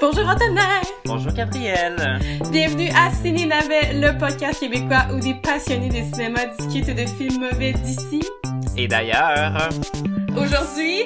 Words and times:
Bonjour 0.00 0.26
Antonin! 0.28 0.80
Bonjour 1.04 1.32
Gabriel! 1.32 2.18
Bienvenue 2.50 2.88
à 2.96 3.10
Ciné 3.10 3.46
Navet, 3.46 3.92
le 3.94 4.18
podcast 4.18 4.60
québécois 4.60 5.06
où 5.12 5.20
des 5.20 5.34
passionnés 5.34 5.88
de 5.88 6.14
cinéma 6.14 6.46
discutent 6.46 6.94
de 6.94 7.06
films 7.06 7.48
mauvais 7.50 7.72
d'ici. 7.72 8.22
Et 8.76 8.88
d'ailleurs... 8.88 9.68
Aujourd'hui, 10.36 11.02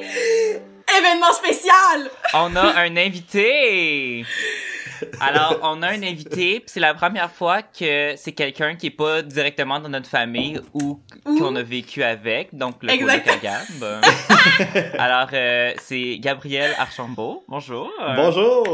événement 0.98 1.32
spécial! 1.32 2.10
On 2.34 2.56
a 2.56 2.80
un 2.80 2.96
invité! 2.96 4.24
Alors, 5.20 5.58
on 5.62 5.82
a 5.82 5.88
un 5.88 6.02
invité, 6.02 6.60
puis 6.60 6.64
c'est 6.66 6.80
la 6.80 6.94
première 6.94 7.30
fois 7.30 7.62
que 7.62 8.14
c'est 8.16 8.32
quelqu'un 8.32 8.74
qui 8.76 8.86
est 8.86 8.90
pas 8.90 9.22
directement 9.22 9.80
dans 9.80 9.88
notre 9.88 10.08
famille 10.08 10.60
ou 10.74 11.00
qu'on 11.24 11.54
a 11.56 11.62
vécu 11.62 12.02
avec, 12.02 12.54
donc 12.54 12.76
le. 12.82 12.88
Gab. 13.42 14.02
Alors, 14.98 15.28
euh, 15.32 15.72
c'est 15.78 16.18
Gabriel 16.18 16.72
Archambault. 16.78 17.44
Bonjour. 17.48 17.90
Bonjour. 18.16 18.64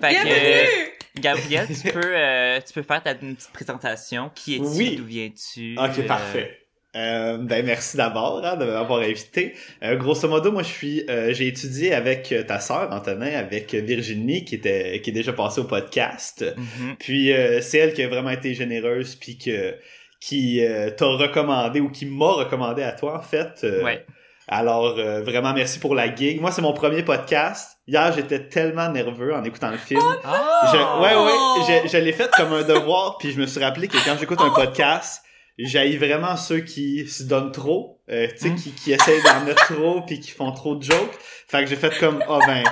Fait 0.00 0.14
que, 0.14 0.24
Bienvenue! 0.24 0.88
Gabriel, 1.16 1.66
tu 1.68 1.92
peux, 1.92 2.00
euh, 2.02 2.58
tu 2.66 2.72
peux 2.72 2.82
faire 2.82 3.02
ta 3.02 3.12
une 3.12 3.36
petite 3.36 3.52
présentation. 3.52 4.30
Qui 4.34 4.54
es-tu? 4.56 4.64
Oui. 4.64 4.96
D'où 4.96 5.04
viens-tu? 5.04 5.76
Ok, 5.78 5.98
Euh, 5.98 6.06
parfait. 6.06 6.61
Euh, 6.94 7.38
ben 7.38 7.64
merci 7.64 7.96
d'abord 7.96 8.42
hein, 8.44 8.56
de 8.56 8.66
m'avoir 8.66 9.00
invité. 9.00 9.54
Euh, 9.82 9.96
grosso 9.96 10.28
modo, 10.28 10.52
moi 10.52 10.62
je 10.62 10.68
suis, 10.68 11.04
euh, 11.08 11.32
j'ai 11.32 11.46
étudié 11.46 11.94
avec 11.94 12.30
euh, 12.32 12.42
ta 12.42 12.60
sœur 12.60 12.88
Antonin, 12.92 13.34
avec 13.34 13.72
Virginie 13.74 14.44
qui 14.44 14.56
était, 14.56 15.00
qui 15.02 15.08
est 15.08 15.14
déjà 15.14 15.32
passée 15.32 15.60
au 15.62 15.64
podcast. 15.64 16.44
mhm. 16.56 16.96
Puis 16.98 17.32
euh, 17.32 17.62
c'est 17.62 17.78
elle 17.78 17.94
qui 17.94 18.02
a 18.02 18.08
vraiment 18.08 18.28
été 18.30 18.52
généreuse, 18.54 19.14
puis 19.16 19.38
que 19.38 19.74
qui 20.20 20.64
euh, 20.64 20.90
t'a 20.90 21.06
recommandé 21.06 21.80
ou 21.80 21.88
qui 21.90 22.04
m'a 22.06 22.30
recommandé 22.32 22.82
à 22.82 22.92
toi 22.92 23.18
en 23.18 23.22
fait. 23.22 23.60
Euh, 23.64 23.82
Ouais. 23.82 24.04
Alors 24.48 24.98
euh, 24.98 25.22
vraiment 25.22 25.54
merci 25.54 25.78
pour 25.78 25.94
la 25.94 26.14
gig. 26.14 26.40
Moi 26.42 26.50
c'est 26.52 26.60
mon 26.62 26.74
premier 26.74 27.02
podcast. 27.02 27.78
Hier 27.88 28.12
j'étais 28.14 28.48
tellement 28.48 28.90
nerveux 28.90 29.32
en 29.34 29.42
écoutant 29.44 29.70
le 29.70 29.78
film. 29.78 30.02
Ah! 30.24 30.70
Je, 30.72 30.76
ouais, 31.02 31.24
ouais, 31.24 31.80
je, 31.84 31.88
je 31.88 31.96
l'ai 31.96 32.12
fait 32.12 32.30
comme 32.36 32.52
un 32.52 32.62
devoir, 32.62 33.16
puis 33.18 33.32
je 33.32 33.40
me 33.40 33.46
suis 33.46 33.64
rappelé 33.64 33.88
que 33.88 33.96
quand 34.04 34.16
j'écoute 34.20 34.40
un 34.42 34.50
podcast, 34.50 35.22
j'haïs 35.66 35.96
vraiment 35.96 36.36
ceux 36.36 36.60
qui 36.60 37.08
se 37.08 37.22
donnent 37.22 37.52
trop, 37.52 38.00
euh, 38.10 38.26
tu 38.28 38.38
sais, 38.38 38.48
Mm. 38.50 38.56
qui, 38.56 38.72
qui 38.72 38.92
essayent 38.92 39.22
d'en 39.22 39.40
mettre 39.44 39.72
trop, 39.74 40.02
puis 40.02 40.20
qui 40.20 40.30
font 40.30 40.52
trop 40.52 40.74
de 40.76 40.82
jokes. 40.82 41.18
Fait 41.48 41.62
que 41.64 41.70
j'ai 41.70 41.76
fait 41.76 41.96
comme, 41.98 42.22
oh 42.28 42.40
ben, 42.46 42.62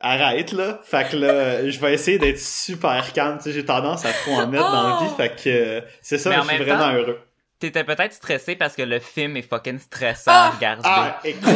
arrête 0.00 0.52
là. 0.52 0.80
Fait 0.84 1.08
que 1.10 1.16
là, 1.16 1.68
je 1.68 1.78
vais 1.80 1.94
essayer 1.94 2.18
d'être 2.18 2.38
super 2.38 3.12
calme, 3.12 3.38
tu 3.38 3.44
sais, 3.44 3.52
j'ai 3.52 3.64
tendance 3.64 4.04
à 4.04 4.12
trop 4.12 4.32
en 4.34 4.46
mettre 4.48 4.70
dans 4.70 4.82
la 5.00 5.04
vie, 5.04 5.10
Oh! 5.12 5.16
fait 5.16 5.34
que 5.42 5.48
euh, 5.48 5.80
c'est 6.02 6.18
ça, 6.18 6.30
Mais 6.30 6.36
je 6.42 6.48
suis 6.48 6.64
vraiment 6.64 6.78
temps, 6.90 6.94
heureux. 6.94 7.20
T'étais 7.60 7.84
peut-être 7.84 8.12
stressé 8.12 8.56
parce 8.56 8.74
que 8.76 8.82
le 8.82 8.98
film 9.00 9.36
est 9.36 9.42
fucking 9.48 9.78
stressant 9.78 10.30
Ah! 10.32 10.46
à 10.48 10.50
regarder. 10.50 10.82
Ah, 10.84 11.20
écoute, 11.24 11.48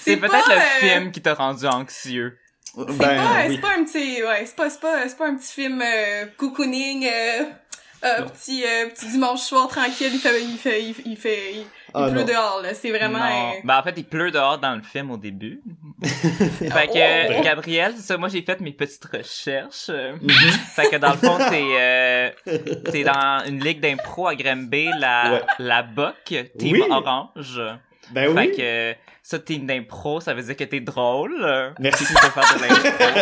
c'est 0.00 0.16
peut-être 0.16 0.48
le 0.48 0.54
euh, 0.56 0.60
film 0.80 1.12
qui 1.12 1.20
t'a 1.20 1.34
rendu 1.34 1.66
anxieux. 1.66 2.38
C'est 2.76 2.84
ben 2.98 3.16
pas, 3.16 3.46
oui. 3.46 3.54
c'est 3.54 3.60
pas 3.60 3.70
un 3.76 3.84
petit, 3.84 4.22
ouais, 4.22 4.46
c'est 4.46 4.54
pas, 4.56 4.70
c'est 4.70 4.80
pas, 4.80 5.08
c'est 5.08 5.18
pas 5.18 5.26
un 5.28 5.36
petit 5.36 5.52
film 5.52 5.82
euh, 5.82 6.26
cocooning, 6.36 7.06
euh, 8.04 8.06
euh, 8.20 8.22
petit, 8.26 8.64
euh, 8.64 8.88
petit 8.90 9.06
dimanche 9.10 9.40
soir 9.40 9.68
tranquille, 9.68 10.10
il 10.12 10.18
fait, 10.18 10.42
il 10.42 10.56
fait, 10.56 10.82
il, 10.82 10.94
il 11.06 11.16
fait, 11.16 11.52
il, 11.52 11.58
il 11.60 11.66
Ah, 11.94 12.08
pleut 12.10 12.20
non. 12.20 12.26
dehors, 12.26 12.60
là. 12.62 12.74
C'est 12.74 12.90
vraiment, 12.90 13.18
Non. 13.18 13.24
euh, 13.24 13.60
Ben, 13.64 13.78
en 13.78 13.82
fait, 13.82 13.94
il 13.96 14.04
pleut 14.04 14.30
dehors 14.30 14.58
dans 14.58 14.74
le 14.76 14.82
film 14.82 15.10
au 15.10 15.16
début. 15.16 15.60
fait 16.02 16.70
Oh. 16.88 16.92
que, 16.92 17.42
Gabriel, 17.42 17.96
ça, 17.96 18.16
moi, 18.16 18.28
j'ai 18.28 18.42
fait 18.42 18.60
mes 18.60 18.72
petites 18.72 19.04
recherches. 19.04 19.86
Euh, 19.90 20.12
Mhm. 20.20 20.28
fait 20.76 20.90
que, 20.90 20.96
dans 20.96 21.10
le 21.10 21.16
fond, 21.16 21.38
t'es, 21.50 21.64
euh, 21.78 22.30
t'es 22.92 23.04
dans 23.04 23.42
une 23.46 23.62
ligue 23.64 23.80
d'impro 23.80 24.26
à 24.28 24.34
Granby, 24.34 24.88
la, 24.98 25.32
Ouais. 25.32 25.42
la 25.58 25.82
BOC, 25.82 26.50
Team 26.58 26.72
Oui. 26.72 26.82
Orange. 26.90 27.60
Ben 28.12 28.32
Fait 28.34 28.48
oui. 28.48 28.56
que, 28.56 28.94
ça, 29.22 29.38
team 29.38 29.66
d'impro, 29.66 30.20
ça 30.20 30.34
veut 30.34 30.42
dire 30.42 30.56
que 30.56 30.64
t'es 30.64 30.80
drôle. 30.80 31.34
Merci. 31.78 32.04
Tu 32.06 32.14
peux 32.14 32.28
faire 32.30 32.54
de 32.56 32.60
l'impro. 32.62 32.76
Fait 32.80 33.14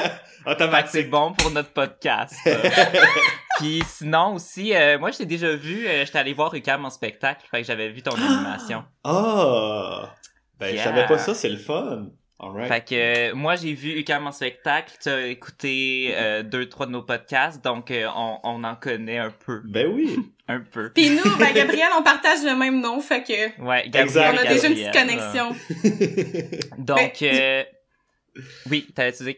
que 0.45 0.51
Automatique. 0.51 0.91
c'est 0.93 1.03
bon 1.05 1.33
pour 1.33 1.51
notre 1.51 1.73
podcast. 1.73 2.35
Puis 3.59 3.83
sinon 3.87 4.35
aussi, 4.35 4.75
euh, 4.75 4.99
moi, 4.99 5.11
je 5.11 5.19
t'ai 5.19 5.27
déjà 5.27 5.55
vu, 5.57 5.87
euh, 5.89 6.05
j'étais 6.05 6.19
allé 6.19 6.35
voir 6.35 6.55
UCAM 6.55 6.85
en 6.85 6.91
spectacle, 6.91 7.45
fait 7.51 7.63
que 7.63 7.67
j'avais 7.67 7.89
vu 7.89 8.03
ton 8.03 8.15
animation. 8.15 8.85
Ah! 9.03 10.15
Ben, 10.59 10.69
Yeah. 10.75 10.85
je 10.85 10.89
savais 10.89 11.07
pas 11.07 11.19
ça, 11.19 11.35
c'est 11.35 11.49
le 11.49 11.57
fun. 11.59 12.07
Alright. 12.39 12.69
Fait 12.69 12.85
que 12.85 13.31
euh, 13.31 13.35
moi, 13.35 13.57
j'ai 13.57 13.73
vu 13.73 13.99
UCAM 13.99 14.27
en 14.27 14.33
spectacle, 14.33 14.93
t'as 15.03 15.27
écouté 15.27 16.11
euh, 16.15 16.43
deux, 16.43 16.69
trois 16.69 16.85
de 16.85 16.91
nos 16.91 17.03
podcasts, 17.03 17.65
donc 17.65 17.91
euh, 17.91 18.07
on, 18.15 18.39
on 18.45 18.63
en 18.63 18.75
connaît 18.77 19.17
un 19.19 19.31
peu. 19.31 19.63
Ben 19.65 19.87
oui. 19.93 20.17
Un 20.49 20.61
peu. 20.61 20.91
Pis 20.93 21.11
nous, 21.11 21.37
ben, 21.39 21.53
Gabriel, 21.55 21.89
on 21.99 22.05
partage 22.05 22.45
le 22.45 22.55
même 22.55 22.81
nom, 22.81 23.01
fait 23.01 23.25
que, 23.25 23.61
Ouais, 23.63 23.85
Exact. 23.93 24.33
on 24.33 24.39
a 24.39 24.45
déjà 24.45 24.69
une 24.69 24.75
petite 24.75 24.93
Gabriel. 24.93 25.19
connexion. 25.19 25.57
Donc, 26.79 27.21
euh, 27.23 27.65
oui, 28.71 28.87
t'allais-tu 28.95 29.25
dire... 29.25 29.35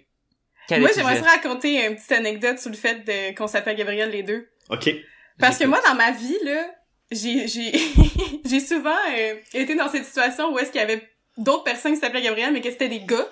Ben, 0.68 0.80
Moi, 0.80 0.90
j'aimerais 0.94 1.18
raconter 1.20 1.86
une 1.86 1.94
petite 1.96 2.12
anecdote 2.12 2.58
sur 2.58 2.70
le 2.70 2.76
fait 2.76 3.06
de, 3.06 3.34
qu'on 3.34 3.46
s'appelle 3.46 3.76
Gabriel 3.76 4.10
les 4.10 4.22
deux. 4.22 4.48
ok. 4.68 4.90
Parce 5.38 5.56
que 5.56 5.64
moi, 5.64 5.80
dans 5.88 5.94
ma 5.94 6.10
vie, 6.10 6.36
là, 6.44 6.66
j'ai, 7.10 7.46
j'ai, 7.48 7.72
j'ai 8.44 8.60
souvent 8.60 8.90
euh, 9.16 9.34
été 9.54 9.76
dans 9.76 9.88
cette 9.88 10.04
situation 10.04 10.52
où 10.52 10.58
est-ce 10.58 10.72
qu'il 10.72 10.80
y 10.80 10.84
avait 10.84 11.08
d'autres 11.38 11.64
personnes 11.64 11.94
qui 11.94 12.00
s'appelaient 12.00 12.22
Gabriel, 12.22 12.52
mais 12.52 12.60
que 12.60 12.70
c'était 12.70 12.88
des 12.88 13.00
gars. 13.00 13.26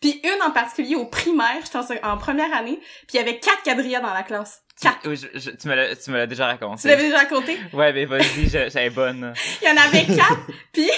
Puis 0.00 0.20
une 0.24 0.42
en 0.42 0.50
particulier 0.50 0.94
au 0.94 1.06
primaire, 1.06 1.56
j'étais 1.64 1.78
en, 2.04 2.12
en 2.12 2.18
première 2.18 2.54
année, 2.54 2.78
puis 3.08 3.14
il 3.14 3.16
y 3.16 3.20
avait 3.20 3.38
quatre 3.38 3.64
Gabriel 3.64 4.02
dans 4.02 4.12
la 4.12 4.22
classe. 4.22 4.60
Quatre. 4.80 4.98
Oui, 5.08 5.16
je- 5.16 5.38
je- 5.38 5.50
tu 5.50 5.68
me 5.68 5.74
l'as 5.74 5.96
tu 5.96 6.10
me 6.10 6.18
l'as 6.18 6.26
déjà 6.26 6.46
raconté. 6.46 6.82
Tu 6.82 6.88
l'avais 6.88 7.04
déjà 7.04 7.18
raconté? 7.18 7.58
Ouais, 7.72 7.92
mais 7.94 8.04
vas-y, 8.04 8.48
j'avais 8.50 8.90
bonne. 8.90 9.32
Il 9.62 9.68
y 9.68 9.70
en 9.70 9.76
avait 9.76 10.04
quatre, 10.04 10.46
puis 10.72 10.90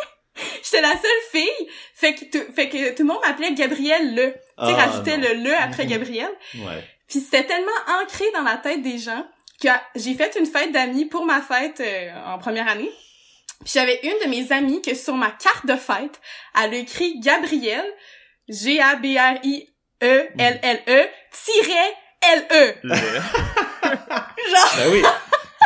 j'étais 0.64 0.80
la 0.80 0.92
seule 0.92 1.22
fille. 1.32 1.68
Fait 1.94 2.14
que, 2.14 2.24
tout, 2.26 2.52
fait 2.54 2.68
que 2.68 2.90
tout 2.94 3.02
le 3.02 3.08
monde 3.08 3.18
m'appelait 3.24 3.52
Gabriel 3.54 4.14
le. 4.14 4.32
Tu 4.32 4.38
sais, 4.38 4.40
Ah, 4.58 4.86
rajoutait 4.86 5.18
non. 5.18 5.28
le 5.28 5.44
le 5.44 5.54
après. 5.54 5.86
Gabriel. 5.86 6.30
Ouais. 6.54 6.82
Puis 7.08 7.20
c'était 7.20 7.44
tellement 7.44 7.70
ancré 8.02 8.24
dans 8.34 8.42
la 8.42 8.56
tête 8.56 8.82
des 8.82 8.98
gens 8.98 9.26
que 9.62 9.68
j'ai 9.94 10.14
fait 10.14 10.34
une 10.38 10.46
fête 10.46 10.72
d'amis 10.72 11.04
pour 11.06 11.24
ma 11.24 11.40
fête 11.40 11.80
euh, 11.80 12.10
en 12.26 12.38
première 12.38 12.68
année. 12.68 12.90
Puis 13.64 13.72
j'avais 13.74 14.00
une 14.02 14.18
de 14.24 14.28
mes 14.30 14.52
amies 14.52 14.82
que 14.82 14.94
sur 14.94 15.14
ma 15.14 15.30
carte 15.30 15.66
de 15.66 15.76
fête, 15.76 16.20
elle 16.62 16.74
a 16.74 16.76
écrit 16.76 17.18
Gabriel, 17.20 17.84
G-A-B-R-I-E-L-L-E, 18.48 21.08
tiret 21.32 21.94
L-E. 22.22 22.74
Le... 22.82 22.94
Genre, 22.94 24.72
Ben 24.76 24.90
oui. 24.92 25.02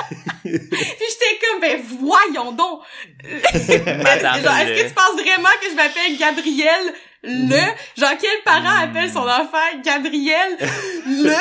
puis 0.42 1.06
j'étais 1.10 1.38
comme, 1.46 1.60
ben 1.60 1.80
voyons 2.00 2.52
donc. 2.52 2.82
Madame 3.24 4.42
Genre, 4.42 4.56
est-ce 4.56 4.82
que 4.82 4.88
tu 4.88 4.94
penses 4.94 5.20
vraiment 5.20 5.48
que 5.60 5.68
je 5.70 5.74
m'appelle 5.74 6.16
Gabriel 6.18 6.94
le? 7.22 7.60
Genre, 8.00 8.12
quel 8.20 8.42
parent 8.44 8.60
Mm. 8.62 8.82
appelle 8.90 9.10
son 9.10 9.28
enfant 9.28 9.80
Gabriel 9.84 10.56
le? 11.06 11.34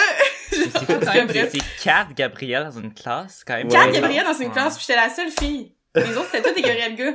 C'est 0.51 0.69
fou 0.71 0.85
quand 0.87 1.13
même, 1.13 1.29
c'est- 1.29 1.83
quatre 1.83 2.13
Gabriel 2.13 2.63
dans 2.65 2.79
une 2.79 2.93
classe, 2.93 3.43
quand 3.45 3.55
même? 3.55 3.67
Ouais. 3.67 3.73
Quatre 3.73 3.91
Gabriel 3.91 4.25
dans 4.25 4.33
une 4.33 4.47
Ouais. 4.47 4.53
classe, 4.53 4.77
puis 4.77 4.85
j'étais 4.87 4.99
la 4.99 5.09
seule 5.09 5.31
fille. 5.31 5.73
Les 5.95 6.17
autres, 6.17 6.29
c'était 6.31 6.47
tous 6.49 6.55
des 6.55 6.61
Gabriel 6.61 6.95
gars. 6.95 7.13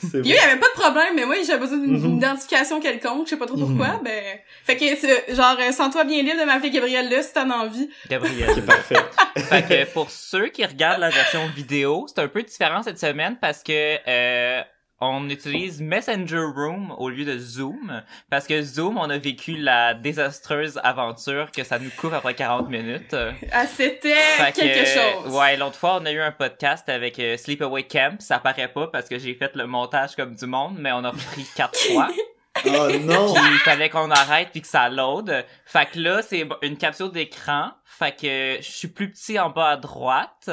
C'est 0.00 0.22
Puis 0.22 0.32
eux, 0.32 0.34
il 0.34 0.34
y 0.34 0.38
avait 0.38 0.58
pas 0.58 0.66
de 0.74 0.80
problème, 0.80 1.14
mais 1.14 1.24
moi, 1.24 1.36
j'avais 1.46 1.60
besoin 1.60 1.78
d'une 1.78 1.96
Mhm. 1.96 2.16
identification 2.16 2.80
quelconque, 2.80 3.26
je 3.26 3.30
sais 3.30 3.36
pas 3.36 3.46
trop 3.46 3.56
pourquoi, 3.56 3.88
Mhm. 3.94 4.00
ben... 4.02 4.22
Fait 4.64 4.76
que, 4.76 4.96
c'est- 4.96 5.34
genre, 5.36 5.56
euh, 5.60 5.70
sens-toi 5.70 6.02
bien 6.04 6.22
libre 6.22 6.40
de 6.40 6.44
m'appeler 6.44 6.70
Gabriel 6.70 7.08
là, 7.08 7.22
si 7.22 7.32
t'en 7.32 7.48
as 7.48 7.54
envie. 7.58 7.88
Gabriel. 8.08 8.50
C'est 8.54 8.66
parfait. 8.66 8.96
fait 9.36 9.62
que 9.86 9.92
pour 9.92 10.10
ceux 10.10 10.48
qui 10.48 10.64
regardent 10.64 11.00
la 11.00 11.10
version 11.10 11.46
vidéo, 11.54 12.06
c'est 12.08 12.20
un 12.20 12.26
peu 12.28 12.42
différent 12.42 12.82
cette 12.82 12.98
semaine 12.98 13.36
parce 13.40 13.62
que 13.62 13.98
euh, 14.08 14.62
on 15.02 15.28
utilise 15.28 15.82
Messenger 15.82 16.44
Room 16.54 16.94
au 16.96 17.08
lieu 17.08 17.24
de 17.24 17.36
Zoom 17.36 18.02
parce 18.30 18.46
que 18.46 18.62
Zoom, 18.62 18.98
on 18.98 19.10
a 19.10 19.18
vécu 19.18 19.56
la 19.56 19.94
désastreuse 19.94 20.78
aventure 20.84 21.50
que 21.50 21.64
ça 21.64 21.80
nous 21.80 21.90
couvre 21.90 22.14
après 22.14 22.34
40 22.34 22.70
minutes. 22.70 23.16
Ah, 23.50 23.66
c'était 23.66 24.12
que, 24.12 24.54
quelque 24.54 24.86
chose. 24.86 25.34
Ouais, 25.34 25.56
l'autre 25.56 25.76
fois, 25.76 25.98
on 26.00 26.06
a 26.06 26.12
eu 26.12 26.20
un 26.20 26.30
podcast 26.30 26.88
avec 26.88 27.18
euh, 27.18 27.36
Sleepaway 27.36 27.82
Camp. 27.82 28.20
Ça 28.20 28.38
paraît 28.38 28.68
pas 28.68 28.86
parce 28.86 29.08
que 29.08 29.18
j'ai 29.18 29.34
fait 29.34 29.56
le 29.56 29.66
montage 29.66 30.14
comme 30.14 30.36
du 30.36 30.46
monde, 30.46 30.76
mais 30.78 30.92
on 30.92 31.02
a 31.02 31.10
repris 31.10 31.46
quatre 31.56 31.78
fois. 31.78 32.08
Oh 32.66 32.88
non. 33.00 33.32
Puis 33.32 33.42
il 33.50 33.58
fallait 33.60 33.88
qu'on 33.88 34.10
arrête 34.10 34.50
puis 34.52 34.60
que 34.60 34.68
ça 34.68 34.90
load. 34.90 35.44
Fait 35.64 35.86
que 35.86 35.98
là, 35.98 36.20
c'est 36.20 36.46
une 36.60 36.76
capture 36.76 37.10
d'écran. 37.10 37.70
Fait 37.84 38.14
que 38.14 38.62
je 38.62 38.70
suis 38.70 38.88
plus 38.88 39.10
petit 39.10 39.38
en 39.38 39.48
bas 39.48 39.70
à 39.70 39.76
droite. 39.78 40.50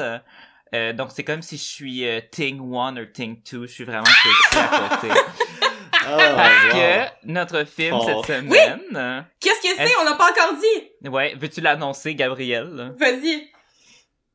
Euh, 0.74 0.92
donc 0.92 1.08
c'est 1.14 1.24
comme 1.24 1.42
si 1.42 1.56
je 1.56 1.62
suis 1.64 2.06
euh, 2.06 2.20
Ting 2.30 2.60
1 2.60 2.96
ou 2.96 3.04
Ting 3.06 3.40
2. 3.50 3.66
Je 3.66 3.72
suis 3.72 3.84
vraiment 3.84 4.04
petit 4.04 4.58
à 4.58 4.88
côté. 4.88 5.08
Oh, 5.12 6.16
Parce 6.36 6.64
wow. 6.64 6.70
que 6.72 7.08
notre 7.24 7.64
film 7.64 7.96
Oh. 8.00 8.22
cette 8.24 8.36
semaine... 8.38 9.24
Qu'est-ce 9.40 9.60
que 9.60 9.76
c'est? 9.76 9.92
On 10.00 10.04
l'a 10.04 10.14
pas 10.14 10.30
encore 10.30 10.54
dit! 10.60 11.08
Ouais, 11.08 11.34
veux-tu 11.38 11.60
l'annoncer, 11.60 12.14
Gabriel? 12.14 12.94
Vas-y. 12.98 13.48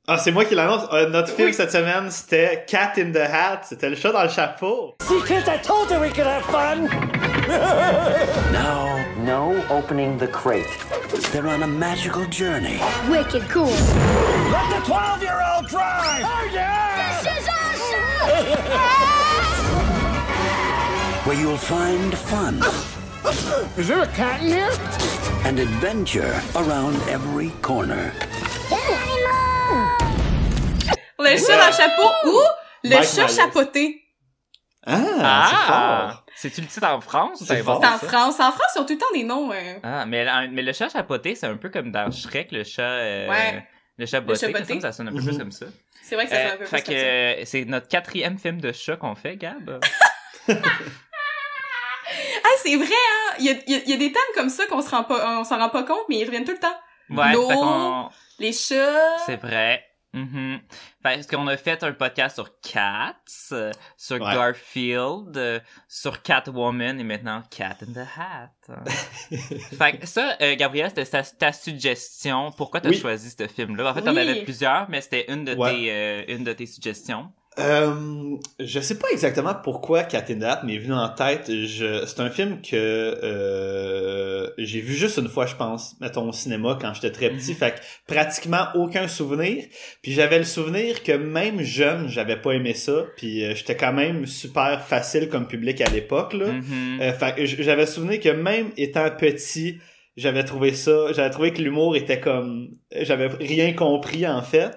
Ah, 0.08 0.18
c'est 0.20 0.32
moi 0.32 0.46
qui 0.46 0.54
l'annonce. 0.54 0.88
Euh, 0.94 1.10
notre 1.10 1.30
film 1.34 1.48
Oui. 1.48 1.54
cette 1.54 1.72
semaine, 1.72 2.12
c'était 2.12 2.64
Cat 2.68 2.94
in 2.98 3.12
the 3.12 3.18
Hat. 3.18 3.62
C'était 3.64 3.90
le 3.90 3.96
chat 3.96 4.12
dans 4.12 4.22
le 4.24 4.30
chapeau. 4.30 4.96
See, 5.02 5.20
kids, 5.28 5.48
I 5.48 5.60
told 5.66 5.90
you 5.90 5.98
we 6.00 6.12
could 6.14 6.28
have 6.28 6.44
fun. 6.46 6.88
No, 8.52 9.04
no 9.24 9.66
opening 9.70 10.18
the 10.18 10.28
crate. 10.28 10.68
They're 11.32 11.48
on 11.48 11.64
a 11.64 11.68
magical 11.68 12.26
journey. 12.26 12.80
Wicked 13.10 13.44
cool. 13.50 13.66
Let 14.52 14.70
the 14.70 14.82
12-year-old 14.92 15.68
drive. 15.68 16.24
Oh, 16.26 16.50
yeah. 16.54 17.22
This 17.22 17.22
is 17.38 17.48
awesome! 17.48 18.06
Where 21.26 21.38
you'll 21.40 21.58
find 21.58 22.14
fun 22.18 22.62
Is 23.78 23.88
there 23.88 24.02
a 24.04 24.08
cat 24.08 24.42
in 24.42 24.48
here? 24.48 24.72
and 25.46 25.60
adventure 25.60 26.42
around 26.56 26.96
every 27.10 27.50
corner. 27.62 28.12
Le 31.20 31.38
chat 31.38 31.58
dans 31.58 31.68
le 31.68 31.74
chapeau 31.74 32.10
ou 32.26 32.40
le 32.84 32.90
Mike 32.96 33.04
chat 33.08 33.22
Myers. 33.28 33.36
chapeauté. 33.36 34.02
Ah, 34.86 35.48
c'est 35.50 35.56
Ah! 35.58 36.12
fort. 36.14 36.25
C'est-tu 36.36 36.62
le 36.62 36.68
titre 36.68 36.88
en 36.88 37.02
France 37.02 37.42
ou 37.42 37.46
C'est 37.46 37.62
en 37.68 37.82
ça? 37.82 37.98
France. 37.98 38.40
En 38.40 38.52
France, 38.52 38.72
ils 38.76 38.80
ont 38.82 38.86
tout 38.86 38.94
le 38.94 39.00
temps 39.00 39.06
des 39.14 39.24
noms. 39.24 39.52
euh, 39.52 39.76
Ah, 39.84 40.06
mais, 40.06 40.26
mais 40.50 40.62
le 40.62 40.74
chat 40.74 40.90
chapeauté, 40.90 41.36
c'est 41.36 41.48
un 41.48 41.58
peu 41.58 41.70
comme 41.70 41.92
dans 41.92 42.12
Shrek, 42.12 42.52
le 42.52 42.64
chat... 42.64 42.82
euh, 42.84 43.30
Ouais. 43.30 43.68
Le 43.98 44.06
chat 44.06 44.20
Le 44.20 44.26
botté, 44.26 44.82
ça 44.82 44.92
sonne 44.92 45.08
un 45.08 45.12
peu 45.12 45.18
Mhm. 45.20 45.26
plus 45.26 45.38
comme 45.38 45.52
ça. 45.52 45.68
C'est 46.04 46.16
vrai 46.16 46.26
que 46.26 46.32
ça 46.32 46.38
sonne 46.38 46.48
un 46.48 46.54
Euh, 46.54 46.58
peu 46.58 46.66
plus 46.66 46.84
comme 46.84 46.96
ça. 46.96 47.02
euh, 47.02 47.42
c'est 47.46 47.66
notre 47.66 47.88
quatrième 47.88 48.38
film 48.38 48.60
de 48.60 48.72
chat 48.74 48.98
qu'on 48.98 49.16
fait, 49.16 49.38
Gab. 49.38 49.80
Ah, 50.48 50.54
c'est 52.62 52.76
vrai, 52.76 52.86
hein! 52.88 53.36
Il 53.40 53.46
y 53.46 53.50
a, 53.50 53.54
il 53.68 53.74
y 53.74 53.76
a- 53.76 53.82
il 53.86 53.90
y 53.90 53.94
a 53.94 53.98
des 53.98 54.12
thèmes 54.12 54.22
comme 54.36 54.50
ça 54.50 54.66
qu'on 54.68 54.82
se 54.82 54.90
rend 54.90 55.04
pas, 55.04 55.40
on 55.40 55.44
s'en 55.44 55.58
rend 55.58 55.70
pas 55.70 55.84
compte, 55.84 56.04
mais 56.10 56.18
ils 56.18 56.26
reviennent 56.26 56.46
tout 56.46 56.52
le 56.52 56.60
temps. 56.60 56.76
Ouais, 57.10 57.34
L'eau. 57.34 58.10
Les 58.40 58.52
chats. 58.52 59.18
C'est 59.26 59.38
vrai. 59.38 59.85
Mhm. 60.16 60.62
Parce 61.04 61.28
qu'on 61.28 61.46
a 61.48 61.58
fait 61.58 61.84
un 61.84 61.92
podcast 61.92 62.36
sur 62.36 62.50
Cats, 62.62 63.16
euh, 63.52 63.72
sur 63.98 64.16
Ouais. 64.16 64.34
Garfield, 64.34 65.36
euh, 65.36 65.60
sur 65.90 66.22
Catwoman 66.22 67.00
et 67.00 67.04
maintenant 67.04 67.44
Cat 67.52 67.78
in 67.82 67.94
the 67.94 68.08
Hat. 68.18 68.50
fait 69.78 69.98
que 70.00 70.08
ça, 70.08 70.38
euh, 70.42 70.56
Gabriel, 70.56 70.90
c'était 70.96 71.22
ta, 71.38 71.52
suggestion. 71.52 72.52
Pourquoi 72.56 72.80
t'as 72.80 72.90
Oui. 72.90 72.98
choisi 72.98 73.30
ce 73.30 73.48
film-là? 73.48 73.92
En 73.92 73.94
fait, 73.94 74.02
t'en 74.04 74.14
Oui. 74.16 74.20
avais 74.22 74.44
plusieurs, 74.44 74.90
mais 74.90 75.02
c'était 75.02 75.32
une 75.32 75.44
de 75.44 75.54
Ouais. 75.54 75.72
tes 75.76 75.92
euh, 75.92 76.24
une 76.30 76.44
de 76.46 76.54
tes 76.54 76.66
suggestions. 76.66 77.32
Euh, 77.58 78.36
je 78.60 78.80
sais 78.80 78.98
pas 78.98 79.08
exactement 79.12 79.54
pourquoi 79.54 80.04
Cat 80.04 80.26
in 80.30 80.40
the 80.40 80.44
Hat 80.44 80.62
m'est 80.64 80.78
venu 80.78 80.94
en 80.94 81.10
tête. 81.10 81.46
Je, 81.48 82.06
c'est 82.06 82.20
un 82.20 82.30
film 82.30 82.62
que 82.62 82.76
euh, 82.76 84.50
j'ai 84.58 84.82
vu 84.82 84.94
juste 84.94 85.18
une 85.18 85.30
fois, 85.30 85.46
je 85.46 85.56
pense, 85.56 85.96
mettons 86.02 86.28
au 86.28 86.32
cinéma 86.34 86.78
quand 86.80 86.94
j'étais 86.94 87.12
très 87.12 87.30
petit. 87.30 87.52
Mhm. 87.52 87.58
Fait 87.58 87.76
que 87.76 88.14
pratiquement 88.14 88.68
aucun 88.76 89.08
souvenir. 89.08 89.64
Puis 90.02 90.12
j'avais 90.12 90.38
le 90.38 90.44
souvenir 90.44 91.04
que 91.04 91.14
même 91.14 91.62
jeune, 91.62 92.10
j'avais 92.10 92.38
pas 92.38 92.52
aimé 92.52 92.74
ça. 92.74 93.06
Puis 93.16 93.46
euh, 93.46 93.56
j'étais 93.56 93.78
quand 93.78 93.94
même 93.94 94.26
super 94.26 94.82
facile 94.86 95.30
comme 95.30 95.48
public 95.48 95.80
à 95.82 95.90
l'époque 95.90 96.34
là. 96.34 96.52
Mhm. 96.52 97.00
Euh, 97.02 97.14
fait 97.14 97.46
j'avais 97.46 97.86
souvenir 97.86 98.20
que 98.20 98.30
même 98.30 98.72
étant 98.78 99.10
petit, 99.12 99.80
j'avais 100.18 100.44
trouvé 100.44 100.74
ça, 100.74 101.12
j'avais 101.14 101.30
trouvé 101.30 101.52
que 101.54 101.62
l'humour 101.62 101.96
était 101.96 102.20
comme, 102.20 102.70
j'avais 102.92 103.28
rien 103.28 103.74
compris 103.74 104.28
en 104.28 104.42
fait. 104.42 104.72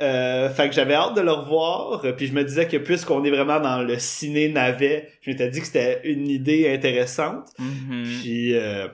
Euh, 0.00 0.50
fait 0.50 0.68
que 0.68 0.74
j'avais 0.74 0.92
hâte 0.92 1.16
de 1.16 1.22
le 1.22 1.32
revoir, 1.32 2.02
puis 2.16 2.26
je 2.26 2.34
me 2.34 2.44
disais 2.44 2.68
que 2.68 2.76
puisqu'on 2.76 3.24
est 3.24 3.30
vraiment 3.30 3.60
dans 3.60 3.82
le 3.82 3.98
ciné 3.98 4.48
navet, 4.50 5.08
je 5.22 5.30
m'étais 5.30 5.48
dit 5.48 5.60
que 5.60 5.66
c'était 5.66 6.02
une 6.04 6.28
idée 6.28 6.70
intéressante. 6.72 7.48
Mhm. 7.58 8.04
Puis 8.20 8.54
euh, 8.54 8.88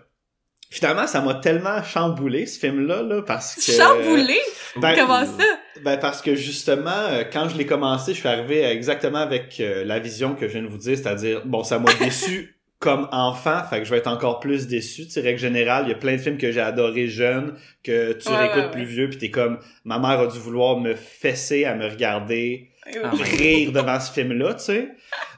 finalement, 0.70 1.06
ça 1.06 1.20
m'a 1.20 1.34
tellement 1.34 1.82
chamboulé 1.82 2.46
ce 2.46 2.58
film-là, 2.58 3.02
là, 3.02 3.22
parce 3.22 3.56
que 3.56 3.72
Chamboulé? 3.72 4.38
Ben, 4.76 4.94
Comment 4.96 5.26
ça? 5.26 5.44
ben 5.82 5.98
parce 5.98 6.22
que 6.22 6.34
justement, 6.34 6.90
euh, 6.90 7.24
quand 7.30 7.48
je 7.48 7.58
l'ai 7.58 7.66
commencé, 7.66 8.14
je 8.14 8.20
suis 8.20 8.28
arrivé 8.28 8.64
exactement 8.64 9.18
avec 9.18 9.60
euh, 9.60 9.84
la 9.84 9.98
vision 9.98 10.34
que 10.34 10.48
je 10.48 10.52
viens 10.52 10.62
de 10.62 10.68
vous 10.68 10.78
dire, 10.78 10.96
c'est-à-dire, 10.96 11.42
bon, 11.44 11.62
ça 11.62 11.78
m'a 11.78 11.92
déçu 12.00 12.56
comme 12.82 13.08
enfant, 13.12 13.62
fait 13.62 13.79
que 13.79 13.84
je 13.84 13.90
vais 13.90 13.99
être 13.99 14.08
encore 14.08 14.40
plus 14.40 14.67
déçu. 14.67 15.05
Tu 15.05 15.12
sais, 15.12 15.20
règle 15.20 15.38
générale, 15.38 15.84
il 15.87 15.90
y 15.90 15.93
a 15.93 15.96
plein 15.96 16.14
de 16.17 16.20
films 16.20 16.37
que 16.37 16.50
j'ai 16.50 16.61
adoré 16.61 17.06
jeune, 17.06 17.55
que 17.84 18.12
tu 18.12 18.29
Ouais, 18.29 18.37
réécoutes 18.37 18.64
ouais, 18.64 18.70
plus 18.73 18.81
ouais. 18.81 18.87
vieux, 18.87 19.08
puis 19.08 19.19
t'es 19.19 19.31
comme, 19.31 19.58
ma 19.84 20.00
mère 20.00 20.19
a 20.19 20.26
dû 20.26 20.38
vouloir 20.40 20.81
me 20.81 20.94
fesser 20.96 21.64
à 21.64 21.76
me 21.76 21.87
regarder 21.87 22.70
ouais. 22.93 23.02
rire 23.38 23.73
devant 23.73 24.00
ce 24.00 24.12
film-là, 24.12 24.55
tu 24.55 24.64
sais. 24.64 24.88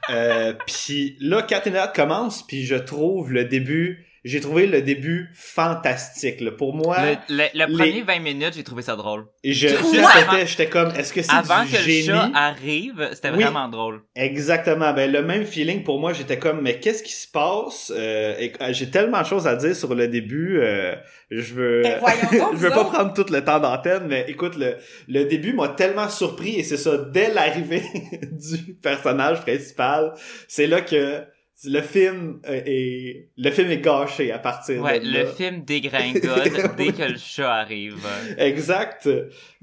Euh, 0.09 0.53
puis 0.65 1.17
là, 1.19 1.43
Cat 1.43 1.61
Hat 1.67 1.89
commence, 1.89 2.41
puis 2.47 2.65
je 2.65 2.75
trouve 2.75 3.31
le 3.31 3.45
début, 3.45 4.07
j'ai 4.27 4.41
trouvé 4.41 4.65
le 4.65 4.81
début 4.81 5.29
fantastique. 5.35 6.41
Là. 6.41 6.51
Pour 6.51 6.73
moi, 6.75 6.97
Le, 7.29 7.35
le, 7.35 7.43
le 7.53 7.65
les- 7.71 7.77
premier 7.77 8.01
20 8.01 8.19
minutes, 8.19 8.53
j'ai 8.55 8.63
trouvé 8.63 8.81
ça 8.81 8.95
drôle. 8.95 9.25
et 9.43 9.53
je, 9.53 9.67
j'étais, 9.67 10.47
j'étais 10.47 10.67
comme, 10.67 10.89
est-ce 10.97 11.13
que 11.13 11.21
c'est 11.21 11.31
Avant 11.31 11.63
du 11.63 11.71
que 11.71 11.77
génie? 11.77 12.07
le 12.07 12.13
chat 12.13 12.31
arrive, 12.33 13.09
c'était 13.13 13.29
Oui. 13.29 13.43
vraiment 13.43 13.69
drôle. 13.69 14.01
Exactement. 14.15 14.93
Ben, 14.93 15.11
le 15.11 15.21
même 15.21 15.45
feeling 15.45 15.83
pour 15.83 15.99
moi, 15.99 16.11
j'étais 16.13 16.39
comme, 16.39 16.61
mais 16.61 16.79
qu'est-ce 16.79 17.03
qui 17.03 17.13
se 17.13 17.27
passe? 17.27 17.93
Euh, 17.95 18.35
et- 18.39 18.51
euh, 18.61 18.73
j'ai 18.73 18.89
tellement 18.89 19.21
de 19.21 19.27
choses 19.27 19.47
à 19.47 19.55
dire 19.55 19.75
sur 19.75 19.93
le 19.93 20.07
début. 20.07 20.59
euh, 20.59 20.95
je 21.31 21.53
veux, 21.53 21.81
Ben, 21.83 21.99
je 22.53 22.57
veux 22.57 22.69
pas 22.71 22.81
autres. 22.81 22.91
prendre 22.91 23.13
tout 23.13 23.31
le 23.31 23.43
temps 23.43 23.59
d'antenne, 23.59 24.07
mais 24.07 24.25
écoute, 24.27 24.55
le, 24.57 24.75
le 25.07 25.25
début 25.25 25.53
m'a 25.53 25.69
tellement 25.69 26.09
surpris 26.09 26.55
et 26.55 26.63
c'est 26.63 26.77
ça, 26.77 26.97
dès 26.97 27.31
l'arrivée 27.33 27.83
du 28.31 28.73
personnage 28.75 29.41
principal, 29.41 30.13
c'est 30.47 30.67
là 30.67 30.81
que 30.81 31.21
le 31.63 31.81
film 31.81 32.41
euh, 32.47 32.61
est, 32.65 33.29
le 33.37 33.49
film 33.51 33.71
est 33.71 33.79
gâché 33.79 34.31
à 34.31 34.39
partir 34.39 34.81
Ouais, 34.81 34.99
de 34.99 35.05
le 35.05 35.23
là. 35.23 35.25
film 35.25 35.61
dégringole 35.65 36.75
dès 36.77 36.91
que 36.91 37.03
le 37.11 37.17
chat 37.17 37.53
arrive. 37.53 37.97
Exact. 38.37 39.07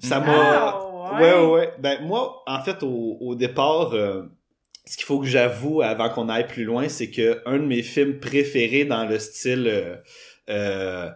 Ça 0.02 0.20
m'a, 0.20 0.32
Ah, 0.34 1.18
Ouais, 1.20 1.32
ouais, 1.34 1.46
ouais. 1.50 1.72
Ben, 1.80 1.98
moi, 2.02 2.42
en 2.46 2.62
fait, 2.62 2.82
au, 2.82 3.18
au 3.20 3.34
départ, 3.34 3.92
euh, 3.92 4.22
ce 4.86 4.96
qu'il 4.96 5.04
faut 5.04 5.20
que 5.20 5.26
j'avoue 5.26 5.82
avant 5.82 6.08
qu'on 6.08 6.28
aille 6.28 6.46
plus 6.46 6.64
loin, 6.64 6.88
c'est 6.88 7.10
que 7.10 7.40
un 7.44 7.58
de 7.58 7.66
mes 7.66 7.82
films 7.82 8.18
préférés 8.20 8.84
dans 8.84 9.04
le 9.06 9.18
style 9.18 9.66
euh, 9.68 9.96
euh, 10.48 11.10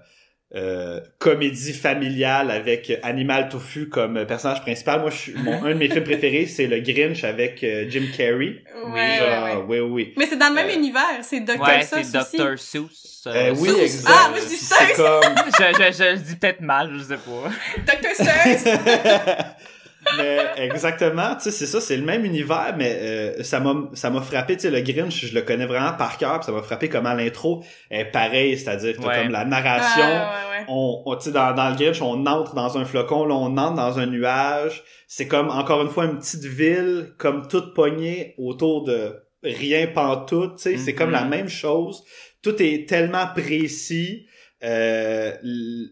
euh, 0.56 1.00
comédie 1.18 1.72
familiale 1.74 2.50
avec 2.50 2.92
Animal 3.02 3.48
Tofu 3.48 3.88
comme 3.88 4.24
personnage 4.26 4.62
principal, 4.62 5.00
moi, 5.00 5.10
je 5.10 5.16
suis, 5.16 5.34
mon, 5.34 5.62
un 5.64 5.68
de 5.70 5.74
mes 5.74 5.88
films 5.88 6.04
préférés, 6.04 6.46
c'est 6.46 6.66
le 6.66 6.80
Grinch 6.80 7.24
avec 7.24 7.62
euh, 7.62 7.84
Jim 7.90 8.04
Carrey. 8.16 8.62
Genre, 8.74 9.68
ouais. 9.68 9.80
oui, 9.80 9.80
oui. 9.80 10.14
Mais 10.16 10.26
c'est 10.26 10.36
dans 10.36 10.48
le 10.48 10.54
même 10.54 10.68
Euh, 10.68 10.74
univers, 10.74 11.02
c'est 11.22 11.40
Dr. 11.40 11.60
Ouais, 11.60 11.82
Seuss 11.82 12.06
c'est. 12.06 12.38
Dr. 12.38 12.58
Seuss. 12.58 13.24
Euh, 13.26 13.54
oui, 13.58 13.68
Seuss. 13.68 13.80
exact. 13.80 14.14
Ah, 14.14 14.28
moi, 14.30 14.38
je 14.42 14.48
dis 14.48 14.56
Seuss. 14.56 14.96
comme... 14.96 15.34
je, 15.58 15.92
je, 15.92 16.16
dis 16.16 16.36
peut-être 16.36 16.60
mal, 16.60 16.90
je 16.96 17.02
sais 17.02 17.16
pas. 17.16 17.92
Dr. 17.94 18.14
Seuss! 18.16 18.64
mais 20.16 20.38
exactement, 20.56 21.34
tu 21.36 21.44
sais, 21.44 21.50
c'est 21.50 21.66
ça, 21.66 21.80
c'est 21.80 21.96
le 21.96 22.04
même 22.04 22.24
univers, 22.24 22.74
mais 22.76 22.96
euh, 23.00 23.42
ça 23.42 23.60
m'a 23.60 23.74
ça 23.94 24.10
m'a 24.10 24.20
frappé, 24.20 24.56
tu 24.56 24.62
sais, 24.62 24.70
le 24.70 24.80
Grinch, 24.80 25.26
je 25.26 25.34
le 25.34 25.42
connais 25.42 25.66
vraiment 25.66 25.92
par 25.94 26.16
cœur, 26.18 26.42
ça 26.44 26.52
m'a 26.52 26.62
frappé 26.62 26.88
comment 26.88 27.12
l'intro 27.14 27.64
est 27.90 28.04
pareil, 28.06 28.56
c'est-à-dire 28.58 28.96
que 28.96 29.02
t'as 29.02 29.08
Ouais. 29.08 29.22
comme 29.22 29.32
la 29.32 29.44
narration, 29.44 30.04
ouais, 30.04 30.12
ouais, 30.12 30.58
ouais. 30.60 30.64
on, 30.68 31.02
on 31.06 31.16
tu 31.16 31.24
sais, 31.24 31.32
dans, 31.32 31.52
dans 31.54 31.70
le 31.70 31.76
Grinch, 31.76 32.00
on 32.02 32.24
entre 32.26 32.54
dans 32.54 32.78
un 32.78 32.84
flocon, 32.84 33.24
là, 33.26 33.34
on 33.34 33.56
entre 33.56 33.74
dans 33.76 33.98
un 33.98 34.06
nuage, 34.06 34.82
c'est 35.08 35.26
comme, 35.28 35.50
encore 35.50 35.82
une 35.82 35.90
fois, 35.90 36.04
une 36.06 36.18
petite 36.18 36.44
ville, 36.44 37.14
comme 37.18 37.46
toute 37.48 37.74
poignée 37.74 38.34
autour 38.38 38.84
de 38.84 39.14
rien 39.42 39.86
pantoute, 39.88 40.56
tu 40.56 40.62
sais, 40.62 40.76
c'est 40.78 40.92
Mhm. 40.92 40.98
comme 40.98 41.10
la 41.10 41.24
même 41.24 41.48
chose, 41.48 42.02
tout 42.42 42.60
est 42.62 42.88
tellement 42.88 43.26
précis, 43.34 44.26
euh, 44.66 45.32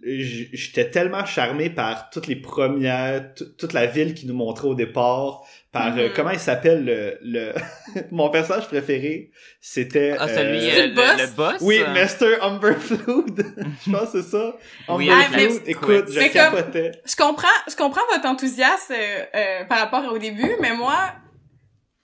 j'étais 0.02 0.90
tellement 0.90 1.24
charmé 1.24 1.70
par 1.70 2.10
toutes 2.10 2.26
les 2.26 2.36
premières, 2.36 3.32
toute 3.58 3.72
la 3.72 3.86
ville 3.86 4.14
qui 4.14 4.26
nous 4.26 4.34
montrait 4.34 4.66
au 4.68 4.74
départ, 4.74 5.42
par 5.72 5.96
euh, 5.96 6.08
Mhm. 6.08 6.12
comment 6.14 6.30
il 6.30 6.38
s'appelle 6.40 6.84
le, 6.84 7.18
le 7.22 7.52
mon 8.10 8.30
personnage 8.30 8.66
préféré, 8.66 9.30
c'était 9.60 10.16
Ah, 10.18 10.26
celui, 10.28 10.58
euh, 10.58 10.70
C'est 10.74 10.82
euh, 10.82 10.86
le 10.88 10.94
boss? 10.94 11.16
le, 11.18 11.22
le 11.26 11.32
boss? 11.36 11.56
oui, 11.60 11.80
euh, 11.80 11.94
Mr. 11.94 12.42
Umberflood. 12.42 13.46
Je 13.86 13.90
pense 13.90 14.10
que 14.12 14.22
c'est 14.22 14.28
ça. 14.30 14.56
Oui, 14.88 15.08
Umberflood. 15.10 15.62
Écoute, 15.66 16.04
je 16.10 16.32
comme-. 16.32 16.92
Je 17.06 17.16
comprends, 17.16 17.48
je 17.70 17.76
comprends 17.76 18.02
votre 18.12 18.26
enthousiasme 18.26 18.92
euh, 18.92 19.24
euh, 19.34 19.64
par 19.66 19.78
rapport 19.78 20.12
au 20.12 20.18
début, 20.18 20.50
mais 20.60 20.74
moi, 20.74 21.12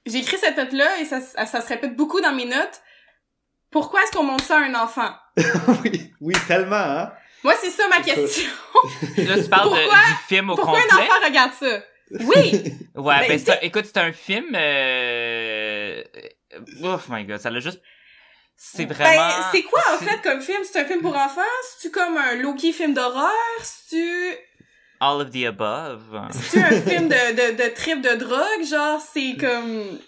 j'ai 0.07 0.19
écrit 0.19 0.39
cette 0.39 0.57
note-là 0.57 1.01
et 1.01 1.05
ça, 1.05 1.21
ça, 1.21 1.47
ça 1.47 1.61
se 1.61 1.69
répète 1.69 1.97
beaucoup 1.97 2.21
dans 2.21 2.33
mes 2.33 2.47
notes. 2.47 2.81
Pourquoi 3.71 4.01
est-ce 4.03 4.13
qu'on 4.17 4.25
montre 4.25 4.45
ça 4.45 4.57
à 4.59 4.63
un 4.65 4.75
enfant? 4.75 5.11
oui, 5.85 6.13
oui, 6.21 6.35
tellement, 6.47 6.77
hein. 6.77 7.13
Moi, 7.43 7.55
c'est 7.61 7.71
ça 7.71 7.85
ma 7.89 8.01
question. 8.03 8.51
Là, 9.17 9.43
tu 9.43 9.49
parles 9.49 9.71
de- 9.71 9.75
Pourquoi- 9.83 9.97
du 9.97 10.15
film 10.29 10.51
au 10.51 10.57
Pourquoi 10.57 10.79
un 10.79 10.83
complet? 10.83 11.03
enfant 11.09 11.27
regarde 11.27 11.53
ça? 11.59 11.83
Oui! 12.11 12.63
Ouais, 12.97 13.21
Ben, 13.21 13.29
ben, 13.29 13.39
c'est 13.39 13.53
un- 13.53 13.59
écoute, 13.63 13.85
c'est 13.87 13.99
un 13.99 14.13
film. 14.13 14.55
Euh... 14.55 16.03
Oh 16.83 16.99
my 17.09 17.25
god, 17.25 17.39
ça 17.39 17.49
l'a 17.51 17.61
juste. 17.61 17.81
C'est 18.57 18.85
vraiment. 18.85 19.29
Ben, 19.29 19.45
c'est 19.53 19.63
quoi, 19.63 19.81
en 19.95 19.99
fait, 19.99 20.21
comme 20.23 20.43
film? 20.43 20.59
C'est 20.65 20.81
un 20.81 20.85
film 20.85 21.01
pour 21.01 21.17
enfants? 21.17 21.41
C'est-tu 21.63 21.91
comme 21.91 22.17
un 22.19 22.35
low-key 22.35 22.73
film 22.73 22.93
d'horreur? 22.93 23.31
C'est-tu... 23.63 24.35
All 25.01 25.23
of 25.23 25.31
the 25.31 25.47
above. 25.47 26.03
C'est-tu 26.33 26.63
un 26.63 26.83
film 26.83 27.09
de, 27.09 27.15
de, 27.15 27.63
de 27.63 27.75
trip 27.75 28.03
de 28.03 28.17
drogue? 28.17 28.67
Genre, 28.69 29.01
c'est 29.15 29.37
comme... 29.41 29.99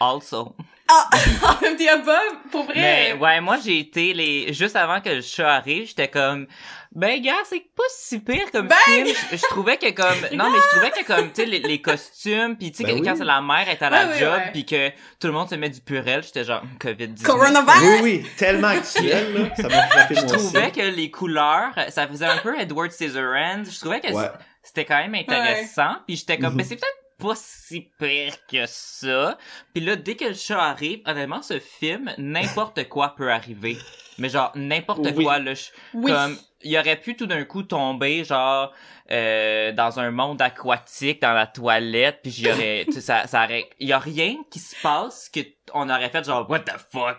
Also. 0.00 0.56
Ah! 0.90 1.08
Above? 1.92 2.50
Pour 2.50 2.64
vrai? 2.64 2.74
Mais 2.76 3.12
ouais, 3.14 3.40
moi 3.40 3.56
j'ai 3.64 3.78
été 3.78 4.12
les 4.12 4.52
juste 4.52 4.76
avant 4.76 5.00
que 5.00 5.08
le 5.10 5.20
chat 5.22 5.54
arrive, 5.56 5.86
j'étais 5.86 6.08
comme 6.08 6.46
ben 6.92 7.20
gars, 7.22 7.32
c'est 7.44 7.60
pas 7.76 7.82
si 7.90 8.18
pire 8.20 8.50
comme 8.50 8.66
Ben, 8.68 8.74
film. 8.84 9.06
Je, 9.30 9.36
je 9.36 9.42
trouvais 9.42 9.76
que 9.76 9.90
comme 9.92 10.06
non 10.36 10.50
mais 10.50 10.58
je 10.58 10.68
trouvais 10.76 10.90
que 10.90 11.06
comme 11.06 11.28
tu 11.32 11.42
sais 11.42 11.46
les, 11.46 11.60
les 11.60 11.80
costumes 11.80 12.56
puis 12.56 12.72
tu 12.72 12.78
sais 12.78 12.84
Ben 12.84 12.94
que 12.96 13.00
oui. 13.00 13.06
quand 13.06 13.16
c'est 13.16 13.24
la 13.24 13.40
mère 13.40 13.68
est 13.68 13.82
à 13.82 13.90
la 13.90 14.18
job 14.18 14.34
ouais. 14.38 14.50
puis 14.52 14.64
que 14.66 14.88
tout 15.20 15.26
le 15.28 15.32
monde 15.32 15.48
se 15.48 15.54
met 15.54 15.68
du 15.70 15.80
purel, 15.80 16.22
j'étais 16.22 16.44
genre 16.44 16.62
Covid 16.80 17.08
19. 17.08 17.22
Coronavirus? 17.26 17.82
Oui, 17.82 17.98
oui, 18.02 18.26
tellement 18.36 18.68
actuel, 18.68 19.34
là. 19.34 19.56
Ça 19.56 19.68
m'a 19.68 19.82
frappé 19.88 20.14
Je 20.14 20.20
moi 20.22 20.34
aussi. 20.34 20.44
trouvais 20.52 20.70
que 20.70 20.80
les 20.80 21.10
couleurs, 21.10 21.72
ça 21.90 22.06
faisait 22.08 22.26
un 22.26 22.38
peu 22.38 22.58
Edward 22.58 22.90
Scissorhands. 22.90 23.64
Je 23.70 23.78
trouvais 23.80 24.00
que 24.00 24.12
Ouais. 24.12 24.30
c'était 24.62 24.84
quand 24.84 24.98
même 24.98 25.14
intéressant. 25.14 25.96
Puis 26.06 26.16
j'étais 26.16 26.38
comme, 26.38 26.52
Mhm. 26.52 26.56
ben 26.58 26.66
c'est 26.66 26.76
peut-être 26.76 26.97
pas 27.18 27.34
si 27.34 27.90
pire 27.98 28.34
que 28.46 28.64
ça. 28.66 29.36
Puis 29.74 29.84
là, 29.84 29.96
dès 29.96 30.14
que 30.16 30.26
le 30.26 30.34
chat 30.34 30.60
arrive, 30.62 31.00
honnêtement, 31.06 31.42
ce 31.42 31.58
film, 31.58 32.12
n'importe 32.18 32.88
quoi 32.88 33.14
peut 33.16 33.30
arriver. 33.32 33.76
Mais 34.18 34.28
genre, 34.28 34.52
n'importe 34.54 35.06
Oui. 35.16 35.24
quoi, 35.24 35.38
là. 35.38 35.54
je- 35.54 35.70
Oui. 35.94 36.10
Comme, 36.12 36.36
il 36.62 36.76
aurait 36.78 36.98
pu 37.00 37.16
tout 37.16 37.26
d'un 37.26 37.44
coup 37.44 37.62
tomber, 37.62 38.24
genre, 38.24 38.72
euh, 39.10 39.72
dans 39.72 40.00
un 40.00 40.10
monde 40.10 40.40
aquatique, 40.42 41.22
dans 41.22 41.32
la 41.32 41.46
toilette, 41.46 42.20
puis 42.22 42.30
j'y 42.32 42.50
aurais, 42.50 42.84
tu 42.86 42.92
sais, 42.94 43.00
ça, 43.00 43.26
ça 43.26 43.44
aurait, 43.44 43.68
il 43.78 43.88
y 43.88 43.92
a 43.92 43.98
rien 43.98 44.36
qui 44.50 44.58
se 44.58 44.74
passe 44.82 45.28
que 45.28 45.40
on 45.72 45.88
aurait 45.88 46.10
fait 46.10 46.24
genre, 46.24 46.48
what 46.50 46.60
the 46.60 46.72
fuck? 46.92 47.18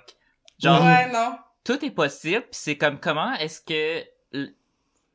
Genre, 0.62 0.84
Ouais, 0.84 1.10
non. 1.12 1.38
tout 1.64 1.84
est 1.86 1.92
possible, 1.92 2.42
puis 2.42 2.50
c'est 2.52 2.78
comme, 2.78 3.00
comment 3.00 3.34
est-ce 3.36 3.62
que 3.62 4.06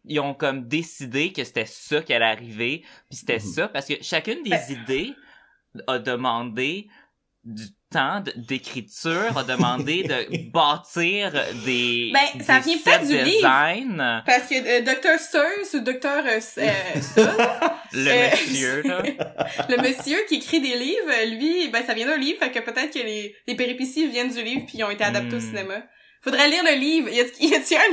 ils 0.06 0.20
ont 0.20 0.34
comme 0.34 0.66
décidé 0.68 1.32
que 1.32 1.44
c'était 1.44 1.66
ça 1.66 2.00
qui 2.02 2.12
allait 2.12 2.24
arriver, 2.24 2.84
puis 3.08 3.18
c'était 3.18 3.34
Mhm. 3.38 3.52
ça, 3.54 3.68
parce 3.68 3.86
que 3.86 3.94
chacune 4.02 4.42
des 4.42 4.50
Ben- 4.50 4.62
idées 4.70 5.12
a 5.86 5.98
demandé 5.98 6.88
du 7.44 7.64
temps 7.90 8.22
d'écriture, 8.36 9.36
a 9.36 9.44
demandé 9.44 10.02
de 10.02 10.50
bâtir 10.50 11.30
des, 11.66 12.10
Ben, 12.12 12.42
ça 12.42 12.58
vient 12.58 12.78
peut-être 12.78 13.04
set 13.04 13.08
du 13.08 13.16
livre. 13.22 13.36
design. 13.36 14.22
Parce 14.26 14.48
que 14.48 14.54
euh, 14.54 14.80
Dr. 14.80 15.18
Sears 15.18 15.74
ou 15.74 15.80
Dr. 15.80 16.06
Euh, 16.26 16.40
euh, 16.58 16.70
Le 17.92 18.10
Euh, 18.10 18.30
monsieur, 18.30 18.82
là. 18.82 19.02
le 19.68 19.76
monsieur 19.82 20.18
qui 20.28 20.36
écrit 20.36 20.60
des 20.60 20.74
livres, 20.76 21.36
lui, 21.38 21.68
ben 21.68 21.84
ça 21.86 21.92
vient 21.94 22.06
d'un 22.06 22.16
livre, 22.16 22.38
fait 22.38 22.50
que 22.50 22.60
peut-être 22.60 22.92
que 22.92 22.98
les, 22.98 23.36
les 23.46 23.54
péripéties 23.54 24.08
viennent 24.08 24.32
du 24.32 24.42
livre 24.42 24.64
puis 24.66 24.78
ils 24.78 24.84
ont 24.84 24.90
été 24.90 25.04
adaptés 25.04 25.36
au 25.36 25.38
Hmm. 25.38 25.40
cinéma. 25.40 25.82
Faudrait 26.24 26.48
lire 26.48 26.64
le 26.64 26.74
livre. 26.76 27.08
Y 27.10 27.20
a-t-il 27.20 27.46
un, 27.48 27.50
y 27.50 27.54
a-t-il 27.54 27.76
un 27.78 27.84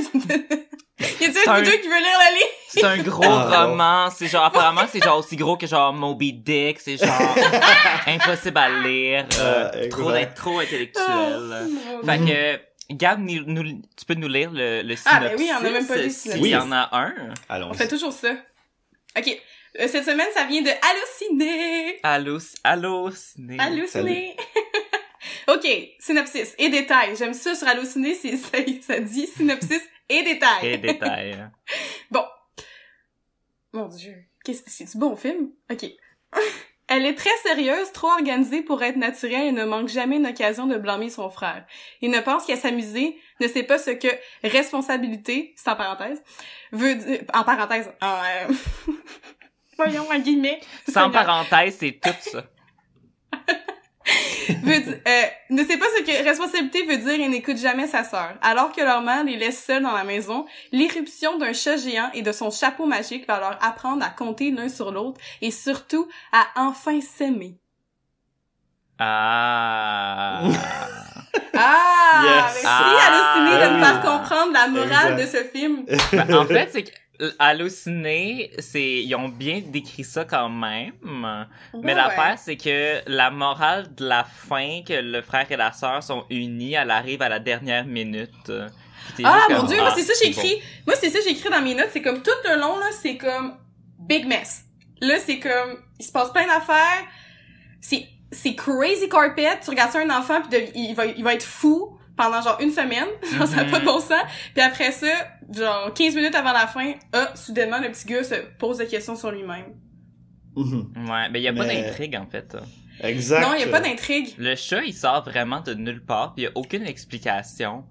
qui 1.20 1.28
veut 1.28 2.00
lire 2.00 2.20
le 2.20 2.36
livre? 2.36 2.50
C'est 2.70 2.84
un 2.86 2.98
gros 3.00 3.24
Ah, 3.26 3.66
roman, 3.66 4.10
c'est 4.10 4.28
genre, 4.28 4.46
apparemment, 4.46 4.86
c'est 4.92 5.04
genre 5.04 5.18
aussi 5.20 5.36
gros 5.36 5.58
que 5.58 5.68
genre 5.68 5.92
Moby 5.94 6.32
Dick, 6.34 6.80
c'est 6.80 6.98
genre 6.98 7.36
impossible 8.08 8.58
à 8.58 8.70
lire, 8.70 9.26
euh, 9.40 9.70
Euh, 9.76 9.90
trop, 9.90 10.12
trop 10.36 10.60
intellectuel. 10.60 11.52
Ah, 11.52 11.66
Fait 12.06 12.20
que, 12.20 12.94
Gab, 12.96 13.20
nous, 13.20 13.44
nous- 13.46 13.82
tu 13.98 14.06
peux 14.06 14.14
nous 14.16 14.28
lire 14.28 14.52
le, 14.52 14.82
le 14.82 14.96
synopsis? 14.96 15.06
Ah, 15.06 15.20
ben 15.22 15.36
oui, 15.38 15.50
on 15.54 15.66
a 15.66 15.70
même 15.70 15.88
pas 15.88 15.96
lu 15.98 16.04
le 16.04 16.10
synopsis. 16.10 16.48
y 16.48 16.56
en 16.56 16.72
a 16.72 16.90
un. 16.92 17.14
Allons. 17.50 17.70
On 17.72 17.74
fait 17.74 17.88
toujours 17.88 18.14
ça. 18.14 18.34
Ok. 19.18 19.28
Euh, 19.80 19.88
Cette 19.88 20.04
semaine, 20.06 20.28
ça 20.34 20.44
vient 20.46 20.62
de 20.62 20.70
Halluciné. 20.70 22.00
Allô, 22.04 22.38
allô, 22.64 23.10
ciné. 23.12 23.58
Ok, 25.48 25.68
synopsis 26.00 26.56
et 26.58 26.70
détails. 26.70 27.16
J'aime 27.16 27.34
ça 27.34 27.56
sur 27.56 27.68
Halluciné, 27.68 28.14
c'est 28.14 28.38
ça, 28.38 28.58
ça 28.82 29.00
dit 29.00 29.28
synopsis 29.28 29.82
et 30.10 30.24
détails. 30.24 30.68
Et 30.68 30.78
détails. 30.78 31.50
Bon. 32.12 32.26
Mon 33.74 33.88
dieu. 33.88 34.16
Qu'est-ce 34.44 34.64
que 34.64 34.70
c'est 34.72 34.92
du 34.92 34.98
bon 34.98 35.16
film? 35.16 35.52
Ok. 35.72 35.86
Elle 36.94 37.06
est 37.06 37.16
très 37.16 37.30
sérieuse, 37.44 37.94
trop 37.94 38.10
organisée 38.10 38.64
pour 38.64 38.84
être 38.84 38.98
naturelle 38.98 39.46
et 39.48 39.52
ne 39.54 39.64
manque 39.64 39.88
jamais 39.88 40.18
une 40.18 40.28
occasion 40.28 40.68
de 40.68 40.76
blâmer 40.76 41.10
son 41.10 41.30
frère. 41.30 41.66
Il 42.02 42.12
ne 42.12 42.20
pense 42.20 42.46
qu'à 42.46 42.58
s'amuser, 42.58 43.18
ne 43.40 43.48
sait 43.48 43.64
pas 43.64 43.78
ce 43.78 43.92
que 43.92 44.10
responsabilité, 44.44 45.54
c'est 45.56 45.70
en 45.70 45.78
parenthèse, 45.78 46.22
veut 46.74 46.96
dire, 46.96 47.22
en 47.34 47.46
parenthèse, 47.46 47.90
en, 48.02 48.14
euh, 48.14 48.54
voyons, 49.78 50.06
en 50.12 50.20
guillemets. 50.20 50.60
Sans 50.86 51.06
Seigneur. 51.06 51.12
parenthèse, 51.26 51.78
c'est 51.80 51.98
tout 52.02 52.10
ça. 52.20 52.44
veut 54.64 54.74
euh, 55.08 55.22
ne 55.50 55.64
sait 55.64 55.78
pas 55.78 55.86
ce 55.98 56.04
que 56.04 56.24
responsabilité 56.24 56.84
veut 56.86 56.98
dire 56.98 57.20
et 57.20 57.28
n'écoute 57.28 57.58
jamais 57.58 57.88
sa 57.88 58.04
sœur. 58.04 58.34
Alors 58.42 58.72
que 58.72 58.82
leur 58.82 59.02
mère 59.02 59.24
les 59.24 59.38
laisse 59.38 59.64
seuls 59.64 59.84
dans 59.84 59.94
la 59.94 60.04
maison, 60.04 60.46
l'irruption 60.72 61.38
d'un 61.38 61.54
chat 61.54 61.78
géant 61.78 62.10
et 62.14 62.22
de 62.22 62.32
son 62.32 62.50
chapeau 62.52 62.86
magique 62.86 63.28
va 63.28 63.40
leur 63.40 63.58
apprendre 63.64 64.04
à 64.06 64.10
compter 64.10 64.52
l'un 64.52 64.70
sur 64.70 64.92
l'autre 64.92 65.20
et 65.42 65.52
surtout 65.52 66.08
à 66.32 66.48
enfin 66.56 67.00
s'aimer. 67.02 67.58
Ah. 69.00 70.44
Ah! 71.54 72.22
Yes. 72.24 72.64
Merci 72.64 72.66
Ah. 72.66 73.08
Halluciné 73.08 73.66
de 73.68 73.74
me 73.76 73.84
faire 73.84 74.02
Ah. 74.04 74.08
comprendre 74.08 74.54
la 74.54 74.68
morale 74.68 75.20
Exact. 75.20 75.22
de 75.22 75.26
ce 75.26 75.58
film. 75.58 75.86
Ben, 76.12 76.34
en 76.36 76.46
fait, 76.46 76.70
c'est 76.72 76.84
que 76.84 76.92
halluciné, 77.40 78.52
c'est 78.60 79.04
ils 79.04 79.14
ont 79.16 79.30
bien 79.30 79.62
décrit 79.66 80.04
ça 80.04 80.26
quand 80.26 80.50
même. 80.50 80.94
Mais 81.04 81.80
Ouais, 81.80 81.94
l'affaire, 81.94 82.38
c'est 82.40 82.58
que 82.58 83.02
la 83.08 83.30
morale 83.32 83.94
de 83.96 84.06
la 84.06 84.24
fin, 84.24 84.82
que 84.86 84.94
le 84.94 85.22
frère 85.22 85.52
et 85.52 85.58
la 85.58 85.72
sœur 85.72 86.02
sont 86.04 86.26
unis, 86.30 86.74
elle 86.74 86.92
arrive 86.92 87.22
à 87.22 87.30
la 87.30 87.40
dernière 87.40 87.86
minute. 87.86 88.52
Ah 89.24 89.46
mon 89.50 89.64
dieu, 89.64 89.78
ah, 89.80 89.84
moi 89.84 89.94
c'est 89.96 90.04
ça 90.04 90.14
j'ai 90.24 90.32
bon. 90.32 90.42
écrit. 90.42 90.62
Moi 90.86 90.96
c'est 91.00 91.10
ça 91.10 91.20
j'ai 91.24 91.32
écrit 91.32 91.50
dans 91.50 91.62
mes 91.62 91.74
notes, 91.76 91.90
c'est 91.92 92.02
comme 92.02 92.22
tout 92.22 92.32
le 92.48 92.60
long 92.60 92.78
là, 92.80 92.86
c'est 92.92 93.18
comme 93.18 93.58
big 94.00 94.26
mess. 94.28 94.64
Là 95.02 95.16
c'est 95.20 95.40
comme 95.40 95.80
il 96.00 96.06
se 96.06 96.12
passe 96.12 96.32
plein 96.32 96.46
d'affaires. 96.48 97.04
C'est 97.82 98.08
c'est 98.32 98.56
crazy 98.56 99.10
carpet, 99.10 99.60
tu 99.64 99.70
regardes 99.72 99.92
ça 99.92 100.00
un 100.00 100.10
enfant 100.12 100.42
puis 100.42 100.50
de- 100.60 100.72
il 100.76 100.94
va 100.96 101.06
il 101.08 101.24
va 101.24 101.34
être 101.34 101.46
fou 101.46 101.98
pendant 102.18 102.42
genre 102.42 102.58
une 102.62 102.72
semaine, 102.72 103.08
genre 103.38 103.48
ça 103.48 103.62
a 103.62 103.66
pas 103.66 103.80
de 103.80 103.86
bon 103.86 104.00
sens. 104.00 104.22
Puis 104.54 104.62
après 104.62 104.92
ça, 104.92 105.08
genre 105.56 105.94
15 105.94 106.16
minutes 106.16 106.36
avant 106.36 106.52
la 106.54 106.68
fin, 106.68 106.94
ah 107.14 107.32
soudainement 107.36 107.80
le 107.80 107.90
petit 107.92 108.06
gars 108.08 108.24
se 108.24 108.36
pose 108.58 108.78
des 108.80 108.88
questions 108.88 109.16
sur 109.16 109.32
lui-même. 109.32 109.74
Mhm. 110.56 111.08
Ouais, 111.10 111.30
mais 111.30 111.40
il 111.40 111.44
y 111.44 111.48
a 111.48 111.54
pas 111.54 111.66
Mais- 111.66 111.82
d'intrigue 111.84 112.16
en 112.16 112.26
fait. 112.28 112.56
Exact. 113.04 113.42
Non, 113.42 113.54
il 113.56 113.62
y 113.62 113.64
a 113.64 113.68
pas 113.68 113.80
d'intrigue. 113.80 114.36
Le 114.38 114.56
chat, 114.56 114.84
il 114.84 114.94
sort 114.94 115.24
vraiment 115.24 115.62
de 115.62 115.74
nulle 115.74 116.04
part, 116.06 116.34
puis 116.36 116.44
il 116.44 116.46
y 116.46 116.50
a 116.50 116.52
aucune 116.56 116.86
explication. 116.86 117.84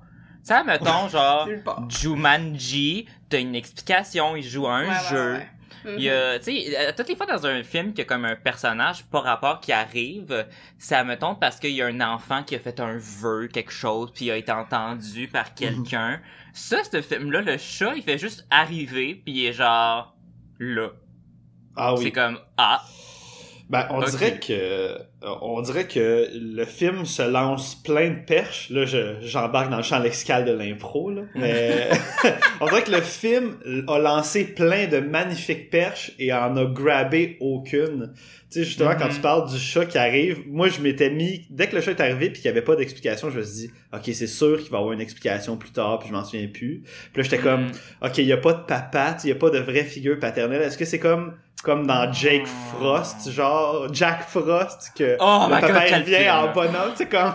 Tu 0.46 0.54
sais, 0.54 0.62
mettons, 0.64 1.08
genre, 1.10 1.46
Nulle 1.48 1.62
part. 1.64 1.88
Jumanji, 1.90 3.06
t'as 3.28 3.40
une 3.40 3.54
explication, 3.56 4.36
il 4.36 4.42
joue 4.44 4.66
à 4.68 4.74
un 4.76 4.82
Ouais, 4.84 4.88
ouais, 4.90 5.10
jeu. 5.10 5.40
Mhm. 5.84 5.94
Il 5.96 6.02
y 6.02 6.10
a, 6.10 6.38
tu 6.38 6.44
sais, 6.52 6.94
toutes 6.96 7.08
les 7.08 7.16
fois 7.16 7.26
dans 7.26 7.46
un 7.46 7.62
film 7.62 7.90
qu'il 7.90 8.00
y 8.00 8.02
a 8.02 8.04
comme 8.04 8.24
un 8.24 8.36
personnage 8.36 9.04
pas 9.06 9.20
rapport 9.20 9.60
qui 9.60 9.72
arrive, 9.72 10.46
ça 10.78 11.04
mettons 11.04 11.34
parce 11.34 11.58
qu'il 11.58 11.70
y 11.70 11.82
a 11.82 11.86
un 11.86 12.00
enfant 12.00 12.42
qui 12.42 12.54
a 12.54 12.58
fait 12.58 12.80
un 12.80 12.98
vœu, 12.98 13.48
quelque 13.48 13.72
chose, 13.72 14.10
puis 14.14 14.26
il 14.26 14.30
a 14.30 14.36
été 14.36 14.52
entendu 14.52 15.28
par 15.28 15.54
quelqu'un. 15.54 16.20
Ça, 16.52 16.78
ce 16.84 17.00
film-là, 17.00 17.42
le 17.42 17.56
chat, 17.58 17.94
il 17.94 18.02
fait 18.02 18.18
juste 18.18 18.46
arriver, 18.50 19.14
puis 19.24 19.32
il 19.34 19.46
est 19.46 19.52
genre 19.52 20.16
là. 20.58 20.90
Ah 21.76 21.94
C'est 21.96 22.04
oui. 22.04 22.12
comme 22.12 22.38
ah. 22.56 22.82
Ben, 23.70 23.86
on 23.90 24.00
dirait 24.02 24.38
que 24.40 24.52
euh, 24.52 24.98
on 25.42 25.62
dirait 25.62 25.86
que 25.86 26.28
le 26.34 26.64
film 26.64 27.04
se 27.06 27.22
lance 27.22 27.76
plein 27.82 28.10
de 28.10 28.24
perches. 28.26 28.68
Là, 28.70 28.84
je- 28.84 29.20
j'embarque 29.22 29.70
dans 29.70 29.76
le 29.76 29.82
champ 29.84 30.00
lexical 30.00 30.44
de 30.44 30.50
l'impro, 30.52 31.10
là. 31.10 31.22
Mais 31.36 31.88
on 32.60 32.66
dirait 32.66 32.82
que 32.82 32.90
le 32.90 33.00
film 33.00 33.56
a 33.88 33.98
lancé 33.98 34.44
plein 34.44 34.86
de 34.88 34.98
magnifiques 34.98 35.70
perches 35.70 36.12
et 36.18 36.32
en 36.32 36.56
a 36.56 36.64
grabé 36.64 37.36
aucune. 37.40 38.12
Tu 38.50 38.58
sais, 38.58 38.64
justement, 38.64 38.96
quand 38.98 39.06
Mhm. 39.06 39.14
tu 39.14 39.20
parles 39.20 39.48
du 39.48 39.58
chat 39.58 39.86
qui 39.86 39.96
arrive, 39.98 40.40
moi, 40.48 40.68
je 40.68 40.80
m'étais 40.80 41.08
mis, 41.10 41.46
dès 41.50 41.68
que 41.68 41.76
le 41.76 41.80
chat 41.82 41.92
est 41.92 42.00
arrivé 42.00 42.30
puis 42.30 42.42
qu'il 42.42 42.48
y 42.48 42.52
avait 42.52 42.62
pas 42.62 42.74
d'explication, 42.74 43.30
je 43.30 43.38
me 43.38 43.44
suis 43.44 43.68
dit, 43.68 43.70
OK, 43.92 44.02
c'est 44.12 44.26
sûr 44.26 44.58
qu'il 44.60 44.70
va 44.72 44.78
y 44.78 44.80
avoir 44.80 44.92
une 44.92 45.00
explication 45.00 45.56
plus 45.56 45.70
tard 45.70 46.00
puis 46.00 46.08
je 46.08 46.12
m'en 46.12 46.24
souviens 46.24 46.48
plus. 46.48 46.82
Puis 47.12 47.22
là, 47.22 47.22
j'étais 47.22 47.38
comme, 47.38 47.66
Mm. 47.66 48.06
OK, 48.06 48.18
il 48.18 48.24
y 48.24 48.32
a 48.32 48.36
pas 48.38 48.54
de 48.54 48.62
papa, 48.66 49.16
il 49.22 49.28
y 49.28 49.32
a 49.32 49.36
pas 49.36 49.50
de 49.50 49.58
vraie 49.60 49.84
figure 49.84 50.18
paternelle. 50.18 50.62
Est-ce 50.62 50.76
que 50.76 50.84
c'est 50.84 50.98
comme 50.98 51.34
comme 51.62 51.86
dans 51.86 52.10
Jake 52.12 52.46
Frost, 52.46 53.30
genre 53.30 53.86
Jack 53.92 54.22
Frost 54.28 54.92
que 54.96 55.16
Oh 55.20 55.46
le 55.48 55.60
papa 55.60 55.90
God, 55.90 55.98
il 55.98 56.02
vient 56.04 56.44
en 56.44 56.52
bonhomme, 56.52 56.92
c'est 56.94 57.08
comme 57.08 57.32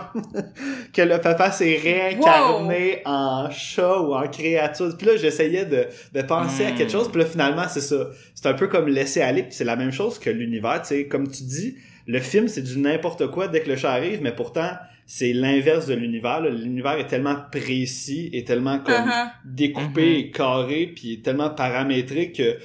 que 0.92 1.02
le 1.02 1.20
papa 1.20 1.50
s'est 1.52 1.78
réincarné 1.82 3.02
en 3.04 3.48
chat 3.50 4.00
ou 4.00 4.14
en 4.14 4.26
créature. 4.28 4.92
Puis 4.96 5.06
là, 5.06 5.16
j'essayais 5.16 5.64
de, 5.64 5.86
de 6.12 6.22
penser 6.22 6.64
à 6.66 6.72
quelque 6.72 6.90
chose, 6.92 7.08
puis 7.10 7.20
là 7.20 7.26
finalement, 7.26 7.64
c'est 7.68 7.80
ça. 7.80 7.96
C'est 8.34 8.46
un 8.48 8.54
peu 8.54 8.66
comme 8.68 8.88
laisser 8.88 9.22
aller, 9.22 9.42
puis 9.44 9.52
c'est 9.52 9.64
la 9.64 9.76
même 9.76 9.92
chose 9.92 10.18
que 10.18 10.30
l'univers, 10.30 10.82
tu 10.82 10.88
sais, 10.88 11.06
comme 11.06 11.28
tu 11.28 11.44
dis, 11.44 11.76
le 12.06 12.18
film 12.20 12.48
c'est 12.48 12.62
du 12.62 12.78
n'importe 12.78 13.28
quoi 13.28 13.48
dès 13.48 13.60
que 13.60 13.68
le 13.68 13.76
chat 13.76 13.92
arrive, 13.92 14.20
mais 14.22 14.32
pourtant 14.32 14.70
c'est 15.08 15.32
l'inverse 15.32 15.86
de 15.86 15.94
l'univers. 15.94 16.40
L'univers 16.40 16.98
est 16.98 17.06
tellement 17.06 17.36
précis 17.52 18.28
et 18.32 18.42
tellement 18.42 18.80
comme 18.80 18.94
Uh-huh. 19.06 19.28
découpé 19.44 20.02
Mhm. 20.02 20.16
et 20.18 20.30
carré 20.32 20.92
puis 20.96 21.22
tellement 21.22 21.50
paramétrique 21.50 22.36
que 22.38 22.56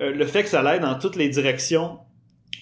euh, 0.00 0.12
le 0.12 0.26
fait 0.26 0.42
que 0.42 0.48
ça 0.48 0.62
l'aide 0.62 0.82
dans 0.82 0.98
toutes 0.98 1.16
les 1.16 1.28
directions 1.28 1.98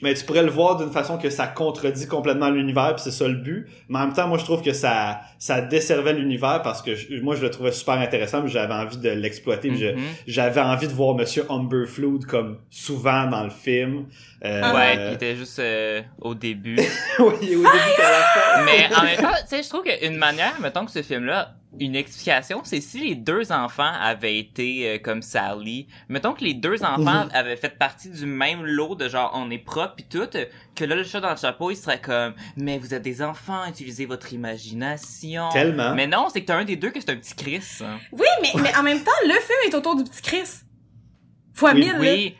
mais 0.02 0.12
tu 0.12 0.26
pourrais 0.26 0.42
le 0.42 0.50
voir 0.50 0.76
d'une 0.76 0.90
façon 0.90 1.16
que 1.16 1.30
ça 1.30 1.46
contredit 1.46 2.06
complètement 2.06 2.50
l'univers 2.50 2.94
puis 2.96 3.02
c'est 3.02 3.10
ça 3.10 3.26
le 3.26 3.34
but 3.36 3.66
mais 3.88 3.98
en 3.98 4.02
même 4.06 4.12
temps 4.12 4.28
moi 4.28 4.36
je 4.36 4.44
trouve 4.44 4.60
que 4.60 4.74
ça 4.74 5.20
ça 5.38 5.62
desservait 5.62 6.12
l'univers 6.12 6.60
parce 6.62 6.82
que 6.82 6.94
je- 6.94 7.18
moi 7.22 7.34
je 7.34 7.40
le 7.40 7.50
trouvais 7.50 7.72
super 7.72 7.94
intéressant 7.94 8.42
puis 8.42 8.50
j'avais 8.52 8.74
envie 8.74 8.98
de 8.98 9.08
l'exploiter 9.08 9.70
Mhm. 9.70 9.96
j'avais 10.26 10.60
envie 10.60 10.86
de 10.86 10.92
voir 10.92 11.14
monsieur 11.14 11.46
Humberflood 11.48 12.26
comme 12.26 12.58
souvent 12.68 13.26
dans 13.26 13.44
le 13.44 13.50
film 13.50 14.04
Euh, 14.44 14.74
Ouais, 14.74 14.96
il 15.08 15.14
était 15.14 15.34
juste 15.34 15.58
euh, 15.60 16.02
au 16.20 16.34
début. 16.34 16.76
oui, 17.18 17.24
au 17.24 17.38
début 17.38 17.56
et 17.98 18.02
à 18.02 18.10
la 18.10 18.20
fin. 18.20 18.64
Mais 18.66 18.94
en 18.94 19.02
même 19.02 19.16
temps, 19.16 19.30
tu 19.40 19.56
sais, 19.56 19.62
je 19.62 19.68
trouve 19.70 19.82
qu'une 19.82 20.16
manière, 20.18 20.60
mettons 20.60 20.84
que 20.84 20.90
ce 20.92 21.02
film-là, 21.02 21.54
une 21.80 21.96
explication, 21.96 22.60
c'est 22.64 22.80
si 22.80 23.00
les 23.00 23.14
deux 23.14 23.52
enfants 23.52 23.92
avaient 24.00 24.38
été 24.38 24.88
euh, 24.88 24.98
comme 24.98 25.22
Sally. 25.22 25.86
Mettons 26.08 26.32
que 26.32 26.44
les 26.44 26.54
deux 26.54 26.82
enfants 26.84 27.24
Mhm. 27.26 27.30
avaient 27.32 27.56
fait 27.56 27.78
partie 27.78 28.10
du 28.10 28.26
même 28.26 28.64
lot 28.64 28.94
de 28.94 29.08
genre 29.08 29.30
on 29.34 29.50
est 29.50 29.58
propre 29.58 29.94
pis 29.96 30.04
tout, 30.08 30.28
que 30.74 30.84
là 30.84 30.94
le 30.96 31.04
chat 31.04 31.20
dans 31.20 31.30
le 31.30 31.36
chapeau 31.36 31.70
il 31.70 31.76
serait 31.76 32.00
comme 32.00 32.34
mais 32.56 32.78
vous 32.78 32.94
êtes 32.94 33.02
des 33.02 33.22
enfants, 33.22 33.66
utilisez 33.68 34.06
votre 34.06 34.32
imagination. 34.32 35.48
Tellement. 35.50 35.94
Mais 35.94 36.06
non, 36.06 36.28
c'est 36.32 36.40
que 36.42 36.46
t'as 36.46 36.56
un 36.56 36.64
des 36.64 36.76
deux 36.76 36.90
que 36.90 37.00
c'est 37.00 37.10
un 37.10 37.16
petit 37.16 37.34
Chris. 37.34 37.62
hein. 37.80 37.98
Oui, 38.12 38.26
mais, 38.42 38.48
mais 38.62 38.76
en 38.76 38.82
même 38.82 39.02
temps, 39.02 39.10
le 39.24 39.32
film 39.34 39.58
est 39.66 39.74
autour 39.74 39.96
du 39.96 40.04
petit 40.04 40.22
Chris. 40.22 40.48
Fois 41.54 41.72
Oui, 41.72 41.80
mille, 41.80 41.92
là. 41.92 41.98
Oui. 42.00 42.34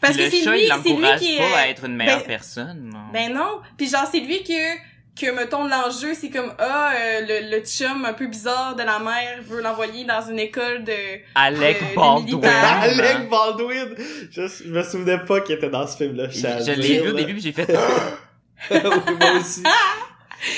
Parce 0.00 0.14
Puis 0.16 0.24
que 0.26 0.30
c'est 0.30 0.36
lui, 0.36 0.44
c'est 0.44 0.56
lui 0.60 0.68
l'encourage 0.68 1.18
qui 1.20 1.36
pas 1.38 1.42
est... 1.42 1.54
à 1.54 1.68
être 1.70 1.84
une 1.86 1.96
meilleure 1.96 2.20
ben- 2.20 2.26
personne. 2.26 2.90
non. 2.92 3.00
Ben 3.12 3.32
non. 3.34 3.60
Puis 3.76 3.88
genre, 3.88 4.06
c'est 4.10 4.20
lui 4.20 4.44
que, 4.44 4.76
que 5.20 5.30
mettons, 5.32 5.64
l'enjeu, 5.64 6.14
c'est 6.14 6.30
comme, 6.30 6.52
ah, 6.58 6.92
euh, 6.94 7.20
le, 7.20 7.50
le 7.56 7.64
chum 7.64 8.04
un 8.04 8.12
peu 8.14 8.26
bizarre 8.26 8.74
de 8.76 8.82
la 8.82 8.98
mère 8.98 9.40
veut 9.42 9.60
l'envoyer 9.60 10.04
dans 10.04 10.22
une 10.28 10.38
école 10.38 10.84
de... 10.84 10.92
Alec 11.34 11.78
euh, 11.82 11.94
Baldwin. 11.94 12.24
militaires. 12.24 12.80
Alec 12.82 13.28
Baldwin! 13.28 13.94
Je, 14.30 14.42
je 14.46 14.68
me 14.70 14.82
souvenais 14.82 15.18
pas 15.26 15.40
qu'il 15.42 15.56
était 15.56 15.68
dans 15.70 15.86
ce 15.86 15.96
film-là. 15.96 16.28
Je 16.30 16.72
l'ai 16.72 17.00
vu 17.00 17.10
au 17.10 17.12
début, 17.12 17.38
j'ai 17.40 17.52
fait. 17.52 17.68
oui, 18.70 18.78
moi 19.20 19.32
aussi. 19.38 19.62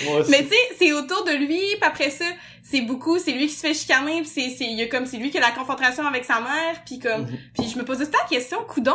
Moi 0.05 0.21
aussi. 0.21 0.31
Mais 0.31 0.43
tu 0.45 0.51
sais, 0.51 0.57
c'est 0.79 0.93
autour 0.93 1.25
de 1.25 1.33
lui, 1.33 1.59
puis 1.59 1.79
après 1.83 2.11
ça, 2.11 2.25
c'est 2.63 2.83
beaucoup, 2.83 3.19
c'est 3.19 3.33
lui 3.33 3.49
qui 3.49 3.55
se 3.55 3.67
fait 3.67 3.75
chicaner, 3.75 4.21
puis 4.21 4.27
c'est, 4.33 4.51
c'est, 4.51 4.65
il 4.65 4.79
y 4.79 4.83
a 4.83 4.87
comme, 4.87 5.07
c'est 5.07 5.17
lui 5.17 5.31
qui 5.31 5.39
a 5.39 5.41
la 5.41 5.51
confrontation 5.51 6.07
avec 6.07 6.25
sa 6.25 6.41
mère, 6.41 6.83
puis 6.87 7.01
comme, 7.01 7.23
Mhm. 7.23 7.39
puis 7.59 7.69
je 7.69 7.77
me 7.77 7.83
le 7.83 8.07
temps 8.07 8.19
la 8.23 8.29
question, 8.29 8.59
coudon, 8.65 8.95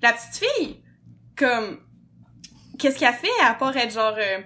la 0.00 0.12
petite 0.12 0.44
fille, 0.46 0.76
comme, 1.36 1.80
qu'est-ce 2.78 2.96
qu'elle 3.00 3.12
fait 3.14 3.28
à 3.44 3.54
part 3.54 3.76
être 3.76 3.92
genre, 3.92 4.14
euh, 4.16 4.38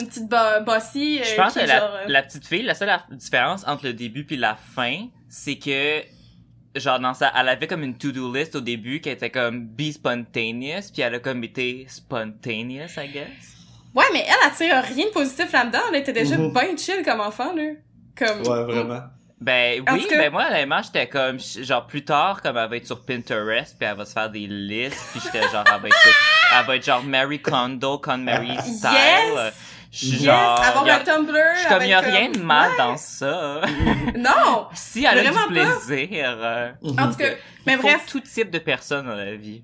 une 0.00 0.06
petite 0.08 0.28
bo- 0.28 0.64
bossy, 0.64 1.20
euh, 1.20 1.24
Je 1.24 1.34
pense 1.36 1.54
que 1.54 1.60
est 1.60 1.66
la, 1.66 1.78
genre, 1.80 1.90
euh, 1.94 2.04
la 2.08 2.22
petite 2.22 2.46
fille, 2.46 2.62
la 2.62 2.74
seule 2.74 2.90
différence 3.12 3.66
entre 3.66 3.84
le 3.86 3.92
début 3.92 4.24
puis 4.24 4.36
la 4.36 4.56
fin, 4.56 5.06
c'est 5.28 5.56
que 5.56 6.02
genre 6.76 6.98
dans 6.98 7.14
sa, 7.14 7.32
elle 7.38 7.48
avait 7.48 7.66
comme 7.68 7.82
une 7.84 7.96
to-do 7.96 8.32
list 8.34 8.56
au 8.56 8.60
début 8.60 9.00
qui 9.00 9.08
était 9.08 9.30
comme 9.30 9.66
be 9.68 9.92
spontaneous, 9.92 10.90
puis 10.92 11.02
elle 11.02 11.14
a 11.14 11.18
comme 11.20 11.44
été 11.44 11.86
spontaneous, 11.88 12.98
I 12.98 13.08
guess. 13.12 13.28
Ouais, 13.94 14.04
mais 14.12 14.24
elle, 14.26 14.34
elle 14.44 14.52
tire 14.56 14.82
rien 14.96 15.06
de 15.06 15.10
positif 15.12 15.52
là-dedans, 15.52 15.78
elle 15.90 16.00
était 16.00 16.12
déjà 16.12 16.36
Mhm. 16.36 16.52
bien 16.52 16.76
chill 16.76 17.02
comme 17.04 17.20
enfant, 17.20 17.54
là. 17.54 17.62
Comme... 18.16 18.40
Ouais, 18.40 18.64
vraiment. 18.64 19.02
Ben 19.40 19.82
En 19.88 19.94
oui, 19.94 20.06
cas- 20.08 20.16
ben 20.16 20.32
moi 20.32 20.46
honnêtement 20.48 20.80
j'étais 20.82 21.06
comme 21.08 21.38
genre 21.38 21.86
plus 21.86 22.04
tard 22.04 22.40
comme 22.40 22.56
elle 22.56 22.70
va 22.70 22.76
être 22.76 22.86
sur 22.86 23.04
Pinterest 23.04 23.76
puis 23.78 23.86
elle 23.86 23.96
va 23.96 24.04
se 24.06 24.12
faire 24.12 24.30
des 24.30 24.46
listes 24.46 24.96
puis 25.10 25.20
j'étais 25.22 25.42
genre 25.50 25.64
elle 25.66 25.82
va 25.82 25.88
être 25.88 26.08
elle 26.58 26.66
va 26.66 26.76
être 26.76 26.84
genre 26.84 27.02
Mary 27.02 27.40
Kondo 27.42 27.98
con 27.98 28.18
Mary 28.18 28.56
style. 28.62 28.90
Yes! 28.92 29.54
Je 29.96 29.98
suis 30.06 30.08
Yes! 30.16 30.24
genre 30.24 30.60
avoir 30.60 30.88
a- 30.88 30.96
un 30.96 31.04
Tumblr 31.04 31.38
je 31.54 31.58
suis 31.60 31.68
comme 31.68 31.76
avec 31.76 31.88
y 31.88 31.92
a 31.94 32.02
comme- 32.02 32.10
rien 32.12 32.30
de 32.30 32.38
mal 32.40 32.70
Ouais. 32.72 32.76
dans 32.78 32.96
ça. 32.96 33.60
Non! 34.16 34.66
si 34.74 35.04
elle 35.04 35.18
a 35.18 35.22
Vraiment 35.22 35.46
du 35.46 35.54
pas. 35.54 35.76
plaisir. 35.86 36.36
euh, 36.40 36.70
En 36.98 37.08
tout 37.10 37.16
cas, 37.16 37.28
mais 37.66 37.76
bref, 37.76 38.00
tout 38.10 38.20
type 38.20 38.50
de 38.50 38.58
personnes 38.58 39.06
dans 39.06 39.14
la 39.14 39.36
vie. 39.36 39.62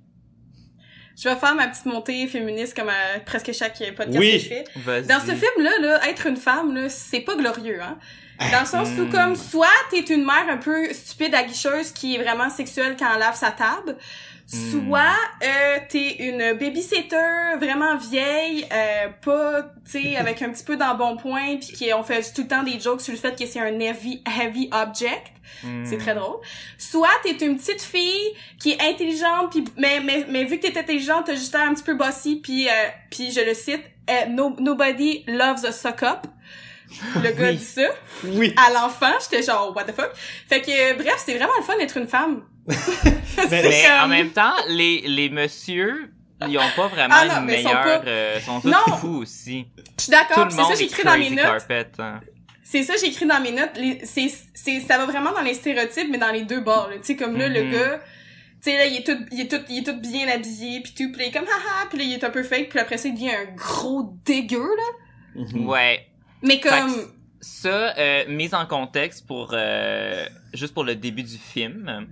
je 1.21 1.29
vais 1.29 1.35
faire 1.37 1.55
ma 1.55 1.67
petite 1.69 1.87
montée 1.87 2.27
féministe 2.29 2.75
comme 2.77 2.89
à 2.89 3.19
presque 3.27 3.53
chaque 3.53 3.79
podcast 3.97 4.19
Oui. 4.19 4.33
que 4.33 4.39
je 4.39 4.49
fais. 4.49 4.65
Vas-y. 4.77 5.07
Dans 5.07 5.21
ce 5.21 5.33
film-là, 5.33 5.71
là, 5.81 6.09
être 6.09 6.27
une 6.27 6.37
femme, 6.37 6.75
là, 6.75 6.89
c'est 6.89 7.21
pas 7.21 7.35
glorieux, 7.37 7.81
hein. 7.83 7.99
Dans 8.53 8.61
le 8.61 8.67
sens 8.67 8.89
où, 8.99 9.03
Hmm. 9.03 9.11
comme, 9.11 9.37
soit 9.37 9.67
t'es 9.91 10.01
une 10.01 10.25
mère 10.25 10.47
un 10.49 10.57
peu 10.57 10.91
stupide, 10.95 11.35
aguicheuse, 11.35 11.93
qui 11.93 12.15
est 12.15 12.23
vraiment 12.23 12.49
sexuelle 12.49 12.97
quand 12.99 13.13
elle 13.13 13.21
lave 13.21 13.37
sa 13.37 13.51
table, 13.51 13.97
soit 14.53 15.17
euh, 15.45 15.79
t'es 15.89 16.17
une 16.29 16.55
babysitter 16.59 17.57
vraiment 17.61 17.97
vieille, 17.97 18.67
euh, 18.73 19.09
pas, 19.25 19.63
tu 19.85 20.03
sais, 20.03 20.17
avec 20.17 20.43
un 20.43 20.51
petit 20.51 20.65
peu 20.65 20.77
d'embonpoint, 20.77 21.57
puis 21.57 21.73
qui 21.73 21.93
on 21.95 22.03
fait 22.03 22.23
tout 22.35 22.43
le 22.43 22.49
temps 22.49 22.63
des 22.65 22.81
jokes 22.81 23.01
sur 23.01 23.13
le 23.13 23.19
fait 23.19 23.39
que 23.39 23.47
c'est 23.47 23.61
un 23.61 23.79
heavy, 23.79 24.23
heavy 24.27 24.69
object. 24.73 25.29
Hmm. 25.63 25.85
C'est 25.85 25.99
très 25.99 26.15
drôle. 26.15 26.39
Soit 26.79 27.09
t'es 27.23 27.33
une 27.45 27.57
petite 27.57 27.83
fille 27.83 28.33
qui 28.59 28.73
est 28.73 28.83
intelligente, 28.83 29.51
puis 29.51 29.65
mais, 29.77 30.01
mais, 30.01 30.25
mais 30.29 30.45
vu 30.45 30.59
que 30.59 30.67
t'es 30.67 30.79
intelligente, 30.79 31.27
t'as 31.27 31.35
juste 31.35 31.55
un 31.55 31.73
petit 31.75 31.85
peu 31.85 31.95
bossy, 31.95 32.37
puis 32.37 32.69
euh, 32.69 32.73
puis 33.11 33.31
je 33.31 33.41
le 33.41 33.55
cite, 33.55 33.83
euh, 34.09 34.27
no- 34.29 34.57
nobody 34.59 35.25
loves 35.29 35.65
a 35.65 35.73
suck 35.73 36.03
up. 36.03 36.27
Le 37.17 37.31
gars 37.33 37.49
Oui. 37.51 37.57
dit 37.57 37.65
ça 37.65 37.83
Oui. 38.25 38.55
à 38.57 38.73
l'enfant, 38.73 39.13
j'étais 39.21 39.43
genre 39.43 39.73
what 39.75 39.85
the 39.85 39.95
fuck? 39.95 40.11
Fait 40.49 40.61
que 40.61 40.95
bref, 40.97 41.23
c'est 41.25 41.37
vraiment 41.37 41.53
le 41.59 41.65
fun 41.65 41.77
d'être 41.79 41.97
une 41.97 42.09
femme. 42.09 42.43
Mais- 42.67 43.47
Mais 43.51 43.85
comme- 43.87 44.05
en 44.05 44.09
même 44.09 44.31
temps, 44.31 44.53
les, 44.69 45.03
les 45.07 45.29
messieurs, 45.31 46.13
ils 46.49 46.59
ont 46.59 46.63
pas 46.77 46.89
vraiment 46.89 47.15
Ah 47.19 47.27
non, 47.27 47.35
une 47.49 47.51
ils 47.55 47.63
sont 47.63 47.69
meilleure... 47.69 48.03
pas- 48.03 48.07
euh, 48.09 48.41
sont 48.41 48.61
tous 48.61 48.69
Non. 48.69 48.97
fous 49.01 49.19
aussi. 49.23 49.67
Je 49.99 50.03
suis 50.05 50.11
d'accord, 50.11 50.45
le 50.47 50.51
c'est 50.51 50.57
ça 50.77 50.83
écrit 50.83 51.05
dans 51.05 51.19
mes 51.19 51.31
notes. 51.31 51.45
carpet. 51.45 51.87
hein. 51.99 52.21
C'est 52.63 52.83
ça 52.85 52.95
j'ai 53.01 53.09
écrit 53.09 53.27
dans 53.27 53.41
mes 53.41 53.51
notes, 53.51 53.73
les, 53.77 54.01
c'est 54.05 54.31
c'est 54.55 54.79
ça 54.81 54.97
va 54.99 55.07
vraiment 55.07 55.33
dans 55.33 55.41
les 55.41 55.55
stéréotypes 55.55 56.07
mais 56.09 56.19
dans 56.19 56.31
les 56.31 56.43
deux 56.43 56.61
bords, 56.61 56.89
là. 56.89 56.97
tu 56.99 57.05
sais 57.05 57.17
comme 57.17 57.37
là 57.37 57.49
le 57.49 57.65
Mhm. 57.65 57.73
gars 57.73 58.01
tu 58.63 58.71
sais 58.71 58.77
là 58.79 58.87
il 58.87 58.99
est 58.99 59.05
tout 59.05 59.19
il 59.33 59.41
est 59.41 59.49
tout 59.51 59.61
il 59.69 59.79
est 59.79 59.83
tout 59.83 60.01
bien 60.01 60.29
habillé 60.29 60.81
puis 60.81 60.93
tout 60.97 61.11
puis 61.11 61.21
là, 61.21 61.25
il 61.25 61.29
est 61.31 61.33
comme 61.33 61.49
haha 61.49 61.87
puis 61.89 61.99
là 61.99 62.05
il 62.05 62.13
est 62.13 62.23
un 62.23 62.31
peu 62.31 62.45
fake 62.45 62.69
puis 62.69 62.79
après 62.79 62.97
ça 62.97 63.09
il 63.09 63.15
devient 63.15 63.31
un 63.33 63.53
gros 63.57 64.15
dégueu 64.25 64.63
là. 64.77 65.43
Mhm. 65.43 65.67
Ouais. 65.67 66.07
Mais 66.43 66.61
comme 66.61 66.95
Ça, 67.41 67.97
euh, 67.97 68.25
mise 68.29 68.55
en 68.55 68.67
contexte 68.67 69.27
pour 69.27 69.51
euh, 69.53 70.27
juste 70.53 70.75
pour 70.75 70.85
le 70.85 70.95
début 70.95 71.23
du 71.23 71.39
film. 71.39 72.07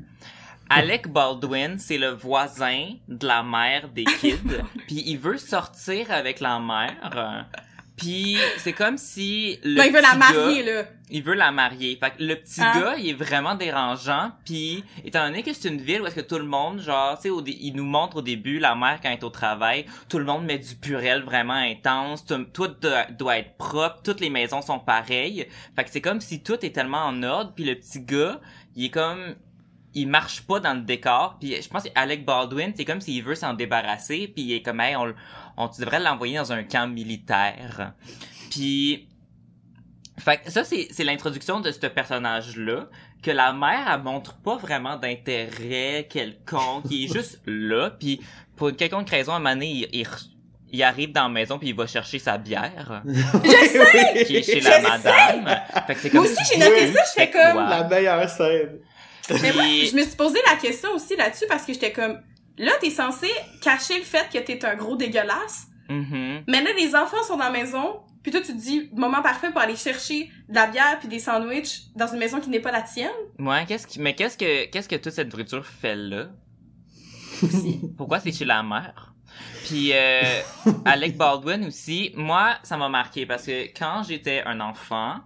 Alec 0.71 1.09
Baldwin, 1.09 1.79
c'est 1.79 1.99
le 1.99 2.09
voisin 2.09 2.91
de 3.09 3.27
la 3.27 3.43
mère 3.43 3.89
des 3.89 4.05
kids, 4.05 4.59
puis 4.87 5.03
il 5.07 5.19
veut 5.19 5.39
sortir 5.39 6.11
avec 6.11 6.41
la 6.41 6.59
mère. 6.61 7.47
Puis 7.99 8.37
c'est 8.59 8.73
comme 8.73 8.97
si 8.97 9.59
le 9.63 9.77
non, 9.79 9.85
il 9.85 9.93
veut 9.93 10.01
la 10.01 10.15
marier 10.15 10.65
gars- 10.65 10.73
là. 10.73 10.83
il 11.11 11.23
veut 11.23 11.35
la 11.35 11.51
marier. 11.53 11.99
Fait 12.01 12.11
que 12.11 12.23
le 12.23 12.35
petit 12.37 12.61
Ah. 12.63 12.73
gars, 12.81 12.95
il 12.99 13.11
est 13.11 13.13
vraiment 13.15 13.55
dérangeant. 13.55 14.33
Puis, 14.45 14.85
étant 15.05 15.27
donné 15.27 15.43
que 15.43 15.53
c'est 15.53 15.69
une 15.69 15.81
ville 15.81 16.01
où 16.03 16.07
est-ce 16.07 16.15
que 16.15 16.21
tout 16.21 16.39
le 16.39 16.45
monde, 16.47 16.81
genre, 16.81 17.19
tu 17.21 17.29
sais, 17.31 17.53
il 17.61 17.73
nous 17.75 17.85
montre 17.85 18.17
au 18.19 18.23
début 18.23 18.59
la 18.59 18.75
mère 18.75 19.01
quand 19.03 19.09
elle 19.11 19.19
est 19.19 19.25
au 19.25 19.31
travail, 19.31 19.85
tout 20.09 20.19
le 20.19 20.25
monde 20.25 20.45
met 20.45 20.59
du 20.59 20.75
purel 20.77 21.23
vraiment 21.23 21.55
intense, 21.55 22.25
tout, 22.25 22.45
tout 22.53 22.69
doit, 22.69 23.05
doit 23.11 23.39
être 23.39 23.57
propre, 23.59 24.01
toutes 24.03 24.21
les 24.21 24.31
maisons 24.31 24.63
sont 24.63 24.79
pareilles. 24.79 25.47
Fait 25.77 25.85
que 25.85 25.91
c'est 25.91 26.01
comme 26.01 26.21
si 26.21 26.43
tout 26.43 26.65
est 26.65 26.71
tellement 26.75 27.05
en 27.05 27.23
ordre. 27.23 27.53
Puis 27.55 27.65
le 27.65 27.75
petit 27.75 28.01
gars, 28.01 28.41
il 28.77 28.85
est 28.87 28.91
comme, 28.91 29.35
il 29.95 30.07
marche 30.07 30.43
pas 30.43 30.61
dans 30.61 30.75
le 30.75 30.83
décor. 30.83 31.39
Puis 31.41 31.61
je 31.61 31.69
pense 31.69 31.83
que 31.85 31.89
Alec 31.95 32.25
Baldwin, 32.25 32.73
c'est 32.77 32.85
comme 32.85 33.01
s'il 33.01 33.25
veut 33.25 33.35
s'en 33.35 33.55
débarrasser. 33.55 34.29
Puis 34.33 34.45
il 34.45 34.53
est 34.53 34.63
comme, 34.63 34.81
hey, 34.81 34.95
on, 34.95 35.13
on 35.59 35.69
tu 35.69 35.81
devrais 35.83 36.01
l'envoyer 36.01 36.37
dans 36.39 36.53
un 36.53 36.63
camp 36.63 36.87
militaire. 36.89 37.93
Puis 38.51 39.09
fait 40.19 40.39
que 40.39 40.51
ça, 40.51 40.65
c'est, 40.65 40.89
c'est 40.91 41.05
l'introduction 41.05 41.61
de 41.61 41.71
ce 41.71 41.87
personnage-là, 41.87 42.89
que 43.23 43.31
la 43.31 43.53
mère, 43.53 43.89
elle 43.93 44.03
montre 44.03 44.37
pas 44.39 44.57
vraiment 44.57 44.97
d'intérêt 44.97 46.07
quelconque, 46.11 46.85
il 46.91 47.05
est 47.05 47.13
juste 47.13 47.41
là, 47.47 47.91
puis 47.91 48.21
pour 48.57 48.69
une 48.71 48.77
quelconque 48.77 49.09
raison, 49.11 49.33
à 49.33 49.37
un 49.37 49.39
moment 49.39 49.55
donné, 49.55 49.71
il, 49.71 50.01
il, 50.01 50.07
il 50.73 50.83
arrive 50.83 51.13
dans 51.13 51.23
la 51.25 51.29
maison, 51.29 51.59
puis 51.59 51.69
il 51.69 51.75
va 51.75 51.87
chercher 51.87 52.19
sa 52.19 52.37
bière, 52.37 53.03
qui 54.27 54.37
est 54.37 54.43
chez 54.43 54.61
la 54.61 54.81
madame. 54.81 55.61
Fait 55.87 55.95
que 55.95 56.01
c'est 56.01 56.11
comme 56.11 56.23
Moi 56.23 56.31
aussi, 56.31 56.45
si- 56.45 56.55
j'ai 56.55 56.61
noté 56.69 56.93
ça, 56.93 57.01
j'étais 57.17 57.31
comme- 57.31 57.53
quoi? 57.53 57.69
La 57.69 57.85
meilleure 57.89 58.29
scène. 58.29 58.79
Mais 59.43 59.53
moi, 59.53 59.63
je 59.65 59.95
me 59.95 60.03
suis 60.03 60.17
posé 60.17 60.39
la 60.51 60.57
question 60.57 60.91
aussi 60.95 61.15
là-dessus 61.15 61.45
parce 61.49 61.65
que 61.65 61.73
j'étais 61.73 61.93
comme 61.93 62.19
là 62.59 62.73
t'es 62.81 62.91
censé 62.91 63.29
cacher 63.63 63.99
le 63.99 64.05
fait 64.05 64.29
que 64.33 64.39
t'es 64.39 64.65
un 64.65 64.75
gros 64.77 64.97
dégueulasse. 64.97 65.69
Mhm. 65.89 66.45
Mais 66.47 66.63
là 66.63 66.71
les 66.79 66.95
enfants 66.95 67.23
sont 67.27 67.37
dans 67.37 67.45
la 67.45 67.51
maison, 67.51 68.01
puis 68.23 68.33
toi 68.33 68.41
tu 68.41 68.53
te 68.53 68.59
dis 68.59 68.91
moment 68.93 69.23
parfait 69.23 69.51
pour 69.51 69.61
aller 69.61 69.77
chercher 69.77 70.31
de 70.49 70.55
la 70.55 70.67
bière 70.67 70.99
puis 70.99 71.09
des 71.09 71.19
sandwichs 71.19 71.91
dans 71.97 72.07
une 72.07 72.19
maison 72.19 72.41
qui 72.41 72.51
n'est 72.51 72.61
pas 72.61 72.73
la 72.73 72.83
tienne. 72.83 73.11
Ouais, 73.39 73.65
qu'est-ce 73.67 73.87
qui, 73.87 74.01
mais 74.01 74.15
qu'est-ce 74.15 74.37
que, 74.37 74.67
qu'est-ce 74.67 74.89
que 74.89 74.97
toute 74.97 75.13
cette 75.13 75.33
nourriture 75.33 75.65
fait 75.65 75.97
là? 75.97 76.29
Pourquoi 77.97 78.21
c'est 78.21 78.33
chez 78.33 78.45
la 78.45 78.63
mère? 78.63 79.15
Puis 79.67 79.93
euh, 79.93 80.41
Alec 80.85 81.17
Baldwin 81.17 81.65
aussi, 81.67 82.13
moi 82.17 82.57
ça 82.63 82.77
m'a 82.77 82.89
marqué 82.89 83.27
parce 83.27 83.45
que 83.47 83.67
quand 83.79 84.03
j'étais 84.03 84.43
un 84.45 84.61
enfant, 84.61 85.17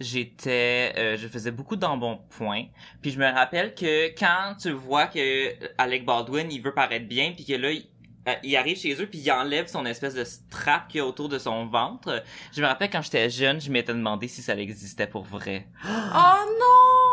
j'étais, 0.00 0.92
euh, 0.96 1.16
je 1.16 1.28
faisais 1.28 1.50
beaucoup 1.50 1.76
d'embonpoint. 1.76 2.64
Puis 3.02 3.10
je 3.10 3.18
me 3.18 3.26
rappelle 3.26 3.74
que 3.74 4.08
quand 4.18 4.54
tu 4.60 4.70
vois 4.70 5.06
que 5.06 5.54
Alec 5.78 6.04
Baldwin 6.04 6.50
il 6.50 6.62
veut 6.62 6.74
paraître 6.74 7.06
bien, 7.06 7.32
puis 7.32 7.44
que 7.44 7.54
là 7.54 7.72
il, 7.72 7.86
euh, 8.28 8.34
il 8.42 8.56
arrive 8.56 8.78
chez 8.78 9.00
eux 9.00 9.06
puis 9.06 9.20
il 9.20 9.30
enlève 9.30 9.66
son 9.66 9.86
espèce 9.86 10.14
de 10.14 10.24
strap 10.24 10.88
qu'il 10.88 10.98
y 10.98 11.00
a 11.00 11.06
autour 11.06 11.28
de 11.28 11.38
son 11.38 11.66
ventre. 11.66 12.22
Je 12.52 12.60
me 12.60 12.66
rappelle 12.66 12.90
quand 12.90 13.02
j'étais 13.02 13.30
jeune, 13.30 13.60
je 13.60 13.70
m'étais 13.70 13.94
demandé 13.94 14.28
si 14.28 14.42
ça 14.42 14.56
existait 14.56 15.06
pour 15.06 15.24
vrai. 15.24 15.66
Oh 15.84 16.44
non! 16.60 17.05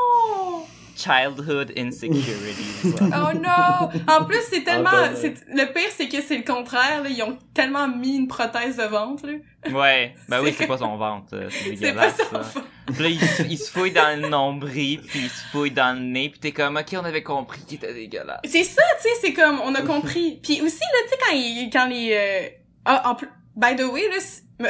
Childhood 1.03 1.73
insecurities. 1.77 2.93
Oh 3.01 3.33
non! 3.35 3.89
En 4.07 4.25
plus, 4.25 4.39
c'est 4.49 4.63
tellement... 4.63 4.89
Antoine, 4.89 5.15
c'est 5.19 5.35
Le 5.49 5.73
pire, 5.73 5.89
c'est 5.91 6.07
que 6.07 6.21
c'est 6.21 6.37
le 6.37 6.43
contraire. 6.43 7.03
Là. 7.03 7.09
Ils 7.09 7.21
ont 7.23 7.37
tellement 7.53 7.87
mis 7.87 8.15
une 8.15 8.27
prothèse 8.27 8.77
de 8.77 8.83
ventre. 8.83 9.25
Là. 9.27 9.33
Ouais, 9.71 10.15
ben 10.29 10.41
oui, 10.41 10.53
C'est- 10.57 10.67
pas 10.67 10.77
son 10.77 10.95
ventre, 10.97 11.27
c'est 11.49 11.69
pas 11.71 11.75
dégueulasse. 11.75 12.17
ça. 12.17 12.43
ça. 12.43 12.61
Puis 12.85 13.03
là, 13.03 13.09
il, 13.09 13.19
se- 13.21 13.43
il 13.43 13.57
se 13.57 13.71
fouille 13.71 13.91
dans 13.91 14.19
le 14.21 14.27
nombril, 14.27 15.01
puis 15.07 15.19
il 15.23 15.29
se 15.29 15.43
fouille 15.51 15.71
dans 15.71 15.93
le 15.97 16.03
nez, 16.03 16.29
puis 16.29 16.39
t'es 16.39 16.51
comme, 16.51 16.75
ok, 16.77 16.95
on 17.01 17.05
avait 17.05 17.23
compris 17.23 17.61
qu'il 17.61 17.77
était 17.77 17.93
dégueulasse. 17.93 18.41
C'est 18.45 18.63
ça, 18.65 18.81
tu 19.01 19.03
sais, 19.09 19.15
c'est 19.21 19.33
comme... 19.33 19.59
On 19.63 19.73
a 19.75 19.81
compris. 19.81 20.39
Puis 20.43 20.61
aussi, 20.61 20.79
là, 20.79 20.99
tu 21.03 21.09
sais, 21.09 21.17
quand, 21.25 21.35
ils- 21.35 21.69
quand 21.71 21.85
les... 21.87 22.11
euh, 22.13 22.47
Ah, 22.85 23.09
en 23.11 23.15
plus... 23.15 23.27
By 23.55 23.75
the 23.75 23.83
way, 23.91 24.03
là... 24.09 24.69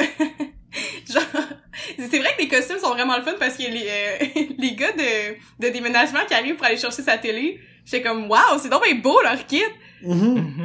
Genre... 1.10 1.22
C'est 1.98 2.18
vrai 2.18 2.34
que 2.36 2.42
les 2.42 2.48
costumes 2.48 2.78
sont 2.78 2.90
vraiment 2.90 3.16
le 3.16 3.22
fun 3.22 3.34
parce 3.38 3.56
que 3.56 3.62
les, 3.62 3.86
euh, 3.88 4.42
les 4.58 4.72
gars 4.74 4.92
de, 4.92 5.64
de 5.66 5.72
déménagement 5.72 6.20
qui 6.26 6.34
arrivent 6.34 6.56
pour 6.56 6.66
aller 6.66 6.76
chercher 6.76 7.02
sa 7.02 7.18
télé, 7.18 7.60
j'étais 7.84 8.02
comme, 8.02 8.28
waouh, 8.30 8.58
c'est 8.60 8.68
donc 8.68 8.84
bien 8.84 8.94
beau 8.96 9.20
leur 9.22 9.44
kit! 9.46 9.62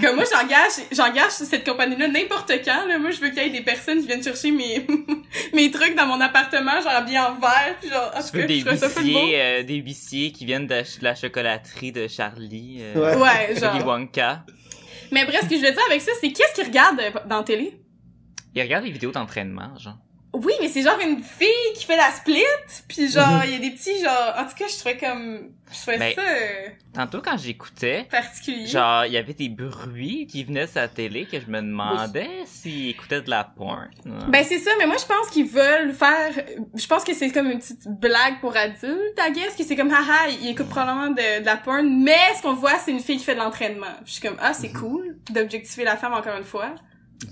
Comme 0.01 0.15
moi, 0.15 0.25
j'engage, 0.29 0.85
j'engage 0.91 1.31
cette 1.31 1.65
compagnie-là 1.65 2.09
n'importe 2.09 2.51
quand, 2.65 2.85
là. 2.87 2.99
Moi, 2.99 3.11
je 3.11 3.21
veux 3.21 3.29
qu'il 3.29 3.41
y 3.41 3.45
ait 3.45 3.49
des 3.49 3.61
personnes 3.61 4.01
qui 4.01 4.07
viennent 4.07 4.23
chercher 4.23 4.51
mes, 4.51 4.85
mes 5.53 5.71
trucs 5.71 5.95
dans 5.95 6.07
mon 6.07 6.19
appartement, 6.19 6.81
genre 6.81 7.01
bien 7.05 7.25
en 7.25 7.39
verre, 7.39 7.75
puis 7.79 7.89
genre, 7.89 8.11
en 8.13 8.21
Tu 8.21 8.37
veux 8.37 8.45
des 8.45 8.59
huissiers, 8.61 9.41
euh, 9.41 9.63
des 9.63 9.75
huissiers 9.75 10.31
qui 10.33 10.45
viennent 10.45 10.67
de, 10.67 10.75
de 10.75 11.03
la 11.03 11.15
chocolaterie 11.15 11.93
de 11.93 12.07
Charlie, 12.07 12.79
euh, 12.81 13.15
Ouais. 13.15 13.15
Ouais, 13.15 13.55
genre. 13.59 13.85
Wonka. 13.85 14.43
Mais 15.11 15.23
bref, 15.25 15.41
ce 15.43 15.47
que 15.47 15.55
je 15.55 15.61
veux 15.61 15.71
dire 15.71 15.85
avec 15.87 16.01
ça, 16.01 16.11
c'est 16.19 16.31
qu'est-ce 16.33 16.53
qu'ils 16.55 16.65
regardent 16.65 16.99
euh, 16.99 17.11
dans 17.25 17.37
la 17.37 17.43
télé? 17.43 17.79
Ils 18.55 18.61
regardent 18.61 18.85
des 18.85 18.91
vidéos 18.91 19.11
d'entraînement, 19.11 19.77
genre. 19.77 19.97
Oui, 20.31 20.53
mais 20.61 20.67
c'est 20.67 20.83
genre 20.83 20.99
une 20.99 21.23
fille 21.23 21.73
qui 21.75 21.85
fait 21.85 21.97
la 21.97 22.11
split, 22.11 22.43
puis 22.87 23.09
genre, 23.09 23.41
il 23.45 23.51
y 23.51 23.55
a 23.55 23.59
des 23.59 23.71
petits, 23.71 23.99
genre, 23.99 24.33
en 24.37 24.43
tout 24.43 24.55
cas, 24.55 24.65
je 24.69 24.77
trouvais 24.77 24.97
comme, 24.97 25.49
je 25.71 25.77
trouvais 25.81 25.97
Ben, 25.97 26.13
ça 26.13 26.21
euh, 26.21 26.69
Tantôt, 26.93 27.19
quand 27.23 27.35
j'écoutais, 27.35 28.05
particulier. 28.11 28.67
genre, 28.67 29.05
il 29.05 29.13
y 29.13 29.17
avait 29.17 29.33
des 29.33 29.49
bruits 29.49 30.27
qui 30.29 30.43
venaient 30.43 30.67
de 30.67 30.71
sa 30.71 30.87
télé 30.87 31.25
que 31.25 31.39
je 31.39 31.47
me 31.47 31.59
demandais 31.61 32.29
s'ils 32.45 32.89
écoutaient 32.89 33.21
de 33.21 33.29
la 33.31 33.43
porn. 33.43 33.89
Ben 34.27 34.43
c'est 34.43 34.59
ça, 34.59 34.69
mais 34.77 34.85
moi 34.85 34.97
je 34.99 35.05
pense 35.07 35.29
qu'ils 35.31 35.47
veulent 35.47 35.93
faire, 35.93 36.31
je 36.75 36.85
pense 36.85 37.03
que 37.03 37.15
c'est 37.15 37.31
comme 37.31 37.49
une 37.49 37.57
petite 37.59 37.87
blague 37.87 38.39
pour 38.39 38.55
adultes, 38.55 39.17
I 39.17 39.31
guess, 39.33 39.55
que 39.55 39.63
c'est 39.63 39.75
comme 39.75 39.91
haha, 39.91 40.29
ils 40.29 40.49
écoutent 40.49 40.69
probablement 40.69 41.09
de, 41.09 41.39
de 41.39 41.45
la 41.45 41.57
porn, 41.57 42.03
mais 42.03 42.17
ce 42.37 42.43
qu'on 42.43 42.53
voit 42.53 42.77
c'est 42.77 42.91
une 42.91 42.99
fille 42.99 43.17
qui 43.17 43.23
fait 43.25 43.33
de 43.35 43.39
l'entraînement. 43.39 43.87
Je 44.05 44.11
suis 44.11 44.21
comme 44.21 44.37
ah 44.39 44.53
c'est 44.53 44.71
cool 44.73 45.17
d'objectifier 45.31 45.85
la 45.85 45.97
femme 45.97 46.13
encore 46.13 46.37
une 46.37 46.43
fois. 46.43 46.75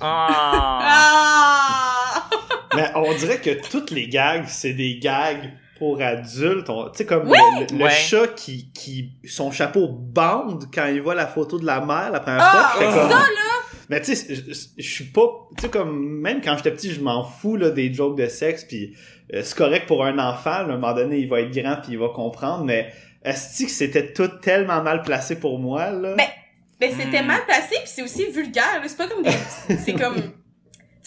Ah! 0.02 0.80
Ah! 0.82 2.30
Mais 2.76 2.90
on 2.96 3.14
dirait 3.16 3.38
que 3.40 3.52
toutes 3.70 3.92
les 3.92 4.08
gags, 4.08 4.46
c'est 4.48 4.74
des 4.74 5.00
gags 5.00 5.52
pour 5.80 6.02
adultes. 6.02 6.70
On- 6.70 6.90
Tu 6.90 6.98
sais, 7.00 7.06
comme 7.06 7.30
Oui! 7.30 7.38
le, 7.60 7.66
le- 7.74 7.78
le 7.78 7.84
Ouais. 7.86 7.90
chat 7.92 8.28
qui, 8.36 8.72
qui, 8.74 9.12
son 9.28 9.52
chapeau 9.52 9.88
bande 9.88 10.66
quand 10.74 10.86
il 10.88 11.02
voit 11.02 11.16
la 11.16 11.28
photo 11.28 11.60
de 11.60 11.66
la 11.66 11.80
mère 11.82 12.12
la 12.12 12.20
première 12.20 12.40
Ah, 12.42 12.74
fois. 12.76 12.92
ça, 12.92 13.00
comme- 13.10 13.18
Mais 13.90 14.02
tu 14.02 14.16
sais, 14.16 14.36
je, 14.78 14.82
suis 14.84 15.06
pas, 15.06 15.22
tu 15.56 15.62
sais, 15.62 15.70
comme, 15.70 16.20
même 16.20 16.42
quand 16.42 16.58
j'étais 16.58 16.72
petit, 16.72 16.92
je 16.94 17.00
m'en 17.00 17.24
fous, 17.24 17.56
là, 17.56 17.70
des 17.70 17.94
jokes 17.94 18.18
de 18.18 18.28
sexe, 18.28 18.66
puis 18.66 18.96
euh, 19.34 19.42
c'est 19.44 19.56
correct 19.56 19.86
pour 19.88 20.04
un 20.04 20.20
enfant, 20.20 20.50
là, 20.50 20.58
à 20.58 20.64
un 20.64 20.68
moment 20.78 20.94
donné, 20.94 21.20
il 21.20 21.30
va 21.30 21.40
être 21.42 21.52
grand 21.52 21.78
puis 21.78 21.94
il 21.94 21.98
va 22.00 22.10
comprendre, 22.10 22.66
mais 22.66 22.92
est-ce 23.24 23.64
que 23.64 23.70
c'était 23.72 24.12
tout 24.14 24.28
tellement 24.42 24.82
mal 24.84 25.04
placé 25.04 25.40
pour 25.40 25.58
moi, 25.60 25.92
là? 25.92 26.16
Ben, 26.16 26.26
Ben 26.80 26.92
c'était 26.98 27.22
Hmm. 27.24 27.28
mal 27.28 27.46
placé 27.46 27.76
puis 27.78 27.82
c'est 27.88 28.04
aussi 28.04 28.30
vulgaire, 28.32 28.80
là. 28.82 28.88
c'est 28.88 28.98
pas 28.98 29.08
comme 29.08 29.24
des 29.24 29.32
c'est 29.84 29.94
comme 29.94 30.16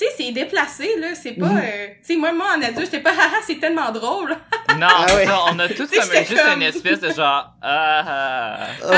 tu 0.00 0.06
sais, 0.06 0.12
c'est 0.16 0.32
déplacé, 0.32 0.88
là, 0.98 1.14
c'est 1.14 1.32
pas... 1.32 1.46
Mhm. 1.46 1.58
euh, 1.62 1.86
Tu 1.88 2.14
sais, 2.14 2.16
moi, 2.16 2.32
moi, 2.32 2.46
en 2.56 2.62
adulte, 2.62 2.86
j'étais 2.86 3.00
pas, 3.00 3.10
haha, 3.18 3.36
c'est 3.46 3.60
tellement 3.60 3.90
drôle. 3.92 4.30
Non, 4.78 4.86
Ah 4.88 5.14
ouais. 5.14 5.26
ça, 5.26 5.38
on 5.52 5.58
a 5.58 5.68
tous 5.68 5.90
comme 5.90 6.12
juste 6.12 6.36
comme- 6.36 6.56
une 6.56 6.62
espèce 6.62 7.00
de 7.00 7.12
genre 7.12 7.52
ah 7.62 8.04
ah, 8.06 8.66
Ah! 8.82 8.94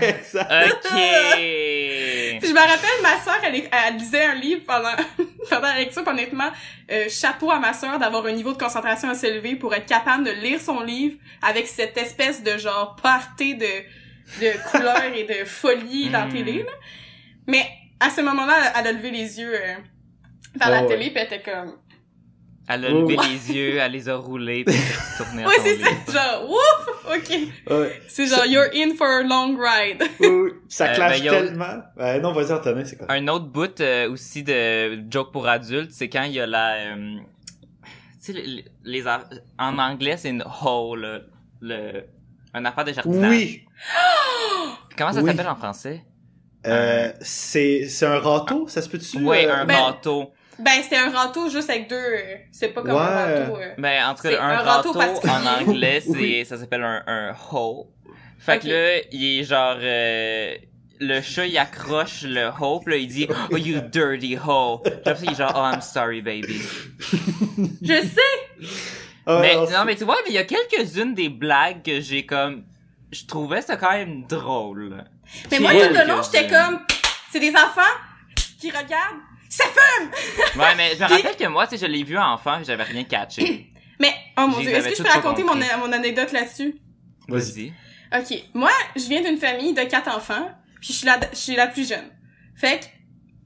Ça- 0.24 0.48
ok. 0.66 0.90
Puis 2.40 2.48
je 2.48 2.54
me 2.54 2.58
rappelle, 2.58 3.02
ma 3.02 3.20
sœur, 3.22 3.38
elle, 3.44 3.54
elle 3.70 3.96
lisait 3.96 4.24
un 4.24 4.34
livre 4.34 4.62
pendant, 4.66 4.94
pendant 5.50 5.68
la 5.68 5.78
lecture, 5.78 6.06
honnêtement, 6.06 6.50
euh, 6.90 7.06
chapeau 7.08 7.50
à 7.50 7.58
ma 7.58 7.72
sœur 7.72 7.98
d'avoir 7.98 8.24
un 8.26 8.32
niveau 8.32 8.52
de 8.52 8.58
concentration 8.58 9.10
assez 9.10 9.26
élevé 9.28 9.56
pour 9.56 9.74
être 9.74 9.86
capable 9.86 10.24
de 10.24 10.30
lire 10.30 10.60
son 10.60 10.80
livre 10.80 11.16
avec 11.42 11.66
cette 11.66 11.96
espèce 11.96 12.42
de 12.42 12.56
genre 12.58 12.96
party 13.02 13.56
de, 13.56 13.66
de 14.40 14.70
couleurs 14.70 15.12
et 15.14 15.24
de 15.24 15.44
folie 15.44 16.08
dans 16.10 16.20
la 16.20 16.26
Mm. 16.26 16.32
télé, 16.32 16.62
là. 16.62 16.72
Mais 17.46 17.66
à 18.00 18.10
ce 18.10 18.20
moment-là, 18.22 18.54
elle, 18.58 18.72
elle 18.80 18.86
a 18.88 18.92
levé 18.92 19.10
les 19.10 19.38
yeux 19.40 19.54
euh, 19.54 19.74
vers 20.54 20.68
Ouais, 20.68 20.74
la 20.74 20.82
ouais. 20.82 20.88
télé, 20.88 21.10
puis 21.10 21.18
elle 21.18 21.26
était 21.26 21.42
comme... 21.42 21.74
Elle 22.68 22.84
a 22.84 22.88
levé 22.90 23.16
les 23.16 23.52
yeux, 23.56 23.78
elle 23.78 23.90
les 23.92 24.08
a 24.08 24.14
roulés, 24.16 24.62
puis 24.66 24.76
tourné 25.18 25.42
son 25.44 25.50
c'est 25.64 25.78
ça, 25.78 25.90
genre, 26.12 26.48
ouf, 26.48 27.06
ok. 27.16 27.38
Ouais. 27.70 28.00
C'est 28.06 28.26
genre, 28.28 28.46
you're 28.46 28.68
in 28.72 28.94
for 28.96 29.06
a 29.08 29.22
long 29.24 29.56
ride. 29.58 30.00
Oui, 30.20 30.26
oui. 30.28 30.50
Ça 30.68 30.86
Euh, 30.90 30.94
clash 30.94 31.18
ben, 31.18 31.24
y 31.24 31.28
a- 31.28 31.32
tellement. 31.32 31.82
Euh, 31.98 32.20
non, 32.20 32.32
vas-y, 32.32 32.52
Antonin, 32.52 32.84
c'est 32.84 32.96
quoi? 32.96 33.06
Un 33.10 33.26
autre 33.26 33.46
bout 33.46 33.80
euh, 33.80 34.08
aussi 34.10 34.44
de 34.44 35.02
joke 35.10 35.32
pour 35.32 35.48
adultes, 35.48 35.90
c'est 35.90 36.08
quand 36.08 36.22
il 36.22 36.32
y 36.34 36.40
a 36.40 36.46
la... 36.46 36.74
euh, 36.94 37.16
tu 38.24 38.32
sais, 38.32 38.44
les, 38.84 39.04
en 39.58 39.78
anglais, 39.78 40.16
c'est 40.16 40.30
une 40.30 40.44
hole, 40.64 41.00
le, 41.00 41.26
le, 41.60 42.04
une 42.54 42.64
affaire 42.66 42.84
de 42.84 42.92
jardinage. 42.92 43.28
Oui. 43.30 43.64
Comment 44.96 45.12
ça 45.12 45.20
Oui. 45.20 45.30
s'appelle 45.30 45.48
en 45.48 45.56
français? 45.56 46.04
Euh, 46.64 47.12
c'est, 47.22 47.88
c'est 47.88 48.06
un 48.06 48.20
râteau, 48.20 48.68
ça 48.68 48.82
se 48.82 48.88
peut-tu? 48.88 49.18
Euh, 49.26 49.52
un 49.52 49.64
ben- 49.64 49.74
râteau. 49.82 50.30
Ben, 50.58 50.82
c'était 50.82 50.96
un 50.98 51.10
râteau 51.10 51.48
juste 51.48 51.70
avec 51.70 51.88
deux... 51.88 51.96
euh, 51.96 52.36
C'est 52.52 52.68
pas 52.68 52.82
comme 52.82 52.92
Ouais. 52.92 52.98
un 53.00 53.06
râteau... 53.40 53.56
euh. 53.56 53.74
Mais 53.78 54.02
en 54.02 54.14
tout 54.14 54.20
C'est 54.22 54.34
cas, 54.34 54.42
un, 54.42 54.50
un 54.50 54.62
râteau 54.62 54.92
en 54.94 55.46
anglais, 55.46 56.00
c'est 56.04 56.10
Oui. 56.10 56.44
ça 56.46 56.58
s'appelle 56.58 56.84
un, 56.84 57.02
un 57.06 57.34
hole. 57.50 57.86
Fait 58.38 58.58
que 58.58 58.68
là, 58.68 59.02
il 59.12 59.40
est 59.40 59.44
genre... 59.44 59.76
euh, 59.80 60.54
le 61.00 61.20
chat, 61.20 61.46
il 61.46 61.58
accroche 61.58 62.22
le 62.22 62.50
hole, 62.60 62.80
pis 62.84 62.90
là, 62.90 62.96
il 62.96 63.08
dit 63.08 63.26
«Oh, 63.50 63.56
you 63.56 63.80
dirty 63.80 64.36
hole». 64.36 64.80
Puis 64.84 64.92
après, 65.06 65.24
il 65.24 65.32
est 65.32 65.34
genre 65.36 65.52
«Oh, 65.56 65.74
I'm 65.74 65.80
sorry, 65.80 66.20
baby 66.22 66.60
Je 67.82 68.00
sais! 68.02 68.66
ah, 69.26 69.38
Mais 69.40 69.54
non, 69.54 69.70
non, 69.70 69.84
mais 69.86 69.96
tu 69.96 70.04
vois, 70.04 70.16
mais 70.24 70.30
il 70.30 70.34
y 70.34 70.38
a 70.38 70.44
quelques-unes 70.44 71.14
des 71.14 71.28
blagues 71.28 71.82
que 71.82 72.00
j'ai 72.00 72.24
comme... 72.26 72.64
Je 73.10 73.24
trouvais 73.26 73.62
ça 73.62 73.76
quand 73.76 73.92
même 73.92 74.24
drôle. 74.26 75.04
Mais 75.50 75.58
moi, 75.60 75.72
tout 75.72 75.78
le 75.92 76.06
long, 76.08 76.20
j'étais 76.22 76.48
comme, 76.48 76.80
c'est 77.30 77.40
des 77.40 77.50
enfants 77.50 77.80
qui 78.60 78.70
regardent, 78.70 79.20
ça 79.54 79.64
fait! 79.64 80.58
Ouais, 80.58 80.74
mais 80.76 80.94
je 80.94 81.02
me 81.02 81.08
rappelle 81.08 81.36
que 81.36 81.46
moi, 81.46 81.66
tu 81.66 81.76
sais, 81.76 81.86
je 81.86 81.90
l'ai 81.92 82.04
vu 82.04 82.16
enfant, 82.18 82.60
j'avais 82.64 82.82
rien 82.84 83.04
catché. 83.04 83.68
Mais, 84.00 84.12
oh 84.38 84.46
mon 84.48 84.58
dieu, 84.58 84.70
est-ce 84.70 84.88
que 84.88 84.94
je 84.96 85.02
peux 85.02 85.08
raconter 85.08 85.44
mon, 85.44 85.52
compris. 85.52 85.68
mon 85.78 85.92
anecdote 85.92 86.32
là-dessus? 86.32 86.74
Vas-y. 87.28 87.72
Ok. 88.16 88.42
Moi, 88.54 88.70
je 88.96 89.02
viens 89.04 89.20
d'une 89.22 89.36
famille 89.38 89.74
de 89.74 89.82
quatre 89.82 90.08
enfants, 90.16 90.50
puis 90.80 90.88
je 90.88 90.92
suis 90.98 91.06
la, 91.06 91.20
je 91.32 91.36
suis 91.36 91.54
la 91.54 91.66
plus 91.68 91.88
jeune. 91.88 92.08
Fait 92.56 92.80
que, 92.80 92.84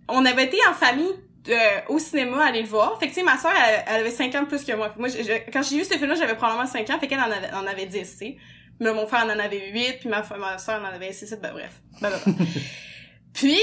on 0.08 0.24
avait 0.24 0.44
été 0.44 0.56
en 0.70 0.72
famille 0.72 1.12
euh, 1.48 1.80
au 1.88 1.98
cinéma 1.98 2.46
aller 2.46 2.62
le 2.62 2.68
voir. 2.68 2.98
Fait 2.98 3.06
que, 3.08 3.12
tu 3.12 3.20
sais, 3.20 3.24
ma 3.24 3.36
soeur, 3.36 3.52
elle, 3.68 3.84
elle 3.86 4.00
avait 4.00 4.10
5 4.10 4.34
ans 4.36 4.42
de 4.44 4.46
plus 4.48 4.64
que 4.64 4.72
moi. 4.72 4.94
Moi, 4.96 5.08
je- 5.08 5.22
je- 5.24 5.50
quand 5.52 5.62
j'ai 5.62 5.76
vu 5.78 5.84
ce 5.84 5.94
film-là, 5.94 6.14
j'avais 6.14 6.36
probablement 6.36 6.66
5 6.66 6.88
ans, 6.90 6.98
fait 6.98 7.06
qu'elle 7.08 7.20
en 7.20 7.30
avait, 7.30 7.52
en 7.52 7.66
avait 7.66 7.86
10, 7.86 7.98
tu 8.12 8.16
sais. 8.16 8.36
Mais 8.80 8.92
mon 8.94 9.06
frère 9.06 9.24
en 9.26 9.38
avait 9.38 9.70
8, 9.72 9.98
puis 10.00 10.08
ma, 10.08 10.22
ma 10.38 10.56
soeur 10.58 10.80
en 10.80 10.84
avait 10.86 11.12
6, 11.12 11.36
ben 11.42 11.52
bref. 11.52 11.80
Blablabla. 12.00 12.32
puis, 13.34 13.58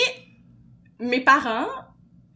mes 0.99 1.21
parents, 1.21 1.67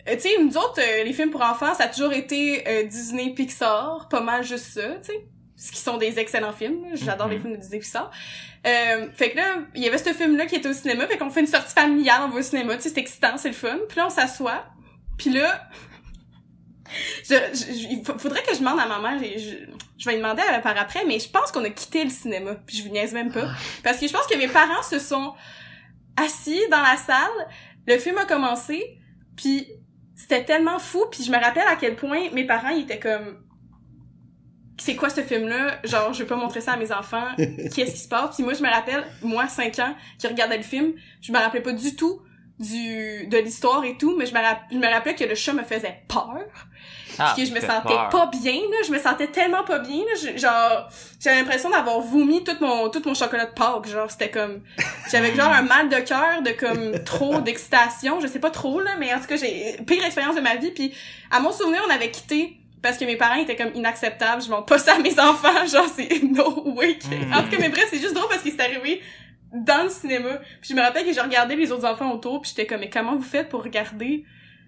euh, 0.07 0.15
tu 0.15 0.21
sais, 0.21 0.29
nous 0.41 0.57
autres, 0.57 0.79
euh, 0.81 1.03
les 1.03 1.13
films 1.13 1.29
pour 1.31 1.41
enfants, 1.41 1.73
ça 1.73 1.85
a 1.85 1.87
toujours 1.87 2.13
été 2.13 2.67
euh, 2.67 2.83
Disney, 2.83 3.31
Pixar, 3.31 4.07
pas 4.09 4.21
mal 4.21 4.43
juste 4.43 4.65
ça, 4.73 4.87
tu 5.03 5.11
sais. 5.11 5.25
Ce 5.59 5.71
qui 5.71 5.79
sont 5.79 5.97
des 5.97 6.19
excellents 6.19 6.53
films. 6.53 6.85
J'adore 6.93 7.27
les 7.29 7.39
films 7.39 7.53
de 7.53 7.57
Disney 7.61 7.79
Pixar. 7.79 8.11
Euh, 8.67 9.07
fait 9.15 9.31
que 9.31 9.37
là, 9.37 9.55
il 9.73 9.81
y 9.83 9.87
avait 9.87 9.97
ce 9.97 10.13
film-là 10.13 10.45
qui 10.45 10.55
était 10.55 10.69
au 10.69 10.73
cinéma, 10.73 11.07
fait 11.07 11.17
qu'on 11.17 11.29
fait 11.31 11.39
une 11.39 11.47
sortie 11.47 11.73
familiale, 11.73 12.21
on 12.25 12.29
va 12.29 12.39
au 12.39 12.43
cinéma, 12.43 12.75
tu 12.75 12.83
sais, 12.83 12.89
c'est 12.89 12.99
excitant, 12.99 13.37
c'est 13.37 13.47
le 13.49 13.55
fun. 13.55 13.77
Puis 13.89 13.97
là, 13.97 14.05
on 14.07 14.09
s'assoit, 14.11 14.65
puis 15.17 15.31
là, 15.31 15.67
je, 17.27 17.33
je- 17.53 17.73
je- 17.73 17.87
il 17.89 18.03
fa- 18.05 18.17
faudrait 18.17 18.43
que 18.43 18.53
je 18.53 18.59
demande 18.59 18.79
à 18.79 18.87
ma 18.87 18.99
mère, 18.99 19.21
et 19.23 19.37
je, 19.39 19.55
je 19.97 20.05
vais 20.05 20.11
lui 20.15 20.21
demander 20.21 20.41
euh, 20.53 20.59
par 20.59 20.77
après, 20.77 21.03
mais 21.05 21.19
je 21.19 21.29
pense 21.29 21.51
qu'on 21.51 21.63
a 21.63 21.69
quitté 21.69 22.03
le 22.03 22.09
cinéma, 22.09 22.55
puis 22.65 22.77
je 22.77 22.83
vous 22.83 22.89
niaise 22.89 23.13
même 23.13 23.31
pas. 23.31 23.47
Parce 23.83 23.97
que 23.97 24.07
je 24.07 24.13
pense 24.13 24.27
que 24.27 24.37
mes 24.37 24.47
parents 24.47 24.83
se 24.83 24.99
sont 24.99 25.33
assis 26.17 26.61
dans 26.71 26.81
la 26.81 26.97
salle, 26.97 27.47
le 27.87 27.97
film 27.97 28.17
a 28.17 28.25
commencé, 28.25 28.99
puis 29.35 29.67
c'était 30.17 30.43
tellement 30.43 30.79
fou, 30.79 31.05
puis 31.11 31.23
je 31.23 31.31
me 31.31 31.37
rappelle 31.37 31.67
à 31.67 31.75
quel 31.75 31.95
point 31.95 32.31
mes 32.33 32.43
parents, 32.43 32.69
ils 32.69 32.81
étaient 32.81 32.99
comme 32.99 33.37
c'est 34.79 34.95
quoi 34.95 35.09
ce 35.09 35.21
film-là? 35.21 35.79
Genre, 35.83 36.13
je 36.13 36.23
vais 36.23 36.27
pas 36.27 36.35
montrer 36.35 36.61
ça 36.61 36.73
à 36.73 36.77
mes 36.77 36.91
enfants. 36.91 37.29
Qu'est-ce 37.37 37.91
qui 37.91 37.97
se 37.97 38.07
passe? 38.07 38.35
Puis 38.35 38.43
moi, 38.43 38.53
je 38.53 38.61
me 38.61 38.69
rappelle, 38.69 39.05
moi, 39.21 39.47
5 39.47 39.79
ans, 39.79 39.95
qui 40.19 40.27
regardais 40.27 40.57
le 40.57 40.63
film, 40.63 40.93
je 41.21 41.31
me 41.31 41.37
rappelais 41.37 41.61
pas 41.61 41.71
du 41.71 41.95
tout 41.95 42.21
du 42.59 43.27
de 43.27 43.37
l'histoire 43.37 43.83
et 43.85 43.97
tout, 43.97 44.15
mais 44.17 44.25
je 44.25 44.33
me, 44.33 44.39
rapp- 44.39 44.63
je 44.71 44.77
me 44.77 44.87
rappelais 44.91 45.15
que 45.15 45.23
le 45.23 45.35
chat 45.35 45.53
me 45.53 45.63
faisait 45.63 46.01
peur. 46.07 46.39
Ah, 47.19 47.33
puis 47.35 47.43
que 47.43 47.49
je 47.49 47.53
me 47.55 47.59
sentais 47.59 47.93
peur. 47.95 48.09
pas 48.09 48.27
bien, 48.27 48.53
là. 48.53 48.77
Je 48.85 48.91
me 48.91 48.99
sentais 48.99 49.27
tellement 49.27 49.63
pas 49.63 49.79
bien, 49.79 49.97
là. 49.99 50.13
Je- 50.21 50.37
genre, 50.39 50.87
j'avais 51.19 51.37
l'impression 51.37 51.69
d'avoir 51.69 51.99
vomi 51.99 52.43
tout 52.43 52.55
mon, 52.61 52.89
tout 52.89 53.01
mon 53.05 53.13
chocolat 53.15 53.45
de 53.45 53.51
Pâques. 53.53 53.87
Genre, 53.87 54.09
c'était 54.09 54.29
comme, 54.29 54.61
j'avais 55.11 55.33
genre 55.35 55.51
un 55.51 55.63
mal 55.63 55.89
de 55.89 55.97
cœur 55.99 56.41
de 56.43 56.51
comme 56.51 57.03
trop 57.03 57.39
d'excitation. 57.41 58.19
Je 58.21 58.27
sais 58.27 58.39
pas 58.39 58.51
trop, 58.51 58.79
là, 58.81 58.91
mais 58.99 59.13
en 59.13 59.19
tout 59.19 59.25
cas, 59.27 59.35
j'ai 59.37 59.77
pire 59.87 60.03
expérience 60.05 60.35
de 60.35 60.41
ma 60.41 60.55
vie. 60.55 60.71
Puis, 60.71 60.93
à 61.31 61.39
mon 61.39 61.51
souvenir, 61.51 61.81
on 61.87 61.91
avait 61.91 62.11
quitté 62.11 62.57
parce 62.83 62.97
que 62.99 63.05
mes 63.05 63.15
parents 63.17 63.35
étaient 63.35 63.55
comme 63.55 63.71
inacceptables. 63.75 64.41
Je 64.43 64.49
montre 64.49 64.65
pas 64.65 64.77
ça 64.77 64.95
à 64.95 64.99
mes 64.99 65.19
enfants. 65.19 65.65
Genre, 65.65 65.87
c'est 65.95 66.21
no 66.23 66.71
way. 66.75 66.99
Mm. 67.09 67.33
En 67.33 67.41
tout 67.43 67.49
cas, 67.49 67.57
mais 67.59 67.69
bref, 67.69 67.87
c'est 67.89 67.99
juste 67.99 68.13
drôle 68.13 68.29
parce 68.29 68.41
que 68.43 68.49
c'est 68.51 68.61
arrivé 68.61 69.01
dans 69.63 69.83
le 69.83 69.89
cinéma. 69.89 70.37
Puis 70.61 70.69
je 70.71 70.73
me 70.75 70.81
rappelle 70.81 71.05
que 71.05 71.13
j'ai 71.13 71.21
regardé 71.21 71.55
les 71.55 71.71
autres 71.71 71.85
enfants 71.85 72.11
autour, 72.11 72.41
puis 72.41 72.49
j'étais 72.55 72.65
comme, 72.67 72.79
mais 72.81 72.89
comment 72.89 73.15
vous 73.15 73.23
faites 73.23 73.49
pour 73.49 73.63
regarder? 73.63 74.25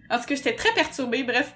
En 0.10 0.17
tout 0.17 0.25
cas, 0.25 0.36
j'étais 0.36 0.56
très 0.56 0.73
perturbée, 0.73 1.23
bref. 1.23 1.56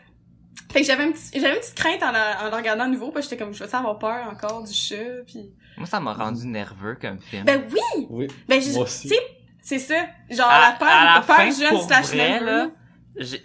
Fait 0.72 0.82
que 0.82 0.88
j'avais 0.88 1.04
un 1.04 1.12
petit, 1.12 1.40
j'avais 1.40 1.54
une 1.56 1.60
petite 1.62 1.76
crainte 1.76 2.02
en, 2.04 2.10
en 2.10 2.50
le 2.50 2.56
regardant 2.56 2.84
à 2.86 2.88
nouveau, 2.88 3.12
parce 3.12 3.26
que 3.26 3.32
j'étais 3.32 3.44
comme, 3.44 3.54
je 3.54 3.64
vais 3.64 3.76
avoir 3.76 3.98
peur 4.00 4.28
encore 4.32 4.64
du 4.64 4.74
chat, 4.74 5.24
puis... 5.26 5.52
Moi, 5.78 5.88
ça 5.88 6.00
m'a 6.00 6.14
rendu 6.14 6.46
nerveux 6.48 6.96
comme 7.02 7.20
film. 7.20 7.46
Ben 7.46 7.64
oui! 7.72 8.08
Oui. 8.10 8.28
Ben, 8.48 8.62
je- 8.62 8.74
Moi 8.74 8.84
aussi. 8.84 9.08
tu 9.10 9.16
sais, 9.16 9.22
c'est 9.62 9.80
ça. 9.80 10.06
Genre, 10.30 10.48
à, 10.48 10.70
la 10.72 10.76
peur, 10.78 10.88
à 10.88 11.16
la 11.16 11.22
peur 11.22 11.36
fin, 11.36 11.50
jeune 11.52 11.70
pour 11.70 11.84
slash 11.84 12.08
vrai, 12.08 12.18
nerveux. 12.40 12.46
là, 12.46 12.70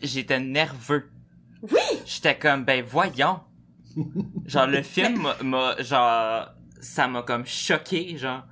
j'étais 0.02 0.38
nerveux. 0.40 1.10
Oui! 1.62 1.80
J'étais 2.04 2.36
comme, 2.36 2.64
ben 2.64 2.84
voyons. 2.86 3.40
Genre, 4.46 4.66
le 4.66 4.82
film 4.82 5.22
m'a- 5.22 5.36
m'a, 5.42 5.82
genre, 5.82 6.48
ça 6.80 7.08
m'a 7.08 7.22
comme 7.22 7.46
choqué, 7.46 8.16
genre. 8.18 8.42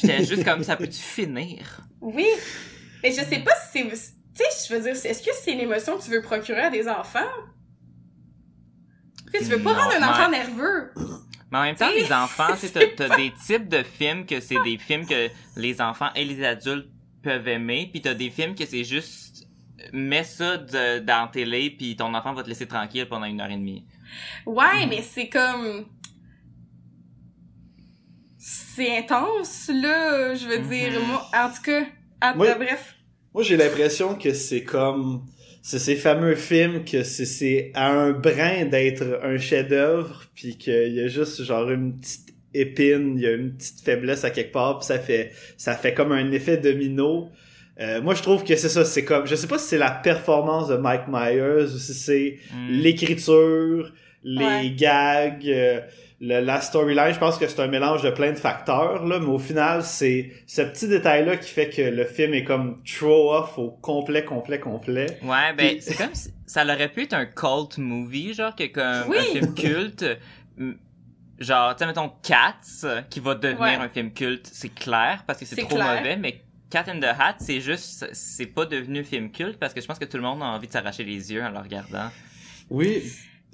J'étais 0.00 0.24
juste 0.24 0.44
comme, 0.44 0.62
ça 0.62 0.76
peut-tu 0.76 1.00
finir? 1.00 1.80
Oui! 2.00 2.26
Mais 3.02 3.10
je 3.10 3.22
sais 3.22 3.40
pas 3.40 3.52
si 3.72 3.82
c'est... 3.82 3.88
Tu 3.88 4.42
sais, 4.44 4.68
je 4.68 4.74
veux 4.74 4.82
dire, 4.82 4.92
est-ce 4.92 5.22
que 5.22 5.30
c'est 5.42 5.52
une 5.52 5.60
émotion 5.60 5.96
que 5.96 6.04
tu 6.04 6.10
veux 6.10 6.20
procurer 6.20 6.62
à 6.62 6.70
des 6.70 6.88
enfants? 6.88 7.20
Tu 9.32 9.44
veux 9.44 9.62
pas 9.62 9.72
Non, 9.72 9.80
rendre 9.80 9.94
un 9.94 10.08
enfant 10.08 10.30
nerveux. 10.30 10.92
Mais 11.50 11.58
en 11.58 11.62
même 11.62 11.76
temps, 11.76 11.90
les 11.90 12.12
enfants, 12.12 12.54
t'as 12.96 13.16
des 13.16 13.32
types 13.46 13.68
de 13.68 13.82
films 13.82 14.26
que 14.26 14.40
c'est 14.40 14.62
des 14.64 14.78
films 14.78 15.06
que 15.06 15.28
les 15.56 15.80
enfants 15.80 16.10
et 16.14 16.24
les 16.24 16.44
adultes 16.44 16.88
peuvent 17.22 17.48
aimer, 17.48 17.88
puis 17.90 18.02
t'as 18.02 18.14
des 18.14 18.30
films 18.30 18.54
que 18.54 18.66
c'est 18.66 18.84
juste 18.84 19.46
mets 19.92 20.24
ça 20.24 20.56
de, 20.56 20.98
dans 20.98 21.22
la 21.22 21.30
télé, 21.32 21.70
puis 21.70 21.96
ton 21.96 22.12
enfant 22.14 22.32
va 22.34 22.42
te 22.42 22.48
laisser 22.48 22.66
tranquille 22.66 23.06
pendant 23.08 23.26
une 23.26 23.40
heure 23.40 23.50
et 23.50 23.56
demie. 23.56 23.86
Ouais, 24.44 24.86
mais 24.88 25.02
c'est 25.02 25.28
comme... 25.28 25.86
C'est 28.48 28.98
intense, 28.98 29.68
là, 29.74 30.32
je 30.36 30.46
veux 30.46 30.58
dire. 30.58 30.92
Mhm. 31.00 31.06
Moi, 31.08 31.28
en 31.34 31.48
tout 31.48 31.62
cas, 31.64 31.82
en- 32.22 32.36
Moi- 32.36 32.54
bref. 32.54 32.94
Moi, 33.34 33.42
j'ai 33.42 33.56
l'impression 33.56 34.14
que 34.14 34.32
c'est 34.32 34.62
comme... 34.62 35.24
C'est 35.62 35.80
ces 35.80 35.96
fameux 35.96 36.36
films 36.36 36.84
que 36.84 37.02
c'est- 37.02 37.24
c'est 37.24 37.72
à 37.74 37.90
un 37.90 38.12
brin 38.12 38.66
d'être 38.66 39.18
un 39.24 39.36
chef-d'œuvre, 39.36 40.22
puis 40.36 40.56
qu'il 40.56 40.94
y 40.94 41.00
a 41.00 41.08
juste 41.08 41.42
genre 41.42 41.68
une 41.68 41.98
petite 41.98 42.28
épine, 42.54 43.14
il 43.16 43.22
y 43.22 43.26
a 43.26 43.32
une 43.32 43.56
petite 43.56 43.80
faiblesse 43.84 44.22
à 44.22 44.30
quelque 44.30 44.52
part, 44.52 44.78
puis 44.78 44.86
ça 44.86 45.00
fait 45.00 45.32
ça 45.56 45.74
fait 45.74 45.92
comme 45.92 46.12
un 46.12 46.30
effet 46.30 46.56
domino. 46.56 47.30
Euh, 47.80 48.00
moi, 48.00 48.14
je 48.14 48.22
trouve 48.22 48.44
que 48.44 48.54
c'est 48.54 48.68
ça, 48.68 48.84
c'est 48.84 49.04
comme... 49.04 49.26
Je 49.26 49.34
sais 49.34 49.48
pas 49.48 49.58
si 49.58 49.66
c'est 49.70 49.78
la 49.78 49.90
performance 49.90 50.68
de 50.68 50.76
Mike 50.76 51.08
Myers 51.08 51.64
ou 51.74 51.78
si 51.78 51.94
c'est 51.94 52.38
Hmm. 52.54 52.68
l'écriture, 52.70 53.92
les 54.22 54.44
Ouais. 54.44 54.70
gags, 54.70 55.48
euh, 55.48 55.80
le- 56.20 56.40
la 56.40 56.60
storyline, 56.60 57.12
je 57.12 57.18
pense 57.18 57.36
que 57.38 57.46
c'est 57.46 57.60
un 57.60 57.66
mélange 57.66 58.02
de 58.02 58.10
plein 58.10 58.32
de 58.32 58.38
facteurs, 58.38 59.04
là, 59.04 59.18
mais 59.20 59.26
au 59.26 59.38
final, 59.38 59.82
c'est 59.84 60.30
ce 60.46 60.62
petit 60.62 60.88
détail-là 60.88 61.36
qui 61.36 61.50
fait 61.50 61.68
que 61.68 61.82
le 61.82 62.04
film 62.06 62.32
est 62.34 62.44
comme 62.44 62.82
throw-off 62.84 63.58
au 63.58 63.70
complet, 63.70 64.24
complet, 64.24 64.58
complet. 64.58 65.18
Ouais, 65.22 65.52
ben, 65.56 65.68
Puis- 65.72 65.82
c'est 65.82 65.94
comme 65.96 66.14
si 66.14 66.32
ça 66.46 66.64
aurait 66.64 66.88
pu 66.88 67.02
être 67.02 67.12
un 67.14 67.26
cult 67.26 67.78
movie, 67.78 68.32
genre, 68.34 68.54
que 68.54 68.64
comme 68.66 69.10
Oui. 69.10 69.16
un 69.18 69.22
film 69.22 69.54
culte. 69.54 70.04
Genre, 71.38 71.76
tu 71.76 71.80
sais, 71.80 71.86
mettons 71.86 72.10
Cats, 72.22 73.04
qui 73.10 73.20
va 73.20 73.34
devenir 73.34 73.60
Ouais. 73.60 73.74
un 73.74 73.88
film 73.90 74.10
culte, 74.10 74.48
c'est 74.50 74.70
clair, 74.74 75.22
parce 75.26 75.38
que 75.38 75.44
c'est 75.44 75.54
C'est 75.56 75.62
trop 75.66 75.76
clair. 75.76 75.96
mauvais, 75.98 76.16
mais 76.16 76.40
Cat 76.70 76.84
in 76.88 76.98
the 76.98 77.04
Hat, 77.04 77.36
c'est 77.40 77.60
juste, 77.60 78.08
c'est 78.14 78.46
pas 78.46 78.64
devenu 78.64 79.04
film 79.04 79.30
culte, 79.30 79.58
parce 79.58 79.74
que 79.74 79.82
je 79.82 79.86
pense 79.86 79.98
que 79.98 80.06
tout 80.06 80.16
le 80.16 80.22
monde 80.22 80.42
a 80.42 80.46
envie 80.46 80.66
de 80.66 80.72
s'arracher 80.72 81.04
les 81.04 81.30
yeux 81.32 81.42
en 81.42 81.50
le 81.50 81.58
regardant. 81.58 82.08
Oui. 82.70 83.02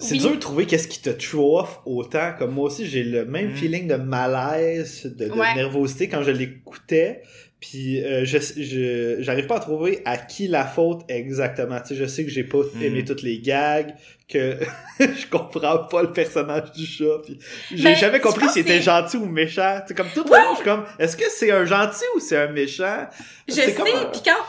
C'est 0.02 0.14
Oui. 0.14 0.20
dur 0.20 0.30
de 0.32 0.36
trouver 0.36 0.66
qu'est-ce 0.66 0.88
qui 0.88 1.00
te 1.00 1.10
throw-off 1.10 1.80
autant. 1.86 2.32
Comme 2.38 2.52
moi 2.52 2.64
aussi, 2.66 2.86
j'ai 2.86 3.02
le 3.04 3.24
même 3.24 3.52
Mm. 3.52 3.56
feeling 3.56 3.88
de 3.88 3.94
malaise, 3.96 5.04
de, 5.16 5.26
de 5.26 5.30
Ouais. 5.32 5.54
nervosité 5.54 6.08
quand 6.08 6.22
je 6.22 6.30
l'écoutais. 6.30 7.22
Puis 7.60 8.02
euh, 8.04 8.24
je 8.24 8.38
je 8.38 9.16
j'arrive 9.20 9.46
pas 9.46 9.56
à 9.58 9.60
trouver 9.60 10.02
à 10.04 10.16
qui 10.16 10.48
la 10.48 10.66
faute 10.66 11.02
exactement. 11.08 11.78
Tu 11.80 11.88
sais, 11.88 11.94
je 11.94 12.06
sais 12.06 12.24
que 12.24 12.30
j'ai 12.30 12.42
pas 12.42 12.58
Mm. 12.74 12.82
aimé 12.82 13.04
toutes 13.04 13.22
les 13.22 13.38
gags, 13.38 13.94
que 14.28 14.56
je 15.00 15.28
comprends 15.30 15.78
pas 15.84 16.02
le 16.02 16.12
personnage 16.12 16.72
du 16.72 16.84
chat. 16.84 17.20
Puis 17.24 17.38
j'ai 17.72 17.84
Ben, 17.84 17.94
jamais 17.96 18.18
compris 18.18 18.48
s'il 18.48 18.62
était 18.62 18.82
gentil 18.82 19.16
ou 19.16 19.26
méchant. 19.26 19.80
C'est 19.86 19.96
comme 19.96 20.08
tout 20.12 20.24
le 20.24 20.30
Ouais. 20.32 20.38
long, 20.40 20.50
je 20.52 20.56
suis 20.56 20.64
comme 20.64 20.84
est-ce 20.98 21.16
que 21.16 21.24
c'est 21.30 21.52
un 21.52 21.64
gentil 21.64 22.04
ou 22.16 22.18
c'est 22.18 22.36
un 22.36 22.50
méchant? 22.50 23.06
Je 23.46 23.54
C'est 23.54 23.66
sais, 23.66 23.74
comme 23.74 23.86
un- 23.86 24.06
pis 24.06 24.22
quand, 24.24 24.42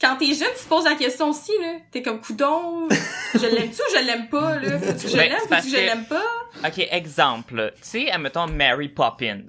quand 0.00 0.16
t'es 0.16 0.26
jeune, 0.34 0.48
tu 0.56 0.64
te 0.64 0.68
poses 0.68 0.84
la 0.84 0.94
question 0.96 1.30
aussi, 1.30 1.52
là. 1.60 1.74
T'es 1.90 2.02
comme, 2.02 2.20
coudon, 2.20 2.88
je 3.34 3.46
l'aime-tu 3.46 3.80
ou 3.80 3.96
je 3.98 4.04
l'aime 4.04 4.28
pas, 4.28 4.56
là? 4.58 4.78
Faut-tu 4.78 5.04
que 5.04 5.08
je 5.12 5.16
Ben, 5.16 5.28
l'aime, 5.30 5.38
faut-tu 5.48 5.62
que 5.62 5.68
je 5.68 5.76
l'aime 5.76 6.04
pas? 6.06 6.22
Ok, 6.66 6.86
exemple. 6.90 7.72
Tu 7.76 7.82
sais, 7.82 8.10
admettons 8.10 8.46
Mary 8.46 8.88
Poppins. 8.88 9.42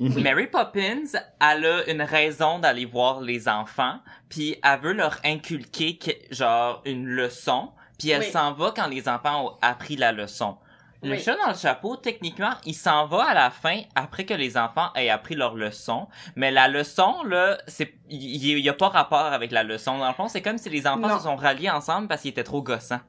Mhm. 0.00 0.22
Mary 0.22 0.46
Poppins, 0.48 1.04
elle 1.40 1.64
a 1.66 1.88
une 1.90 2.02
raison 2.02 2.58
d'aller 2.58 2.84
voir 2.84 3.20
les 3.20 3.48
enfants, 3.48 3.98
puis 4.28 4.56
elle 4.62 4.80
veut 4.80 4.92
leur 4.92 5.18
inculquer 5.24 5.96
que- 5.98 6.34
genre 6.34 6.82
une 6.84 7.06
leçon, 7.06 7.70
puis 7.98 8.10
elle 8.10 8.22
Oui. 8.22 8.30
s'en 8.32 8.52
va 8.54 8.72
quand 8.74 8.88
les 8.88 9.08
enfants 9.08 9.46
ont 9.46 9.58
appris 9.62 9.96
la 9.96 10.10
leçon. 10.12 10.56
Le 11.04 11.10
Oui. 11.12 11.20
chat 11.22 11.36
dans 11.36 11.50
le 11.50 11.56
chapeau, 11.56 11.96
techniquement, 11.96 12.52
il 12.64 12.74
s'en 12.74 13.06
va 13.06 13.24
à 13.28 13.34
la 13.34 13.50
fin 13.50 13.82
après 13.94 14.24
que 14.24 14.34
les 14.34 14.56
enfants 14.56 14.90
aient 14.94 15.10
appris 15.10 15.34
leur 15.34 15.54
leçon. 15.54 16.08
Mais 16.34 16.50
la 16.50 16.66
leçon, 16.68 17.22
là, 17.24 17.58
c'est, 17.66 17.94
il 18.08 18.42
il 18.44 18.58
y, 18.60 18.68
a 18.68 18.72
pas 18.72 18.88
rapport 18.88 19.18
avec 19.26 19.50
la 19.52 19.62
leçon. 19.62 19.98
Dans 19.98 20.08
le 20.08 20.14
fond, 20.14 20.28
c'est 20.28 20.40
comme 20.42 20.56
si 20.58 20.70
les 20.70 20.86
enfants 20.86 21.08
Non. 21.08 21.18
se 21.18 21.24
sont 21.24 21.36
ralliés 21.36 21.70
ensemble 21.70 22.08
parce 22.08 22.22
qu'ils 22.22 22.30
étaient 22.30 22.42
trop 22.44 22.62
gossants. 22.62 23.00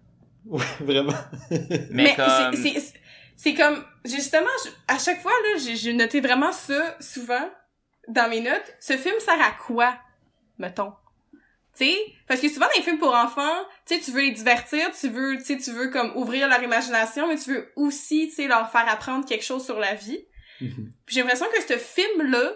Ouais, 0.46 0.64
vraiment. 0.82 1.14
Mais, 1.90 2.08
c'est- 2.10 2.16
comme, 2.16 2.54
c'est, 2.54 2.80
c'est, 2.80 2.94
c'est 3.38 3.54
comme, 3.56 3.84
justement, 4.04 4.46
je- 4.66 4.94
à 4.94 5.00
chaque 5.00 5.22
fois, 5.22 5.32
là, 5.32 5.60
j'ai, 5.64 5.76
j'ai 5.76 5.94
noté 5.94 6.20
vraiment 6.22 6.52
ça, 6.52 6.96
souvent, 7.00 7.50
dans 8.10 8.30
mes 8.30 8.42
notes. 8.42 8.74
Ce 8.80 8.94
film 8.98 9.16
sert 9.20 9.42
à 9.42 9.52
quoi, 9.66 9.96
mettons? 10.60 10.94
Tu 11.78 11.86
sais, 11.86 11.98
parce 12.28 12.40
que 12.40 12.48
souvent 12.48 12.68
dans 12.68 12.78
les 12.78 12.84
films 12.84 13.00
pour 13.00 13.14
enfants, 13.14 13.66
tu 13.86 13.96
sais, 13.96 14.02
tu 14.02 14.12
veux 14.12 14.22
les 14.22 14.32
divertir, 14.32 14.90
tu 14.98 15.10
veux, 15.10 15.38
tu 15.44 15.58
tu 15.58 15.72
veux 15.72 15.90
comme 15.90 16.16
ouvrir 16.16 16.48
leur 16.48 16.64
imagination, 16.64 17.28
mais 17.28 17.36
tu 17.36 17.54
veux 17.54 17.72
aussi, 17.76 18.30
tu 18.30 18.36
sais, 18.36 18.48
leur 18.48 18.72
faire 18.72 18.88
apprendre 18.88 19.26
quelque 19.26 19.44
chose 19.44 19.66
sur 19.66 19.80
la 19.80 19.94
vie. 19.94 20.26
Puis 20.60 20.94
j'ai 21.08 21.22
l'impression 21.22 21.48
que 21.54 21.62
ce 21.62 21.78
film-là 21.78 22.54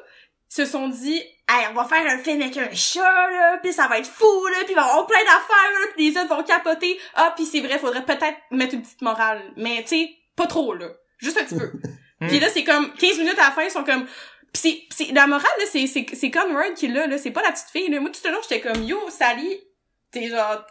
se 0.47 0.65
sont 0.65 0.88
dit, 0.88 1.17
hey, 1.47 1.67
on 1.69 1.73
va 1.73 1.86
faire 1.86 2.05
un 2.05 2.17
film 2.17 2.41
avec 2.41 2.58
un 2.58 2.73
chat, 2.73 3.29
là, 3.29 3.58
puis 3.62 3.71
ça 3.71 3.88
va 3.88 3.99
être 3.99 4.10
fou, 4.10 4.47
là, 4.47 4.63
puis 4.63 4.71
il 4.71 4.75
va 4.75 4.84
avoir 4.84 5.05
plein 5.05 5.19
d'affaires, 5.19 5.71
là, 5.73 5.88
puis 5.95 6.10
les 6.10 6.17
autres 6.17 6.36
vont 6.36 6.43
capoter. 6.43 6.99
Ah, 7.15 7.34
puis 7.36 7.45
c'est 7.45 7.60
vrai, 7.60 7.77
faudrait 7.77 8.05
peut-être 8.05 8.38
mettre 8.51 8.73
une 8.73 8.82
petite 8.82 9.01
morale, 9.01 9.43
mais 9.58 9.84
tu 9.84 9.89
sais, 9.89 10.10
pas 10.36 10.47
trop, 10.47 10.73
là. 10.73 10.88
Juste 11.19 11.38
un 11.38 11.43
petit 11.43 11.58
peu. 11.58 11.71
puis 12.27 12.39
là, 12.39 12.49
c'est 12.49 12.63
comme 12.63 12.93
15 12.93 13.19
minutes 13.19 13.38
à 13.38 13.45
la 13.45 13.51
fin, 13.51 13.63
ils 13.63 13.71
sont 13.71 13.84
comme... 13.84 14.08
Pis 14.53 14.59
c'est, 14.59 14.69
pis 14.71 14.88
c'est, 14.91 15.12
la 15.13 15.27
morale, 15.27 15.43
là, 15.59 15.65
c'est, 15.71 15.85
c'est, 15.88 16.05
c'est 16.13 16.31
Conrad 16.31 16.73
qui 16.75 16.88
l'a, 16.88 17.07
là, 17.07 17.17
c'est 17.17 17.31
pas 17.31 17.41
la 17.43 17.51
petite 17.51 17.69
fille, 17.71 17.89
là. 17.89 17.99
Moi, 17.99 18.09
tout 18.12 18.19
le 18.25 18.31
long, 18.31 18.39
j'étais 18.47 18.62
comme, 18.62 18.83
yo, 18.83 18.97
Sally, 19.09 19.59
t'es 20.12 20.27
genre, 20.29 20.65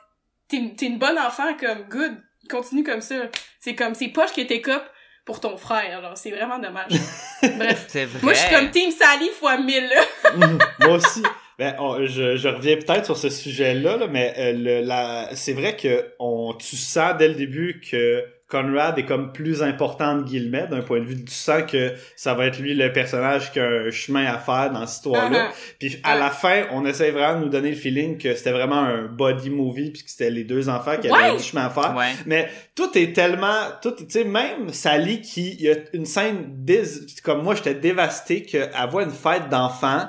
t'es, 0.48 0.60
t'es 0.76 0.86
une 0.86 0.98
bonne 0.98 1.18
enfant, 1.18 1.54
comme, 1.58 1.82
good, 1.88 2.16
continue 2.50 2.82
comme 2.82 3.00
ça. 3.00 3.14
C'est 3.60 3.74
comme, 3.74 3.94
c'est 3.94 4.08
poche 4.08 4.32
que 4.32 4.40
t'es 4.40 4.60
cop 4.60 4.82
pour 5.24 5.40
ton 5.40 5.56
frère, 5.56 5.98
alors 5.98 6.16
c'est 6.16 6.30
vraiment 6.30 6.58
dommage. 6.58 6.90
Bref. 7.42 7.84
c'est 7.88 8.06
vrai. 8.06 8.20
Moi, 8.22 8.32
je 8.32 8.38
suis 8.38 8.54
comme 8.54 8.70
Team 8.70 8.90
Sally 8.90 9.28
fois 9.38 9.58
1000, 9.58 9.88
là. 9.88 10.48
Moi 10.80 10.96
aussi. 10.96 11.22
Ben, 11.58 11.74
on- 11.80 12.06
je, 12.06 12.36
je 12.36 12.48
reviens 12.48 12.76
peut-être 12.76 13.04
sur 13.04 13.16
ce 13.18 13.30
sujet-là, 13.30 13.96
là, 13.96 14.06
mais 14.06 14.32
euh, 14.38 14.52
le, 14.52 14.80
la, 14.86 15.28
c'est 15.34 15.52
vrai 15.54 15.76
que 15.76 16.14
on, 16.20 16.54
tu 16.54 16.76
sens 16.76 17.16
dès 17.18 17.26
le 17.28 17.34
début 17.34 17.80
que 17.80 18.24
Conrad 18.48 18.98
est 18.98 19.04
comme 19.04 19.32
plus 19.32 19.62
important 19.62 20.16
de 20.16 20.22
guillemets 20.22 20.66
d'un 20.70 20.80
point 20.80 21.00
de 21.00 21.04
vue 21.04 21.22
tu 21.22 21.34
sens 21.34 21.70
que 21.70 21.92
ça 22.16 22.32
va 22.32 22.46
être 22.46 22.58
lui 22.58 22.74
le 22.74 22.90
personnage 22.92 23.52
qui 23.52 23.60
a 23.60 23.66
un 23.66 23.90
chemin 23.90 24.24
à 24.24 24.38
faire 24.38 24.70
dans 24.72 24.86
cette 24.86 24.96
histoire-là. 24.96 25.48
Uh-huh. 25.48 25.74
Puis 25.78 25.98
à 26.02 26.14
Ouais. 26.14 26.20
la 26.20 26.30
fin, 26.30 26.62
on 26.72 26.86
essaie 26.86 27.10
vraiment 27.10 27.38
de 27.40 27.44
nous 27.44 27.50
donner 27.50 27.70
le 27.70 27.76
feeling 27.76 28.16
que 28.16 28.34
c'était 28.34 28.52
vraiment 28.52 28.80
un 28.80 29.02
body 29.02 29.50
movie 29.50 29.90
puis 29.90 30.02
que 30.02 30.10
c'était 30.10 30.30
les 30.30 30.44
deux 30.44 30.70
enfants 30.70 30.96
qui 30.96 31.10
Ouais. 31.10 31.22
avaient 31.24 31.36
du 31.36 31.42
chemin 31.42 31.66
à 31.66 31.70
faire. 31.70 31.94
Ouais. 31.94 32.12
Mais 32.24 32.48
tout 32.74 32.96
est 32.96 33.12
tellement, 33.14 33.60
tout, 33.82 33.92
tu 33.92 34.06
sais, 34.08 34.24
même 34.24 34.72
Sally 34.72 35.20
qui, 35.20 35.50
il 35.54 35.60
y 35.62 35.70
a 35.70 35.74
une 35.92 36.06
scène 36.06 36.46
dés- 36.64 36.84
comme 37.22 37.42
moi, 37.42 37.54
j'étais 37.54 37.74
dévasté 37.74 38.42
qu'elle 38.44 38.70
voit 38.90 39.02
une 39.02 39.10
fête 39.10 39.50
d'enfants, 39.50 40.06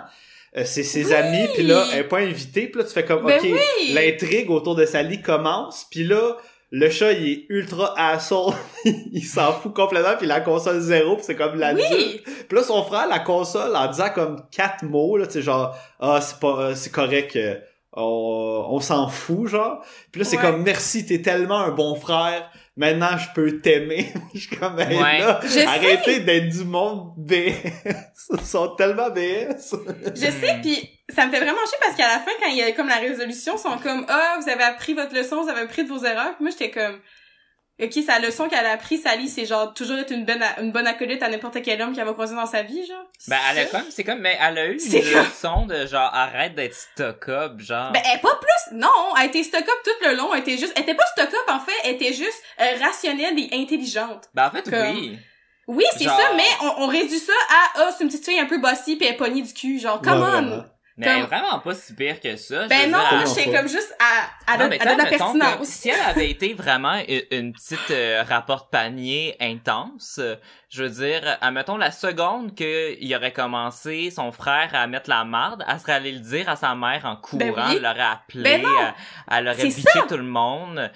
euh, 0.57 0.63
c'est 0.65 0.83
ses 0.83 1.07
Oui! 1.07 1.13
amis, 1.13 1.47
puis 1.55 1.63
là, 1.63 1.83
elle 1.91 1.99
est 1.99 2.03
pas 2.05 2.19
invitée, 2.19 2.67
puis 2.67 2.79
là, 2.81 2.87
tu 2.87 2.93
fais 2.93 3.03
comme, 3.05 3.25
Ben 3.25 3.37
ok, 3.37 3.43
oui! 3.43 3.93
l'intrigue 3.93 4.49
autour 4.49 4.75
de 4.75 4.85
Sally 4.85 5.21
commence, 5.21 5.85
puis 5.91 6.05
là, 6.05 6.37
le 6.71 6.89
chat, 6.89 7.13
il 7.13 7.27
est 7.29 7.45
ultra 7.49 7.93
asshole, 7.97 8.53
il 8.85 9.23
s'en 9.23 9.51
fout 9.53 9.73
complètement, 9.73 10.15
puis 10.17 10.27
la 10.27 10.41
console 10.41 10.79
zéro, 10.79 11.15
puis 11.15 11.25
c'est 11.25 11.35
comme 11.35 11.55
l'adulte. 11.57 11.87
Oui! 11.91 12.21
Puis 12.47 12.57
là, 12.57 12.63
son 12.63 12.83
frère, 12.83 13.07
la 13.07 13.19
console, 13.19 13.75
en 13.75 13.87
disant 13.87 14.09
comme 14.13 14.41
quatre 14.51 14.83
mots, 14.83 15.17
là, 15.17 15.25
tu 15.25 15.33
sais, 15.33 15.41
genre, 15.41 15.75
ah, 15.99 16.19
c'est 16.21 16.39
pas, 16.39 16.59
euh, 16.59 16.75
c'est 16.75 16.91
correct, 16.91 17.35
euh, 17.35 17.55
on, 17.93 18.65
on 18.69 18.79
s'en 18.79 19.07
fout, 19.07 19.47
genre. 19.47 19.79
Puis 20.11 20.21
là, 20.21 20.25
c'est 20.25 20.37
Ouais. 20.37 20.43
comme, 20.43 20.61
merci, 20.61 21.05
t'es 21.05 21.21
tellement 21.21 21.59
un 21.59 21.71
bon 21.71 21.95
frère, 21.95 22.49
maintenant, 22.79 23.17
je 23.17 23.27
peux 23.35 23.59
t'aimer. 23.59 24.11
je 24.33 24.39
suis 24.39 24.55
comme, 24.57 24.79
hey, 24.79 24.97
Ouais. 24.97 25.19
là, 25.19 25.39
Je 25.43 25.49
sais. 25.49 25.65
arrêtez 25.65 26.21
d'être 26.21 26.49
du 26.49 26.63
monde 26.63 27.13
BS. 27.17 27.53
Ils 28.33 28.45
sont 28.45 28.69
tellement 28.75 29.09
BS. 29.09 29.75
Je 30.15 30.31
sais, 30.31 30.59
puis 30.61 30.89
ça 31.09 31.25
me 31.25 31.31
fait 31.31 31.39
vraiment 31.39 31.59
chier 31.67 31.77
parce 31.81 31.95
qu'à 31.95 32.07
la 32.07 32.19
fin, 32.19 32.31
quand 32.41 32.49
il 32.49 32.57
y 32.57 32.61
a 32.61 32.71
comme 32.71 32.87
la 32.87 32.97
résolution, 32.97 33.55
ils 33.55 33.59
sont 33.59 33.77
comme 33.83 34.05
«Ah, 34.07 34.37
vous 34.41 34.49
avez 34.49 34.63
appris 34.63 34.93
votre 34.93 35.13
leçon, 35.13 35.43
vous 35.43 35.49
avez 35.49 35.61
appris 35.61 35.83
de 35.83 35.89
vos 35.89 36.03
erreurs.» 36.05 36.35
Puis 36.35 36.43
moi, 36.43 36.51
j'étais 36.51 36.71
comme 36.71 36.99
«Ok, 37.81 37.93
sa 38.05 38.19
leçon 38.19 38.49
qu'elle 38.49 38.65
a 38.65 38.71
appris, 38.71 38.97
Sally, 38.97 39.27
c'est 39.29 39.45
genre 39.45 39.73
toujours 39.73 39.97
être 39.97 40.11
une 40.11 40.25
bonne, 40.25 40.43
une 40.61 40.71
bonne 40.71 40.85
acolyte 40.87 41.23
à 41.23 41.29
n'importe 41.29 41.61
quel 41.63 41.81
homme 41.81 41.95
qu'elle 41.95 42.05
va 42.05 42.13
croiser 42.13 42.35
dans 42.35 42.45
sa 42.45 42.61
vie, 42.61 42.85
genre.» 42.85 43.03
Ben, 43.27 43.37
elle 43.51 43.59
a 43.59 43.65
comme, 43.65 43.85
c'est 43.89 44.03
comme, 44.03 44.19
mais 44.19 44.37
elle 44.41 44.57
a 44.57 44.65
eu 44.65 44.77
une 44.77 44.91
comme- 44.91 45.23
leçon 45.23 45.65
de 45.65 45.85
genre, 45.85 46.09
arrête 46.13 46.55
d'être 46.55 46.75
stock-up, 46.75 47.59
genre. 47.59 47.91
Ben, 47.93 48.01
elle 48.05 48.17
est 48.17 48.21
pas 48.21 48.35
plus, 48.41 48.77
non, 48.77 48.89
elle 49.19 49.27
était 49.27 49.43
stock-up 49.43 49.75
tout 49.83 50.07
le 50.09 50.15
long, 50.15 50.33
elle 50.33 50.41
était 50.41 50.57
juste, 50.57 50.73
elle 50.75 50.83
était 50.83 50.95
pas 50.95 51.05
stock-up, 51.15 51.49
en 51.49 51.59
fait, 51.59 51.71
elle 51.85 51.95
était 51.95 52.13
juste 52.13 52.43
euh, 52.59 52.65
rationnelle 52.81 53.37
et 53.39 53.49
intelligente. 53.53 54.25
Ben, 54.33 54.47
en 54.47 54.51
fait, 54.51 54.69
Comme- 54.69 54.95
oui. 54.97 55.17
Oui, 55.67 55.85
c'est 55.95 56.03
Genre- 56.05 56.19
ça, 56.19 56.33
mais 56.35 56.47
on, 56.63 56.83
on 56.83 56.87
réduit 56.87 57.19
ça 57.19 57.31
à, 57.49 57.81
ah, 57.83 57.89
c'est 57.95 58.03
une 58.03 58.09
petite 58.09 58.25
fille 58.25 58.39
un 58.39 58.47
peu 58.47 58.57
bossy 58.57 58.95
pis 58.95 59.05
elle 59.05 59.13
est 59.13 59.17
pognée 59.17 59.43
du 59.43 59.53
cul, 59.53 59.79
genre, 59.79 60.01
come 60.01 60.19
Ouais, 60.19 60.27
on! 60.27 60.31
vraiment. 60.31 60.63
Mais 60.99 61.07
elle 61.07 61.17
est 61.17 61.19
Comme- 61.21 61.29
vraiment 61.29 61.59
pas 61.59 61.73
si 61.73 61.95
pire 61.95 62.19
que 62.19 62.35
ça. 62.35 62.63
je 62.63 62.67
Ben 62.67 62.85
veux 62.85 62.91
non, 62.91 62.99
j'étais 63.25 63.51
comme 63.51 63.67
juste 63.67 63.95
à, 63.99 64.53
à, 64.53 64.57
Non, 64.57 64.65
de, 64.65 64.69
mais 64.69 64.81
à 64.81 64.93
de 64.93 64.97
la 65.01 65.05
pertinence. 65.05 65.67
Si 65.67 65.89
elle 65.89 65.99
avait 66.01 66.29
été 66.29 66.53
vraiment 66.53 66.95
une, 67.07 67.21
une 67.31 67.53
petite 67.53 67.89
euh, 67.91 68.23
rapport 68.27 68.69
panier 68.69 69.35
intense, 69.39 70.19
je 70.69 70.83
veux 70.83 70.89
dire, 70.89 71.37
admettons 71.41 71.77
la 71.77 71.91
seconde 71.91 72.53
qu'il 72.53 73.15
aurait 73.15 73.31
commencé 73.33 74.11
son 74.11 74.31
frère 74.31 74.69
à 74.73 74.85
mettre 74.87 75.09
la 75.09 75.23
marde, 75.23 75.63
elle 75.67 75.79
serait 75.79 75.93
allée 75.93 76.11
le 76.11 76.19
dire 76.19 76.49
à 76.49 76.55
sa 76.55 76.75
mère 76.75 77.05
en 77.05 77.15
courant, 77.15 77.39
Ben 77.39 77.53
oui. 77.55 77.63
elle 77.77 77.81
l'aurait 77.81 77.99
appelé, 78.01 78.43
Ben 78.43 78.61
elle, 78.65 78.93
elle 79.31 79.47
aurait 79.47 79.63
bitché 79.63 79.99
tout 80.07 80.17
le 80.17 80.23
monde. 80.23 80.91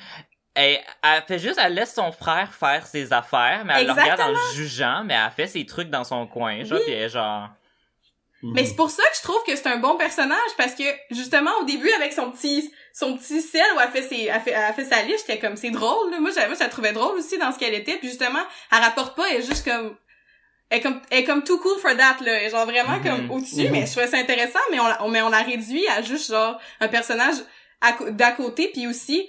Et 0.55 0.79
elle 1.01 1.23
fait 1.27 1.39
juste, 1.39 1.59
elle 1.63 1.73
laisse 1.73 1.95
son 1.95 2.11
frère 2.11 2.53
faire 2.53 2.85
ses 2.85 3.11
affaires, 3.11 3.63
mais 3.65 3.73
elle 3.77 3.87
le 3.87 3.93
regarde 3.93 4.21
en 4.21 4.27
le 4.29 4.37
jugeant, 4.53 5.03
mais 5.03 5.15
elle 5.15 5.31
fait 5.31 5.47
ses 5.47 5.65
trucs 5.65 5.89
dans 5.89 6.03
son 6.03 6.27
coin, 6.27 6.63
genre, 6.63 6.77
Oui. 6.77 6.85
pis 6.85 6.91
elle 6.91 7.03
est 7.03 7.09
genre... 8.43 8.51
Mais 8.53 8.65
c'est 8.65 8.75
pour 8.75 8.91
ça 8.91 9.01
que 9.03 9.17
je 9.17 9.21
trouve 9.23 9.41
que 9.47 9.55
c'est 9.55 9.67
un 9.67 9.77
bon 9.77 9.95
personnage 9.97 10.37
parce 10.57 10.73
que 10.75 10.83
justement 11.11 11.51
au 11.61 11.63
début 11.63 11.89
avec 11.93 12.13
son 12.13 12.29
petit 12.31 12.71
son 12.93 13.17
petit 13.17 13.41
sel 13.41 13.63
où 13.75 13.79
elle 13.79 13.89
fait 13.89 14.03
ses 14.07 14.25
elle 14.25 14.41
fait, 14.41 14.51
elle 14.51 14.73
fait 14.73 14.85
sa 14.85 15.01
liste, 15.01 15.25
j'étais 15.27 15.39
comme 15.39 15.55
c'est 15.55 15.71
drôle 15.71 16.11
là. 16.11 16.19
Moi 16.19 16.29
j'avais 16.35 16.53
je 16.53 16.59
la 16.59 16.69
trouvais 16.69 16.91
drôle 16.93 17.17
aussi 17.17 17.37
dans 17.37 17.51
ce 17.51 17.57
qu'elle 17.59 17.73
était 17.73 17.97
puis 17.97 18.09
justement 18.09 18.43
elle 18.71 18.79
rapporte 18.79 19.15
pas 19.15 19.23
elle 19.31 19.37
est 19.41 19.45
juste 19.45 19.65
comme 19.65 19.95
elle 20.69 20.79
est 20.79 20.81
comme 20.81 21.01
elle 21.09 21.19
est 21.19 21.23
comme 21.23 21.43
too 21.43 21.57
cool 21.59 21.77
for 21.79 21.95
that 21.95 22.17
là, 22.21 22.33
elle 22.33 22.43
est 22.45 22.49
genre 22.49 22.65
vraiment 22.65 22.97
Mhm. 22.97 23.03
comme 23.03 23.31
au-dessus 23.31 23.63
Mhm. 23.65 23.71
mais 23.71 23.85
je 23.85 23.91
trouvais 23.91 24.07
ça 24.07 24.17
intéressant 24.17 24.59
mais 24.71 24.77
on 25.01 25.07
mais 25.09 25.21
on 25.21 25.29
l'a 25.29 25.41
réduit 25.41 25.87
à 25.87 26.01
juste 26.01 26.29
genre 26.31 26.59
un 26.79 26.87
personnage 26.87 27.35
d'à 28.11 28.31
côté 28.31 28.69
puis 28.73 28.87
aussi 28.87 29.27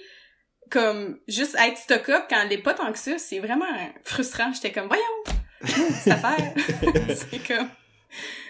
comme 0.71 1.19
juste 1.27 1.55
être 1.59 1.77
stock 1.77 2.09
up 2.09 2.23
quand 2.29 2.37
elle 2.43 2.53
est 2.53 2.57
pas 2.57 2.73
tant 2.73 2.91
que 2.91 2.97
ça, 2.97 3.19
c'est 3.19 3.37
vraiment 3.37 3.67
frustrant. 4.03 4.51
J'étais 4.51 4.71
comme 4.71 4.87
voyons, 4.87 5.03
cette 6.01 6.13
affaire. 6.13 6.53
c'est 7.15 7.47
comme 7.47 7.69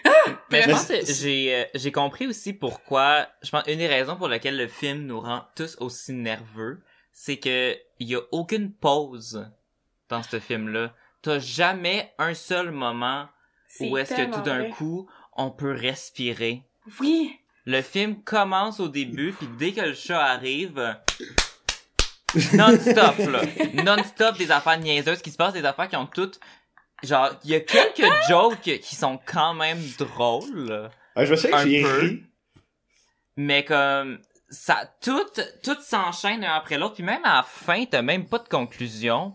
Mais 0.50 0.62
je 0.62 0.70
pense 0.70 0.86
que 0.86 1.04
j'ai 1.04 1.54
euh, 1.54 1.64
j'ai 1.74 1.92
compris 1.92 2.26
aussi 2.26 2.52
pourquoi. 2.52 3.26
Je 3.42 3.50
pense 3.50 3.64
une 3.66 3.78
des 3.78 3.86
raisons 3.86 4.16
pour 4.16 4.28
lesquelles 4.28 4.56
le 4.56 4.68
film 4.68 5.06
nous 5.06 5.20
rend 5.20 5.44
tous 5.54 5.76
aussi 5.80 6.12
nerveux, 6.12 6.82
c'est 7.12 7.38
que 7.38 7.76
il 7.98 8.08
y 8.08 8.14
a 8.14 8.20
aucune 8.32 8.72
pause 8.72 9.48
dans 10.08 10.22
ce 10.22 10.38
film-là. 10.40 10.94
T'as 11.22 11.38
jamais 11.38 12.12
un 12.18 12.34
seul 12.34 12.70
moment 12.70 13.28
où 13.80 13.96
est-ce 13.96 14.14
que 14.14 14.34
tout 14.34 14.42
d'un 14.42 14.70
coup 14.70 15.08
on 15.36 15.50
peut 15.50 15.72
respirer. 15.72 16.62
Oui. 17.00 17.38
Le 17.64 17.82
film 17.82 18.22
commence 18.22 18.78
au 18.78 18.88
début, 18.88 19.32
puis 19.32 19.48
dès 19.58 19.72
que 19.72 19.80
le 19.80 19.94
chat 19.94 20.22
arrive, 20.22 20.96
non-stop, 22.54 23.18
là. 23.18 23.42
Non-stop 23.84 24.38
des 24.38 24.50
affaires 24.50 24.78
niaiseuses 24.78 25.20
qui 25.20 25.30
se 25.30 25.36
passent, 25.36 25.54
des 25.54 25.64
affaires 25.64 25.88
qui 25.88 25.96
ont 25.96 26.06
toutes... 26.06 26.38
Genre, 27.02 27.30
il 27.44 27.50
y 27.50 27.54
a 27.54 27.60
quelques 27.60 28.10
jokes 28.28 28.80
qui 28.80 28.96
sont 28.96 29.18
quand 29.26 29.54
même 29.54 29.78
drôles, 29.98 30.90
Ah, 31.14 31.24
je 31.24 31.30
me 31.30 31.36
souviens 31.36 31.56
que 31.58 31.62
un 31.62 31.68
j'ai 31.68 31.82
peu. 31.82 32.00
ri. 32.00 32.22
mais 33.36 33.64
comme... 33.64 34.18
Ça, 34.48 34.78
tout, 35.02 35.24
tout 35.64 35.76
s'enchaîne 35.82 36.44
un 36.44 36.54
après 36.54 36.78
l'autre, 36.78 36.94
puis 36.94 37.02
même 37.02 37.24
à 37.24 37.38
la 37.38 37.42
fin, 37.42 37.84
t'as 37.84 38.00
même 38.00 38.26
pas 38.28 38.38
de 38.38 38.48
conclusion. 38.48 39.34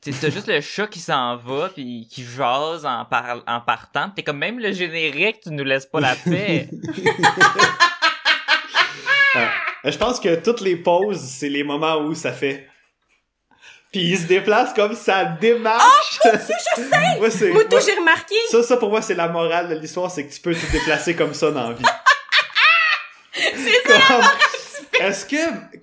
T'sais, 0.00 0.10
T'as 0.20 0.30
juste 0.30 0.48
le 0.48 0.60
chat 0.60 0.88
qui 0.88 0.98
s'en 0.98 1.36
va, 1.36 1.68
puis 1.68 2.08
qui 2.10 2.24
jase 2.24 2.84
en, 2.84 3.04
par- 3.04 3.44
en 3.46 3.60
partant. 3.60 4.10
T'es 4.10 4.24
comme 4.24 4.38
même 4.38 4.58
le 4.58 4.72
générique, 4.72 5.40
tu 5.44 5.50
nous 5.50 5.62
laisses 5.62 5.86
pas 5.86 6.00
la 6.00 6.16
paix. 6.24 6.68
Euh, 9.36 9.46
Je 9.84 9.96
pense 9.96 10.18
que 10.20 10.34
toutes 10.42 10.60
les 10.60 10.76
pauses, 10.76 11.20
c'est 11.20 11.48
les 11.48 11.62
moments 11.62 11.98
où 11.98 12.14
ça 12.14 12.32
fait. 12.32 12.68
Puis 13.92 14.00
il 14.02 14.18
se 14.18 14.24
déplace 14.26 14.74
comme 14.74 14.94
ça 14.94 15.24
démarche. 15.24 16.20
Oh, 16.24 16.28
Si, 16.46 16.52
je 16.76 16.82
sais! 16.82 17.16
Moi, 17.18 17.30
c'est- 17.30 17.48
Moi, 17.50 17.64
tout, 17.64 17.78
j'ai 17.84 17.94
remarqué. 17.94 18.34
ça, 18.50 18.62
ça 18.62 18.76
pour 18.76 18.90
moi, 18.90 19.00
c'est 19.02 19.14
la 19.14 19.28
morale 19.28 19.68
de 19.68 19.74
l'histoire, 19.76 20.10
c'est 20.10 20.26
que 20.26 20.32
tu 20.32 20.40
peux 20.40 20.54
te 20.54 20.70
déplacer 20.72 21.14
comme 21.16 21.32
ça 21.34 21.50
dans 21.50 21.68
la 21.70 21.74
vie. 21.74 21.84
C'est 23.32 23.92
ça. 23.92 23.98
Comme- 24.08 25.06
Est-ce 25.06 25.24
que 25.24 25.36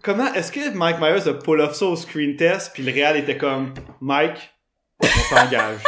comment 0.04 0.34
est-ce 0.34 0.52
que 0.52 0.72
Mike 0.72 1.00
Myers 1.00 1.28
a 1.28 1.34
pull 1.34 1.62
off 1.62 1.74
ça 1.76 1.86
au 1.86 1.96
screen 1.96 2.36
test 2.36 2.72
puis 2.74 2.84
le 2.84 2.92
réal 2.92 3.16
était 3.16 3.38
comme 3.38 3.74
Mike 4.02 4.52
on 5.02 5.08
t'engage. 5.36 5.80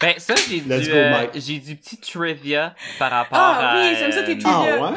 Ben 0.00 0.14
ça 0.18 0.34
j'ai 0.48 0.60
Let's 0.60 0.82
du 0.84 0.90
go, 0.90 0.96
euh, 0.96 1.10
Mike. 1.10 1.30
j'ai 1.34 1.58
du 1.58 1.74
petit 1.76 1.98
trivia 1.98 2.74
par 2.98 3.10
rapport 3.10 3.38
Ah 3.40 3.72
à 3.72 3.76
oui, 3.80 3.96
j'aime 3.98 4.12
ça, 4.12 4.22
tes 4.22 4.32
euh, 4.36 4.40
trivia. 4.40 4.76
Ah 4.78 4.90
ouais? 4.90 4.96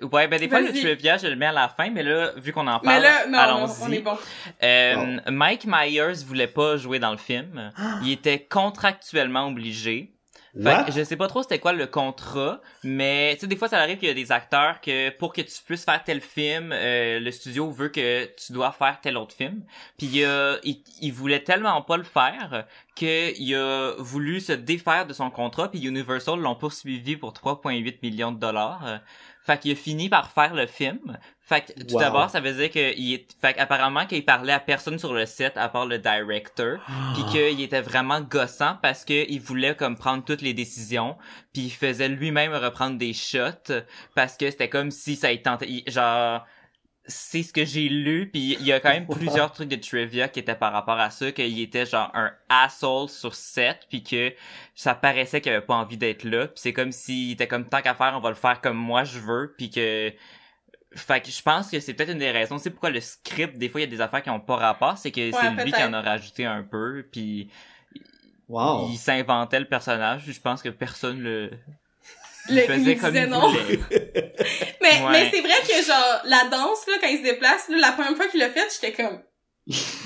Je... 0.00 0.04
Ouais, 0.06 0.28
ben 0.28 0.38
des 0.38 0.48
fois 0.48 0.60
le 0.60 0.68
trivia, 0.72 1.16
je 1.16 1.26
le 1.28 1.36
mets 1.36 1.46
à 1.46 1.52
la 1.52 1.68
fin, 1.68 1.88
mais 1.90 2.02
là, 2.02 2.32
vu 2.36 2.52
qu'on 2.52 2.66
en 2.66 2.78
Mais 2.82 3.00
parle, 3.00 3.02
là, 3.02 3.26
non, 3.26 3.32
non, 3.32 3.38
allons-y. 3.38 3.82
on 3.82 3.92
est 3.92 4.00
bon. 4.00 4.18
Euh, 4.62 5.16
Mike 5.28 5.64
Myers 5.66 6.24
voulait 6.26 6.46
pas 6.48 6.76
jouer 6.76 6.98
dans 6.98 7.12
le 7.12 7.16
film. 7.16 7.72
Ah. 7.78 7.98
Il 8.02 8.12
était 8.12 8.40
contractuellement 8.40 9.46
obligé. 9.46 10.10
Fait 10.62 10.86
que 10.86 10.92
je 10.92 11.04
sais 11.04 11.16
pas 11.16 11.26
trop 11.28 11.42
c'était 11.42 11.58
quoi 11.58 11.72
le 11.72 11.86
contrat, 11.86 12.60
mais 12.82 13.32
tu 13.34 13.40
sais 13.40 13.46
des 13.46 13.56
fois 13.56 13.68
ça 13.68 13.78
arrive 13.78 13.98
qu'il 13.98 14.08
y 14.08 14.10
a 14.10 14.14
des 14.14 14.32
acteurs 14.32 14.80
que 14.80 15.10
pour 15.10 15.32
que 15.32 15.42
tu 15.42 15.52
puisses 15.66 15.84
faire 15.84 16.02
tel 16.02 16.20
film, 16.20 16.72
euh, 16.72 17.20
le 17.20 17.30
studio 17.30 17.70
veut 17.70 17.88
que 17.90 18.24
tu 18.36 18.52
dois 18.52 18.72
faire 18.72 18.98
tel 19.02 19.16
autre 19.18 19.34
film. 19.34 19.62
Puis 19.98 20.06
il, 20.06 20.24
a- 20.24 20.56
il, 20.64 20.82
il 21.02 21.12
voulait 21.12 21.42
tellement 21.44 21.82
pas 21.82 21.96
le 21.98 22.04
faire 22.04 22.64
qu'il 22.94 23.54
a 23.54 23.92
voulu 23.98 24.40
se 24.40 24.52
défaire 24.52 25.06
de 25.06 25.12
son 25.12 25.30
contrat, 25.30 25.70
puis 25.70 25.84
Universal 25.86 26.38
l'ont 26.40 26.54
poursuivi 26.56 27.16
pour 27.16 27.32
3,8 27.32 27.98
millions 28.02 28.32
de 28.32 28.38
dollars. 28.38 29.00
Fait 29.42 29.60
qu'il 29.60 29.72
a 29.72 29.74
fini 29.76 30.08
par 30.08 30.30
faire 30.32 30.54
le 30.54 30.66
film. 30.66 31.18
Fait 31.48 31.60
que 31.60 31.80
tout 31.84 31.94
Wow. 31.94 32.00
d'abord, 32.00 32.28
ça 32.28 32.40
veut 32.40 32.52
dire 32.52 32.70
qu'il 32.70 33.14
est, 33.14 33.26
fait 33.40 33.54
qu'apparemment 33.54 34.04
qu'il 34.04 34.24
parlait 34.24 34.52
à 34.52 34.58
personne 34.58 34.98
sur 34.98 35.14
le 35.14 35.26
set 35.26 35.56
à 35.56 35.68
part 35.68 35.86
le 35.86 35.98
director, 35.98 36.78
puis 37.14 37.22
qu'il 37.30 37.60
était 37.60 37.80
vraiment 37.80 38.20
gossant 38.20 38.76
parce 38.82 39.04
que 39.04 39.30
il 39.30 39.40
voulait 39.40 39.76
comme 39.76 39.96
prendre 39.96 40.24
toutes 40.24 40.42
les 40.42 40.54
décisions, 40.54 41.16
puis 41.52 41.66
il 41.66 41.70
faisait 41.70 42.08
lui-même 42.08 42.52
reprendre 42.52 42.98
des 42.98 43.12
shots 43.12 43.72
parce 44.16 44.36
que 44.36 44.50
c'était 44.50 44.68
comme 44.68 44.90
si 44.90 45.14
ça 45.14 45.30
y 45.32 45.40
tentait, 45.40 45.68
il- 45.68 45.84
genre 45.88 46.44
c'est 47.08 47.44
ce 47.44 47.52
que 47.52 47.64
j'ai 47.64 47.88
lu 47.88 48.28
puis 48.32 48.56
il 48.58 48.66
y 48.66 48.72
a 48.72 48.80
quand 48.80 48.88
même 48.88 49.06
plusieurs 49.20 49.52
trucs 49.52 49.68
de 49.68 49.76
trivia 49.76 50.26
qui 50.26 50.40
étaient 50.40 50.56
par 50.56 50.72
rapport 50.72 50.98
à 50.98 51.10
ça 51.10 51.30
qu'il 51.30 51.60
était 51.60 51.86
genre 51.86 52.10
un 52.14 52.32
asshole 52.48 53.08
sur 53.08 53.32
set 53.36 53.86
puis 53.88 54.02
que 54.02 54.34
ça 54.74 54.96
paraissait 54.96 55.40
qu'il 55.40 55.52
avait 55.52 55.64
pas 55.64 55.76
envie 55.76 55.96
d'être 55.96 56.24
là 56.24 56.48
puis 56.48 56.56
c'est 56.56 56.72
comme 56.72 56.90
s'il 56.90 57.30
était 57.30 57.46
comme 57.46 57.68
tant 57.68 57.80
qu'à 57.80 57.94
faire 57.94 58.14
on 58.16 58.20
va 58.20 58.30
le 58.30 58.34
faire 58.34 58.60
comme 58.60 58.76
moi 58.76 59.04
je 59.04 59.20
veux 59.20 59.54
puis 59.56 59.70
que 59.70 60.12
fait 60.94 61.20
que 61.20 61.30
je 61.30 61.42
pense 61.42 61.70
que 61.70 61.80
c'est 61.80 61.94
peut-être 61.94 62.12
une 62.12 62.18
des 62.18 62.30
raisons 62.30 62.58
c'est 62.58 62.70
pourquoi 62.70 62.90
le 62.90 63.00
script 63.00 63.58
des 63.58 63.68
fois 63.68 63.80
il 63.80 63.84
y 63.84 63.86
a 63.86 63.90
des 63.90 64.00
affaires 64.00 64.22
qui 64.22 64.30
ont 64.30 64.40
pas 64.40 64.56
rapport 64.56 64.96
c'est 64.96 65.10
que 65.10 65.30
c'est 65.32 65.64
lui 65.64 65.72
qui 65.72 65.82
en 65.82 65.92
a 65.92 66.00
rajouté 66.00 66.44
un 66.46 66.62
peu 66.62 67.06
puis 67.10 67.50
Wow. 68.48 68.88
il 68.92 68.96
s'inventait 68.96 69.58
le 69.58 69.66
personnage 69.66 70.22
je 70.26 70.40
pense 70.40 70.62
que 70.62 70.68
personne 70.68 71.20
le 71.20 71.50
il 72.48 72.54
Le- 72.54 72.62
faisait 72.62 72.92
il 72.92 72.98
comme 73.00 73.10
disait 73.10 73.24
il 73.24 73.30
non. 73.30 73.52
Mais, 74.80 75.02
Ouais. 75.02 75.10
mais 75.10 75.30
c'est 75.32 75.40
vrai 75.40 75.60
que 75.68 75.84
genre, 75.84 76.20
la 76.26 76.44
danse, 76.48 76.86
là, 76.86 76.92
quand 77.00 77.08
il 77.08 77.18
se 77.18 77.22
déplace, 77.24 77.68
là, 77.68 77.76
la 77.78 77.90
première 77.92 78.14
fois 78.14 78.28
qu'il 78.28 78.38
l'a 78.38 78.50
fait, 78.50 78.68
j'étais 78.72 78.92
comme, 78.92 79.20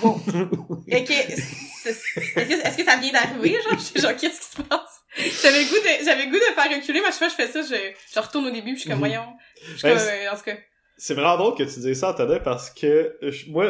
bon. 0.01 0.19
Est-ce 0.89 1.05
que, 1.05 1.89
est-ce 1.89 2.77
que 2.79 2.85
ça 2.85 2.97
vient 2.97 3.13
d'arriver, 3.13 3.59
genre? 3.63 3.79
J'étais 3.79 4.01
genre, 4.01 4.17
qu'est-ce 4.17 4.41
qui 4.41 4.57
se 4.57 4.63
passe? 4.63 5.01
J'avais 5.43 5.65
goût 5.67 5.75
de, 5.75 6.05
j'avais 6.05 6.27
goût 6.29 6.37
de 6.37 6.55
faire 6.55 6.71
reculer, 6.75 7.01
mais 7.03 7.09
à 7.09 7.11
chaque 7.11 7.19
fois 7.19 7.29
que 7.29 7.33
je 7.33 7.47
fais 7.47 7.49
ça, 7.49 7.61
je, 7.63 7.93
je 8.15 8.21
retourne 8.21 8.47
au 8.47 8.51
début, 8.51 8.73
puis 8.73 8.77
je 8.77 8.81
suis 8.81 8.89
comme, 8.91 9.01
Mhm. 9.01 9.07
voyons. 9.07 9.33
Je 9.63 9.77
suis 9.77 9.83
Ben, 9.83 9.99
comme, 9.99 10.07
euh, 10.09 10.33
en 10.33 10.37
tout 10.37 10.43
cas. 10.45 10.57
C'est 11.03 11.15
vraiment 11.15 11.39
drôle 11.39 11.55
que 11.55 11.63
tu 11.63 11.81
dises 11.81 11.99
ça, 12.01 12.11
Antonin, 12.11 12.41
parce 12.41 12.69
que 12.69 13.17
je- 13.23 13.51
moi, 13.51 13.69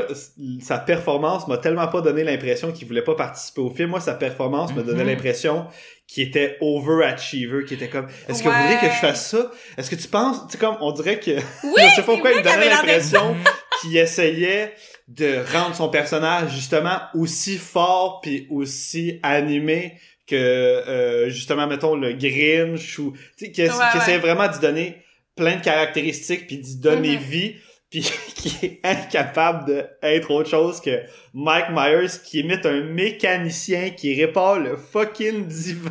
sa 0.61 0.79
performance 0.79 1.47
m'a 1.47 1.59
tellement 1.59 1.87
pas 1.87 2.01
donné 2.01 2.25
l'impression 2.25 2.73
qu'il 2.73 2.89
voulait 2.89 3.05
pas 3.05 3.15
participer 3.15 3.61
au 3.61 3.71
film. 3.71 3.91
Moi, 3.91 4.01
sa 4.01 4.15
performance 4.15 4.75
me 4.75 4.83
donnait 4.83 5.05
Mhm. 5.05 5.11
l'impression 5.11 5.67
qu'il 6.09 6.27
était 6.27 6.57
overachiever, 6.61 7.65
qu'il 7.65 7.77
était 7.77 7.89
comme, 7.89 8.09
est-ce 8.29 8.43
que 8.43 8.49
vous 8.49 8.55
voulez 8.63 8.79
que 8.81 8.87
je 8.87 8.99
fasse 9.01 9.31
ça? 9.31 9.51
Est-ce 9.79 9.89
que 9.91 9.95
tu 9.95 10.09
penses, 10.09 10.45
tu 10.47 10.53
sais, 10.55 10.59
comme, 10.59 10.77
on 10.81 10.91
dirait 10.91 11.21
que, 11.21 11.31
Oui, 11.31 11.41
je 11.91 11.95
sais 11.95 12.03
pas 12.03 12.13
pourquoi 12.15 12.33
il 12.33 12.39
me 12.39 12.43
qu'il 12.43 12.51
donnait 12.53 12.69
l'impression 12.69 13.37
qu'il 13.81 13.97
essayait 13.97 14.73
de 15.07 15.37
rendre 15.57 15.77
son 15.77 15.89
personnage, 15.89 16.51
justement, 16.53 16.99
aussi 17.15 17.59
fort 17.59 18.21
puis 18.23 18.49
aussi 18.51 19.21
animé 19.23 19.95
que, 20.27 20.35
euh, 20.37 21.29
justement, 21.29 21.67
mettons, 21.69 21.95
le 21.95 22.13
Grinch 22.13 22.99
ou, 22.99 23.13
tu 23.37 23.47
sais, 23.47 23.53
qu'il 23.53 23.65
Ouais, 23.65 23.71
qu'il 23.71 23.79
ouais. 23.81 24.03
essayait 24.03 24.19
vraiment 24.19 24.49
d'y 24.49 24.59
donner 24.59 24.97
plein 25.41 25.57
de 25.57 25.65
caractéristiques 25.65 26.47
puis 26.47 26.59
d'y 26.59 26.77
donner 26.79 27.17
Mhm. 27.17 27.23
vie 27.23 27.55
puis 27.91 28.03
qui 28.37 28.55
est 28.63 28.81
incapable 28.85 29.89
d'être 30.03 30.31
autre 30.31 30.49
chose 30.51 30.81
que 30.81 31.01
Mike 31.35 31.71
Myers 31.71 32.21
qui 32.25 32.41
imite 32.41 32.65
un 32.67 32.83
mécanicien 32.85 33.91
qui 33.91 34.15
répare 34.21 34.61
le 34.61 34.77
fucking 34.77 35.47
divan. 35.47 35.91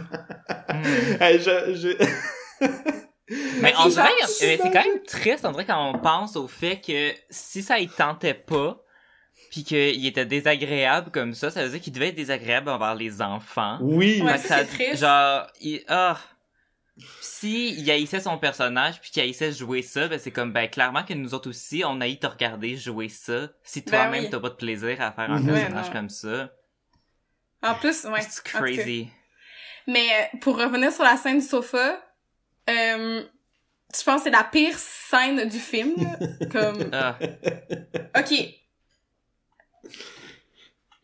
Hmm. 0.69 1.21
Hey, 1.21 1.39
je, 1.39 1.73
je... 1.75 2.65
Mais 3.61 3.73
on 3.77 3.89
C'est 3.89 4.01
dirait, 4.01 4.07
euh, 4.23 4.27
c'est 4.63 4.71
quand 4.71 4.85
même 4.85 5.03
triste, 5.05 5.45
on 5.45 5.51
dirait 5.51 5.65
quand 5.65 5.91
on 5.93 5.99
pense 5.99 6.35
au 6.35 6.47
fait 6.47 6.79
que 6.79 7.11
si 7.29 7.61
ça 7.61 7.79
y 7.79 7.87
tentait 7.87 8.33
pas, 8.33 8.81
puis 9.51 9.63
qu'il 9.63 10.05
était 10.05 10.25
désagréable 10.25 11.11
comme 11.11 11.33
ça, 11.33 11.49
ça 11.51 11.63
veut 11.63 11.69
dire 11.69 11.81
qu'il 11.81 11.93
devait 11.93 12.09
être 12.09 12.15
désagréable 12.15 12.69
envers 12.69 12.95
les 12.95 13.21
enfants. 13.21 13.77
Oui. 13.81 14.21
Ouais, 14.21 14.37
ça, 14.37 14.59
c'est 14.59 14.65
triste. 14.65 15.01
Genre, 15.01 15.47
il, 15.61 15.81
ah. 15.87 16.17
Si 17.21 17.73
il 17.79 17.89
haïssait 17.91 18.19
son 18.19 18.37
personnage 18.37 18.99
puis 19.01 19.11
qu'il 19.11 19.21
haïssait 19.21 19.51
jouer 19.51 19.81
ça, 19.81 20.07
ben 20.07 20.19
c'est 20.19 20.31
comme 20.31 20.51
ben 20.51 20.67
clairement 20.69 21.03
que 21.03 21.13
nous 21.13 21.33
autres 21.33 21.49
aussi, 21.49 21.83
on 21.85 22.01
haït 22.01 22.19
te 22.19 22.27
regarder 22.27 22.75
jouer 22.77 23.09
ça. 23.09 23.49
Si 23.63 23.81
Ben 23.81 23.91
toi-même 23.91 24.23
oui. 24.25 24.29
t'as 24.29 24.39
pas 24.39 24.49
de 24.49 24.55
plaisir 24.55 25.01
à 25.01 25.11
faire 25.11 25.31
un 25.31 25.39
Mhm. 25.39 25.45
personnage 25.53 25.87
Ouais, 25.87 25.93
comme 25.93 26.09
ça, 26.09 26.49
En 27.63 27.75
plus, 27.75 28.05
ouais. 28.05 28.21
c'est 28.21 28.43
crazy? 28.43 29.09
Mais 29.87 30.07
euh, 30.33 30.37
pour 30.41 30.57
revenir 30.57 30.91
sur 30.91 31.03
la 31.03 31.17
scène 31.17 31.39
du 31.39 31.45
sofa, 31.45 32.01
euh, 32.69 33.23
je 33.97 34.03
pense 34.03 34.17
que 34.17 34.23
c'est 34.23 34.29
la 34.29 34.43
pire 34.43 34.77
scène 34.77 35.47
du 35.49 35.57
film, 35.59 35.93
là? 35.97 36.19
Comme, 36.51 36.89
Ah, 36.93 37.17
ok. 38.17 38.33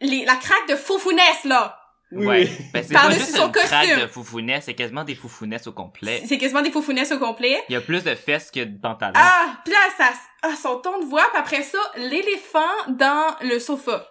Les, 0.02 0.26
la 0.26 0.36
craque 0.36 0.68
de 0.70 0.76
Foufounès, 0.76 1.46
là. 1.46 1.80
Oui, 2.16 2.26
ouais. 2.26 2.50
Ben, 2.74 2.84
c'est 2.88 2.94
pas 2.94 3.10
juste 3.12 3.36
son 3.36 3.48
une 3.48 3.52
costume. 3.52 4.02
de 4.02 4.08
foufounet, 4.08 4.62
c'est 4.62 4.74
quasiment 4.74 5.04
des 5.04 5.16
foufounesses 5.16 5.68
au 5.68 5.74
complet. 5.74 6.24
C'est 6.26 6.38
quasiment 6.38 6.62
des 6.62 6.72
Foufounès 6.72 7.12
au 7.12 7.20
complet. 7.20 7.62
Il 7.70 7.74
y 7.74 7.76
a 7.76 7.82
plus 7.82 8.04
de 8.04 8.16
fesses 8.16 8.52
que 8.52 8.62
de 8.62 8.78
pantalons. 8.80 9.14
Ah, 9.16 9.58
pis 9.64 9.72
là, 9.72 9.78
ça, 9.98 10.14
ah, 10.42 10.56
son 10.62 10.80
ton 10.80 11.00
de 11.00 11.06
voix, 11.06 11.26
pis 11.32 11.40
après 11.40 11.64
ça, 11.64 11.78
l'éléphant 11.98 12.60
dans 12.90 13.36
le 13.42 13.60
sofa. 13.60 14.08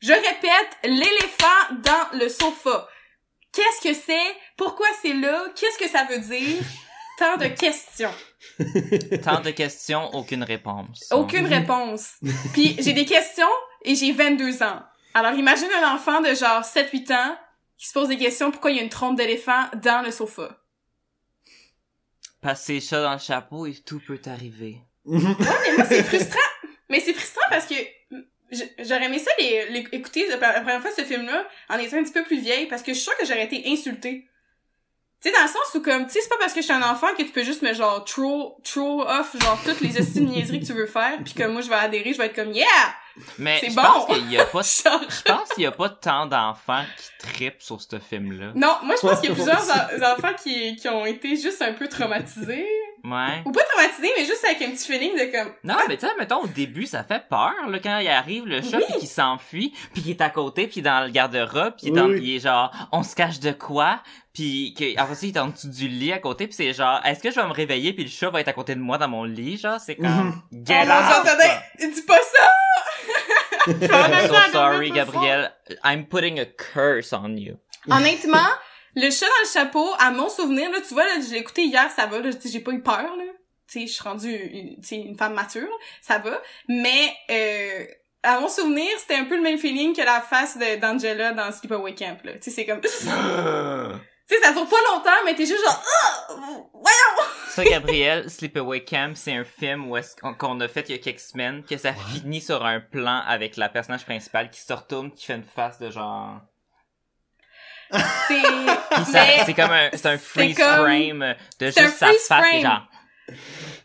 Je 0.00 0.12
répète, 0.12 0.78
l'éléphant 0.84 1.76
dans 1.84 2.18
le 2.18 2.28
sofa. 2.28 2.88
Qu'est-ce 3.52 3.88
que 3.88 3.94
c'est? 3.94 4.36
Pourquoi 4.56 4.86
c'est 5.00 5.14
là? 5.14 5.44
Qu'est-ce 5.54 5.78
que 5.78 5.88
ça 5.88 6.04
veut 6.04 6.20
dire? 6.20 6.62
Tant 7.18 7.36
de 7.36 7.46
questions. 7.46 8.14
Tant 9.22 9.40
de 9.40 9.50
questions, 9.50 10.12
aucune 10.14 10.42
réponse. 10.42 11.08
Aucune 11.12 11.46
réponse. 11.46 12.14
Puis 12.52 12.76
j'ai 12.80 12.94
des 12.94 13.04
questions 13.04 13.46
et 13.84 13.94
j'ai 13.94 14.12
22 14.12 14.62
ans. 14.62 14.82
Alors 15.14 15.32
imagine 15.34 15.68
un 15.82 15.94
enfant 15.94 16.20
de 16.20 16.34
genre 16.34 16.62
7-8 16.62 17.12
ans 17.14 17.36
qui 17.76 17.88
se 17.88 17.92
pose 17.92 18.08
des 18.08 18.16
questions 18.16 18.50
pourquoi 18.50 18.70
il 18.70 18.76
y 18.76 18.80
a 18.80 18.82
une 18.82 18.88
trompe 18.88 19.16
d'éléphant 19.16 19.64
dans 19.82 20.02
le 20.04 20.10
sofa? 20.10 20.58
Passer 22.40 22.80
ça 22.80 23.02
dans 23.02 23.12
le 23.12 23.18
chapeau 23.18 23.66
et 23.66 23.74
tout 23.74 24.00
peut 24.06 24.20
arriver. 24.26 24.78
Mais 25.04 25.18
moi, 25.76 25.84
c'est 25.88 26.02
frustrant. 26.02 26.38
Mais 26.88 27.00
c'est 27.00 27.12
frustrant 27.14 27.42
parce 27.50 27.66
que 27.66 27.74
j'aurais 28.80 29.04
aimé 29.06 29.18
ça 29.18 29.30
les, 29.38 29.68
les- 29.70 29.88
écouter 29.92 30.26
la 30.28 30.36
la 30.36 30.60
première 30.60 30.82
fois 30.82 30.90
ce 30.96 31.02
film-là 31.02 31.46
en 31.68 31.78
étant 31.78 31.96
un 31.98 32.02
petit 32.02 32.12
peu 32.12 32.22
plus 32.24 32.40
vieille 32.40 32.66
parce 32.66 32.82
que 32.82 32.92
je 32.92 32.98
suis 32.98 33.04
sûre 33.04 33.16
que 33.18 33.24
j'aurais 33.26 33.44
été 33.44 33.62
insultée. 33.66 34.28
Tu 35.22 35.28
sais, 35.30 35.34
dans 35.36 35.42
le 35.42 35.48
sens 35.48 35.74
où 35.74 35.80
comme, 35.82 36.06
tu 36.06 36.14
sais, 36.14 36.20
c'est 36.20 36.28
pas 36.28 36.36
parce 36.38 36.52
que 36.52 36.60
je 36.60 36.64
suis 36.64 36.74
un 36.74 36.82
enfant 36.82 37.06
que 37.16 37.22
tu 37.22 37.28
peux 37.30 37.44
juste 37.44 37.62
me 37.62 37.72
genre 37.74 38.04
throw, 38.04 38.56
throw 38.64 39.02
off 39.02 39.36
genre 39.40 39.60
toutes 39.64 39.80
les 39.80 39.96
estimes 39.96 40.26
niaiseries 40.26 40.60
que 40.60 40.66
tu 40.66 40.72
veux 40.72 40.86
faire 40.86 41.18
puis 41.24 41.32
que 41.34 41.44
moi 41.44 41.60
je 41.62 41.68
vais 41.68 41.76
adhérer, 41.76 42.12
je 42.12 42.18
vais 42.18 42.26
être 42.26 42.34
comme 42.34 42.52
yeah! 42.52 42.66
Mais 43.38 43.58
C'est 43.60 43.70
je 43.70 43.76
bon. 43.76 43.82
pense 43.82 44.06
qu'il 44.06 44.30
y 44.32 44.38
a 44.38 44.44
pas 44.46 44.62
je 44.62 45.22
pense 45.22 45.48
qu'il 45.50 45.64
y 45.64 45.66
a 45.66 45.70
pas 45.72 45.88
tant 45.90 46.26
d'enfants 46.26 46.84
qui 46.96 47.26
tripent 47.28 47.60
sur 47.62 47.80
ce 47.80 47.98
film-là. 47.98 48.52
Non, 48.54 48.76
moi 48.82 48.94
je 49.00 49.06
pense 49.06 49.20
qu'il 49.20 49.28
y 49.30 49.32
a 49.32 49.34
plusieurs 49.34 49.62
en- 49.70 50.12
enfants 50.12 50.34
qui, 50.42 50.76
qui 50.76 50.88
ont 50.88 51.04
été 51.04 51.36
juste 51.36 51.60
un 51.62 51.72
peu 51.74 51.88
traumatisés. 51.88 52.66
Ouais. 53.04 53.42
Ou 53.44 53.50
pas 53.50 53.62
traumatisés, 53.64 54.12
mais 54.16 54.24
juste 54.24 54.44
avec 54.44 54.62
un 54.62 54.70
petit 54.70 54.86
feeling 54.86 55.14
de 55.14 55.32
comme, 55.32 55.52
Non, 55.64 55.74
mais 55.88 55.96
tu 55.96 56.06
sais, 56.06 56.12
mettons, 56.18 56.42
au 56.42 56.46
début, 56.46 56.86
ça 56.86 57.02
fait 57.02 57.22
peur, 57.28 57.52
là, 57.68 57.78
quand 57.82 57.98
il 57.98 58.08
arrive, 58.08 58.46
le 58.46 58.62
chat, 58.62 58.76
Oui. 58.76 58.84
puis 58.90 58.98
qu'il 59.00 59.08
s'enfuit, 59.08 59.74
puis 59.92 60.02
qu'il 60.02 60.10
est 60.12 60.20
à 60.20 60.30
côté, 60.30 60.68
puis 60.68 60.82
dans 60.82 61.04
le 61.04 61.10
garde-robe, 61.10 61.74
puis 61.76 61.86
il 61.86 61.88
est, 61.88 61.92
dans- 62.00 62.06
Oui. 62.06 62.20
il 62.22 62.36
est 62.36 62.40
genre, 62.40 62.70
on 62.92 63.02
se 63.02 63.16
cache 63.16 63.40
de 63.40 63.50
quoi, 63.50 64.00
puis 64.32 64.72
que, 64.78 64.96
après 65.00 65.16
ça, 65.16 65.26
il 65.26 65.34
est 65.34 65.38
en 65.40 65.48
dessous 65.48 65.68
du 65.68 65.88
lit 65.88 66.12
à 66.12 66.18
côté, 66.20 66.46
puis 66.46 66.54
c'est 66.54 66.72
genre, 66.72 67.00
est-ce 67.04 67.20
que 67.20 67.30
je 67.32 67.36
vais 67.40 67.46
me 67.46 67.52
réveiller, 67.52 67.92
puis 67.92 68.04
le 68.04 68.10
chat 68.10 68.30
va 68.30 68.40
être 68.40 68.48
à 68.48 68.52
côté 68.52 68.74
de 68.76 68.80
moi 68.80 68.98
dans 68.98 69.08
mon 69.08 69.24
lit, 69.24 69.56
genre, 69.58 69.80
c'est 69.80 69.96
comme, 69.96 70.06
get 70.06 70.12
oh 70.12 70.52
mon 70.52 70.62
dieu, 70.62 70.76
out! 70.84 71.26
attendez, 71.26 71.92
dis 71.92 72.02
pas 72.02 72.18
ça! 72.18 72.48
I'm 73.66 74.28
so 74.28 74.52
sorry, 74.52 74.88
ça 74.90 74.94
Gabrielle. 74.94 75.52
I'm 75.84 76.06
putting 76.06 76.38
a 76.40 76.44
curse 76.46 77.12
on 77.12 77.36
you. 77.36 77.58
Honnêtement, 77.90 78.38
le 78.94 79.10
chat 79.10 79.26
dans 79.26 79.32
le 79.44 79.48
chapeau, 79.52 79.88
à 79.98 80.10
mon 80.10 80.28
souvenir, 80.28 80.70
là, 80.70 80.78
tu 80.86 80.94
vois, 80.94 81.04
là, 81.04 81.20
je 81.24 81.30
l'ai 81.32 81.38
écouté 81.38 81.62
hier, 81.64 81.90
ça 81.94 82.06
va, 82.06 82.18
là, 82.20 82.32
tu 82.32 82.40
sais, 82.42 82.48
j'ai 82.50 82.60
pas 82.60 82.72
eu 82.72 82.82
peur, 82.82 83.16
là. 83.16 83.24
Tu 83.68 83.80
sais, 83.80 83.86
je 83.86 83.92
suis 83.92 84.02
rendue, 84.02 84.34
une- 84.34 84.80
tu 84.80 84.88
sais, 84.88 84.96
une 84.96 85.16
femme 85.16 85.34
mature, 85.34 85.68
ça 86.02 86.18
va. 86.18 86.40
Mais, 86.68 87.14
euh, 87.30 87.86
à 88.22 88.38
mon 88.40 88.48
souvenir, 88.48 88.88
c'était 88.98 89.14
un 89.16 89.24
peu 89.24 89.36
le 89.36 89.42
même 89.42 89.58
feeling 89.58 89.94
que 89.96 90.02
la 90.02 90.20
face 90.20 90.56
de- 90.58 90.78
d'Angela 90.78 91.32
dans 91.32 91.50
Sleepaway 91.50 91.94
Camp, 91.94 92.18
là. 92.24 92.32
Tu 92.34 92.42
sais, 92.42 92.50
c'est 92.50 92.66
comme... 92.66 92.80
tu 92.82 92.88
sais, 92.90 94.40
ça 94.42 94.52
dure 94.52 94.68
pas 94.68 94.76
longtemps, 94.92 95.10
mais 95.24 95.34
t'es 95.34 95.46
juste 95.46 95.64
genre... 95.64 95.82
Ah! 95.84 96.34
Voyons! 96.72 97.28
Ça, 97.48 97.64
Gabrielle, 97.64 98.30
Sleepaway 98.30 98.84
Camp, 98.84 99.14
c'est 99.16 99.32
un 99.36 99.44
film 99.44 99.90
où 99.90 99.96
est-ce 99.96 100.16
qu'on 100.16 100.34
qu'on 100.34 100.60
a 100.60 100.68
fait 100.68 100.88
il 100.88 100.92
y 100.92 100.98
a 100.98 101.02
quelques 101.02 101.20
semaines, 101.20 101.62
que 101.64 101.76
ça 101.76 101.92
finit 101.94 102.40
sur 102.40 102.64
un 102.64 102.80
plan 102.80 103.22
avec 103.26 103.56
la 103.56 103.68
personnage 103.68 104.04
principale 104.04 104.50
qui 104.50 104.60
se 104.60 104.72
retourne, 104.72 105.12
qui 105.12 105.26
fait 105.26 105.34
une 105.34 105.42
face 105.44 105.78
de 105.78 105.90
genre... 105.90 106.38
C'est... 108.28 109.54
Comme 109.54 109.70
un, 109.70 109.90
c'est 109.92 110.06
un 110.06 110.18
freeze 110.18 110.56
comme- 110.56 110.66
frame 110.66 111.34
de 111.60 111.66
juste 111.66 111.96
sa 111.98 112.06
face, 112.12 112.62
genre... 112.62 112.86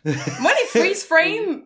Moi, 0.04 0.50
les 0.60 0.80
freeze 0.80 1.04
frames, 1.04 1.62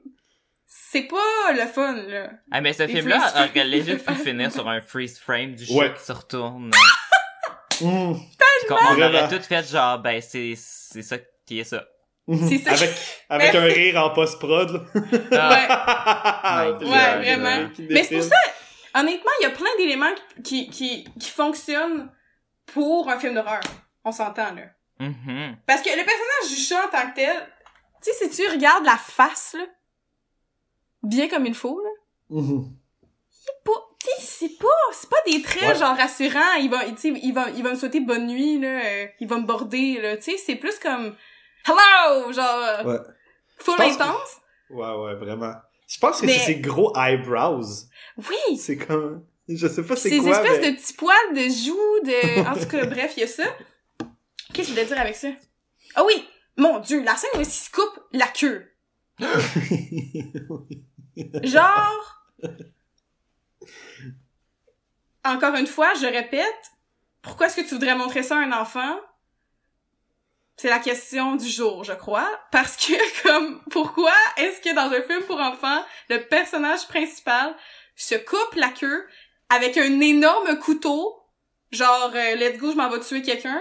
c'est 0.67 1.03
pas 1.03 1.53
le 1.53 1.67
fun, 1.67 1.95
là. 2.09 2.31
Ah, 2.51 2.61
mais 2.61 2.73
ce 2.73 2.83
Les 2.85 2.95
film-là 2.95 3.21
freeze 3.21 3.51
aurait 3.51 3.65
léger 3.65 3.97
pu 3.97 4.15
finir 4.15 4.51
sur 4.53 4.69
un 4.69 4.81
freeze 4.81 5.19
frame 5.19 5.55
du 5.55 5.65
chat 5.67 5.75
Ouais. 5.75 5.95
qui 5.95 6.03
se 6.05 6.13
retourne. 6.13 6.71
Mm. 7.81 8.15
Qu'on- 8.69 8.77
on 8.91 9.03
aurait 9.03 9.29
tout 9.29 9.43
fait 9.43 9.69
genre, 9.69 9.99
ben, 9.99 10.21
c'est, 10.21 10.55
c'est 10.57 11.03
ça 11.03 11.17
qui 11.47 11.59
est 11.59 11.65
ça. 11.65 11.83
C'est 12.49 12.59
ça. 12.59 12.71
Avec, 12.73 12.91
avec 13.29 13.55
un 13.57 13.65
rire 13.65 13.97
en 14.05 14.11
post-prod, 14.11 14.71
là. 14.71 14.81
Ah, 15.33 16.67
Ouais, 16.69 16.73
Ouais, 16.87 16.91
ouais, 16.93 17.17
vraiment. 17.37 17.69
Mais 17.91 18.05
c'est 18.05 18.17
pour 18.19 18.25
ça, 18.25 18.37
honnêtement, 18.95 19.31
il 19.41 19.45
y 19.45 19.47
a 19.47 19.51
plein 19.51 19.75
d'éléments 19.79 20.15
qui, 20.45 20.69
qui, 20.71 21.09
qui 21.19 21.31
fonctionnent 21.31 22.09
pour 22.67 23.09
un 23.09 23.19
film 23.19 23.35
d'horreur. 23.35 23.61
On 24.05 24.13
s'entend, 24.13 24.55
là. 24.55 24.63
Mhm. 24.99 25.57
Parce 25.67 25.83
que 25.83 25.89
le 25.91 26.05
personnage 26.05 26.49
du 26.49 26.57
chat 26.57 26.87
en 26.87 26.89
tant 26.91 27.11
que 27.11 27.15
tel, 27.17 27.37
tu 28.03 28.13
sais, 28.13 28.29
si 28.29 28.43
tu 28.43 28.49
regardes 28.49 28.85
la 28.85 28.97
face, 28.97 29.55
là, 29.59 29.65
bien 31.03 31.29
comme 31.29 31.47
il 31.47 31.55
faut, 31.55 31.81
là, 31.83 31.91
Mhm. 32.31 32.65
c'est 33.31 33.65
pas, 33.65 33.73
tu 34.01 34.07
sais, 34.07 34.21
c'est 34.49 34.59
pas, 34.59 34.69
c'est 34.93 35.09
pas 35.11 35.17
des 35.27 35.43
traits, 35.43 35.63
Ouais. 35.63 35.75
genre, 35.79 35.97
rassurants. 35.97 36.55
Il 36.61 36.71
va, 36.71 36.85
tu 36.91 36.97
sais, 36.97 37.09
il 37.23 37.33
va, 37.33 37.51
il 37.51 37.63
va 37.63 37.71
me 37.71 37.77
souhaiter 37.77 38.01
bonne 38.01 38.27
nuit, 38.27 38.59
là, 38.61 38.85
euh, 38.85 39.07
il 39.21 39.29
va 39.29 39.39
me 39.39 39.47
border, 39.47 40.01
là, 40.01 40.17
tu 40.17 40.23
sais, 40.33 40.37
c'est 40.39 40.57
plus 40.57 40.79
comme, 40.79 41.17
hello, 41.67 42.33
genre, 42.33 42.87
Ouais. 42.87 42.99
full 43.59 43.77
que- 43.77 43.83
intense. 43.83 44.37
Ouais, 44.71 44.95
ouais, 44.95 45.15
vraiment. 45.17 45.55
Je 45.89 45.99
pense 45.99 46.21
que 46.21 46.27
Mais- 46.27 46.33
c'est 46.39 46.47
ses 46.55 46.61
gros 46.61 46.93
eyebrows. 46.97 47.65
Oui! 48.17 48.57
C'est 48.57 48.79
comme... 48.79 49.25
Je 49.57 49.69
sais 49.69 49.83
pas 49.83 49.97
c'est 49.97 50.11
Ces 50.11 50.19
quoi, 50.19 50.31
espèces 50.31 50.61
mais... 50.61 50.73
de 50.73 50.77
petits 50.77 50.93
poils 50.95 51.35
de 51.35 51.43
joues, 51.43 52.01
de... 52.05 52.49
En 52.49 52.55
tout 52.59 52.69
cas, 52.69 52.87
bref, 52.87 53.15
il 53.17 53.21
y 53.21 53.25
a 53.25 53.27
ça. 53.27 53.45
Qu'est-ce 54.53 54.57
que 54.57 54.63
je 54.63 54.71
voulais 54.71 54.85
dire 54.85 55.01
avec 55.01 55.17
ça? 55.17 55.29
Ah 55.95 56.05
oui! 56.05 56.29
Mon 56.57 56.81
dieu, 56.81 57.03
la 57.03 57.17
scène 57.17 57.31
où 57.37 57.41
il 57.41 57.47
se 57.47 57.71
coupe 57.71 58.01
la 58.13 58.27
queue. 58.27 58.71
Genre... 61.43 62.19
Encore 65.25 65.55
une 65.55 65.67
fois, 65.67 65.95
je 65.95 66.07
répète, 66.07 66.73
pourquoi 67.23 67.47
est-ce 67.47 67.57
que 67.57 67.69
tu 67.69 67.75
voudrais 67.75 67.95
montrer 67.95 68.23
ça 68.23 68.37
à 68.37 68.41
un 68.41 68.53
enfant? 68.53 69.01
C'est 70.57 70.69
la 70.69 70.81
question 70.81 71.37
du 71.37 71.49
jour, 71.49 71.85
je 71.85 71.93
crois. 71.93 72.29
Parce 72.51 72.77
que, 72.77 73.23
comme, 73.27 73.63
pourquoi 73.71 74.13
est-ce 74.37 74.61
que 74.61 74.75
dans 74.75 74.95
un 74.95 75.03
film 75.03 75.23
pour 75.25 75.41
enfants, 75.41 75.85
le 76.09 76.27
personnage 76.27 76.87
principal 76.89 77.55
se 77.97 78.17
coupe 78.17 78.55
la 78.57 78.69
queue 78.69 79.07
avec 79.55 79.77
un 79.77 80.01
énorme 80.01 80.59
couteau, 80.59 81.15
genre, 81.71 82.11
euh, 82.15 82.35
let's 82.37 82.59
go, 82.59 82.73
je 82.73 82.77
m'en 82.77 82.91
vais 82.91 83.01
tuer 83.01 83.23
quelqu'un, 83.23 83.61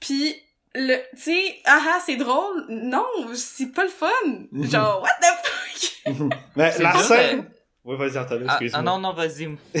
puis 0.00 0.34
le, 0.74 0.96
tu 1.16 1.22
sais, 1.22 1.56
ah 1.64 1.80
ah, 1.88 1.98
c'est 2.04 2.16
drôle. 2.16 2.66
Non, 2.68 3.04
c'est 3.34 3.72
pas 3.72 3.84
le 3.84 3.88
fun. 3.90 4.06
Mhm. 4.52 4.70
Genre, 4.70 5.02
what 5.02 5.08
the 5.20 6.14
fuck? 6.14 6.32
mais 6.56 6.70
C'est 6.70 6.82
la 6.82 6.92
dur, 6.92 7.00
scène... 7.00 7.50
Oui, 7.84 7.96
vas-y, 7.96 8.18
Anthony, 8.18 8.44
Ah, 8.46 8.52
excuse-moi. 8.52 8.80
ah 8.80 8.82
non, 8.82 8.98
non, 8.98 9.12
vas-y. 9.14 9.48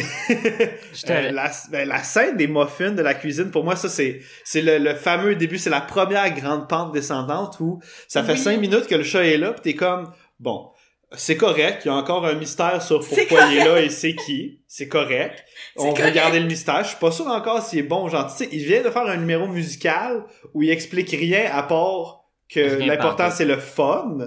Euh, 1.10 1.30
la, 1.30 1.50
ben, 1.70 1.86
la 1.88 2.02
scène 2.02 2.36
des 2.36 2.46
muffins 2.46 2.90
de 2.92 3.02
la 3.02 3.14
cuisine, 3.14 3.50
pour 3.50 3.64
moi, 3.64 3.76
ça, 3.76 3.88
c'est, 3.88 4.20
c'est 4.44 4.62
le, 4.62 4.78
le 4.78 4.94
fameux 4.94 5.34
début, 5.36 5.58
c'est 5.58 5.70
la 5.70 5.80
première 5.82 6.30
grande 6.34 6.68
pente 6.68 6.92
descendante 6.92 7.60
où 7.60 7.80
ça 8.08 8.24
fait 8.24 8.32
Oui. 8.32 8.38
cinq 8.38 8.60
minutes 8.60 8.86
que 8.86 8.94
le 8.94 9.04
chat 9.04 9.24
est 9.26 9.36
là, 9.36 9.52
pis 9.52 9.60
t'es 9.62 9.74
comme, 9.74 10.10
bon, 10.40 10.70
c'est 11.12 11.36
correct, 11.36 11.82
il 11.84 11.88
y 11.88 11.90
a 11.90 11.94
encore 11.94 12.26
un 12.26 12.34
mystère 12.34 12.82
sur 12.82 13.00
pourquoi 13.00 13.46
il 13.50 13.58
est 13.58 13.64
là 13.64 13.80
et 13.80 13.88
c'est 13.88 14.14
qui, 14.14 14.60
c'est 14.66 14.88
correct. 14.88 15.42
On 15.76 15.94
correct. 15.94 16.14
garder 16.14 16.40
le 16.40 16.46
mystère, 16.46 16.84
je 16.84 16.88
suis 16.88 16.98
pas 16.98 17.10
sûr 17.10 17.26
encore 17.28 17.62
s'il 17.62 17.78
est 17.78 17.82
bon 17.82 18.04
ou 18.04 18.08
gentil. 18.10 18.36
Tu 18.36 18.44
sais, 18.44 18.50
il 18.52 18.64
vient 18.64 18.82
de 18.82 18.90
faire 18.90 19.06
un 19.06 19.16
numéro 19.16 19.46
musical 19.46 20.24
où 20.52 20.62
il 20.62 20.70
explique 20.70 21.10
rien 21.10 21.50
à 21.52 21.62
part 21.62 22.24
que 22.50 22.78
l'important 22.84 23.30
c'est 23.30 23.46
le 23.46 23.56
fun. 23.56 24.18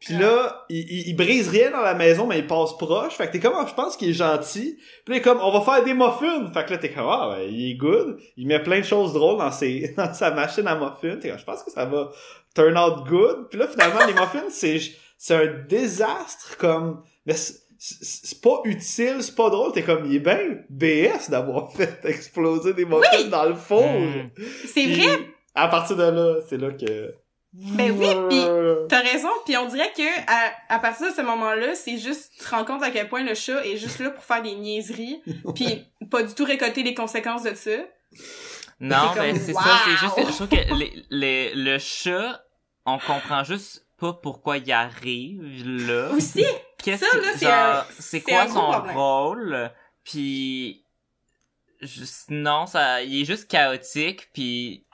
Puis 0.00 0.14
là, 0.14 0.66
il, 0.68 0.80
il, 0.80 1.08
il 1.08 1.16
brise 1.16 1.48
rien 1.48 1.70
dans 1.70 1.80
la 1.80 1.94
maison, 1.94 2.26
mais 2.26 2.38
il 2.40 2.46
passe 2.46 2.76
proche. 2.76 3.14
Fait 3.14 3.26
que 3.26 3.32
t'es 3.32 3.40
comme, 3.40 3.54
ah, 3.56 3.64
je 3.66 3.72
pense 3.72 3.96
qu'il 3.96 4.10
est 4.10 4.14
gentil. 4.14 4.76
Puis 5.04 5.14
là, 5.14 5.16
il 5.16 5.18
est 5.18 5.22
comme, 5.22 5.40
on 5.40 5.50
va 5.50 5.62
faire 5.62 5.82
des 5.82 5.94
muffins. 5.94 6.52
Fait 6.52 6.64
que 6.66 6.72
là, 6.72 6.78
t'es 6.78 6.90
comme, 6.90 7.06
ah, 7.08 7.30
ben, 7.32 7.48
il 7.48 7.70
est 7.70 7.74
good. 7.74 8.18
Il 8.36 8.46
met 8.46 8.62
plein 8.62 8.80
de 8.80 8.84
choses 8.84 9.14
drôles 9.14 9.38
dans 9.38 9.50
ses, 9.50 9.94
dans 9.96 10.12
sa 10.12 10.30
machine 10.30 10.66
à 10.66 10.74
muffins. 10.74 11.16
T'es 11.18 11.30
comme, 11.30 11.38
je 11.38 11.44
pense 11.44 11.62
que 11.62 11.70
ça 11.70 11.86
va 11.86 12.10
turn 12.54 12.76
out 12.76 13.06
good. 13.06 13.48
Puis 13.48 13.58
là, 13.58 13.66
finalement, 13.66 14.04
les 14.06 14.12
muffins, 14.20 14.50
c'est, 14.50 14.78
c'est 15.24 15.36
un 15.36 15.46
désastre, 15.66 16.58
comme, 16.58 17.02
mais 17.24 17.32
c'est, 17.32 18.42
pas 18.42 18.60
utile, 18.64 19.22
c'est 19.22 19.34
pas 19.34 19.48
drôle. 19.48 19.72
T'es 19.72 19.82
comme, 19.82 20.04
il 20.04 20.16
est 20.16 20.18
bien 20.18 20.38
BS 20.68 21.30
d'avoir 21.30 21.72
fait 21.76 21.98
exploser 22.04 22.74
des 22.74 22.84
muffins 22.84 23.28
dans 23.30 23.44
le 23.44 23.54
four. 23.54 23.88
Mm. 23.88 24.30
C'est 24.66 24.84
vrai, 24.84 25.30
À 25.54 25.68
partir 25.68 25.96
de 25.96 26.02
là, 26.02 26.40
c'est 26.46 26.58
là 26.58 26.72
que... 26.72 27.14
Ben 27.54 27.90
oui, 27.92 28.08
puis 28.28 28.44
t'as 28.90 29.00
raison, 29.00 29.30
puis 29.46 29.56
on 29.56 29.66
dirait 29.66 29.92
que 29.96 30.02
à, 30.26 30.52
à 30.68 30.78
partir 30.78 31.08
de 31.08 31.14
ce 31.14 31.22
moment-là, 31.22 31.74
c'est 31.74 31.96
juste, 31.96 32.32
tu 32.36 32.44
te 32.44 32.50
rends 32.50 32.64
compte 32.66 32.82
à 32.82 32.90
quel 32.90 33.08
point 33.08 33.22
le 33.22 33.34
chat 33.34 33.64
est 33.64 33.78
juste 33.78 34.00
là 34.00 34.10
pour 34.10 34.24
faire 34.24 34.42
des 34.42 34.56
niaiseries, 34.56 35.22
puis 35.54 35.86
pas 36.10 36.22
du 36.22 36.34
tout 36.34 36.44
récolter 36.44 36.82
les 36.82 36.92
conséquences 36.92 37.44
de 37.44 37.54
ça. 37.54 37.70
Non, 38.78 39.12
C'est 39.14 39.20
mais 39.20 39.38
c'est 39.38 39.52
wow. 39.52 39.60
ça, 39.60 39.80
c'est 39.84 39.90
juste, 39.92 40.32
je 40.32 40.34
trouve 40.34 40.48
que 40.48 40.74
les, 40.74 40.92
les, 41.08 41.54
le 41.54 41.78
chat 41.78 42.44
on 42.86 42.98
comprend 42.98 43.44
juste 43.44 43.83
pas 43.98 44.12
pourquoi 44.14 44.58
il 44.58 44.70
arrive 44.72 45.66
là. 45.86 46.10
Aussi, 46.10 46.44
Qu'est-ce 46.78 47.04
ça, 47.04 47.10
que- 47.16 47.44
là, 47.44 47.86
c'est 47.90 48.02
c'est 48.02 48.20
quoi 48.22 48.42
un 48.42 48.48
son 48.48 48.70
problème. 48.70 48.96
rôle? 48.96 49.70
Puis 50.04 50.84
juste 51.80 52.30
non 52.30 52.66
ça 52.66 53.02
il 53.02 53.20
est 53.22 53.24
juste 53.24 53.46
chaotique 53.50 54.28
puis 54.32 54.86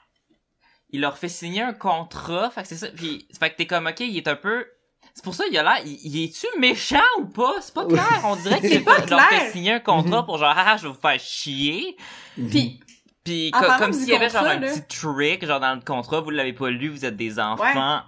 il 0.89 0.99
leur 0.99 1.17
fait 1.17 1.29
signer 1.29 1.61
un 1.61 1.73
contrat 1.73 2.49
fait 2.49 2.63
que 2.63 2.67
c'est 2.67 2.75
ça 2.75 2.87
puis 2.89 3.27
fait 3.39 3.49
que 3.51 3.55
t'es 3.57 3.67
comme 3.67 3.87
ok 3.87 3.99
il 4.01 4.17
est 4.17 4.27
un 4.27 4.35
peu 4.35 4.65
c'est 5.13 5.23
pour 5.23 5.33
ça 5.35 5.45
il 5.49 5.57
a 5.57 5.63
l'air 5.63 5.81
il, 5.85 5.97
il 6.03 6.23
est-tu 6.25 6.47
méchant 6.59 6.99
ou 7.19 7.25
pas? 7.25 7.53
C'est 7.61 7.73
pas 7.73 7.85
clair 7.85 8.21
on 8.25 8.35
dirait 8.35 8.59
que 8.59 8.67
c'est 8.69 8.79
pas 8.81 8.97
il 9.03 9.09
leur 9.09 9.25
clair. 9.27 9.41
fait 9.41 9.51
signer 9.51 9.73
un 9.73 9.79
contrat 9.79 10.25
pour 10.25 10.37
genre 10.37 10.53
ah 10.55 10.75
je 10.77 10.83
vais 10.87 10.93
vous 10.93 10.99
faire 10.99 11.19
chier 11.19 11.95
Puis, 12.35 12.81
puis 13.23 13.51
co- 13.51 13.59
parlant 13.61 13.77
comme 13.77 13.93
s'il 13.93 14.09
y 14.09 14.15
avait 14.15 14.29
genre 14.29 14.45
un 14.45 14.59
petit 14.59 14.83
trick 14.87 15.45
genre 15.45 15.59
dans 15.61 15.75
le 15.75 15.81
contrat, 15.81 16.19
vous 16.21 16.29
l'avez 16.31 16.53
pas 16.53 16.69
lu, 16.69 16.89
vous 16.89 17.05
êtes 17.05 17.15
des 17.15 17.39
enfants. 17.39 18.03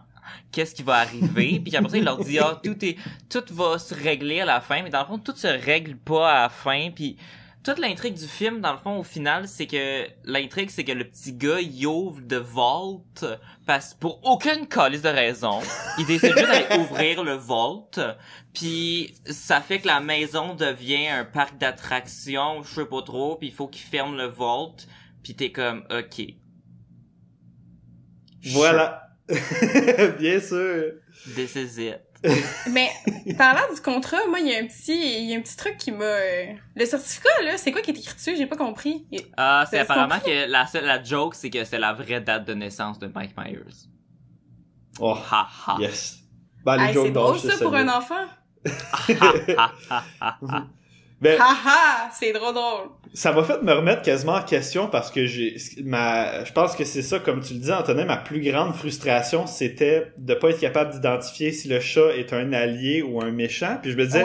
Qu'est-ce 0.51 0.76
qui 0.76 0.84
va 0.84 0.95
arriver 0.95 1.59
Puis 1.63 1.76
après 1.76 1.89
ça 1.89 1.97
il 1.97 2.03
leur 2.03 2.17
dit 2.17 2.39
ah 2.39 2.59
tout 2.63 2.84
est 2.84 2.97
tout 3.30 3.43
va 3.51 3.80
se 3.80 3.93
régler 3.93 4.41
à 4.41 4.45
la 4.45 4.61
fin, 4.61 4.84
mais 4.84 4.89
dans 4.89 5.01
le 5.01 5.05
fond 5.05 5.17
tout 5.17 5.36
se 5.36 5.47
règle 5.47 5.97
pas 5.97 6.32
à 6.32 6.41
la 6.43 6.49
fin 6.49 6.89
puis 6.91 7.17
toute 7.63 7.80
l'intrigue 7.80 8.15
du 8.15 8.28
film, 8.28 8.59
dans 8.59 8.74
le 8.74 8.78
fond, 8.78 8.99
au 8.99 9.03
final, 9.03 9.47
c'est 9.47 9.67
que 9.67 10.05
l'intrigue, 10.26 10.69
c'est 10.69 10.84
que 10.84 10.91
le 10.91 11.05
petit 11.05 11.34
gars, 11.34 11.61
il 11.61 11.88
ouvre 11.88 12.19
de 12.21 12.36
vault 12.36 13.05
parce 13.65 13.93
pour 13.93 14.19
aucune 14.24 14.67
calice 14.67 15.01
de 15.01 15.09
raison. 15.09 15.61
Il 15.97 16.05
décide 16.05 16.38
juste 16.38 16.47
d'aller 16.47 16.82
ouvrir 16.84 17.24
le 17.24 17.36
vault, 17.36 17.89
puis 18.53 19.15
ça 19.26 19.61
fait 19.61 19.80
que 19.80 19.88
la 19.88 20.01
maison 20.01 20.55
devient 20.55 21.07
un 21.07 21.24
parc 21.24 21.57
d'attractions, 21.57 22.63
je 22.63 22.74
sais 22.74 22.86
pas 22.86 23.01
trop, 23.01 23.38
puis 23.38 23.47
il 23.47 23.53
faut 23.53 23.67
qu'il 23.67 23.86
ferme 23.86 24.17
le 24.17 24.28
vault, 24.28 24.76
puis 25.24 25.34
t'es 25.34 25.51
comme, 25.51 25.86
ok. 25.89 26.21
Voilà. 28.43 29.12
Bien 30.19 30.39
sûr. 30.39 30.93
This 31.36 31.55
is 31.55 31.80
it. 31.80 32.01
mais, 32.71 32.89
parlant 33.38 33.74
du 33.74 33.82
contrat, 33.82 34.19
moi, 34.30 34.39
il 34.39 34.47
y 34.47 34.55
a 34.55 34.59
un 34.59 34.65
petit, 34.65 35.24
il 35.24 35.30
y 35.30 35.36
a 35.36 35.38
un 35.38 35.41
petit 35.41 35.57
truc 35.57 35.78
qui 35.78 35.91
m'a, 35.91 36.05
euh, 36.05 36.53
le 36.76 36.86
certificat, 36.86 37.41
là, 37.43 37.57
c'est 37.57 37.71
quoi 37.74 37.82
qui 37.82 37.91
est 37.91 37.97
écrit 37.99 38.15
dessus? 38.15 38.36
J'ai 38.38 38.45
pas 38.45 38.55
compris. 38.55 39.05
Ah, 39.36 39.65
c'est 39.69 39.76
C'est 39.76 39.82
apparemment 39.82 40.19
que 40.19 40.49
la 40.49 40.65
la 40.82 41.03
joke, 41.03 41.36
c'est 41.36 41.49
que 41.49 41.65
c'est 41.65 41.80
la 41.80 41.91
vraie 41.91 42.21
date 42.21 42.45
de 42.45 42.53
naissance 42.53 42.97
de 42.99 43.07
Mike 43.07 43.36
Myers. 43.38 43.89
Oh, 44.99 45.15
Ha 45.32 45.49
ha. 45.67 45.78
yes. 45.82 46.19
Ben, 46.63 46.78
les 46.78 46.84
Hey, 46.84 46.93
jokes 46.93 47.05
c'est 47.07 47.11
drôle, 47.11 47.39
ça, 47.39 47.57
pour 47.57 47.76
un 47.76 47.89
enfant. 47.89 48.26
Ha 48.65 49.34
ha 49.57 49.74
ha 49.89 50.03
ha. 50.21 50.67
Ben, 51.24 51.39
Haha, 51.39 52.11
c'est 52.11 52.34
trop 52.34 52.51
drôle. 52.51 52.89
Ça 53.16 53.32
m'a 53.32 53.43
fait 53.43 53.61
me 53.61 53.72
remettre 53.74 54.01
quasiment 54.01 54.34
en 54.34 54.41
question 54.41 54.88
parce 54.88 55.11
que 55.11 55.26
j'ai 55.28 55.55
ma 55.84 56.43
je 56.45 56.51
pense 56.51 56.76
que 56.76 56.84
c'est 56.84 57.03
ça 57.03 57.20
comme 57.20 57.41
tu 57.41 57.53
le 57.53 57.59
dis 57.59 57.72
Antonin 57.72 58.05
ma 58.05 58.18
plus 58.18 58.41
grande 58.41 58.74
frustration 58.74 59.45
c'était 59.45 60.07
de 60.18 60.34
pas 60.34 60.49
être 60.49 60.59
capable 60.59 60.91
d'identifier 60.93 61.51
si 61.51 61.68
le 61.68 61.80
chat 61.80 62.16
est 62.18 62.34
un 62.34 62.51
allié 62.53 63.03
ou 63.03 63.22
un 63.22 63.30
méchant. 63.32 63.78
Puis 63.82 63.91
je 63.91 63.97
me 63.97 64.05
disais 64.05 64.24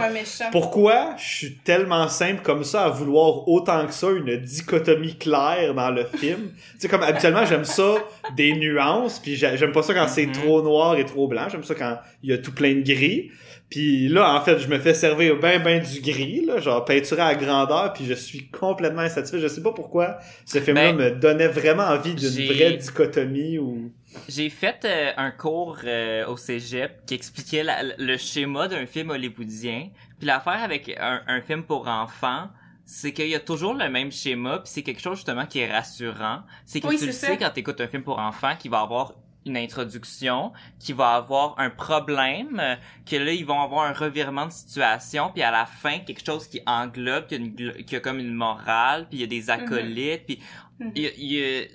pourquoi 0.52 1.14
je 1.18 1.24
suis 1.36 1.54
tellement 1.56 2.08
simple 2.08 2.40
comme 2.42 2.64
ça 2.64 2.84
à 2.84 2.88
vouloir 2.88 3.46
autant 3.48 3.86
que 3.86 3.92
ça 3.92 4.08
une 4.10 4.36
dichotomie 4.36 5.16
claire 5.16 5.74
dans 5.74 5.90
le 5.90 6.04
film? 6.04 6.52
Tu 6.78 6.82
sais 6.82 6.88
comme 6.88 7.02
habituellement 7.02 7.44
j'aime 7.44 7.64
ça 7.64 7.94
des 8.36 8.54
nuances 8.54 9.18
puis 9.18 9.36
j'ai- 9.36 9.56
j'aime 9.56 9.72
pas 9.72 9.82
ça 9.82 9.92
quand 9.94 10.08
c'est 10.08 10.26
Mhm. 10.26 10.32
trop 10.32 10.62
noir 10.62 10.96
et 10.96 11.04
trop 11.04 11.28
blanc. 11.28 11.48
J'aime 11.50 11.64
ça 11.64 11.74
quand 11.74 11.98
il 12.22 12.30
y 12.30 12.32
a 12.32 12.38
tout 12.38 12.52
plein 12.52 12.74
de 12.74 12.80
gris. 12.82 13.30
Puis 13.70 14.08
là, 14.08 14.32
en 14.34 14.40
fait, 14.40 14.58
je 14.60 14.66
me 14.68 14.78
fais 14.78 14.94
servir 14.94 15.36
ben 15.38 15.62
ben 15.62 15.82
du 15.82 16.00
gris, 16.00 16.42
là, 16.46 16.58
genre 16.58 16.86
peinturé 16.86 17.20
à 17.20 17.34
grandeur, 17.34 17.92
puis 17.92 18.06
je 18.06 18.14
suis 18.14 18.46
complètement 18.48 18.77
insatisfait. 18.86 19.38
Je 19.40 19.48
sais 19.48 19.62
pas 19.62 19.72
pourquoi 19.72 20.18
ce 20.46 20.60
film-là 20.60 20.92
Ben, 20.92 20.96
me 20.96 21.10
donnait 21.20 21.48
vraiment 21.48 21.84
envie 21.84 22.14
d'une 22.14 22.28
j'ai- 22.30 22.46
vraie 22.52 22.76
dichotomie 22.76 23.58
ou... 23.58 23.92
J'ai 24.28 24.48
fait 24.50 24.84
euh, 24.84 25.10
un 25.16 25.30
cours 25.30 25.78
euh, 25.84 26.26
au 26.26 26.36
cégep 26.36 27.04
qui 27.06 27.14
expliquait 27.14 27.62
la- 27.62 27.82
le 27.98 28.16
schéma 28.16 28.68
d'un 28.68 28.86
film 28.86 29.10
hollywoodien. 29.10 29.88
Puis 30.18 30.26
l'affaire 30.26 30.62
avec 30.62 30.88
un, 30.98 31.22
un 31.26 31.40
film 31.42 31.62
pour 31.62 31.86
enfants, 31.88 32.48
c'est 32.84 33.12
qu'il 33.12 33.28
y 33.28 33.34
a 33.34 33.40
toujours 33.40 33.74
le 33.74 33.88
même 33.90 34.10
schéma, 34.10 34.60
puis 34.60 34.70
c'est 34.72 34.82
quelque 34.82 35.00
chose 35.02 35.16
justement 35.16 35.44
qui 35.46 35.58
est 35.60 35.70
rassurant. 35.70 36.40
C'est 36.64 36.80
que 36.80 36.86
Oui, 36.88 36.96
tu 36.98 37.06
le 37.06 37.12
c'est 37.12 37.26
sais 37.26 37.32
ça. 37.32 37.36
quand 37.36 37.50
tu 37.52 37.60
écoutes 37.60 37.80
un 37.82 37.86
film 37.88 38.02
pour 38.02 38.18
enfants 38.18 38.54
qu'il 38.58 38.70
va 38.70 38.80
avoir 38.80 39.12
une 39.48 39.56
introduction, 39.56 40.52
qui 40.78 40.92
va 40.92 41.14
avoir 41.16 41.54
un 41.58 41.70
problème, 41.70 42.60
euh, 42.60 42.76
que 43.08 43.16
là 43.16 43.32
ils 43.32 43.44
vont 43.44 43.60
avoir 43.60 43.84
un 43.86 43.92
revirement 43.92 44.46
de 44.46 44.52
situation, 44.52 45.30
puis 45.32 45.42
à 45.42 45.50
la 45.50 45.66
fin 45.66 45.98
quelque 46.00 46.24
chose 46.24 46.46
qui 46.46 46.60
englobe, 46.66 47.26
qui 47.26 47.34
a, 47.34 47.38
une 47.38 47.54
glo- 47.54 47.84
qui 47.84 47.96
a 47.96 48.00
comme 48.00 48.18
une 48.20 48.34
morale, 48.34 49.06
puis 49.08 49.18
il 49.18 49.20
y 49.22 49.24
a 49.24 49.26
des 49.26 49.50
acolytes, 49.50 50.26
puis 50.26 50.38
Mhm. 50.80 50.92
il 50.94 51.02
y 51.02 51.06
a- 51.06 51.10
il 51.16 51.32
y 51.32 51.42
a- 51.42 51.66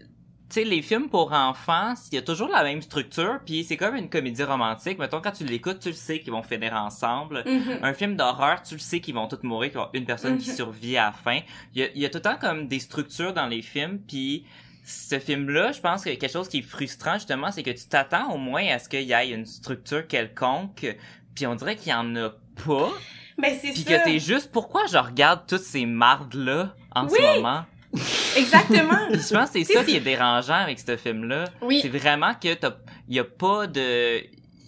tu 0.50 0.60
sais, 0.60 0.66
les 0.66 0.84
films 0.84 1.10
pour 1.10 1.34
enfants, 1.34 1.96
il 2.12 2.16
y 2.16 2.18
a 2.20 2.22
toujours 2.22 2.48
la 2.50 2.62
même 2.64 2.82
structure, 2.84 3.40
puis 3.44 3.64
c'est 3.64 3.76
comme 3.76 3.96
une 3.96 4.08
comédie 4.08 4.44
romantique. 4.44 5.00
Mettons, 5.00 5.20
quand 5.20 5.32
tu 5.32 5.46
l'écoutes, 5.46 5.80
tu 5.80 5.90
le 5.90 5.96
sais 5.96 6.20
qu'ils 6.20 6.32
vont 6.32 6.44
finir 6.44 6.74
ensemble. 6.74 7.44
Mhm. 7.46 7.80
Un 7.82 7.94
film 7.96 8.16
d'horreur, 8.16 8.62
tu 8.62 8.76
le 8.76 8.80
sais 8.80 9.00
qu'ils 9.00 9.16
vont 9.16 9.28
tous 9.28 9.42
mourir, 9.42 9.72
qu'il 9.72 9.80
y 9.80 9.82
avoir 9.82 9.90
une 9.96 10.06
personne 10.06 10.38
qui 10.38 10.50
Mhm. 10.52 10.56
survit 10.56 10.96
à 10.98 11.06
la 11.06 11.12
fin. 11.12 11.40
Il 11.74 11.82
y 11.82 11.84
a, 11.84 11.88
il 11.96 12.02
y 12.02 12.06
a 12.06 12.10
tout 12.10 12.18
le 12.20 12.22
temps 12.22 12.38
comme 12.40 12.68
des 12.68 12.78
structures 12.80 13.34
dans 13.34 13.48
les 13.48 13.64
films, 13.64 13.98
puis 14.08 14.46
ce 14.84 15.20
film-là, 15.20 15.72
je 15.72 15.80
pense 15.80 16.04
que 16.04 16.10
quelque 16.10 16.32
chose 16.32 16.50
qui 16.50 16.60
est 16.60 16.62
frustrant, 16.64 17.14
justement, 17.16 17.52
c'est 17.52 17.64
que 17.64 17.72
tu 17.72 17.88
t'attends 17.88 18.34
au 18.34 18.38
moins 18.38 18.66
à 18.68 18.80
ce 18.80 18.90
qu'il 18.90 19.04
y 19.04 19.14
ait 19.14 19.30
une 19.30 19.46
structure 19.46 20.06
quelconque, 20.08 20.96
puis 21.36 21.48
on 21.48 21.56
dirait 21.56 21.76
qu'il 21.76 21.92
y 21.92 21.96
en 21.96 22.16
a 22.16 22.30
pas, 22.66 22.90
Ben, 23.38 23.58
c'est 23.60 23.72
puis 23.72 23.84
que 23.84 24.04
t'es 24.04 24.20
juste, 24.20 24.52
pourquoi 24.52 24.86
je 24.88 24.98
regarde 24.98 25.42
toutes 25.48 25.64
ces 25.64 25.86
mardes-là 25.86 26.76
en 26.94 27.08
Oui! 27.08 27.18
ce 27.18 27.38
moment? 27.38 27.66
Exactement. 28.38 29.08
Puis 29.12 29.22
je 29.30 29.34
pense 29.34 29.52
que 29.52 29.64
c'est 29.64 29.74
ça 29.74 29.84
qui 29.84 29.96
est 29.96 30.00
dérangeant 30.02 30.56
avec 30.56 30.80
ce 30.80 30.98
film-là. 30.98 31.46
Oui. 31.62 31.80
C'est 31.82 31.90
vraiment 31.90 32.34
que 32.34 32.54
t'as, 32.56 32.74
y 33.08 33.20
a 33.20 33.24
pas 33.24 33.68
de, 33.68 34.22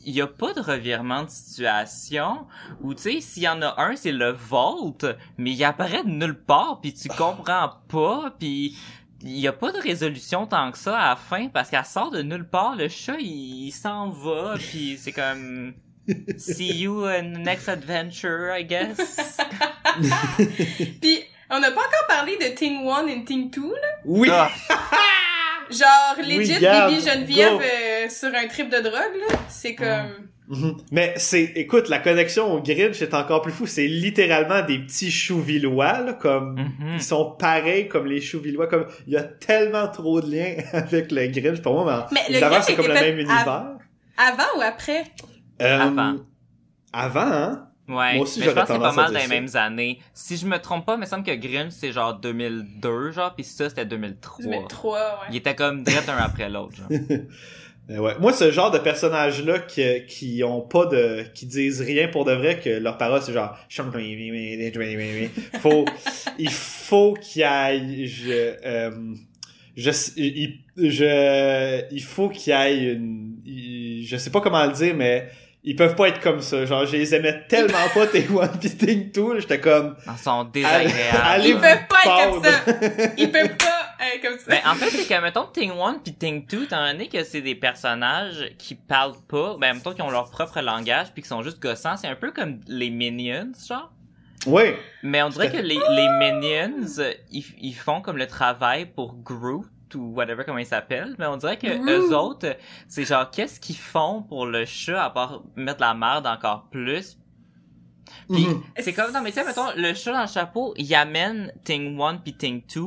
y 0.06 0.22
a 0.22 0.28
pas 0.28 0.54
de 0.54 0.62
revirement 0.62 1.24
de 1.24 1.30
situation 1.30 2.46
où 2.82 2.94
tu 2.94 3.02
sais 3.02 3.22
s'il 3.22 3.44
y 3.44 3.48
en 3.50 3.62
a 3.64 3.82
un 3.82 3.96
c'est 3.96 4.12
le 4.12 4.30
Volt, 4.30 5.06
mais 5.38 5.52
il 5.52 5.64
apparaît 5.64 6.04
de 6.04 6.10
nulle 6.10 6.40
part 6.40 6.80
puis 6.82 6.94
tu 6.94 7.08
comprends 7.10 7.72
pas 7.88 8.36
puis 8.40 8.78
il 9.22 9.40
y 9.40 9.48
a 9.48 9.54
pas 9.54 9.72
de 9.72 9.80
résolution 9.80 10.46
tant 10.46 10.72
que 10.72 10.78
ça 10.78 10.98
à 10.98 11.10
la 11.10 11.16
fin 11.16 11.48
parce 11.48 11.70
qu'elle 11.70 11.86
sort 11.86 12.12
de 12.12 12.22
nulle 12.22 12.48
part 12.48 12.76
le 12.76 12.90
chat 12.90 13.18
il, 13.20 13.68
il 13.68 13.72
s'en 13.72 14.10
va 14.10 14.56
puis 14.58 14.98
c'est 15.02 15.12
comme 15.12 15.74
see 16.38 16.82
you 16.82 17.06
in 17.06 17.34
the 17.34 17.40
next 17.40 17.68
adventure 17.68 18.56
I 18.56 18.64
guess. 18.64 18.98
Puis, 21.02 21.24
on 21.50 21.60
n'a 21.60 21.72
pas 21.72 21.82
encore 21.82 22.08
parlé 22.08 22.38
de 22.38 22.56
Thing 22.56 22.88
1 22.88 23.08
et 23.08 23.24
Thing 23.24 23.50
2, 23.50 23.62
là? 23.62 23.76
Oui! 24.06 24.30
Ah, 24.32 24.50
Genre, 25.70 26.18
legit, 26.20 26.54
Bibi 26.54 27.02
Geneviève 27.02 27.62
euh, 27.62 28.10
sur 28.10 28.34
un 28.34 28.48
trip 28.48 28.70
de 28.70 28.80
drogue, 28.80 29.16
là. 29.30 29.38
C'est 29.50 29.76
comme... 29.76 30.30
Mhm. 30.48 30.78
Mais 30.92 31.14
c'est, 31.18 31.44
écoute, 31.56 31.90
la 31.90 32.00
connexion 32.00 32.54
au 32.54 32.62
Grinch 32.62 33.02
est 33.02 33.14
encore 33.14 33.42
plus 33.42 33.52
fou. 33.52 33.66
C'est 33.66 33.88
littéralement 33.88 34.62
des 34.62 34.80
petits 34.80 35.12
choux 35.12 35.42
villois, 35.42 36.02
là, 36.02 36.14
comme... 36.14 36.56
mhm. 36.56 36.94
Ils 36.96 37.02
sont 37.02 37.32
pareils 37.32 37.88
comme 37.88 38.06
les 38.06 38.22
choux 38.22 38.40
villois, 38.40 38.68
comme... 38.68 38.86
Il 39.08 39.14
y 39.14 39.18
a 39.18 39.24
tellement 39.24 39.88
trop 39.88 40.22
de 40.22 40.30
liens 40.32 40.56
avec 40.74 41.12
le 41.12 41.28
Grinch. 41.28 41.62
Pour 41.62 41.74
moi, 41.74 42.08
mais, 42.12 42.20
Mais 42.20 42.28
le 42.28 42.32
évidemment, 42.34 42.52
Grinch 42.56 42.66
c'est 42.66 42.76
comme 42.76 42.88
le 42.88 42.94
même 42.94 43.20
univers. 43.20 43.66
Avant 44.18 44.58
ou 44.58 44.62
après? 44.62 45.04
Euh, 45.62 45.80
Avant. 45.80 46.16
Avant, 46.94 47.22
hein? 47.22 47.68
Ouais, 47.88 48.16
Moi 48.16 48.24
aussi, 48.24 48.40
mais 48.40 48.48
je 48.48 48.52
pense 48.52 48.68
que 48.68 48.74
c'est 48.74 48.80
pas 48.80 48.94
mal 48.94 49.14
dans 49.14 49.20
les 49.20 49.28
mêmes 49.28 49.50
années. 49.54 50.00
Si 50.14 50.38
je 50.38 50.48
me 50.48 50.58
trompe 50.58 50.88
pas, 50.88 50.96
il 50.96 51.02
me 51.02 51.06
semble 51.06 51.24
que 51.24 51.36
Grinch 51.36 51.72
c'est 51.72 51.92
genre 51.92 52.16
2002, 52.16 53.12
genre, 53.12 53.36
puis 53.36 53.44
ça 53.44 53.70
c'était 53.70 53.86
2003. 53.86 54.44
2003, 54.44 54.98
ouais. 54.98 55.06
Il 55.30 55.36
était 55.36 55.54
comme 55.54 55.84
direct 55.84 56.10
un 56.10 56.18
après 56.18 56.50
l'autre, 56.50 56.76
genre. 56.78 56.88
Euh, 57.92 57.98
ouais. 58.00 58.14
Moi, 58.20 58.34
ce 58.34 58.52
genre 58.52 58.72
de 58.72 58.80
personnages-là 58.80 59.60
qui, 59.60 59.84
qui 60.08 60.44
ont 60.44 60.62
pas 60.62 60.86
de, 60.88 61.24
qui 61.36 61.46
disent 61.46 61.82
rien 61.82 62.08
pour 62.08 62.26
de 62.26 62.34
vrai, 62.34 62.60
que 62.60 62.70
leur 62.70 62.98
parole 62.98 63.22
c'est 63.22 63.34
genre, 63.34 63.56
faut, 65.62 65.86
il 66.40 66.50
faut 66.50 67.14
qu'il 67.14 67.42
y 67.42 67.44
aille, 67.46 68.08
je, 68.08 68.54
euh, 68.66 68.92
je, 69.78 69.92
il, 70.18 70.60
je, 70.78 71.84
il 71.92 72.02
faut 72.04 72.30
qu'il 72.30 72.54
y 72.54 72.56
ait 72.56 72.94
une, 72.94 73.36
il- 73.46 74.06
je 74.08 74.18
sais 74.18 74.32
pas 74.32 74.42
comment 74.42 74.66
le 74.66 74.72
dire, 74.74 74.96
mais 74.96 75.28
ils 75.64 75.76
peuvent 75.76 75.96
pas 75.96 76.10
être 76.10 76.20
comme 76.22 76.42
ça. 76.42 76.64
Genre, 76.66 76.86
je 76.86 76.96
les 76.96 77.14
aimais 77.16 77.42
tellement 77.50 77.88
pas, 77.94 78.06
tes 78.08 78.28
One 78.30 78.50
Two, 79.12 79.34
là, 79.34 79.40
j'étais 79.40 79.60
comme, 79.60 79.96
Ils 80.08 80.24
sont 80.24 80.44
désagréables. 80.46 81.20
Allez, 81.24 81.50
Ils 81.50 81.56
peuvent 81.60 81.88
pas 81.90 81.98
être 82.06 82.32
comme 82.32 82.44
ça. 82.44 83.12
Ils 83.18 83.32
peuvent 83.32 83.58
pas 83.58 83.75
être 84.16 84.22
comme 84.22 84.38
ça. 84.40 84.46
Ben, 84.50 84.60
en 84.70 84.76
fait, 84.76 84.90
c'est 84.90 85.08
que, 85.08 85.22
mettons, 85.22 85.46
Thing 85.48 85.72
1 85.72 85.96
pis 86.00 86.14
Thing 86.14 86.46
2, 86.48 86.64
étant 86.64 86.86
donné 86.88 87.08
que 87.10 87.24
c'est 87.24 87.42
des 87.42 87.56
personnages 87.56 88.52
qui 88.58 88.76
parlent 88.76 89.22
pas, 89.28 89.58
ben, 89.60 89.74
mettons, 89.76 89.94
qui 89.94 90.02
ont 90.02 90.10
leur 90.12 90.30
propre 90.30 90.60
langage 90.62 91.12
puis 91.14 91.22
qui 91.24 91.28
sont 91.30 91.42
juste 91.44 91.62
gossants, 91.62 91.98
c'est 91.98 92.08
un 92.08 92.16
peu 92.16 92.32
comme 92.32 92.60
les 92.68 92.90
Minions, 92.90 93.52
genre. 93.68 93.92
ouais. 94.48 94.78
Mais 95.04 95.22
on 95.24 95.30
dirait 95.30 95.52
que 95.52 95.58
les, 95.58 95.80
les 95.90 96.10
Minions, 96.20 96.88
ils, 97.32 97.46
ils 97.60 97.74
font 97.76 98.02
comme 98.02 98.18
le 98.18 98.28
travail 98.28 98.86
pour 98.86 99.16
Groot 99.16 99.66
ou 99.94 100.14
whatever 100.14 100.44
comment 100.46 100.58
il 100.58 100.66
s'appelle, 100.66 101.16
mais 101.20 101.26
on 101.28 101.38
dirait 101.38 101.58
que 101.58 101.68
Groot. 101.68 101.90
eux 101.90 102.16
autres, 102.18 102.58
c'est 102.88 103.06
genre 103.06 103.30
qu'est-ce 103.32 103.60
qu'ils 103.60 103.78
font 103.78 104.24
pour 104.24 104.46
le 104.46 104.66
chat 104.66 105.04
à 105.06 105.10
part 105.10 105.44
mettre 105.56 105.80
la 105.82 105.94
merde 105.94 106.28
encore 106.28 106.68
plus? 106.70 107.18
Puis 108.30 108.46
Mhm. 108.48 108.64
c'est 108.80 108.94
comme 108.94 109.12
non 109.14 109.22
mais 109.22 109.32
tu 109.32 109.40
sais 109.40 109.46
mettons 109.46 109.68
le 109.76 109.94
chat 109.94 110.12
dans 110.12 110.22
le 110.22 110.28
chapeau, 110.28 110.74
il 110.78 110.94
amène 110.96 111.52
Thing 111.64 112.00
1 112.00 112.18
puis 112.18 112.34
Thing 112.34 112.64
2 112.74 112.82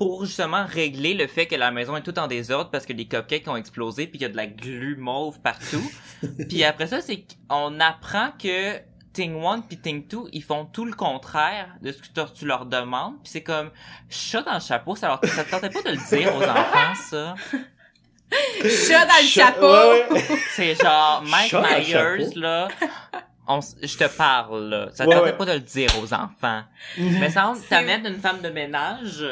pour 0.00 0.24
justement 0.24 0.64
régler 0.64 1.12
le 1.12 1.26
fait 1.26 1.44
que 1.46 1.54
la 1.56 1.70
maison 1.70 1.94
est 1.94 2.00
toute 2.00 2.16
en 2.16 2.26
désordre 2.26 2.70
parce 2.70 2.86
que 2.86 2.94
les 2.94 3.06
cupcakes 3.06 3.46
ont 3.48 3.56
explosé 3.56 4.06
puis 4.06 4.12
qu'il 4.18 4.22
y 4.22 4.24
a 4.24 4.32
de 4.32 4.36
la 4.36 4.46
glu 4.46 4.96
mauve 4.96 5.40
partout. 5.40 5.82
puis 6.48 6.64
après 6.64 6.86
ça, 6.86 7.02
c'est 7.02 7.22
qu'on 7.50 7.78
apprend 7.80 8.30
que 8.42 8.78
Ting 9.12 9.44
1 9.44 9.60
puis 9.60 9.76
Ting 9.76 10.06
2, 10.08 10.16
ils 10.32 10.42
font 10.42 10.64
tout 10.64 10.86
le 10.86 10.94
contraire 10.94 11.68
de 11.82 11.92
ce 11.92 11.98
que 11.98 12.06
tu- 12.32 12.46
leur 12.46 12.64
demandes. 12.64 13.16
Puis 13.22 13.32
c'est 13.32 13.42
comme 13.42 13.70
chat 14.08 14.40
dans 14.40 14.54
le 14.54 14.60
chapeau, 14.60 14.96
ça, 14.96 15.08
leur, 15.08 15.20
ça 15.26 15.44
te 15.44 15.50
tentait 15.50 15.68
pas 15.68 15.82
de 15.82 15.90
le 15.90 16.08
dire 16.16 16.34
aux 16.34 16.42
enfants, 16.44 16.94
ça? 16.94 17.34
Chat 18.62 19.04
dans 19.06 19.20
le 19.20 19.26
chapeau! 19.26 19.66
ouais. 20.14 20.22
C'est 20.54 20.74
genre 20.76 21.22
Mike 21.26 21.50
Chat 21.50 21.60
Myers, 21.78 22.34
là. 22.36 22.68
On, 23.48 23.60
je 23.60 23.96
te 23.98 24.16
parle, 24.16 24.68
là. 24.68 24.88
Ça 24.94 25.04
te 25.04 25.08
Ouais, 25.10 25.16
tentait 25.16 25.30
ouais. 25.32 25.36
pas 25.36 25.44
de 25.46 25.52
le 25.54 25.60
dire 25.60 25.90
aux 26.00 26.14
enfants. 26.14 26.62
Mhm. 26.96 27.18
Mais 27.18 27.30
ça, 27.30 27.52
C'est- 27.56 27.68
t'amènes 27.68 28.06
une 28.06 28.20
femme 28.20 28.40
de 28.40 28.48
ménage, 28.48 29.24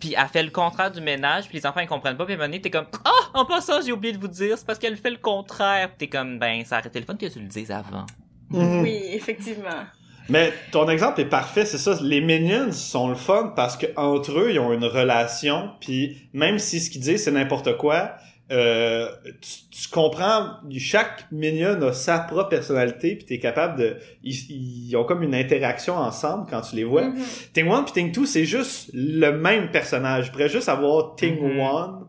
puis 0.00 0.14
elle 0.18 0.26
fait 0.28 0.42
le 0.42 0.50
contraire 0.50 0.90
du 0.90 1.00
ménage, 1.00 1.48
puis 1.48 1.58
les 1.58 1.66
enfants 1.66 1.80
ils 1.80 1.86
comprennent 1.86 2.16
pas, 2.16 2.24
puis 2.24 2.32
à 2.32 2.36
un 2.36 2.38
moment 2.38 2.48
donné, 2.48 2.60
t'es 2.60 2.70
comme 2.70 2.86
«Ah, 3.04 3.38
en 3.38 3.44
passant, 3.44 3.82
j'ai 3.84 3.92
oublié 3.92 4.12
de 4.12 4.18
vous 4.18 4.28
dire, 4.28 4.56
c'est 4.58 4.66
parce 4.66 4.78
qu'elle 4.78 4.96
fait 4.96 5.10
le 5.10 5.18
contraire.» 5.18 5.88
Puis 5.90 5.98
t'es 5.98 6.08
comme 6.08 6.38
«Ben, 6.40 6.64
ça 6.64 6.78
aurait 6.78 6.88
été 6.88 6.98
le 6.98 7.06
fun 7.06 7.14
que 7.14 7.26
tu 7.26 7.38
le 7.38 7.46
dises 7.46 7.70
avant. 7.70 8.06
Mhm. 8.48 8.82
Oui, 8.82 9.00
effectivement. 9.12 9.84
Mais 10.28 10.52
ton 10.70 10.88
exemple 10.88 11.20
est 11.20 11.28
parfait, 11.28 11.64
c'est 11.64 11.78
ça. 11.78 11.98
Les 12.00 12.20
Minions 12.20 12.72
sont 12.72 13.08
le 13.08 13.16
fun 13.16 13.52
parce 13.56 13.76
que 13.76 13.86
entre 13.96 14.38
eux, 14.38 14.50
ils 14.52 14.60
ont 14.60 14.72
une 14.72 14.84
relation, 14.84 15.70
puis 15.80 16.28
même 16.32 16.58
si 16.58 16.80
ce 16.80 16.88
qu'ils 16.88 17.00
disent 17.00 17.24
c'est 17.24 17.32
n'importe 17.32 17.76
quoi, 17.76 18.14
euh, 18.50 19.08
tu, 19.40 19.78
tu 19.82 19.88
comprends. 19.90 20.54
Chaque 20.78 21.30
Minion 21.30 21.80
a 21.82 21.92
sa 21.92 22.18
propre 22.18 22.48
personnalité, 22.48 23.14
puis 23.16 23.24
t'es 23.24 23.38
capable 23.38 23.78
de. 23.78 23.96
Ils, 24.24 24.88
ils 24.88 24.96
ont 24.96 25.04
comme 25.04 25.22
une 25.22 25.34
interaction 25.34 25.96
ensemble 25.96 26.46
quand 26.50 26.60
tu 26.62 26.76
les 26.76 26.84
vois. 26.84 27.08
Mhm. 27.08 27.22
Ting 27.52 27.70
1 27.70 27.82
puis 27.84 27.92
Ting 27.92 28.12
2, 28.12 28.26
c'est 28.26 28.44
juste 28.44 28.90
le 28.92 29.30
même 29.30 29.70
personnage. 29.70 30.26
Je 30.26 30.30
pourrais 30.32 30.48
juste 30.48 30.68
avoir 30.68 31.14
Ting. 31.16 31.38
1 31.60 32.00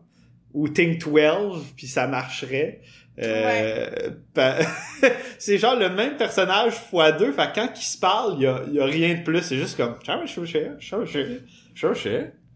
ou 0.54 0.68
Ting 0.68 0.98
12, 0.98 1.64
puis 1.76 1.86
ça 1.86 2.06
marcherait. 2.06 2.80
Euh, 3.18 4.10
pa- 4.34 4.56
c'est 5.38 5.58
genre 5.58 5.76
le 5.76 5.90
même 5.90 6.16
personnage 6.16 6.72
fois 6.72 7.12
deux. 7.12 7.30
Fait 7.32 7.48
quand 7.54 7.68
ils 7.76 7.82
se 7.84 7.98
parlent, 7.98 8.34
il 8.38 8.42
y 8.42 8.46
a, 8.46 8.62
y 8.72 8.80
a 8.80 8.84
rien 8.84 9.14
de 9.14 9.22
plus. 9.22 9.42
C'est 9.42 9.56
juste 9.56 9.76
comme 9.76 9.94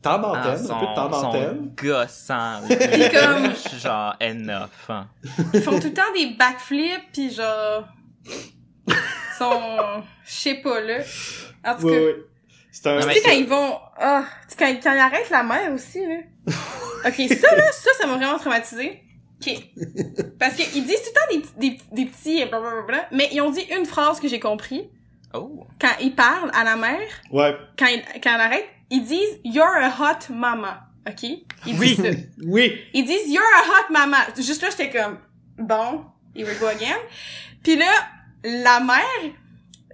Temps 0.07 0.19
d'antenne, 0.19 0.67
Ah, 0.71 0.75
un 0.75 0.79
peu 0.81 0.87
de 0.87 0.95
temps 0.95 1.09
d'antenne. 1.09 1.73
gossant. 1.77 2.61
Puis 2.69 3.11
comme- 3.11 3.79
genre 3.81 4.15
enough. 4.21 4.69
hein. 4.89 5.09
Ils 5.55 5.63
font 5.63 5.79
tout 5.79 5.89
le 5.89 5.95
temps 5.95 6.13
des 6.17 6.35
backflips, 6.39 7.13
pis 7.13 7.31
genre... 7.33 7.85
sont... 9.39 10.03
Je 10.25 10.31
sais 10.33 10.55
pas, 10.57 10.81
là. 10.81 10.99
En 11.65 11.75
tout 11.77 11.87
Oui, 11.87 11.93
cas... 11.93 11.99
oui. 11.99 12.13
C'est 12.73 12.87
un. 12.89 13.07
Mais 13.07 13.15
Tu 13.15 13.21
sais, 13.21 13.29
quand 13.29 13.33
ils 13.37 13.47
vont... 13.47 13.79
Ah, 13.99 14.25
tu 14.49 14.51
sais, 14.51 14.57
quand, 14.59 14.81
quand 14.83 14.93
ils 14.95 14.99
arrêtent 14.99 15.31
la 15.31 15.43
mer 15.43 15.73
aussi, 15.73 16.01
là. 16.07 16.17
OK, 17.07 17.15
ça, 17.15 17.57
là, 17.57 17.73
ça, 17.73 17.91
ça 17.99 18.07
m'a 18.07 18.17
vraiment 18.17 18.39
traumatisé. 18.39 19.03
OK. 19.41 19.55
Parce 20.39 20.55
qu'ils 20.55 20.85
disent 20.85 21.03
tout 21.03 21.11
le 21.33 21.41
temps 21.43 21.49
des, 21.59 21.71
des, 21.71 21.79
des 21.93 22.07
petits... 22.07 22.45
blablabla, 22.47 23.07
mais 23.13 23.29
ils 23.33 23.41
ont 23.41 23.51
dit 23.51 23.65
une 23.77 23.87
phrase 23.87 24.21
que 24.21 24.29
j'ai 24.29 24.41
compris. 24.41 24.89
Oh. 25.35 25.67
Quand 25.81 25.93
ils 26.01 26.15
parlent 26.15 26.51
à 26.55 26.65
la 26.65 26.77
mère, 26.77 27.09
Ouais. 27.31 27.57
quand 27.79 27.87
ils, 27.87 28.03
quand 28.23 28.35
elle 28.35 28.41
arrête, 28.41 28.67
ils 28.91 29.05
disent 29.05 29.39
«You're 29.45 29.77
a 29.83 29.91
hot 29.91 30.33
mama». 30.33 30.83
OK? 31.09 31.23
Ils 31.23 31.79
Oui. 31.79 31.95
disent 31.97 32.05
ça. 32.05 32.11
Oui. 32.45 32.81
Ils 32.93 33.05
disent 33.05 33.29
You're 33.29 33.43
a 33.45 33.63
hot 33.69 33.93
mama. 33.93 34.27
Juste 34.37 34.61
là, 34.63 34.71
j'étais 34.71 34.91
comme 34.91 35.19
bon, 35.57 36.05
here 36.35 36.47
we 36.49 36.59
go 36.59 36.67
again. 36.67 36.97
Puis 37.63 37.77
là, 37.77 37.87
la 38.43 38.81
mère, 38.81 39.33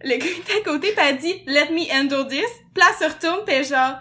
le 0.05 0.17
gars 0.17 0.27
était 0.39 0.61
à 0.61 0.65
côté, 0.65 0.93
pis 0.93 0.99
elle 1.01 1.19
dit 1.19 1.43
Let 1.47 1.71
me 1.71 1.85
handle 1.93 2.27
this. 2.29 2.49
Elle 2.75 2.83
se 2.99 3.13
retourne, 3.15 3.45
pis 3.45 3.53
elle 3.53 3.65
genre. 3.67 3.99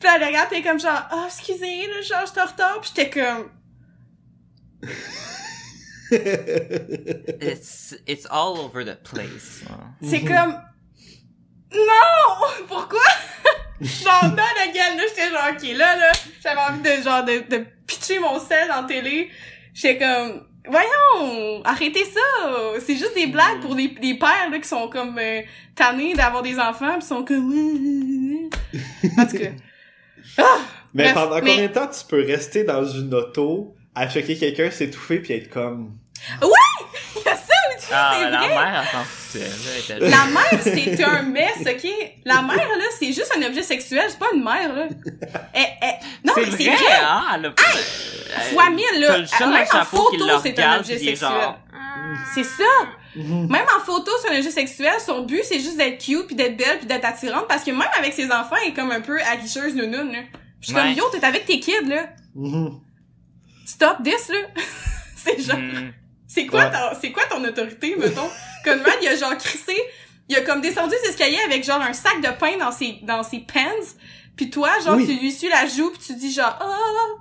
Puis 0.00 0.08
elle 0.14 0.22
regarde, 0.24 0.50
pis 0.50 0.56
elle 0.56 0.60
est 0.60 0.64
comme 0.68 0.78
genre 0.80 1.08
Oh, 1.12 1.24
excusez, 1.26 1.86
là, 1.86 2.02
genre, 2.02 2.26
je 2.26 2.32
te 2.32 2.40
retard. 2.46 2.80
Pis 2.82 2.92
j'étais 2.94 3.10
comme 3.10 3.50
It's, 7.40 7.94
it's 8.06 8.26
all 8.30 8.58
over 8.58 8.84
the 8.84 8.96
place. 9.02 9.62
C'est 10.02 10.22
comme 10.24 10.58
Non! 11.74 12.46
Pourquoi? 12.66 13.00
genre, 13.80 14.24
non, 14.24 14.36
la 14.36 14.66
gueule, 14.66 14.96
là, 14.96 15.02
j'étais 15.08 15.30
genre, 15.30 15.50
ok, 15.52 15.76
là, 15.76 15.96
là, 15.96 16.12
j'avais 16.42 16.60
envie 16.60 16.80
de, 16.82 17.02
genre, 17.02 17.24
de, 17.24 17.56
de 17.56 17.64
pitcher 17.86 18.18
mon 18.18 18.38
sel 18.40 18.70
en 18.72 18.84
télé. 18.84 19.30
J'étais 19.74 19.98
comme, 19.98 20.46
voyons, 20.66 21.62
arrêtez 21.64 22.04
ça! 22.04 22.48
C'est 22.84 22.96
juste 22.96 23.14
des 23.14 23.26
blagues 23.26 23.60
pour 23.60 23.74
des, 23.74 23.88
des 23.88 24.14
pères, 24.14 24.48
là, 24.50 24.58
qui 24.58 24.68
sont 24.68 24.88
comme, 24.88 25.18
euh, 25.18 25.42
tannés 25.74 26.14
d'avoir 26.14 26.42
des 26.42 26.58
enfants, 26.58 26.98
pis 26.98 27.06
sont 27.06 27.24
comme, 27.24 27.52
en 29.18 29.26
tout 29.26 29.38
cas. 29.38 29.50
Ah! 30.38 30.58
Mais 30.94 31.04
Bref, 31.04 31.14
pendant 31.14 31.34
mais- 31.42 31.50
combien 31.52 31.66
de 31.68 31.72
temps 31.72 31.86
tu 31.88 32.04
peux 32.08 32.24
rester 32.24 32.64
dans 32.64 32.84
une 32.84 33.12
auto 33.14 33.74
à 33.94 34.08
checker 34.08 34.36
quelqu'un 34.38 34.70
s'étouffer 34.70 35.18
puis 35.20 35.34
être 35.34 35.50
comme. 35.50 35.98
Il 36.42 36.46
Ah, 37.92 38.14
c'est 38.18 38.30
la 38.30 38.38
vrai! 38.38 38.48
mère, 38.48 38.82
elle 38.84 38.98
s'en 38.98 39.04
foutait. 39.04 39.98
La 40.10 40.24
mère, 40.26 40.62
c'est 40.62 41.04
un 41.04 41.22
mess, 41.22 41.58
ok? 41.60 41.90
La 42.24 42.42
mère, 42.42 42.56
là, 42.56 42.84
c'est 42.98 43.12
juste 43.12 43.32
un 43.36 43.42
objet 43.46 43.62
sexuel, 43.62 44.04
c'est 44.08 44.18
pas 44.18 44.26
une 44.34 44.42
mère, 44.44 44.74
là. 44.74 44.86
Elle, 45.52 45.66
elle- 45.80 45.94
Non, 46.24 46.32
mais 46.36 46.44
c'est 46.44 46.64
vrai! 46.64 46.76
hein? 47.02 47.24
Elle 47.34 47.46
a... 47.46 47.52
Fois 48.52 48.70
mille, 48.70 48.84
T'as 48.92 48.98
là. 48.98 49.18
le 49.18 49.46
Même 49.52 49.64
le 49.70 49.76
en 49.76 49.78
le 49.78 49.84
photo, 49.84 50.24
c'est 50.42 50.58
un 50.58 50.78
objet 50.78 50.98
sexuel. 50.98 51.16
genre... 51.16 51.58
C'est 52.34 52.44
ça! 52.44 52.64
Même 53.16 53.66
en 53.76 53.80
photo, 53.84 54.10
c'est 54.22 54.30
un 54.34 54.38
objet 54.38 54.50
sexuel. 54.50 54.92
Son 55.04 55.22
but, 55.22 55.40
c'est 55.44 55.60
juste 55.60 55.76
d'être 55.76 55.98
cute, 56.04 56.26
puis 56.26 56.36
d'être 56.36 56.56
belle, 56.56 56.78
puis 56.78 56.86
d'être 56.86 57.04
attirante. 57.04 57.48
Parce 57.48 57.64
que 57.64 57.70
même 57.70 57.88
avec 57.98 58.12
ses 58.12 58.26
enfants, 58.26 58.56
elle 58.62 58.68
est 58.70 58.74
comme 58.74 58.90
un 58.92 59.00
peu 59.00 59.18
aguicheuse, 59.22 59.74
nounoun, 59.74 60.12
là. 60.12 60.18
Je 60.60 60.66
suis 60.66 60.74
Ouais. 60.74 60.82
comme, 60.82 60.92
yo, 60.92 61.04
t'es 61.10 61.24
avec 61.24 61.46
tes 61.46 61.58
kids, 61.60 61.86
là. 61.86 62.04
Mhm. 62.34 62.80
Stop 63.66 63.98
this, 64.04 64.28
là. 64.28 64.38
c'est 65.16 65.40
genre... 65.40 65.56
Hmm. 65.56 65.90
C'est 66.40 66.46
quoi, 66.46 66.60
Ouais. 66.64 66.70
ton, 66.70 66.98
c'est 67.00 67.10
quoi 67.12 67.24
ton 67.30 67.42
autorité, 67.44 67.96
mettons? 67.96 68.28
Conrad, 68.64 68.94
il 69.02 69.08
a 69.08 69.16
genre 69.16 69.36
crissé, 69.36 69.76
il 70.28 70.36
a 70.36 70.42
comme 70.42 70.60
descendu 70.60 70.94
ses 71.02 71.10
escaliers 71.10 71.40
avec 71.44 71.64
genre 71.64 71.80
un 71.80 71.92
sac 71.92 72.20
de 72.20 72.28
pain 72.38 72.56
dans 72.58 72.70
ses, 72.72 72.98
dans 73.02 73.22
ses 73.22 73.40
pants, 73.40 73.86
puis 74.36 74.50
toi, 74.50 74.70
genre, 74.84 74.96
Oui. 74.96 75.06
tu 75.06 75.14
lui 75.20 75.32
suis 75.32 75.48
la 75.48 75.66
joue, 75.66 75.90
puis 75.90 76.00
tu 76.06 76.14
dis 76.14 76.32
genre, 76.32 76.56
oh, 76.62 77.18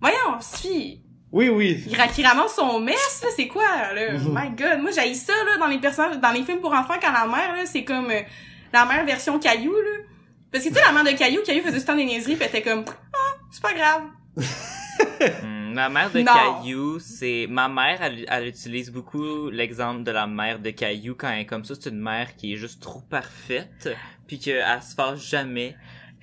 voyons, 0.00 0.38
fille, 0.40 1.00
Oui, 1.32 1.48
oui. 1.50 1.82
il, 1.86 1.92
il 2.18 2.26
ramasse 2.26 2.54
son 2.54 2.80
mess, 2.80 3.20
là, 3.22 3.28
c'est 3.36 3.48
quoi, 3.48 3.64
là? 3.94 4.12
Mhm. 4.12 4.32
My 4.34 4.50
god, 4.56 4.80
moi, 4.80 4.90
j'ai 4.92 5.12
ça, 5.14 5.32
là, 5.32 5.58
dans 5.58 5.66
les 5.66 5.78
personnages, 5.78 6.18
dans 6.18 6.30
les 6.32 6.42
films 6.42 6.60
pour 6.60 6.72
enfants, 6.72 6.94
quand 7.02 7.12
la 7.12 7.26
mère, 7.26 7.54
là, 7.56 7.66
c'est 7.66 7.84
comme 7.84 8.10
euh, 8.10 8.22
la 8.72 8.84
mère 8.86 9.04
version 9.04 9.38
Caillou, 9.38 9.72
là. 9.72 10.04
Parce 10.52 10.64
que, 10.64 10.68
tu 10.70 10.76
sais, 10.76 10.80
la 10.80 10.92
mère 10.92 11.04
de 11.04 11.18
Caillou, 11.18 11.42
Caillou 11.44 11.62
faisait 11.62 11.72
tout 11.74 11.80
le 11.80 11.86
temps 11.86 11.96
des 11.96 12.04
niaiseries, 12.04 12.36
pis 12.36 12.44
elle 12.44 12.48
était 12.48 12.62
comme, 12.62 12.84
ah, 12.88 13.34
c'est 13.50 13.62
pas 13.62 13.72
grave. 13.74 14.02
Ma 15.74 15.88
mère 15.88 16.10
de 16.10 16.20
Non. 16.20 16.32
Caillou, 16.32 16.98
c'est... 17.00 17.46
Ma 17.48 17.68
mère, 17.68 18.00
elle, 18.00 18.24
elle 18.28 18.46
utilise 18.46 18.90
beaucoup 18.90 19.50
l'exemple 19.50 20.04
de 20.04 20.10
la 20.10 20.26
mère 20.26 20.58
de 20.60 20.70
Caillou 20.70 21.14
quand 21.16 21.30
elle 21.30 21.40
est 21.40 21.46
comme 21.46 21.64
ça. 21.64 21.74
C'est 21.78 21.90
une 21.90 22.00
mère 22.00 22.36
qui 22.36 22.54
est 22.54 22.56
juste 22.56 22.80
trop 22.80 23.00
parfaite, 23.00 23.90
puis 24.26 24.38
qu'elle 24.38 24.82
se 24.82 24.94
fâche 24.94 25.28
jamais. 25.28 25.76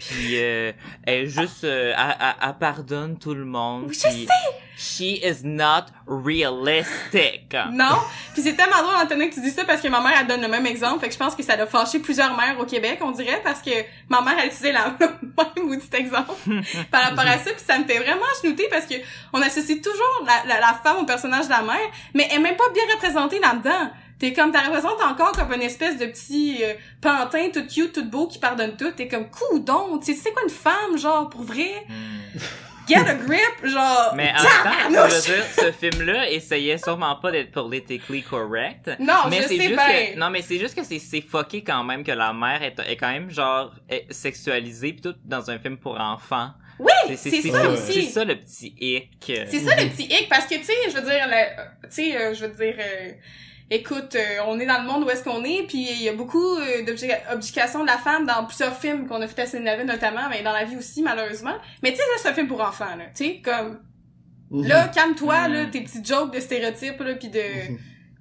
Puis 0.09 0.37
euh, 0.41 0.71
elle 1.05 1.27
juste... 1.29 1.63
euh, 1.63 1.93
elle, 1.97 2.15
elle- 2.41 2.53
pardonne 2.59 3.17
tout 3.19 3.33
le 3.33 3.45
monde. 3.45 3.85
Oui, 3.89 3.93
je 4.01 4.07
puis 4.09 4.27
She 4.77 5.01
is 5.23 5.43
not 5.43 5.85
realistic. 6.51 7.55
Non? 7.71 7.97
Puis 8.33 8.41
c'est 8.41 8.55
tellement 8.55 8.81
drôle, 8.81 8.95
Antonin, 8.95 9.27
que 9.29 9.33
tu 9.35 9.41
dis 9.41 9.51
ça 9.51 9.63
parce 9.65 9.81
que 9.81 9.87
ma 9.87 10.01
mère, 10.01 10.13
elle 10.19 10.27
donne 10.27 10.41
le 10.41 10.47
même 10.47 10.65
exemple. 10.65 11.01
Fait 11.01 11.07
que 11.07 11.13
je 11.13 11.19
pense 11.19 11.35
que 11.35 11.43
ça 11.43 11.53
a 11.53 11.65
fâché 11.67 11.99
plusieurs 11.99 12.35
mères 12.35 12.59
au 12.59 12.65
Québec, 12.65 12.99
on 13.01 13.11
dirait, 13.11 13.41
parce 13.43 13.61
que 13.61 13.69
ma 14.09 14.21
mère, 14.21 14.35
elle 14.39 14.47
utilisait 14.47 14.71
la 14.71 14.85
même 14.99 15.67
maudit 15.67 15.89
exemple 15.93 16.31
par 16.91 17.03
rapport 17.03 17.25
à 17.27 17.37
ça. 17.37 17.51
Puis 17.51 17.63
ça 17.65 17.77
me 17.77 17.85
fait 17.85 17.99
vraiment 17.99 18.25
chenouter 18.41 18.67
parce 18.71 18.85
que 18.85 18.95
on 19.33 19.41
associe 19.41 19.81
toujours 19.81 20.25
la, 20.25 20.53
la, 20.55 20.59
la 20.59 20.79
femme 20.83 20.97
au 20.97 21.05
personnage 21.05 21.45
de 21.45 21.51
la 21.51 21.61
mère, 21.61 21.77
mais 22.15 22.27
elle 22.31 22.37
est 22.37 22.41
même 22.41 22.55
pas 22.55 22.69
bien 22.73 22.83
représentée 22.95 23.39
là-dedans. 23.39 23.91
T'es 24.21 24.33
comme, 24.33 24.51
t'as 24.51 24.67
représentes 24.67 25.01
encore 25.01 25.31
comme 25.31 25.51
une 25.51 25.63
espèce 25.63 25.97
de 25.97 26.05
petit 26.05 26.59
euh, 26.63 26.75
pantin 27.01 27.49
tout 27.51 27.65
cute, 27.65 27.91
tout 27.91 28.05
beau 28.05 28.27
qui 28.27 28.37
pardonne 28.37 28.77
tout. 28.77 28.91
T'es 28.91 29.07
comme, 29.07 29.25
coudon, 29.31 29.97
tu 29.97 30.13
sais, 30.13 30.19
c'est 30.21 30.31
quoi 30.31 30.43
une 30.43 30.49
femme, 30.51 30.95
genre, 30.95 31.27
pour 31.27 31.41
vrai? 31.41 31.71
Hmm. 31.89 32.37
Get 32.87 32.97
a 32.97 33.15
grip, 33.15 33.63
genre. 33.63 34.13
Mais 34.15 34.31
en 34.31 34.89
même 34.89 34.93
temps, 34.93 35.09
je 35.09 35.15
veux 35.15 35.37
dire, 35.37 35.45
ce 35.55 35.71
film-là 35.71 36.29
essayait 36.29 36.77
sûrement 36.77 37.15
pas 37.15 37.31
d'être 37.31 37.51
politically 37.51 38.21
correct. 38.21 38.91
Non, 38.99 39.27
mais 39.27 39.41
c'est 39.41 39.59
juste 39.59 39.75
que, 39.75 40.19
non, 40.19 40.29
mais 40.29 40.43
c'est 40.43 40.59
juste 40.59 40.75
que 40.75 40.83
c'est, 40.83 40.99
c'est 40.99 41.21
fucké 41.21 41.63
quand 41.63 41.83
même 41.83 42.03
que 42.03 42.11
la 42.11 42.31
mère 42.31 42.61
est, 42.61 42.79
est 42.87 42.97
quand 42.97 43.11
même 43.11 43.31
genre 43.31 43.73
sexualisée 44.11 44.93
pis 44.93 45.01
tout 45.01 45.15
dans 45.25 45.49
un 45.49 45.57
film 45.57 45.77
pour 45.77 45.99
enfants. 45.99 46.51
Oui, 46.77 47.15
C'est, 47.15 47.41
ça 47.41 47.69
aussi. 47.69 48.03
C'est 48.03 48.11
ça 48.11 48.23
le 48.23 48.35
petit 48.39 48.75
hic. 48.79 49.31
C'est 49.47 49.59
ça 49.59 49.75
le 49.81 49.89
petit 49.89 50.03
hic, 50.03 50.27
parce 50.29 50.45
que, 50.45 50.55
tu 50.55 50.65
sais, 50.65 50.73
je 50.89 50.95
veux 50.95 51.01
dire, 51.01 51.27
tu 51.83 51.89
sais, 51.89 52.17
euh, 52.17 52.33
je 52.33 52.45
veux 52.45 52.53
dire, 52.53 52.75
euh, 52.79 53.11
écoute, 53.71 54.15
euh, 54.15 54.43
on 54.47 54.59
est 54.59 54.65
dans 54.65 54.79
le 54.81 54.87
monde 54.87 55.03
où 55.05 55.09
est-ce 55.09 55.23
qu'on 55.23 55.43
est, 55.43 55.63
puis 55.67 55.87
il 55.91 56.03
y 56.03 56.09
a 56.09 56.13
beaucoup 56.13 56.57
euh, 56.57 56.83
de 56.83 57.85
la 57.87 57.97
femme 57.97 58.25
dans 58.27 58.45
plusieurs 58.45 58.75
films 58.77 59.07
qu'on 59.07 59.21
a 59.21 59.27
fait 59.27 59.41
à 59.41 59.45
Cinénave 59.47 59.83
notamment, 59.85 60.29
mais 60.29 60.43
dans 60.43 60.51
la 60.51 60.65
vie 60.65 60.75
aussi, 60.77 61.01
malheureusement. 61.01 61.55
Mais 61.81 61.91
tu 61.91 61.97
sais, 61.97 62.03
c'est 62.17 62.29
un 62.29 62.33
film 62.33 62.47
pour 62.47 62.61
enfants, 62.61 62.95
là, 62.97 63.05
tu 63.15 63.25
sais, 63.25 63.41
comme, 63.41 63.79
Mhm. 64.51 64.67
là, 64.67 64.87
calme-toi, 64.89 65.47
Mhm. 65.47 65.53
là, 65.53 65.65
tes 65.67 65.81
petits 65.81 66.03
jokes 66.03 66.33
de 66.35 66.39
stéréotypes, 66.41 66.99
là, 66.99 67.15
puis 67.15 67.29
de... 67.29 67.39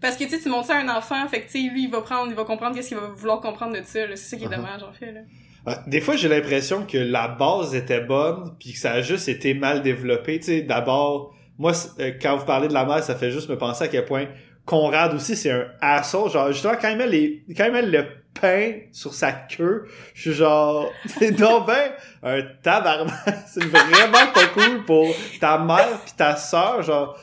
Parce 0.00 0.16
que, 0.16 0.24
tu 0.24 0.30
sais, 0.30 0.38
tu 0.40 0.48
montres 0.48 0.68
ça 0.68 0.76
à 0.76 0.80
un 0.80 0.88
enfant, 0.88 1.26
fait 1.28 1.40
que, 1.42 1.46
tu 1.50 1.60
sais, 1.66 1.68
lui, 1.70 1.84
il 1.84 1.90
va 1.90 2.00
prendre, 2.00 2.28
il 2.30 2.34
va 2.36 2.44
comprendre 2.44 2.74
qu'est-ce 2.76 2.88
qu'il 2.88 2.96
va 2.96 3.08
vouloir 3.08 3.40
comprendre 3.40 3.76
de 3.78 3.82
ça, 3.84 4.06
là. 4.06 4.16
C'est 4.16 4.30
ça 4.30 4.36
qui 4.38 4.44
est 4.44 4.46
Uh-huh. 4.46 4.56
dommage, 4.56 4.82
en 4.82 4.92
fait, 4.92 5.12
là. 5.12 5.20
Ah, 5.66 5.82
Des 5.88 6.00
fois, 6.00 6.16
j'ai 6.16 6.28
l'impression 6.28 6.86
que 6.86 6.96
la 6.96 7.28
base 7.28 7.74
était 7.74 8.00
bonne, 8.00 8.54
puis 8.58 8.72
que 8.72 8.78
ça 8.78 8.92
a 8.92 9.02
juste 9.02 9.28
été 9.28 9.52
mal 9.52 9.82
développé. 9.82 10.38
Tu 10.38 10.46
sais, 10.46 10.60
d'abord, 10.62 11.34
moi, 11.58 11.72
euh, 11.98 12.12
quand 12.22 12.36
vous 12.38 12.46
parlez 12.46 12.68
de 12.68 12.72
la 12.72 12.86
mère, 12.86 13.02
ça 13.04 13.14
fait 13.14 13.30
juste 13.30 13.50
me 13.50 13.58
penser 13.58 13.84
à 13.84 13.88
quel 13.88 14.06
point 14.06 14.26
Conrad 14.66 15.14
aussi, 15.14 15.36
c'est 15.36 15.50
un 15.50 15.66
asshole. 15.80 16.30
Genre, 16.30 16.52
justement, 16.52 16.74
quand 16.80 16.90
il 16.90 16.96
met, 16.96 17.06
les, 17.06 17.44
quand 17.56 17.64
il 17.64 17.72
met 17.72 17.82
le 17.82 18.04
pain 18.40 18.72
sur 18.92 19.12
sa 19.14 19.32
queue, 19.32 19.86
je 20.14 20.20
suis 20.20 20.32
genre, 20.32 20.90
c'est 21.06 21.32
donc 21.32 21.66
ben 21.66 21.92
un 22.22 22.42
tabarnak. 22.62 23.12
C'est 23.46 23.64
vraiment 23.64 24.32
pas 24.32 24.46
cool 24.54 24.84
pour 24.84 25.08
ta 25.40 25.58
mère 25.58 26.00
puis 26.04 26.12
ta 26.16 26.36
sœur, 26.36 26.82
genre, 26.82 27.18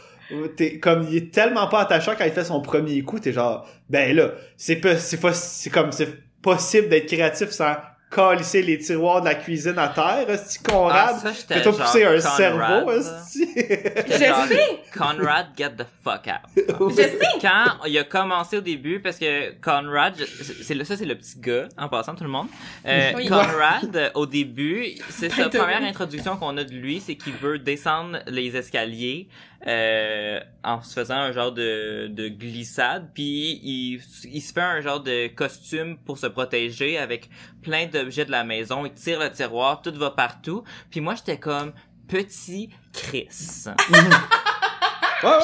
t'es 0.56 0.80
comme 0.80 1.08
il 1.10 1.16
est 1.18 1.34
tellement 1.34 1.68
pas 1.68 1.82
attachant 1.82 2.14
quand 2.18 2.26
il 2.26 2.32
fait 2.32 2.44
son 2.44 2.62
premier 2.62 3.02
coup 3.02 3.18
t'es 3.20 3.32
genre 3.32 3.66
ben 3.90 4.14
là 4.14 4.32
c'est 4.58 4.76
pas 4.76 4.98
c'est 4.98 5.18
pas 5.18 5.32
c'est 5.32 5.70
comme 5.70 5.94
c'est 5.94 6.22
possible 6.42 6.90
d'être 6.90 7.06
créatif 7.06 7.50
sans 7.50 7.76
calisser 8.10 8.62
les 8.62 8.78
tiroirs 8.78 9.22
de 9.22 9.26
la 9.26 9.36
cuisine 9.36 9.78
à 9.78 9.90
terre 9.90 10.30
esti 10.30 10.60
Conrad 10.64 11.16
Ah, 11.26 11.32
ça, 11.34 11.56
un 11.56 11.62
Conrad, 11.62 12.22
cerveau 12.22 12.92
J'étais 13.36 14.18
Je 14.20 14.26
genre, 14.26 14.46
sais. 14.48 14.80
Conrad, 14.98 15.48
get 15.58 15.72
the 15.72 15.86
fuck 16.04 16.28
out. 16.28 16.90
Je 16.90 16.96
sais. 16.96 17.20
Quand 17.42 17.86
il 17.86 17.98
a 17.98 18.04
commencé 18.06 18.58
au 18.58 18.62
début, 18.62 19.00
parce 19.02 19.18
que 19.20 19.52
Conrad, 19.62 20.16
c'est 20.64 20.74
le, 20.74 20.84
ça 20.86 20.96
c'est 20.96 21.06
le 21.06 21.16
petit 21.16 21.40
gars, 21.40 21.68
en 21.78 21.90
passant 21.90 22.16
tout 22.16 22.24
le 22.24 22.30
monde. 22.30 22.48
Euh, 22.86 23.12
Oui. 23.16 23.28
Conrad, 23.28 24.12
au 24.16 24.26
début, 24.26 24.86
c'est 25.10 25.30
sa 25.30 25.50
première 25.50 25.84
introduction 25.84 26.38
qu'on 26.38 26.56
a 26.58 26.64
de 26.64 26.74
lui, 26.74 27.02
c'est 27.02 27.16
qu'il 27.16 27.34
veut 27.34 27.60
descendre 27.60 28.20
les 28.28 28.56
escaliers 28.56 29.28
euh, 29.66 30.40
en 30.64 30.82
se 30.82 30.94
faisant 30.94 31.16
un 31.16 31.32
genre 31.32 31.52
de, 31.52 32.08
de 32.10 32.28
glissade, 32.28 33.10
puis 33.14 33.60
il, 33.64 34.00
il 34.32 34.42
se 34.42 34.54
fait 34.54 34.62
un 34.62 34.82
genre 34.82 35.02
de 35.02 35.28
costume 35.28 35.98
pour 36.06 36.18
se 36.20 36.28
protéger 36.28 36.98
avec 36.98 37.30
plein 37.64 37.88
d'objets 37.98 38.26
de 38.26 38.32
la 38.32 38.44
maison, 38.44 38.86
il 38.86 38.94
tire 38.94 39.20
le 39.20 39.32
tiroir, 39.32 39.82
tout 39.82 39.94
va 39.96 40.12
partout, 40.12 40.64
puis 40.90 41.02
moi 41.02 41.16
j'étais 41.16 41.40
comme 41.40 41.74
petit 42.08 42.70
Chris. 42.94 43.66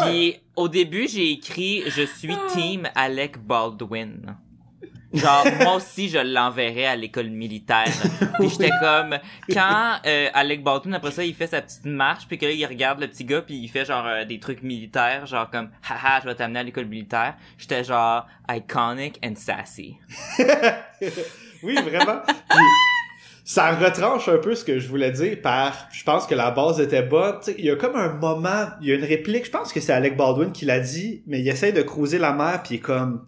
Puis 0.01 0.39
au 0.55 0.67
début, 0.67 1.07
j'ai 1.07 1.31
écrit 1.31 1.83
je 1.87 2.03
suis 2.03 2.35
team 2.53 2.87
Alec 2.95 3.37
Baldwin. 3.39 4.37
Genre 5.14 5.45
moi 5.61 5.76
aussi 5.76 6.09
je 6.09 6.18
l'enverrais 6.18 6.86
à 6.86 6.95
l'école 6.95 7.30
militaire. 7.30 7.91
Puis 8.39 8.49
j'étais 8.49 8.72
comme 8.82 9.18
quand 9.51 9.97
euh, 10.05 10.28
Alec 10.34 10.64
Baldwin 10.64 10.95
après 10.95 11.11
ça 11.11 11.24
il 11.24 11.36
fait 11.36 11.47
sa 11.47 11.61
petite 11.61 11.86
marche 11.86 12.28
puis 12.28 12.38
que 12.38 12.45
là 12.45 12.51
il 12.51 12.66
regarde 12.66 12.99
le 12.99 13.07
petit 13.07 13.26
gars 13.26 13.41
puis 13.41 13.55
il 13.55 13.68
fait 13.68 13.86
genre 13.86 14.05
euh, 14.05 14.26
des 14.26 14.39
trucs 14.39 14.64
militaires 14.64 15.26
genre 15.26 15.49
comme 15.49 15.70
haha 15.88 16.22
je 16.22 16.30
vais 16.30 16.36
t'amener 16.36 16.59
à 16.59 16.64
l'école 16.64 16.86
militaire. 16.86 17.36
J'étais 17.57 17.84
genre 17.84 18.26
iconic 18.49 19.20
and 19.24 19.36
sassy. 19.36 19.97
oui, 21.64 21.76
vraiment. 21.76 22.22
Puis, 22.49 22.59
ça 23.45 23.76
retranche 23.76 24.30
un 24.30 24.38
peu 24.38 24.55
ce 24.55 24.64
que 24.64 24.80
je 24.80 24.88
voulais 24.88 25.11
dire 25.11 25.41
par 25.41 25.89
je 25.91 26.03
pense 26.03 26.26
que 26.26 26.36
la 26.36 26.51
base 26.51 26.80
était 26.80 27.03
bonne. 27.03 27.39
Il 27.57 27.66
y 27.66 27.70
a 27.70 27.76
comme 27.76 27.95
un 27.95 28.14
moment, 28.14 28.68
il 28.82 28.88
y 28.88 28.91
a 28.91 28.95
une 28.95 29.03
réplique, 29.03 29.45
je 29.45 29.51
pense 29.51 29.74
que 29.74 29.82
c'est 29.82 29.91
Alec 29.91 30.16
Baldwin 30.16 30.51
qui 30.51 30.66
l'a 30.66 30.80
dit, 30.80 31.24
mais 31.28 31.41
il 31.41 31.47
essaie 31.47 31.74
de 31.74 31.82
cruiser 31.82 32.20
la 32.20 32.32
mère 32.32 32.64
puis 32.64 32.76
il 32.76 32.78
est 32.78 32.82
comme 32.82 33.26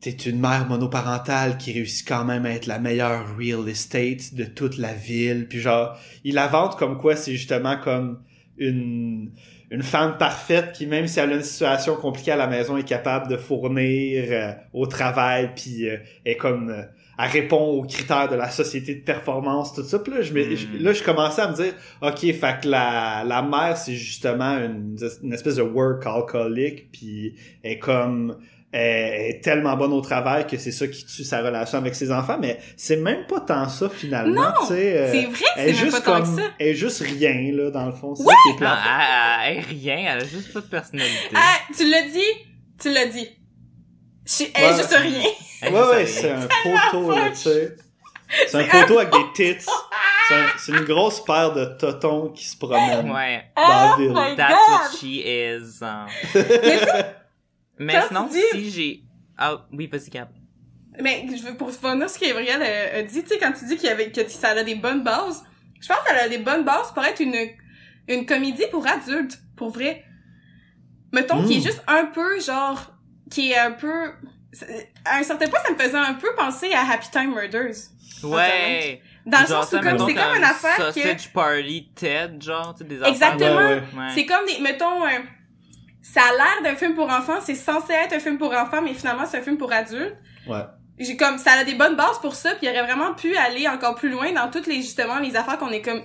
T'es 0.00 0.10
une 0.12 0.40
mère 0.40 0.66
monoparentale 0.66 1.58
qui 1.58 1.72
réussit 1.72 2.08
quand 2.08 2.24
même 2.24 2.46
à 2.46 2.50
être 2.52 2.66
la 2.66 2.78
meilleure 2.78 3.36
real 3.36 3.68
estate 3.68 4.34
de 4.34 4.44
toute 4.44 4.78
la 4.78 4.94
ville. 4.94 5.46
Puis 5.48 5.60
genre, 5.60 5.96
il 6.24 6.34
la 6.34 6.46
vante 6.46 6.76
comme 6.78 6.96
quoi 6.98 7.16
c'est 7.16 7.32
justement 7.32 7.76
comme 7.76 8.18
une, 8.56 9.30
une 9.70 9.82
femme 9.82 10.16
parfaite 10.18 10.72
qui, 10.72 10.86
même 10.86 11.06
si 11.06 11.20
elle 11.20 11.32
a 11.32 11.36
une 11.36 11.42
situation 11.42 11.96
compliquée 11.96 12.32
à 12.32 12.36
la 12.36 12.46
maison, 12.46 12.76
est 12.78 12.82
capable 12.88 13.28
de 13.28 13.36
fournir 13.36 14.24
euh, 14.30 14.52
au 14.72 14.86
travail, 14.86 15.50
puis 15.54 15.88
euh, 15.88 15.96
est 16.24 16.36
comme... 16.36 16.70
euh, 16.70 16.82
elle 17.22 17.28
répond 17.30 17.58
aux 17.58 17.82
critères 17.82 18.28
de 18.30 18.34
la 18.36 18.48
société 18.50 18.94
de 18.94 19.00
performance, 19.04 19.74
tout 19.74 19.82
ça. 19.84 19.98
Puis 19.98 20.12
là, 20.14 20.22
je, 20.22 20.32
me- 20.32 20.42
Mm. 20.52 20.56
je- 20.56 20.82
là, 20.82 20.92
je 20.94 21.02
commençais 21.02 21.42
à 21.42 21.50
me 21.50 21.54
dire, 21.54 21.74
OK, 22.00 22.20
fait 22.20 22.60
que 22.62 22.68
la, 22.68 23.22
la 23.26 23.42
mère, 23.42 23.76
c'est 23.76 23.94
justement 23.94 24.56
une, 24.58 24.96
une 25.22 25.32
espèce 25.34 25.56
de 25.56 25.62
work 25.62 26.06
alcoolique, 26.06 26.90
puis 26.90 27.34
elle 27.62 27.72
est 27.72 27.78
comme... 27.78 28.36
Elle 28.72 29.30
est 29.30 29.40
tellement 29.42 29.76
bonne 29.76 29.92
au 29.92 30.00
travail 30.00 30.46
que 30.46 30.56
c'est 30.56 30.70
ça 30.70 30.86
qui 30.86 31.04
tue 31.04 31.24
sa 31.24 31.42
relation 31.42 31.78
avec 31.78 31.94
ses 31.96 32.12
enfants, 32.12 32.38
mais 32.40 32.60
c'est 32.76 32.98
même 32.98 33.26
pas 33.26 33.40
tant 33.40 33.68
ça 33.68 33.88
finalement. 33.88 34.42
Non, 34.42 34.52
tu 34.60 34.66
sais, 34.68 34.96
euh, 34.96 35.10
C'est 35.12 35.26
vrai 35.26 35.44
elle 35.56 35.74
c'est 35.74 35.82
même 35.82 35.90
pas 35.90 35.96
juste 35.96 36.04
tant 36.04 36.12
comme, 36.22 36.36
que 36.36 36.42
ça. 36.42 36.48
elle 36.60 36.66
est 36.68 36.74
juste 36.74 37.00
rien 37.02 37.52
là 37.52 37.70
dans 37.72 37.86
le 37.86 37.92
fond. 37.92 38.14
C'est 38.14 38.22
Ouais! 38.22 38.32
ça 38.32 38.56
qui 38.58 38.62
est. 38.62 38.66
Ah, 38.68 39.38
elle, 39.44 39.50
elle- 39.50 39.56
elle 39.56 39.58
est 39.58 39.66
rien, 39.96 40.12
elle 40.14 40.22
a 40.22 40.24
juste 40.24 40.52
pas 40.52 40.60
de 40.60 40.66
personnalité. 40.66 41.18
Ah, 41.34 41.56
tu 41.76 41.90
l'as 41.90 42.02
dit, 42.02 42.46
tu 42.80 42.92
l'as 42.92 43.06
dit. 43.06 43.28
Je- 44.24 44.44
Elle 44.54 44.62
est 44.62 44.68
Ouais. 44.70 44.76
juste 44.76 44.94
rien. 44.96 45.30
Elle 45.62 45.72
Ouais, 45.74 45.80
ouais, 45.88 46.06
c'est 46.06 46.30
un 46.30 46.46
poteau, 46.62 47.10
là, 47.10 47.30
tu 47.30 47.36
sais. 47.36 47.76
C'est 48.46 48.56
un 48.58 48.64
poteau 48.82 49.00
avec 49.00 49.12
des 49.12 49.32
tits. 49.56 49.64
C'est 50.28 50.34
un- 50.36 50.46
C'est 50.58 50.70
une 50.72 50.84
grosse 50.84 51.24
paire 51.24 51.52
de 51.52 51.64
totons 51.76 52.28
qui 52.28 52.44
se 52.46 52.56
promènent 52.56 53.10
Ouais. 53.10 53.42
dans 53.56 53.62
la 53.68 53.94
Oh 53.96 54.00
ville. 54.00 54.36
That's 54.36 54.52
what 54.68 54.96
she 55.00 55.24
is. 55.24 55.80
Mais 57.80 57.94
Quand 57.94 58.06
sinon, 58.08 58.26
dis- 58.30 58.40
si 58.52 58.70
j'ai... 58.70 59.02
Ah, 59.38 59.66
oui, 59.72 59.86
vas-y, 59.88 60.10
Cap. 60.10 60.28
Mais 61.02 61.26
je 61.34 61.42
veux 61.44 61.56
pour 61.56 61.68
revenir 61.68 62.08
ce 62.10 62.18
que 62.18 62.26
Gabriel 62.26 62.60
a, 62.62 62.98
a 62.98 63.02
dit, 63.02 63.22
tu 63.22 63.28
sais, 63.28 63.38
quand 63.38 63.52
tu 63.52 63.64
dis 63.64 63.76
qu'il 63.76 63.88
avait, 63.88 64.10
que 64.12 64.28
ça 64.28 64.50
a 64.50 64.62
des 64.62 64.74
bonnes 64.74 65.02
bases, 65.02 65.42
je 65.80 65.88
pense 65.88 65.96
qu'elle 66.06 66.18
a 66.18 66.28
des 66.28 66.38
bonnes 66.38 66.62
bases 66.64 66.92
pour 66.92 67.02
être 67.04 67.20
une, 67.20 67.34
une 68.06 68.26
comédie 68.26 68.64
pour 68.70 68.86
adultes, 68.86 69.38
pour 69.56 69.70
vrai. 69.70 70.04
Mettons, 71.12 71.42
qui 71.44 71.54
est 71.54 71.58
Mm. 71.60 71.62
juste 71.64 71.82
un 71.88 72.04
peu, 72.06 72.38
genre, 72.40 72.92
qui 73.30 73.52
est 73.52 73.58
un 73.58 73.72
peu, 73.72 74.12
à 75.06 75.16
un 75.18 75.22
certain 75.22 75.48
point, 75.48 75.58
ça 75.64 75.72
me 75.72 75.78
faisait 75.78 75.96
un 75.96 76.14
peu 76.14 76.28
penser 76.36 76.72
à 76.72 76.82
Happy 76.92 77.10
Time 77.10 77.32
Murders. 77.34 77.74
Ouais. 78.22 79.00
Dans 79.26 79.40
le 79.40 79.46
Genre, 79.46 79.64
sens 79.64 79.72
où, 79.72 79.82
comme, 79.82 79.98
c'est 80.06 80.14
comme 80.14 80.36
une 80.36 80.44
affaire 80.44 80.76
que... 80.76 80.92
Sausage 81.00 81.32
Party 81.32 81.88
Ted, 81.94 82.40
genre, 82.40 82.74
tu 82.74 82.78
sais, 82.82 82.84
des 82.88 82.96
affaires. 83.00 83.12
Exactement. 83.12 83.56
Ouais, 83.56 83.64
ouais. 83.74 83.82
Ouais. 83.98 84.08
C'est 84.14 84.26
comme 84.26 84.44
des, 84.46 84.60
mettons, 84.60 85.04
euh, 85.06 85.18
ça 86.02 86.20
a 86.22 86.32
l'air 86.32 86.62
d'un 86.72 86.76
film 86.76 86.94
pour 86.94 87.10
enfants, 87.10 87.38
c'est 87.40 87.54
censé 87.54 87.92
être 87.92 88.14
un 88.14 88.20
film 88.20 88.38
pour 88.38 88.52
enfants, 88.54 88.82
mais 88.82 88.94
finalement 88.94 89.24
c'est 89.26 89.38
un 89.38 89.42
film 89.42 89.56
pour 89.58 89.72
adultes. 89.72 90.16
Ouais. 90.46 90.64
J'ai 90.98 91.16
comme, 91.16 91.38
ça 91.38 91.52
a 91.52 91.64
des 91.64 91.74
bonnes 91.74 91.96
bases 91.96 92.18
pour 92.20 92.34
ça, 92.34 92.50
puis 92.56 92.66
il 92.66 92.70
aurait 92.70 92.82
vraiment 92.82 93.14
pu 93.14 93.34
aller 93.36 93.66
encore 93.66 93.94
plus 93.94 94.10
loin 94.10 94.32
dans 94.32 94.50
toutes 94.50 94.66
les, 94.66 94.76
justement, 94.82 95.18
les 95.18 95.34
affaires 95.34 95.56
qu'on 95.58 95.70
est 95.70 95.80
comme, 95.80 96.02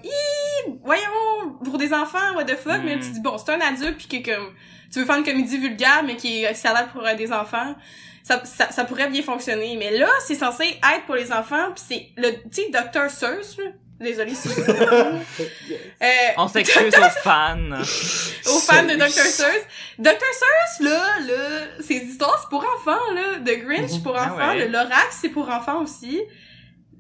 voyons, 0.84 1.58
pour 1.64 1.78
des 1.78 1.94
enfants, 1.94 2.34
what 2.36 2.46
the 2.46 2.56
fuck, 2.56 2.82
Mm. 2.82 2.86
mais 2.86 3.00
tu 3.00 3.10
dis, 3.12 3.20
bon, 3.20 3.38
c'est 3.38 3.52
un 3.52 3.60
adulte, 3.60 3.98
puis 3.98 4.22
que 4.24 4.34
comme, 4.34 4.54
tu 4.92 5.00
veux 5.00 5.06
faire 5.06 5.18
une 5.18 5.26
comédie 5.26 5.58
vulgaire, 5.58 6.04
mais 6.06 6.16
qui 6.16 6.44
est, 6.44 6.54
ça 6.54 6.70
a 6.70 6.74
l'air 6.74 6.88
pour 6.90 7.06
euh, 7.06 7.14
des 7.16 7.34
enfants. 7.34 7.76
Ça, 8.24 8.44
ça, 8.46 8.72
ça 8.72 8.86
pourrait 8.86 9.10
bien 9.10 9.22
fonctionner, 9.22 9.76
mais 9.78 9.92
là, 9.98 10.08
c'est 10.26 10.36
censé 10.36 10.64
être 10.64 11.06
pour 11.06 11.16
les 11.16 11.32
enfants, 11.32 11.72
puis 11.76 11.84
c'est 11.88 12.10
le, 12.16 12.32
tu 12.50 12.62
sais, 12.64 12.70
Dr. 12.72 13.10
Seuss, 13.10 13.58
là. 13.58 13.66
Désolée 14.00 14.36
si 14.36 14.50
je 14.50 14.60
euh, 14.62 16.06
On 16.38 16.48
s'excuse 16.50 16.94
aux 16.98 17.10
fans. 17.22 17.58
aux 17.72 18.60
fans 18.60 18.84
de 18.84 18.96
Dr. 18.98 19.10
Seuss. 19.10 19.64
Dr. 19.98 20.12
Seuss, 20.12 20.80
là, 20.88 21.20
là, 21.22 21.68
ses 21.80 21.96
histoires, 22.04 22.38
c'est 22.42 22.50
pour 22.50 22.66
enfants, 22.78 23.14
là. 23.14 23.40
The 23.40 23.60
Grinch, 23.64 23.90
c'est 23.92 24.04
pour 24.04 24.18
Ah 24.18 24.34
enfants. 24.34 24.50
ouais. 24.50 24.66
Le 24.66 24.72
Lorax, 24.72 25.20
c'est 25.22 25.30
pour 25.30 25.50
enfants 25.50 25.82
aussi. 25.82 26.22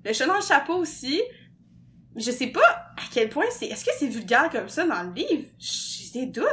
Le 0.05 0.13
chat 0.13 0.25
dans 0.25 0.35
le 0.35 0.41
chapeau 0.41 0.75
aussi. 0.75 1.21
Je 2.15 2.31
sais 2.31 2.47
pas 2.47 2.61
à 2.95 3.01
quel 3.13 3.27
point 3.27 3.45
c'est... 3.51 3.65
Est-ce 3.65 3.83
que 3.83 3.91
c'est 3.99 4.07
vulgaire 4.07 4.49
comme 4.49 4.69
ça 4.69 4.85
dans 4.85 5.03
le 5.03 5.11
livre? 5.11 5.43
J'ai 5.59 6.21
des 6.21 6.25
doutes. 6.27 6.47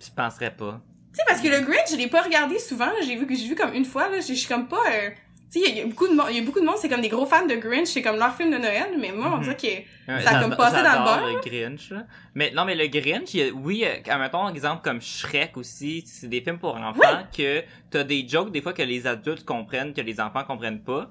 Je 0.00 0.10
penserais 0.16 0.54
pas. 0.56 0.80
Tu 1.12 1.18
sais, 1.18 1.22
parce 1.26 1.42
que 1.42 1.48
le 1.48 1.60
Grinch, 1.60 1.90
je 1.90 1.96
l'ai 1.96 2.06
pas 2.06 2.22
regardé 2.22 2.58
souvent. 2.58 2.88
J'ai 3.04 3.16
vu 3.16 3.26
que 3.26 3.34
j'ai 3.34 3.46
vu 3.46 3.54
comme 3.54 3.74
une 3.74 3.84
fois, 3.84 4.08
là. 4.08 4.20
Je 4.20 4.32
suis 4.32 4.48
comme 4.48 4.68
pas... 4.68 4.80
euh, 4.90 5.10
Tu 5.50 5.60
sais, 5.60 5.70
il 5.70 5.76
y, 5.76 5.78
a- 5.78 5.78
il 5.78 5.78
y 5.78 5.80
a 5.82 5.86
beaucoup 5.86 6.06
de 6.08 6.14
monde, 6.14 6.26
il 6.30 6.36
y 6.36 6.40
a 6.40 6.42
beaucoup 6.42 6.60
de 6.60 6.64
monde, 6.66 6.74
c'est 6.78 6.90
comme 6.90 7.00
des 7.00 7.08
gros 7.08 7.24
fans 7.24 7.46
de 7.46 7.54
Grinch, 7.54 7.86
c'est 7.88 8.02
comme 8.02 8.16
leur 8.18 8.34
film 8.36 8.50
de 8.50 8.58
Noël, 8.58 8.90
mais 8.98 9.12
moi, 9.12 9.30
on 9.32 9.36
Mhm. 9.38 9.42
dirait 9.44 9.56
que... 9.56 9.66
Ouais, 10.12 10.20
Ça 10.20 10.36
a 10.36 10.42
comme 10.42 10.54
passé 10.56 10.82
dans 10.82 10.92
le 10.92 11.04
beurre, 11.04 11.26
le 11.26 11.40
Grinch, 11.50 11.90
là. 11.90 12.04
Mais 12.34 12.50
non, 12.54 12.64
mais 12.66 12.74
le 12.74 12.86
Grinch, 12.88 13.32
il 13.34 13.40
y 13.40 13.48
a- 13.48 13.52
oui, 13.52 13.84
mettons 14.18 14.44
un 14.46 14.52
exemple 14.52 14.82
comme 14.84 15.00
Shrek 15.00 15.56
aussi, 15.56 16.04
c'est 16.06 16.28
des 16.28 16.42
films 16.42 16.58
pour 16.58 16.76
enfants 16.76 17.24
que 17.34 17.62
t'as 17.90 18.04
des 18.04 18.28
jokes 18.28 18.52
des 18.52 18.60
fois 18.60 18.74
que 18.74 18.82
les 18.82 19.06
adultes 19.06 19.44
comprennent, 19.46 19.94
que 19.94 20.02
les 20.02 20.20
enfants 20.20 20.44
comprennent 20.44 20.82
pas. 20.82 21.10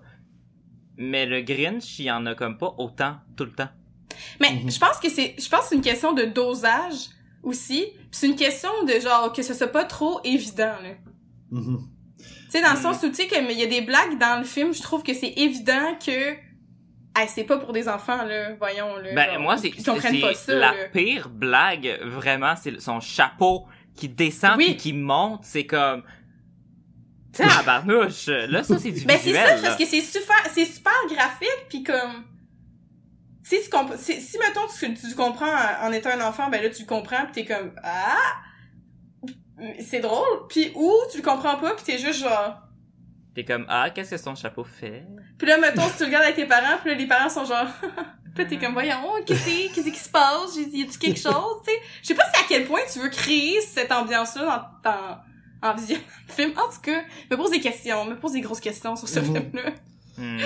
Mais 0.98 1.26
le 1.26 1.42
Grinch, 1.42 1.98
il 2.00 2.06
y 2.06 2.12
en 2.12 2.26
a 2.28 2.36
comme 2.36 2.58
pas 2.58 2.74
autant 2.78 3.16
tout 3.36 3.46
le 3.46 3.52
temps. 3.54 3.70
Mais 4.40 4.52
Mhm. 4.52 4.70
je 4.72 4.80
pense 4.80 4.98
que 5.00 5.10
c'est 5.10 5.36
je 5.38 5.48
pense 5.50 5.62
que 5.62 5.66
c'est 5.70 5.76
une 5.76 5.82
question 5.82 6.14
de 6.14 6.24
dosage 6.24 7.10
aussi. 7.44 7.86
Puis 7.92 8.08
c'est 8.12 8.28
une 8.28 8.36
question 8.36 8.70
de 8.88 9.00
genre 9.00 9.32
que 9.32 9.42
ce 9.44 9.54
soit 9.54 9.68
pas 9.68 9.86
trop 9.86 10.20
évident 10.24 10.74
là. 10.84 10.90
Tu 11.52 11.58
sais 12.58 12.62
dans 12.64 12.72
le 12.74 12.78
Mhm. 12.78 12.82
sens 12.84 13.04
où 13.04 13.10
tu 13.10 13.16
sais 13.16 13.28
qu'il 13.28 13.52
y 13.52 13.64
a 13.64 13.68
des 13.68 13.82
blagues 13.82 14.18
dans 14.20 14.38
le 14.40 14.46
film, 14.46 14.74
je 14.74 14.82
trouve 14.82 15.04
que 15.04 15.14
c'est 15.14 15.34
évident 15.38 15.96
que 16.04 16.12
hey, 17.20 17.28
c'est 17.28 17.44
pas 17.46 17.58
pour 17.58 17.74
des 17.74 17.88
enfants 17.90 18.24
là, 18.24 18.54
voyons 18.56 18.96
là. 18.98 19.14
Ben, 19.16 19.34
genre, 19.34 19.42
moi, 19.42 19.58
c'est 19.58 19.72
c'est 19.76 20.34
ça. 20.36 20.54
la 20.54 20.72
là. 20.72 20.74
pire 20.94 21.30
blague, 21.30 22.00
vraiment, 22.04 22.56
c'est 22.56 22.80
son 22.80 23.00
chapeau 23.00 23.66
qui 23.96 24.08
descend 24.10 24.58
Oui. 24.58 24.66
puis 24.66 24.78
qui 24.78 24.94
monte, 24.94 25.42
c'est 25.44 25.66
comme... 25.66 26.04
Tiens, 27.34 27.48
barnouche, 27.66 28.28
là, 28.50 28.64
ça, 28.64 28.78
c'est 28.80 28.92
du 28.92 29.06
Ben 29.06 29.18
c'est 29.18 29.26
visuel, 29.30 29.46
ça 29.48 29.56
là. 29.56 29.62
parce 29.64 29.78
que 29.78 29.86
c'est 29.86 30.02
super 30.02 30.36
c'est 30.54 30.66
super 30.66 30.94
graphique 31.10 31.66
puis 31.70 31.84
comme 31.84 32.24
si 33.44 33.62
tu 33.64 33.70
comp- 33.70 33.96
si, 33.98 34.20
si 34.22 34.38
mettons 34.40 34.62
tu, 34.78 34.94
tu 34.94 35.16
comprends 35.16 35.52
en, 35.84 35.92
étant 35.92 36.10
un 36.12 36.22
enfant, 36.28 36.50
ben 36.50 36.62
là 36.62 36.70
tu 36.70 36.86
comprends 36.86 37.26
puis 37.32 37.44
t'es 37.44 37.46
comme 37.46 37.72
ah 37.84 38.18
c'est 39.80 40.00
drôle 40.00 40.48
puis 40.50 40.72
ou 40.76 40.92
tu 41.12 41.18
le 41.18 41.24
comprends 41.24 41.56
pas 41.58 41.74
puis 41.76 41.84
t'es 41.86 41.98
juste 41.98 42.22
genre 42.22 42.62
T'es 43.36 43.44
comme, 43.46 43.66
ah, 43.70 43.92
qu'est-ce 43.92 44.10
que 44.12 44.18
son 44.18 44.34
chapeau 44.34 44.64
fait? 44.64 45.04
Puis 45.38 45.48
là, 45.48 45.60
mettons, 45.60 45.84
si 45.90 45.98
tu 45.98 46.06
regardes 46.06 46.24
avec 46.24 46.36
tes 46.38 46.46
parents, 46.48 46.78
puis 46.82 46.90
là, 46.90 46.98
les 46.98 47.06
parents 47.06 47.30
sont 47.30 47.46
genre... 47.46 47.68
puis 48.34 48.44
là, 48.44 48.50
t'es 48.50 48.58
comme, 48.58 48.74
voyons, 48.74 48.96
qu'est-ce 49.28 49.46
que- 49.46 49.76
qu'est-ce 49.76 49.90
qui 49.92 50.00
se 50.00 50.10
passe? 50.10 50.56
J'ai 50.56 50.66
dit, 50.66 50.80
y 50.80 50.84
a-tu 50.84 50.98
quelque 50.98 51.20
chose, 51.20 51.62
tu 51.64 51.72
sais? 51.72 51.80
Je 52.02 52.08
sais 52.08 52.16
pas 52.16 52.24
si 52.34 52.42
à 52.44 52.46
quel 52.50 52.66
point 52.66 52.80
tu 52.92 52.98
veux 52.98 53.10
créer 53.10 53.62
cette 53.62 53.92
ambiance-là 53.92 54.72
dans, 54.84 54.92
dans, 54.92 55.70
en 55.70 55.76
vision 55.76 56.00
film. 56.30 56.50
En 56.58 56.68
tout 56.74 56.82
cas, 56.82 57.00
me 57.30 57.38
pose 57.38 57.52
des 57.52 57.60
questions, 57.60 58.06
me 58.06 58.16
pose 58.20 58.32
des 58.34 58.42
grosses 58.42 58.60
questions 58.60 58.96
sur 58.96 59.08
ce 59.08 59.20
Mhm. 59.20 59.26
film-là. 59.36 59.70
Hmm. 60.18 60.40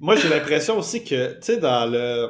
Moi, 0.00 0.16
j'ai 0.16 0.28
l'impression 0.28 0.76
aussi 0.76 1.02
que, 1.02 1.32
tu 1.36 1.38
sais, 1.40 1.56
dans 1.56 1.90
le... 1.90 2.28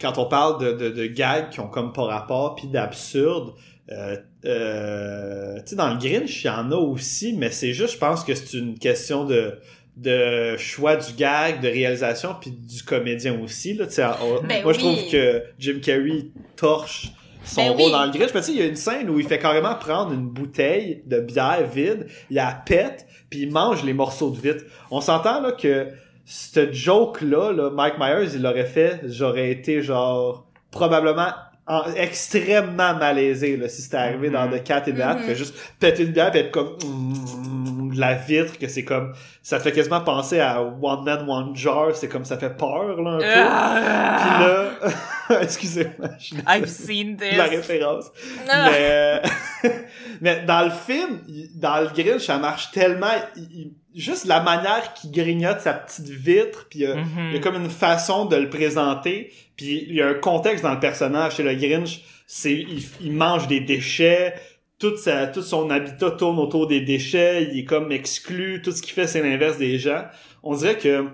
Quand 0.00 0.18
on 0.18 0.26
parle 0.26 0.60
de, 0.60 0.72
de, 0.72 0.88
de 0.90 1.06
gags 1.06 1.50
qui 1.50 1.60
ont 1.60 1.68
comme 1.68 1.92
pas 1.92 2.02
rapport, 2.06 2.56
puis 2.56 2.66
d'absurde, 2.66 3.54
euh, 3.92 4.16
euh, 4.46 5.56
tu 5.56 5.62
sais, 5.70 5.76
dans 5.76 5.88
le 5.92 5.98
Grinch, 5.98 6.44
il 6.44 6.46
y 6.46 6.50
en 6.50 6.70
a 6.70 6.76
aussi, 6.76 7.32
mais 7.34 7.50
c'est 7.50 7.72
juste, 7.72 7.94
je 7.94 7.98
pense 7.98 8.24
que 8.24 8.34
c'est 8.34 8.56
une 8.56 8.78
question 8.78 9.24
de 9.24 9.58
de 9.96 10.56
choix 10.56 10.96
du 10.96 11.12
gag, 11.12 11.60
de 11.60 11.68
réalisation, 11.68 12.30
puis 12.40 12.50
du 12.50 12.82
comédien 12.82 13.38
aussi. 13.40 13.74
Là, 13.74 13.86
tu 13.86 13.92
sais, 13.92 14.04
on- 14.04 14.42
Ben 14.44 14.64
moi, 14.64 14.72
je 14.72 14.80
trouve 14.80 14.98
que 15.08 15.44
Jim 15.60 15.78
Carrey 15.80 16.26
torche 16.56 17.12
son 17.44 17.60
Ben 17.66 17.70
rôle 17.70 17.82
oui. 17.86 17.92
dans 17.92 18.04
le 18.06 18.10
Grinch. 18.10 18.30
Mais 18.34 18.40
tu 18.40 18.46
sais, 18.46 18.52
il 18.54 18.58
y 18.58 18.62
a 18.62 18.66
une 18.66 18.74
scène 18.74 19.08
où 19.08 19.20
il 19.20 19.28
fait 19.28 19.38
carrément 19.38 19.76
prendre 19.76 20.12
une 20.12 20.26
bouteille 20.28 21.04
de 21.06 21.20
bière 21.20 21.64
vide, 21.72 22.08
il 22.28 22.34
la 22.34 22.60
pète, 22.66 23.06
puis 23.30 23.42
il 23.42 23.52
mange 23.52 23.84
les 23.84 23.92
morceaux 23.92 24.30
de 24.30 24.40
vitre. 24.40 24.64
On 24.90 25.00
s'entend 25.00 25.40
là 25.40 25.52
que 25.52 25.86
ce 26.24 26.72
joke-là, 26.72 27.52
là, 27.52 27.70
Mike 27.70 27.94
Myers, 28.00 28.34
il 28.34 28.42
l'aurait 28.42 28.66
fait, 28.66 29.00
j'aurais 29.04 29.52
été 29.52 29.80
genre 29.80 30.44
probablement 30.72 31.30
en- 31.66 31.92
extrêmement 31.96 32.94
malaisé 32.94 33.56
là, 33.56 33.68
si 33.68 33.82
c'était 33.82 33.96
arrivé 33.96 34.30
dans 34.30 34.46
Mhm. 34.46 34.58
The 34.60 34.64
Cat 34.64 34.82
in 34.88 34.92
the 34.92 35.00
Hat, 35.00 35.14
Mhm. 35.14 35.22
fait 35.22 35.34
juste 35.34 35.54
péter 35.80 36.02
une 36.04 36.12
bière 36.12 36.34
et 36.36 36.40
être 36.40 36.50
comme 36.50 36.76
mm, 36.84 37.92
la 37.96 38.14
vitre, 38.14 38.58
que 38.58 38.68
c'est 38.68 38.84
comme 38.84 39.12
ça 39.42 39.60
fait 39.60 39.72
quasiment 39.72 40.00
penser 40.00 40.40
à 40.40 40.60
One 40.60 41.04
Man 41.04 41.24
One 41.28 41.54
Jar, 41.56 41.88
c'est 41.94 42.08
comme 42.08 42.24
ça 42.24 42.36
fait 42.36 42.56
peur 42.56 43.00
là 43.00 43.10
un 43.12 43.18
peu. 43.18 43.24
Ah! 43.48 44.18
Puis 44.20 44.44
là, 44.44 44.90
excusez-moi, 45.42 46.10
I've 46.46 46.68
seen 46.68 47.16
this. 47.18 47.36
la 47.36 47.44
référence. 47.44 48.06
Ah! 48.48 48.70
Mais, 48.70 49.22
mais 50.20 50.42
dans 50.46 50.64
le 50.64 50.70
film, 50.70 51.20
il- 51.28 51.48
dans 51.58 51.80
le 51.80 51.88
Grinch, 51.88 52.22
ça 52.26 52.38
marche 52.38 52.70
tellement. 52.72 53.06
il- 53.36 53.42
il- 53.52 53.72
juste 53.94 54.24
la 54.26 54.40
manière 54.40 54.92
qu'il 54.94 55.12
grignote 55.12 55.60
sa 55.60 55.72
petite 55.72 56.08
vitre, 56.08 56.66
puis 56.68 56.84
euh, 56.84 56.96
il 57.30 57.34
y 57.34 57.36
a 57.36 57.40
comme 57.40 57.54
une 57.54 57.70
façon 57.70 58.24
de 58.26 58.34
le 58.36 58.50
présenter, 58.50 59.32
puis 59.56 59.86
il 59.88 59.94
y 59.94 60.02
a 60.02 60.08
un 60.08 60.14
contexte 60.14 60.64
dans 60.64 60.74
le 60.74 60.80
personnage. 60.80 61.36
Chez 61.36 61.44
le 61.44 61.54
Grinch, 61.54 62.00
c'est 62.26 62.52
il, 62.54 62.84
il 63.00 63.12
mange 63.12 63.46
des 63.46 63.60
déchets. 63.60 64.34
Toute 64.80 64.98
sa, 64.98 65.28
tout 65.28 65.40
son 65.42 65.70
habitat 65.70 66.10
tourne 66.10 66.40
autour 66.40 66.66
des 66.66 66.80
déchets, 66.80 67.44
il 67.52 67.60
est 67.60 67.64
comme 67.64 67.92
exclu, 67.92 68.60
tout 68.60 68.72
ce 68.72 68.82
qu'il 68.82 68.92
fait 68.92 69.06
c'est 69.06 69.22
l'inverse 69.22 69.56
des 69.56 69.78
gens. 69.78 70.04
On 70.42 70.56
dirait 70.56 70.76
que 70.76 71.06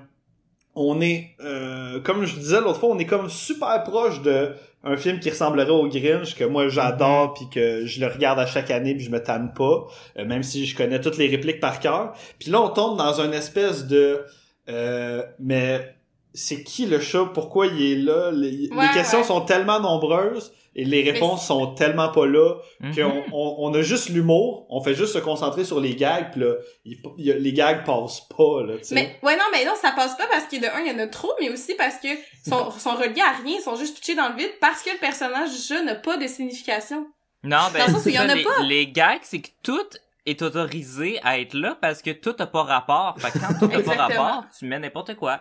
on 0.75 1.01
est, 1.01 1.31
euh, 1.43 2.01
comme 2.01 2.25
je 2.25 2.37
disais 2.37 2.61
l'autre 2.61 2.79
fois, 2.81 2.91
on 2.91 2.99
est 2.99 3.07
comme 3.07 3.29
super 3.29 3.83
proche 3.83 4.23
de 4.23 4.53
un 4.83 4.97
film 4.97 5.21
qui 5.21 5.29
ressemblerait 5.29 5.71
au 5.71 5.89
Grinch 5.89 6.35
que 6.35 6.45
moi 6.45 6.69
j'adore 6.69 7.35
puis 7.35 7.51
que 7.53 7.85
je 7.85 8.01
le 8.01 8.07
regarde 8.07 8.39
à 8.39 8.47
chaque 8.47 8.71
année 8.71 8.95
puis 8.95 9.05
je 9.05 9.11
me 9.11 9.23
tanne 9.23 9.53
pas 9.53 9.87
euh, 10.19 10.25
même 10.25 10.43
si 10.43 10.65
je 10.65 10.75
connais 10.75 11.01
toutes 11.01 11.19
les 11.19 11.29
répliques 11.29 11.61
par 11.61 11.81
cœur. 11.81 12.15
Puis 12.39 12.51
là 12.51 12.63
on 12.63 12.71
tombe 12.71 12.97
dans 12.97 13.21
une 13.21 13.35
espèce 13.35 13.87
de 13.87 14.25
euh, 14.71 15.23
mais 15.39 15.95
c'est 16.33 16.63
qui 16.63 16.87
le 16.87 17.01
chat? 17.01 17.27
Pourquoi 17.35 17.67
il 17.67 17.83
est 17.83 17.97
là? 17.97 18.31
Les, 18.31 18.71
Ouais, 18.71 18.87
les 18.87 18.95
questions 18.95 19.19
ouais. 19.19 19.25
sont 19.25 19.43
tellement 19.43 19.81
nombreuses 19.81 20.53
et 20.75 20.85
les 20.85 21.11
réponses 21.11 21.47
sont 21.47 21.75
tellement 21.75 22.11
pas 22.11 22.27
là 22.27 22.55
Mhm. 22.81 22.95
qu'on 22.95 23.25
on, 23.33 23.57
on 23.71 23.75
a 23.75 23.83
juste 23.83 24.09
l'humour 24.09 24.67
on 24.71 24.81
fait 24.83 24.95
juste 24.95 25.13
se 25.15 25.19
concentrer 25.19 25.65
sur 25.65 25.81
les 25.81 25.95
gags 25.97 26.31
puis 26.33 26.41
là 26.43 26.55
il- 26.85 26.99
il 27.19 27.33
les 27.33 27.53
gags 27.53 27.85
passent 27.85 28.27
pas 28.37 28.63
là 28.65 28.77
tu 28.79 28.85
sais 28.85 28.95
Mais, 28.95 29.19
ouais, 29.23 29.37
non, 29.37 29.45
mais 29.53 29.65
non, 29.65 29.73
ça 29.81 29.91
passe 29.93 30.17
pas 30.17 30.27
parce 30.31 30.45
que 30.45 30.57
de 30.61 30.67
un, 30.67 30.81
il 30.81 30.93
y 30.93 30.95
en 30.95 30.99
a 31.03 31.07
trop, 31.09 31.33
mais 31.41 31.51
aussi 31.51 31.75
parce 31.75 31.97
que 31.97 32.09
sont, 32.49 32.71
sont 32.79 32.95
reliés 32.95 33.21
à 33.21 33.33
rien, 33.43 33.57
ils 33.59 33.63
sont 33.63 33.75
juste 33.77 33.97
pitchés 33.97 34.15
dans 34.15 34.29
le 34.29 34.37
vide 34.37 34.53
parce 34.61 34.83
que 34.83 34.91
le 34.91 34.99
personnage 34.99 35.51
du 35.51 35.57
chat 35.59 35.83
n'a 35.83 35.95
pas 35.97 36.17
de 36.17 36.27
signification. 36.27 37.07
Non, 37.43 37.57
ben, 37.73 37.81
Dans 37.81 37.87
le 37.87 37.93
sens 37.93 38.01
où 38.01 38.05
c'est 38.05 38.11
il 38.11 38.15
y 38.17 38.19
en 38.19 38.27
ça, 38.27 38.33
a 38.33 38.35
les, 38.35 38.43
pas. 38.45 38.63
les 38.63 38.87
gags, 38.89 39.21
c'est 39.23 39.41
que 39.41 39.49
tout 39.63 39.87
est 40.27 40.43
autorisé 40.43 41.19
à 41.25 41.39
être 41.41 41.55
là 41.55 41.77
parce 41.81 42.03
que 42.03 42.11
tout 42.11 42.35
a 42.39 42.47
pas 42.47 42.63
rapport. 42.63 43.17
Fait 43.19 43.31
que 43.33 43.39
quand 43.39 43.59
tout 43.59 43.75
a 43.75 43.83
pas 43.97 44.03
rapport, 44.09 44.45
tu 44.57 44.67
mets 44.67 44.79
n'importe 44.79 45.17
quoi. 45.17 45.41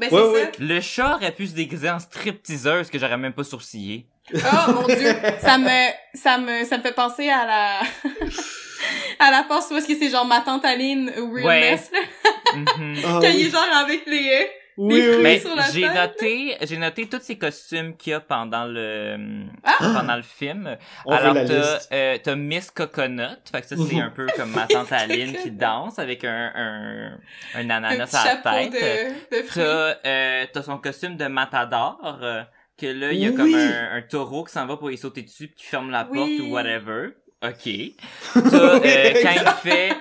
Ben, 0.00 0.12
Ouais, 0.12 0.20
c'est 0.20 0.28
ouais. 0.28 0.52
Le 0.58 0.80
chat 0.80 1.14
aurait 1.14 1.32
pu 1.32 1.46
se 1.46 1.54
déguiser 1.54 1.88
en 1.88 2.00
stripteaseuse 2.00 2.90
que 2.90 2.98
j'aurais 2.98 3.16
même 3.16 3.32
pas 3.32 3.44
sourcillé. 3.44 4.06
Ça. 4.34 4.66
Oh, 4.68 4.72
mon 4.72 4.86
dieu. 4.86 5.12
Ça 5.40 5.58
me, 5.58 5.88
ça 6.14 6.38
me, 6.38 6.64
ça 6.64 6.78
me 6.78 6.82
fait 6.82 6.92
penser 6.94 7.28
à 7.30 7.46
la, 7.46 7.80
à 9.26 9.30
la 9.30 9.42
passe 9.44 9.68
où 9.70 9.76
est-ce 9.76 9.86
que 9.88 9.94
c'est 9.98 10.10
genre 10.10 10.26
ma 10.26 10.40
tante 10.40 10.64
Aline. 10.64 11.10
Mhm. 11.16 12.96
Ah 13.04 13.18
Quand 13.20 13.20
oui. 13.20 13.34
il 13.38 13.46
est 13.46 13.50
genre 13.50 13.64
avec 13.82 14.06
les, 14.06 14.50
Oui, 14.78 14.94
des 15.00 15.08
oui, 15.16 15.22
Mais 15.22 15.38
sur 15.40 15.54
la 15.54 15.70
j'ai 15.70 15.88
noté, 15.88 16.56
j'ai 16.62 16.76
noté 16.76 17.08
tous 17.08 17.20
ces 17.22 17.38
costumes 17.38 17.96
qu'il 17.96 18.10
y 18.12 18.14
a 18.14 18.20
pendant 18.20 18.64
le, 18.66 19.16
Ah! 19.64 19.74
pendant 19.80 20.16
le 20.16 20.22
film. 20.22 20.76
on 21.04 21.12
Alors 21.12 21.34
t'as, 21.34 21.78
euh, 21.92 22.18
t'as 22.22 22.34
Miss 22.34 22.70
Coconut, 22.70 23.38
fait 23.50 23.62
que 23.62 23.66
ça 23.68 23.76
c'est 23.76 23.94
Mhm. 23.96 24.00
un 24.02 24.10
peu 24.10 24.26
comme 24.36 24.50
ma 24.50 24.66
tante 24.66 24.92
Aline 24.92 25.34
qui 25.42 25.50
danse 25.50 25.98
avec 25.98 26.24
un, 26.24 26.52
un, 26.54 27.18
un 27.54 27.70
ananas 27.70 28.14
à 28.14 28.24
la 28.24 28.36
tête. 28.36 28.72
de, 28.72 29.36
de. 29.36 29.42
T'as, 29.54 30.08
euh, 30.08 30.46
t'as 30.52 30.62
son 30.62 30.78
costume 30.78 31.16
de 31.16 31.26
matador, 31.26 31.98
euh, 32.22 32.42
que 32.78 32.86
là, 32.86 33.12
il 33.12 33.18
y 33.20 33.26
a 33.26 33.30
Oui. 33.30 33.34
comme 33.36 33.54
un, 33.54 33.96
un 33.96 34.02
taureau 34.02 34.44
qui 34.44 34.52
s'en 34.52 34.66
va 34.66 34.76
pour 34.76 34.90
y 34.90 34.98
sauter 34.98 35.22
dessus 35.22 35.48
puis 35.48 35.56
qui 35.56 35.64
ferme 35.66 35.90
la 35.90 36.04
porte 36.04 36.30
ou 36.40 36.52
whatever. 36.52 37.10
Ok. 37.42 37.68
T'as, 38.34 38.40
euh, 38.40 39.12
quand 39.22 39.32
il 39.32 39.52
fait, 39.62 39.92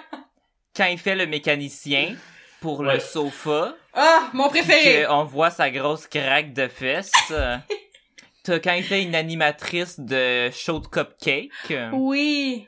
quand 0.75 0.85
il 0.85 0.97
fait 0.97 1.15
le 1.15 1.25
mécanicien 1.27 2.15
pour 2.61 2.83
le 2.83 2.99
sofa, 2.99 3.75
Ah, 3.93 4.29
mon 4.33 4.49
préféré. 4.49 5.05
qu'on 5.05 5.23
voit 5.23 5.51
sa 5.51 5.69
grosse 5.69 6.07
craque 6.07 6.53
de 6.53 6.67
fesses. 6.67 7.11
euh, 7.31 7.57
T'as 8.43 8.59
quand 8.59 8.73
il 8.73 8.83
fait 8.83 9.01
une 9.03 9.15
animatrice 9.15 9.99
de 9.99 10.49
show 10.51 10.79
de 10.79 10.87
cupcake. 10.87 11.51
Oui. 11.93 12.67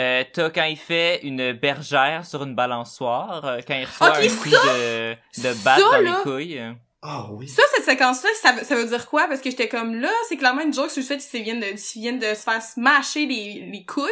Euh, 0.00 0.22
t'as 0.32 0.48
quand 0.50 0.64
il 0.64 0.76
fait 0.76 1.20
une 1.24 1.52
bergère 1.52 2.24
sur 2.24 2.44
une 2.44 2.54
balançoire. 2.54 3.44
euh, 3.44 3.60
quand 3.66 3.74
il 3.74 3.84
reçoit 3.84 4.16
un 4.16 4.28
ça- 4.28 4.78
de, 4.78 5.16
de 5.42 5.64
batte 5.64 5.80
dans 5.80 5.90
là. 5.92 6.00
les 6.18 6.22
couilles. 6.22 6.62
Ah 7.02 7.28
oui 7.30 7.46
Ça, 7.48 7.62
cette 7.74 7.84
séquence-là, 7.84 8.28
ça, 8.42 8.52
veut- 8.52 8.64
ça 8.64 8.74
veut 8.74 8.86
dire 8.86 9.06
quoi? 9.06 9.28
Parce 9.28 9.40
que 9.40 9.50
j'étais 9.50 9.68
comme 9.68 9.94
là, 10.00 10.10
c'est 10.28 10.36
clairement 10.36 10.62
une 10.62 10.72
joke 10.74 10.90
sur 10.90 11.00
le 11.00 11.06
fait 11.06 11.18
qu'ils 11.18 11.42
viennent 11.44 11.60
de, 11.60 11.74
viennent 11.94 12.18
de 12.18 12.34
se 12.34 12.42
faire 12.42 12.60
smasher 12.62 13.26
les, 13.26 13.68
les 13.72 13.84
couilles. 13.84 14.04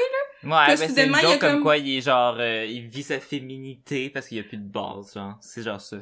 Ouais, 0.45 0.51
Puis 0.51 0.51
ben 0.51 0.76
c'est 0.76 0.82
une 0.84 0.89
soudainement, 0.91 1.18
il 1.18 1.22
y 1.24 1.26
a 1.26 1.30
joke 1.32 1.41
comme 1.41 1.51
comme- 1.55 1.62
quoi 1.62 1.76
il 1.78 1.99
est 1.99 2.01
genre, 2.01 2.37
euh, 2.39 2.64
il 2.64 2.87
vit 2.87 3.03
sa 3.03 3.18
féminité 3.18 4.11
parce 4.11 4.28
qu'il 4.28 4.37
y 4.37 4.41
a 4.41 4.45
plus 4.45 4.59
de 4.59 4.68
base, 4.68 5.14
genre. 5.14 5.34
C'est 5.41 5.62
genre 5.62 5.80
ça. 5.80 5.97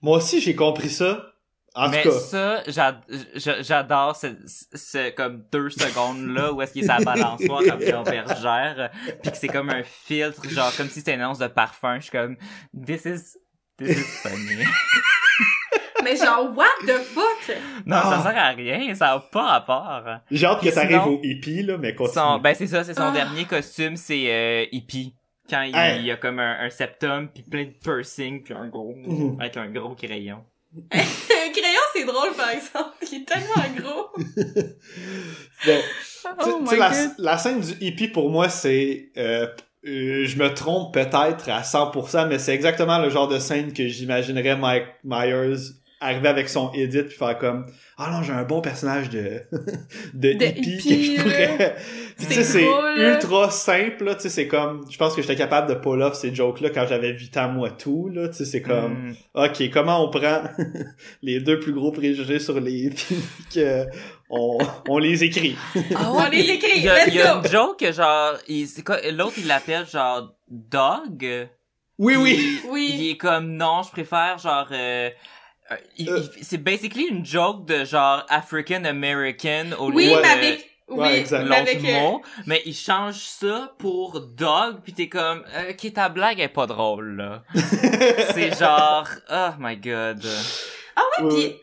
moi 0.00 0.18
aussi 0.18 0.40
j'ai 0.40 0.54
compris 0.54 0.90
ça 0.90 1.32
en 1.74 1.88
Mais 1.90 2.02
tout 2.04 2.10
cas 2.10 2.18
ça, 2.20 2.62
j'a- 2.68 3.00
j'a- 3.34 3.60
j'adore 3.62 4.14
ce, 4.16 4.28
ce, 4.46 5.10
comme 5.10 5.44
deux 5.52 5.68
secondes 5.70 6.24
là 6.28 6.52
où 6.52 6.62
est-ce 6.62 6.72
qu'il 6.72 6.84
est 6.84 6.86
sa 6.86 6.98
balançoire 7.00 7.62
avec 7.70 7.88
une 7.88 8.02
bergère, 8.04 8.90
puis 9.22 9.32
que 9.32 9.36
c'est 9.36 9.48
comme 9.48 9.68
un 9.70 9.82
filtre, 9.82 10.48
genre 10.48 10.74
comme 10.76 10.88
si 10.88 11.00
c'était 11.00 11.14
une 11.14 11.20
annonce 11.22 11.38
de 11.38 11.48
parfum. 11.48 11.96
Je 11.96 12.02
suis 12.02 12.10
comme, 12.12 12.36
this 12.86 13.04
is, 13.04 13.36
this 13.76 13.98
is 13.98 14.04
funny. 14.22 14.64
Mais 16.08 16.16
genre, 16.16 16.52
what 16.56 16.66
the 16.86 16.92
fuck? 16.98 17.56
non, 17.84 17.96
ça 17.96 18.22
sert 18.22 18.38
à 18.38 18.50
rien, 18.50 18.94
ça 18.94 19.12
a 19.12 19.20
pas 19.20 19.42
rapport. 19.42 20.02
J'ai 20.30 20.46
hâte 20.46 20.60
que 20.62 20.68
t'arrives 20.72 21.00
sinon- 21.02 21.16
au 21.16 21.20
hippie, 21.22 21.62
là, 21.62 21.76
mais 21.78 21.94
continue. 21.94 22.14
Son, 22.14 22.38
ben 22.38 22.54
c'est 22.54 22.66
ça, 22.68 22.84
c'est 22.84 22.94
son 22.94 23.08
Ah. 23.08 23.10
dernier 23.12 23.44
costume, 23.44 23.96
c'est 23.96 24.24
euh, 24.30 24.64
hippie. 24.72 25.14
Quand 25.50 25.62
il, 25.62 25.74
Hey. 25.76 26.00
il 26.00 26.06
y 26.06 26.10
a 26.10 26.16
comme 26.16 26.38
un, 26.38 26.58
un 26.60 26.70
septum, 26.70 27.28
puis 27.28 27.42
plein 27.42 27.64
de 27.64 27.70
piercing, 27.82 28.42
puis 28.42 28.54
un 28.54 28.68
gros, 28.68 28.94
Mhm. 28.96 29.40
avec 29.40 29.56
un 29.56 29.66
gros 29.70 29.94
crayon. 29.94 30.44
Un 30.92 31.52
crayon, 31.52 31.80
c'est 31.94 32.04
drôle, 32.04 32.34
par 32.36 32.50
exemple. 32.50 32.90
Il 33.10 33.22
est 33.22 33.24
tellement 33.24 33.64
gros. 33.78 34.08
Ben, 35.66 35.80
Oh 36.44 36.60
my 36.60 36.76
god. 36.76 37.14
la 37.18 37.38
scène 37.38 37.60
du 37.60 37.72
hippie, 37.80 38.08
pour 38.08 38.30
moi, 38.30 38.48
c'est... 38.48 39.10
euh, 39.16 39.46
euh, 39.86 40.24
je 40.26 40.36
me 40.38 40.52
trompe 40.52 40.92
peut-être 40.92 41.48
à 41.48 41.62
100%, 41.62 42.26
mais 42.26 42.38
c'est 42.38 42.52
exactement 42.54 42.98
le 42.98 43.08
genre 43.08 43.28
de 43.28 43.38
scène 43.38 43.72
que 43.72 43.86
j'imaginerais 43.86 44.56
Mike 44.56 44.86
Myers 45.04 45.54
arriver 46.06 46.28
avec 46.28 46.48
son 46.48 46.72
edit 46.72 47.02
puis 47.02 47.16
faire 47.16 47.38
comme 47.38 47.66
ah 47.98 48.10
non 48.12 48.22
j'ai 48.22 48.32
un 48.32 48.42
bon 48.44 48.60
personnage 48.60 49.08
de 49.10 49.42
de, 50.14 50.32
De 50.34 50.44
hippie, 50.44 50.76
hippie, 50.76 51.16
que 51.16 51.20
je 51.20 51.22
pourrais 51.22 51.76
tu 52.18 52.24
sais 52.26 52.42
C'est 52.44 52.66
ultra 52.96 53.50
simple 53.50 54.04
là. 54.04 54.14
Tu 54.14 54.22
sais 54.22 54.28
c'est 54.28 54.46
comme 54.48 54.84
je 54.90 54.96
pense 54.98 55.14
que 55.14 55.22
j'étais 55.22 55.36
capable 55.36 55.68
de 55.68 55.74
pull 55.74 56.02
off 56.02 56.14
ces 56.14 56.34
jokes 56.34 56.60
là 56.60 56.70
quand 56.70 56.86
j'avais 56.88 57.10
8 57.10 57.36
ans 57.38 57.48
moi 57.48 57.70
tout 57.70 58.08
là. 58.08 58.28
Tu 58.28 58.34
sais 58.38 58.44
c'est 58.44 58.62
comme 58.62 58.76
Mm. 59.10 59.14
ok 59.34 59.70
comment 59.72 60.04
on 60.04 60.10
prend 60.10 60.42
les 61.22 61.40
deux 61.40 61.58
plus 61.60 61.72
gros 61.72 61.90
préjugés 61.92 62.38
sur 62.38 62.58
les 62.60 62.72
hippies 62.72 63.16
que 63.54 63.84
on, 64.30 64.58
on 64.88 64.98
les 64.98 65.22
écrit? 65.24 65.56
Ah 65.94 66.10
On 66.12 66.28
les 66.30 66.40
écrit, 66.50 66.72
Il 66.78 66.82
y 66.82 66.88
a, 66.88 67.06
il 67.08 67.14
y 67.14 67.20
a 67.22 67.36
une 67.36 67.46
joke 67.48 67.78
que 67.78 67.92
genre, 67.92 68.34
il- 68.48 68.66
c'est 68.66 68.82
quoi, 68.84 68.98
l'autre 69.12 69.34
il 69.38 69.46
l'appelle 69.46 69.86
genre 69.86 70.34
dog. 70.48 71.48
oui 71.98 72.16
oui. 72.16 72.34
Puis 72.34 72.60
Oui. 72.70 72.94
Il 72.98 73.10
est 73.10 73.16
comme 73.16 73.52
non, 73.56 73.82
je 73.84 73.90
préfère 73.90 74.38
genre. 74.38 74.68
euh, 74.72 75.10
euh, 75.72 75.76
Euh. 76.08 76.22
c'est 76.42 76.58
basically 76.62 77.06
une 77.08 77.24
joke 77.24 77.64
de 77.66 77.84
genre 77.84 78.24
African 78.28 78.84
American 78.84 79.72
au 79.78 79.90
Oui, 79.90 80.06
lieu 80.06 80.12
Ouais. 80.16 80.22
mais 80.22 80.28
de 80.28 80.38
avec, 80.38 80.70
Oui, 80.88 80.98
Ouais, 80.98 81.18
exact. 81.18 81.38
mais 81.42 81.44
l'autre 81.48 81.60
avec, 81.60 81.84
euh, 81.84 82.00
mot, 82.00 82.22
mais 82.46 82.62
il 82.64 82.74
change 82.74 83.16
ça 83.16 83.74
pour 83.78 84.20
dog, 84.20 84.76
puis 84.84 84.92
t'es 84.92 85.08
comme, 85.08 85.44
euh, 85.56 85.70
ok, 85.72 85.92
ta 85.92 86.08
blague 86.08 86.38
est 86.38 86.46
pas 86.48 86.66
drôle, 86.66 87.16
là. 87.16 87.42
c'est 88.34 88.56
genre, 88.56 89.08
oh 89.30 89.48
my 89.58 89.76
god. 89.76 90.22
Ah 90.94 91.02
ouais, 91.18 91.24
Ouais. 91.26 91.34
pis 91.48 91.56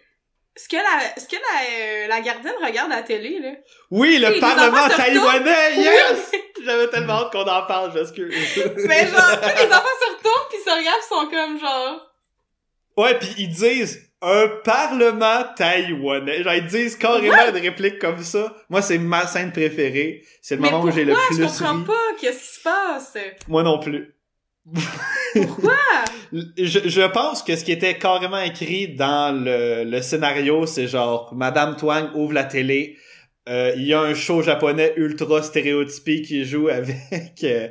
ce 0.55 0.67
que 0.67 0.75
la, 0.75 1.19
ce 1.19 1.25
que 1.27 1.35
la, 1.37 2.03
euh, 2.03 2.07
la 2.09 2.19
gardienne 2.21 2.53
regarde 2.63 2.91
à 2.91 2.97
la 2.97 3.01
télé, 3.03 3.39
là. 3.39 3.51
Oui, 3.89 4.17
le 4.19 4.39
Parlement 4.41 4.87
taïwanais, 4.89 5.77
yes! 5.77 6.31
J'avais 6.65 6.87
tellement 6.89 7.13
hâte 7.13 7.31
qu'on 7.31 7.41
en 7.41 7.65
parle, 7.65 7.91
j'excuse. 7.93 8.33
Mais 8.87 9.07
genre, 9.07 9.41
tous 9.41 9.57
les 9.57 9.67
enfants 9.71 9.97
se 10.01 10.17
retournent 10.17 10.47
pis 10.51 10.57
se 10.63 10.69
regardent 10.69 10.99
pis 11.01 11.07
sont 11.09 11.27
comme 11.29 11.59
genre... 11.59 12.09
Ouais, 12.97 13.17
puis 13.19 13.33
ils 13.37 13.49
disent 13.49 14.09
un 14.21 14.47
parlement 14.63 15.43
taïwanais. 15.55 16.43
Genre, 16.43 16.53
ils 16.53 16.65
disent 16.65 16.95
carrément 16.95 17.35
une 17.49 17.61
réplique 17.61 17.99
comme 17.99 18.21
ça. 18.23 18.55
Moi, 18.69 18.81
c'est 18.81 18.97
ma 18.97 19.27
scène 19.27 19.51
préférée. 19.51 20.23
C'est 20.41 20.55
le 20.55 20.61
Mais 20.61 20.71
moment 20.71 20.83
où 20.85 20.91
j'ai 20.91 21.03
le 21.05 21.13
plus 21.27 21.37
Je 21.37 21.43
comprends 21.43 21.77
ri. 21.79 21.83
pas, 21.85 21.93
qu'est-ce 22.21 22.39
qui 22.39 22.55
se 22.59 22.61
passe? 22.63 23.17
Moi 23.47 23.63
non 23.63 23.79
plus. 23.79 24.15
Pourquoi? 25.33 25.73
Je, 26.57 26.79
je 26.89 27.01
pense 27.11 27.43
que 27.43 27.55
ce 27.55 27.63
qui 27.63 27.71
était 27.71 27.95
carrément 27.97 28.39
écrit 28.39 28.87
dans 28.95 29.31
le, 29.43 29.83
le 29.83 30.01
scénario, 30.01 30.65
c'est 30.65 30.87
genre 30.87 31.31
Madame 31.35 31.75
Twang 31.75 32.09
ouvre 32.15 32.33
la 32.33 32.43
télé. 32.45 32.97
euh, 33.49 33.73
il 33.75 33.83
y 33.85 33.93
a 33.93 33.99
un 34.01 34.15
show 34.15 34.41
japonais 34.41 34.93
ultra 34.95 35.43
stéréotypé 35.43 36.21
qui 36.23 36.43
joue 36.45 36.69
avec 36.69 36.95
euh, 37.43 37.67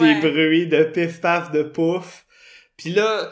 des 0.00 0.14
bruits 0.20 0.66
de 0.66 0.84
pif 0.84 1.20
paf 1.20 1.50
de 1.52 1.62
pouf. 1.64 2.24
Puis 2.78 2.90
là, 2.90 3.28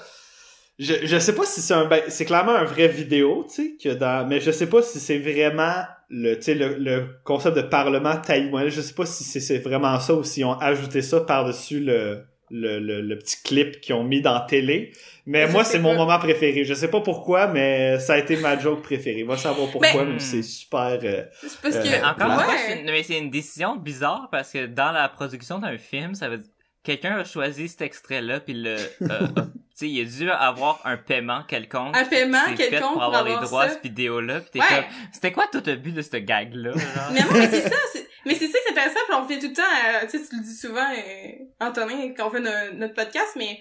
je, 0.78 0.94
je 1.04 1.18
sais 1.18 1.34
pas 1.34 1.44
si 1.44 1.60
c'est 1.60 1.74
un 1.74 1.86
ben, 1.86 2.02
c'est 2.08 2.24
clairement 2.24 2.52
un 2.56 2.64
vrai 2.64 2.88
vidéo, 2.88 3.44
tu 3.48 3.54
sais, 3.54 3.76
que 3.82 3.94
dans 3.94 4.26
mais 4.28 4.40
je 4.40 4.50
sais 4.50 4.68
pas 4.68 4.82
si 4.82 4.98
c'est 5.00 5.18
vraiment 5.18 5.82
le 6.08 6.34
tu 6.36 6.42
sais 6.42 6.54
le, 6.54 6.74
le 6.78 7.06
concept 7.24 7.56
de 7.56 7.62
parlement 7.62 8.16
taïwanais, 8.16 8.70
je 8.70 8.80
sais 8.80 8.94
pas 8.94 9.06
si 9.06 9.24
c'est 9.24 9.40
c'est 9.40 9.58
vraiment 9.58 9.98
ça 10.00 10.14
ou 10.14 10.24
s'ils 10.24 10.44
ont 10.44 10.58
ajouté 10.58 11.02
ça 11.02 11.20
par-dessus 11.20 11.80
le 11.80 12.24
le, 12.50 12.78
le, 12.78 13.00
le 13.00 13.18
petit 13.18 13.36
clip 13.42 13.80
qu'ils 13.80 13.94
ont 13.94 14.04
mis 14.04 14.20
dans 14.20 14.34
la 14.34 14.40
télé. 14.48 14.92
Mais 15.26 15.46
Je 15.46 15.52
moi, 15.52 15.64
c'est 15.64 15.78
mon 15.78 15.94
moment 15.96 16.18
préféré. 16.18 16.62
Je 16.64 16.74
sais 16.74 16.88
pas 16.88 17.00
pourquoi, 17.00 17.46
mais 17.48 17.98
ça 17.98 18.12
a 18.12 18.18
été 18.18 18.36
ma 18.36 18.56
joke 18.58 18.82
préférée. 18.82 19.22
Va 19.24 19.38
savoir 19.38 19.70
pourquoi, 19.70 20.04
Mais- 20.04 20.18
si 20.20 20.26
c'est 20.36 20.42
super... 20.42 20.98
euh, 21.02 21.24
C'est 21.40 21.60
parce 21.62 21.76
Euh, 21.76 21.82
que... 21.82 21.88
mais 21.88 22.02
Encore 22.04 22.30
une 22.30 22.36
Ouais. 22.36 22.44
fois, 22.44 22.54
c'est 22.64 22.78
une, 22.80 22.84
mais 22.84 23.02
c'est 23.02 23.18
une 23.18 23.30
décision 23.30 23.76
bizarre 23.76 24.28
parce 24.30 24.52
que 24.52 24.66
dans 24.66 24.92
la 24.92 25.08
production 25.08 25.58
d'un 25.58 25.78
film, 25.78 26.14
ça 26.14 26.28
veut 26.28 26.36
dire 26.36 26.50
quelqu'un 26.84 27.18
a 27.18 27.24
choisi 27.24 27.68
cet 27.68 27.82
extrait-là 27.82 28.40
puis 28.40 28.54
le, 28.54 28.76
euh, 28.76 28.78
tu 29.00 29.42
sais, 29.74 29.88
il 29.88 30.00
a 30.02 30.04
dû 30.04 30.30
avoir 30.30 30.80
un 30.84 30.96
paiement 30.96 31.42
quelconque. 31.42 31.96
Un 31.96 32.04
paiement 32.04 32.38
fait 32.46 32.54
quelconque 32.54 32.82
pour 32.82 32.92
pour 32.92 33.02
avoir 33.02 33.24
les 33.24 33.30
avoir 33.32 33.48
droits 33.48 33.62
à 33.64 33.68
cette 33.70 33.82
vidéo-là. 33.82 34.40
Puis 34.40 34.50
t'es 34.52 34.60
Ouais. 34.60 34.66
comme, 34.68 34.84
c'était 35.12 35.32
quoi 35.32 35.46
tout 35.48 35.62
le 35.66 35.74
but 35.76 35.92
de 35.92 36.02
ce 36.02 36.16
gag-là? 36.18 36.72
Mais 37.12 37.20
non, 37.20 37.26
mais 37.32 37.48
c'est 37.48 37.62
ça, 37.68 37.76
c'est- 37.92 38.08
mais 38.26 38.34
c'est 38.34 38.46
ça 38.48 38.58
qui 38.60 38.68
est 38.68 38.70
intéressant, 38.70 39.00
puis 39.08 39.16
on 39.18 39.28
fait 39.28 39.38
tout 39.38 39.48
le 39.48 39.52
temps, 39.52 39.62
euh, 39.62 40.06
tu 40.08 40.18
sais, 40.18 40.28
tu 40.30 40.36
le 40.36 40.42
dis 40.42 40.56
souvent, 40.56 40.86
euh, 40.92 41.32
Antonin, 41.60 42.14
quand 42.16 42.28
on 42.28 42.30
fait 42.30 42.40
no- 42.40 42.72
notre 42.78 42.94
podcast, 42.94 43.32
mais 43.36 43.60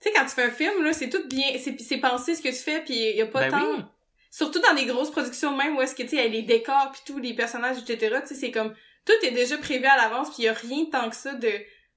tu 0.00 0.08
sais, 0.08 0.14
quand 0.14 0.24
tu 0.24 0.30
fais 0.30 0.44
un 0.44 0.50
film, 0.50 0.84
là, 0.84 0.92
c'est 0.92 1.08
tout 1.08 1.26
bien, 1.28 1.46
c'est 1.58 1.98
pensé 1.98 2.36
ce 2.36 2.42
que 2.42 2.48
tu 2.48 2.54
fais, 2.62 2.80
puis 2.84 2.94
il 2.94 3.16
y 3.16 3.22
a 3.22 3.26
pas 3.26 3.48
Ben 3.48 3.50
tant... 3.50 3.70
oui. 3.76 3.82
Surtout 4.30 4.60
dans 4.60 4.74
des 4.74 4.84
grosses 4.84 5.10
productions 5.10 5.56
même, 5.56 5.76
où 5.76 5.80
est-ce 5.80 5.94
que, 5.94 6.02
tu 6.02 6.10
sais, 6.10 6.16
il 6.16 6.22
y 6.22 6.26
a 6.26 6.28
les 6.28 6.42
décors, 6.42 6.90
puis 6.92 7.00
tout, 7.06 7.18
les 7.18 7.34
personnages, 7.34 7.78
etc., 7.78 8.16
tu 8.20 8.28
sais, 8.28 8.34
c'est 8.40 8.50
comme, 8.52 8.74
tout 9.06 9.26
est 9.26 9.30
déjà 9.32 9.56
prévu 9.58 9.86
à 9.86 9.96
l'avance, 9.96 10.28
puis 10.28 10.42
il 10.42 10.44
y 10.44 10.48
a 10.48 10.52
rien 10.52 10.84
tant 10.92 11.08
que 11.10 11.16
ça 11.16 11.32
de 11.34 11.50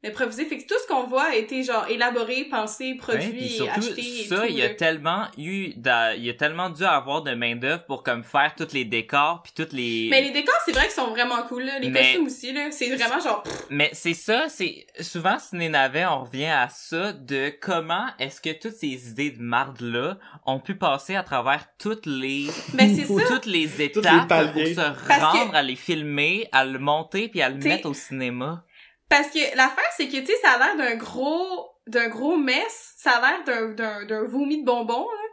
d'improviser, 0.03 0.45
fait 0.45 0.57
que 0.57 0.67
tout 0.67 0.73
ce 0.81 0.87
qu'on 0.91 1.03
voit 1.03 1.25
a 1.25 1.35
été, 1.35 1.63
genre, 1.63 1.85
élaboré, 1.87 2.45
pensé, 2.45 2.91
Ouais, 2.91 2.95
produit, 2.97 3.45
et 3.45 3.49
surtout, 3.49 3.79
acheté, 3.79 4.01
et 4.01 4.25
ça, 4.25 4.37
tout, 4.39 4.45
il 4.49 4.55
y 4.55 4.63
a 4.63 4.69
tellement 4.69 5.27
eu, 5.37 5.73
d'a- 5.75 6.15
il 6.15 6.25
y 6.25 6.29
a 6.29 6.33
tellement 6.33 6.69
dû 6.71 6.83
avoir 6.83 7.21
de 7.21 7.33
main 7.35 7.55
d'œuvre 7.55 7.85
pour 7.85 8.01
comme 8.03 8.23
faire 8.23 8.53
tous 8.57 8.73
les 8.73 8.83
décors 8.85 9.41
puis 9.43 9.53
toutes 9.55 9.73
les. 9.73 10.07
Mais 10.09 10.21
les 10.23 10.31
décors, 10.31 10.55
c'est 10.65 10.71
vrai 10.71 10.83
qu'ils 10.85 10.91
sont 10.93 11.11
vraiment 11.11 11.43
cool, 11.43 11.63
là. 11.65 11.77
Les 11.79 11.89
Mais- 11.89 11.99
costumes 12.01 12.25
aussi, 12.25 12.51
là. 12.51 12.71
C'est 12.71 12.95
vraiment 12.95 13.19
genre, 13.19 13.43
Mais 13.69 13.91
c'est 13.93 14.15
ça, 14.15 14.47
c'est 14.49 14.87
souvent 15.01 15.37
Ciné 15.37 15.69
Navet, 15.69 16.05
on 16.05 16.23
revient 16.23 16.45
à 16.47 16.67
ça 16.69 17.13
de 17.13 17.53
comment 17.61 18.07
est-ce 18.19 18.41
que 18.41 18.49
toutes 18.59 18.75
ces 18.75 19.09
idées 19.09 19.31
de 19.31 19.41
marde 19.41 19.81
là 19.81 20.17
ont 20.47 20.59
pu 20.59 20.75
passer 20.75 21.15
à 21.15 21.21
travers 21.23 21.65
toutes 21.77 22.05
les 22.07 22.47
ben 22.73 22.93
c'est 22.95 23.07
ou 23.09 23.19
ça. 23.19 23.25
toutes 23.27 23.45
les 23.45 23.61
les 23.61 23.81
étapes 23.83 24.27
pour 24.53 24.65
se 24.65 24.73
Parce 25.07 25.21
rendre 25.21 25.51
que- 25.51 25.55
à 25.57 25.61
les 25.61 25.75
filmer, 25.75 26.47
à 26.51 26.65
le 26.65 26.79
monter 26.79 27.27
puis 27.27 27.41
à 27.43 27.49
le 27.49 27.59
T'sais- 27.59 27.69
mettre 27.69 27.87
au 27.89 27.93
cinéma. 27.93 28.63
Parce 29.11 29.27
que 29.29 29.55
l'affaire, 29.55 29.83
c'est 29.95 30.07
que, 30.07 30.17
tu 30.17 30.25
sais, 30.25 30.35
ça 30.41 30.53
a 30.53 30.57
l'air 30.57 30.77
d'un 30.77 30.95
gros, 30.95 31.69
d'un 31.85 32.07
gros 32.09 32.35
mess. 32.37 32.93
Ça 32.97 33.11
a 33.17 33.21
l'air 33.31 33.43
d'un, 33.43 33.67
d'un, 33.73 34.05
d'un 34.05 34.23
vomi 34.23 34.61
de 34.61 34.65
bonbons, 34.65 35.05
là. 35.07 35.27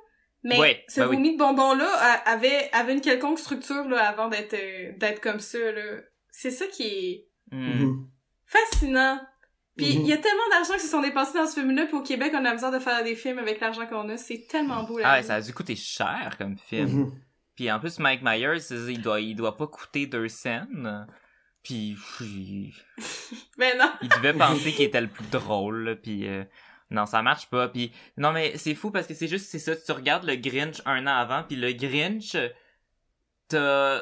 Mais 0.45 0.59
Ouais, 0.59 0.85
ce 0.89 1.01
ben 1.01 1.09
oui. 1.09 1.17
vomi 1.17 1.33
de 1.35 1.39
bonbons-là 1.39 1.89
avait, 2.27 2.69
avait 2.73 2.93
une 2.95 3.01
quelconque 3.01 3.39
structure, 3.39 3.89
là, 3.89 4.07
avant 4.09 4.29
d'être, 4.29 4.55
euh, 4.55 4.93
d'être 4.99 5.21
comme 5.21 5.41
ça, 5.41 5.59
là. 5.59 6.01
C'est 6.31 6.51
ça 6.51 6.67
qui 6.67 6.83
est 6.85 7.25
Hmm. 7.51 7.57
mhm. 7.85 8.07
fascinant. 8.47 9.19
Puis 9.77 9.87
il 9.87 10.01
Mhm. 10.01 10.07
y 10.07 10.13
a 10.13 10.17
tellement 10.19 10.49
d'argent 10.51 10.75
qui 10.75 10.81
se 10.81 10.89
sont 10.89 11.01
dépensés 11.01 11.39
dans 11.39 11.47
ce 11.47 11.55
film-là, 11.61 11.87
puis 11.87 11.97
au 11.97 12.03
Québec, 12.03 12.33
on 12.35 12.45
a 12.45 12.53
besoin 12.53 12.71
de 12.71 12.79
faire 12.79 13.03
des 13.05 13.15
films 13.15 13.39
avec 13.39 13.61
l'argent 13.61 13.87
qu'on 13.87 14.09
a. 14.11 14.17
C'est 14.19 14.47
tellement 14.49 14.83
beau, 14.83 14.99
là. 14.99 15.05
Ah 15.09 15.17
ouais, 15.17 15.23
ça 15.23 15.37
a 15.37 15.41
dû 15.41 15.53
coûter 15.55 15.77
cher 15.77 16.35
comme 16.37 16.59
film. 16.59 16.89
Mhm. 16.89 17.13
Puis 17.57 17.71
en 17.73 17.79
plus 17.81 17.99
Mike 18.01 18.23
Myers, 18.23 18.59
il 18.89 19.01
doit 19.01 19.21
il 19.21 19.35
doit 19.35 19.57
pas 19.57 19.67
coûter 19.67 20.07
deux 20.07 20.29
scènes. 20.29 21.07
Puis 21.69 22.75
Mais 23.59 23.77
non. 23.77 23.93
il 24.01 24.09
devait 24.09 24.33
penser 24.33 24.73
qu'il 24.73 24.85
était 24.87 25.01
le 25.03 25.09
plus 25.09 25.27
drôle 25.27 25.85
là, 25.85 25.97
puis 25.97 26.27
euh, 26.27 26.45
non, 26.91 27.05
ça 27.05 27.21
marche 27.21 27.51
pas. 27.51 27.69
Puis 27.69 27.93
non 28.17 28.33
mais 28.33 28.57
c'est 28.57 28.75
fou 28.75 28.91
parce 28.91 29.07
que 29.07 29.15
c'est 29.15 29.29
juste 29.29 29.47
c'est 29.47 29.59
ça, 29.59 29.77
tu 29.77 29.93
regardes 29.93 30.25
le 30.25 30.37
Grinch 30.37 30.81
un 30.87 31.07
an 31.07 31.17
avant 31.17 31.43
puis 31.43 31.57
le 31.57 31.73
Grinch 31.73 32.37
t'as 33.49 34.01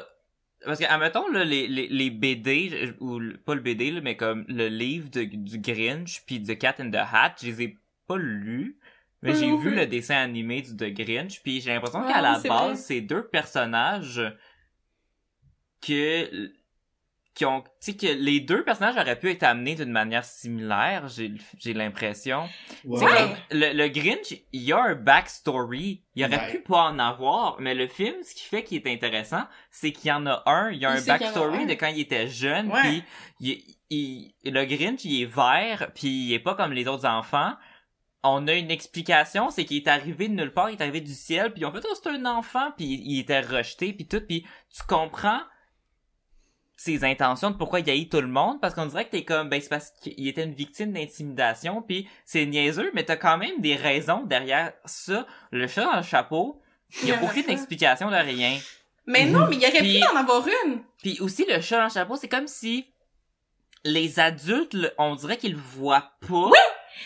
parce 0.65 0.79
que 0.79 0.85
admettons 0.85 1.27
là 1.29 1.43
les 1.43 1.67
les, 1.67 1.87
les 1.89 2.09
BD 2.09 2.93
ou 2.99 3.19
pas 3.45 3.55
le 3.55 3.61
BD 3.61 3.91
là, 3.91 4.01
mais 4.01 4.15
comme 4.15 4.45
le 4.47 4.69
livre 4.69 5.09
de, 5.09 5.23
du 5.23 5.59
Grinch 5.59 6.23
puis 6.25 6.39
de 6.39 6.53
Cat 6.53 6.75
in 6.79 6.89
the 6.89 6.95
Hat, 6.95 7.35
je 7.41 7.47
les 7.47 7.61
ai 7.63 7.77
pas 8.07 8.17
lus. 8.17 8.79
Mais 9.23 9.33
j'ai 9.33 9.47
vu 9.57 9.73
le 9.73 9.87
dessin 9.87 10.15
animé 10.15 10.61
du 10.61 10.77
The 10.77 10.93
Grinch, 10.93 11.41
puis 11.41 11.59
j'ai 11.59 11.73
l'impression 11.73 12.03
Ah, 12.05 12.13
qu'à 12.13 12.21
la 12.21 12.39
base, 12.39 12.85
c'est 12.85 13.01
deux 13.01 13.27
personnages 13.27 14.21
que 15.81 16.51
qui 17.37 17.45
ont 17.45 17.61
tu 17.61 17.67
sais 17.91 17.95
que 17.95 18.07
les 18.07 18.39
deux 18.39 18.63
personnages 18.63 18.97
auraient 18.97 19.19
pu 19.19 19.29
être 19.29 19.43
amenés 19.43 19.75
d'une 19.75 19.91
manière 19.91 20.25
similaire, 20.25 21.07
j'ai 21.07 21.31
j'ai 21.59 21.73
l'impression. 21.73 22.49
Le, 23.51 23.73
le 23.73 23.87
Grinch, 23.89 24.33
il 24.51 24.61
y 24.63 24.73
a 24.73 24.81
un 24.81 24.95
backstory, 24.95 26.03
il 26.15 26.25
aurait 26.25 26.37
Ouais. 26.37 26.51
pu 26.51 26.59
pas 26.61 26.83
en 26.85 26.99
avoir, 26.99 27.57
mais 27.59 27.75
le 27.75 27.87
film 27.87 28.15
ce 28.23 28.33
qui 28.33 28.43
fait 28.45 28.63
qu'il 28.63 28.77
est 28.77 28.91
intéressant, 28.91 29.43
c'est 29.71 29.91
qu'il 29.91 30.09
y 30.09 30.11
en 30.11 30.25
a 30.25 30.41
un, 30.47 30.71
il 30.71 30.79
y 30.79 30.85
a 30.85 30.95
Il 30.95 30.97
un 30.97 31.01
a 31.13 31.17
backstory 31.19 31.63
un. 31.63 31.65
de 31.65 31.73
quand 31.73 31.87
il 31.87 31.99
était 31.99 32.27
jeune, 32.27 32.71
puis 32.71 33.03
il, 33.39 33.61
il- 33.89 34.33
le 34.51 34.65
Grinch, 34.65 35.05
il 35.05 35.21
est 35.21 35.25
vert, 35.25 35.91
puis 35.93 36.07
il 36.07 36.33
est 36.33 36.39
pas 36.39 36.55
comme 36.55 36.73
les 36.73 36.87
autres 36.87 37.05
enfants. 37.07 37.53
On 38.23 38.47
a 38.47 38.53
une 38.53 38.71
explication, 38.71 39.51
c'est 39.51 39.63
qu'il 39.63 39.77
est 39.77 39.87
arrivé 39.87 40.27
de 40.27 40.33
nulle 40.33 40.51
part, 40.51 40.69
il 40.71 40.73
est 40.77 40.81
arrivé 40.81 41.01
du 41.01 41.13
ciel, 41.13 41.53
puis 41.53 41.63
on 41.65 41.71
fait 41.71 41.85
oh, 41.89 41.93
c'est 41.95 42.09
un 42.09 42.25
enfant, 42.25 42.71
puis 42.75 42.85
il 43.05 43.19
était 43.19 43.39
rejeté, 43.41 43.93
puis 43.93 44.07
tout, 44.07 44.21
puis 44.21 44.45
tu 44.75 44.83
comprends 44.87 45.39
ses 46.79 47.03
intentions 47.03 47.49
de 47.49 47.55
pourquoi 47.57 47.79
il 47.79 47.89
haït 47.89 48.07
tout 48.07 48.21
le 48.21 48.27
monde 48.27 48.61
parce 48.61 48.75
qu'on 48.75 48.85
dirait 48.85 49.05
que 49.05 49.09
t'es 49.11 49.23
comme 49.25 49.49
ben 49.49 49.59
c'est 49.59 49.67
parce 49.67 49.89
qu'il 49.99 50.27
était 50.27 50.43
une 50.43 50.53
victime 50.53 50.93
d'intimidation 50.93 51.81
puis 51.81 52.07
c'est 52.23 52.45
niaiseux 52.45 52.91
mais 52.93 53.03
t'as 53.03 53.15
quand 53.15 53.37
même 53.39 53.59
des 53.61 53.75
raisons 53.75 54.21
derrière 54.23 54.71
ça. 54.85 55.25
Le 55.51 55.67
chat 55.67 55.83
dans 55.85 55.95
le 55.97 56.03
chapeau 56.03 56.61
il 57.01 57.09
y 57.09 57.11
a 57.11 57.21
aucune 57.23 57.49
explication 57.49 58.09
de 58.11 58.15
rien. 58.15 58.57
Mais 59.07 59.25
non, 59.25 59.47
mais 59.47 59.55
il 59.57 59.65
aurait 59.65 59.79
Puis- 59.79 59.99
pu 59.99 60.07
en 60.07 60.15
avoir 60.17 60.45
une. 60.65 60.81
puis 61.01 61.17
aussi 61.19 61.45
le 61.49 61.59
chat 61.61 61.77
dans 61.79 61.85
le 61.85 61.89
chapeau 61.89 62.15
c'est 62.15 62.27
comme 62.29 62.47
si 62.47 62.85
les 63.83 64.19
adultes 64.19 64.75
on 64.97 65.15
dirait 65.15 65.37
qu'ils 65.37 65.53
le 65.53 65.59
voient 65.59 66.11
pas. 66.27 66.51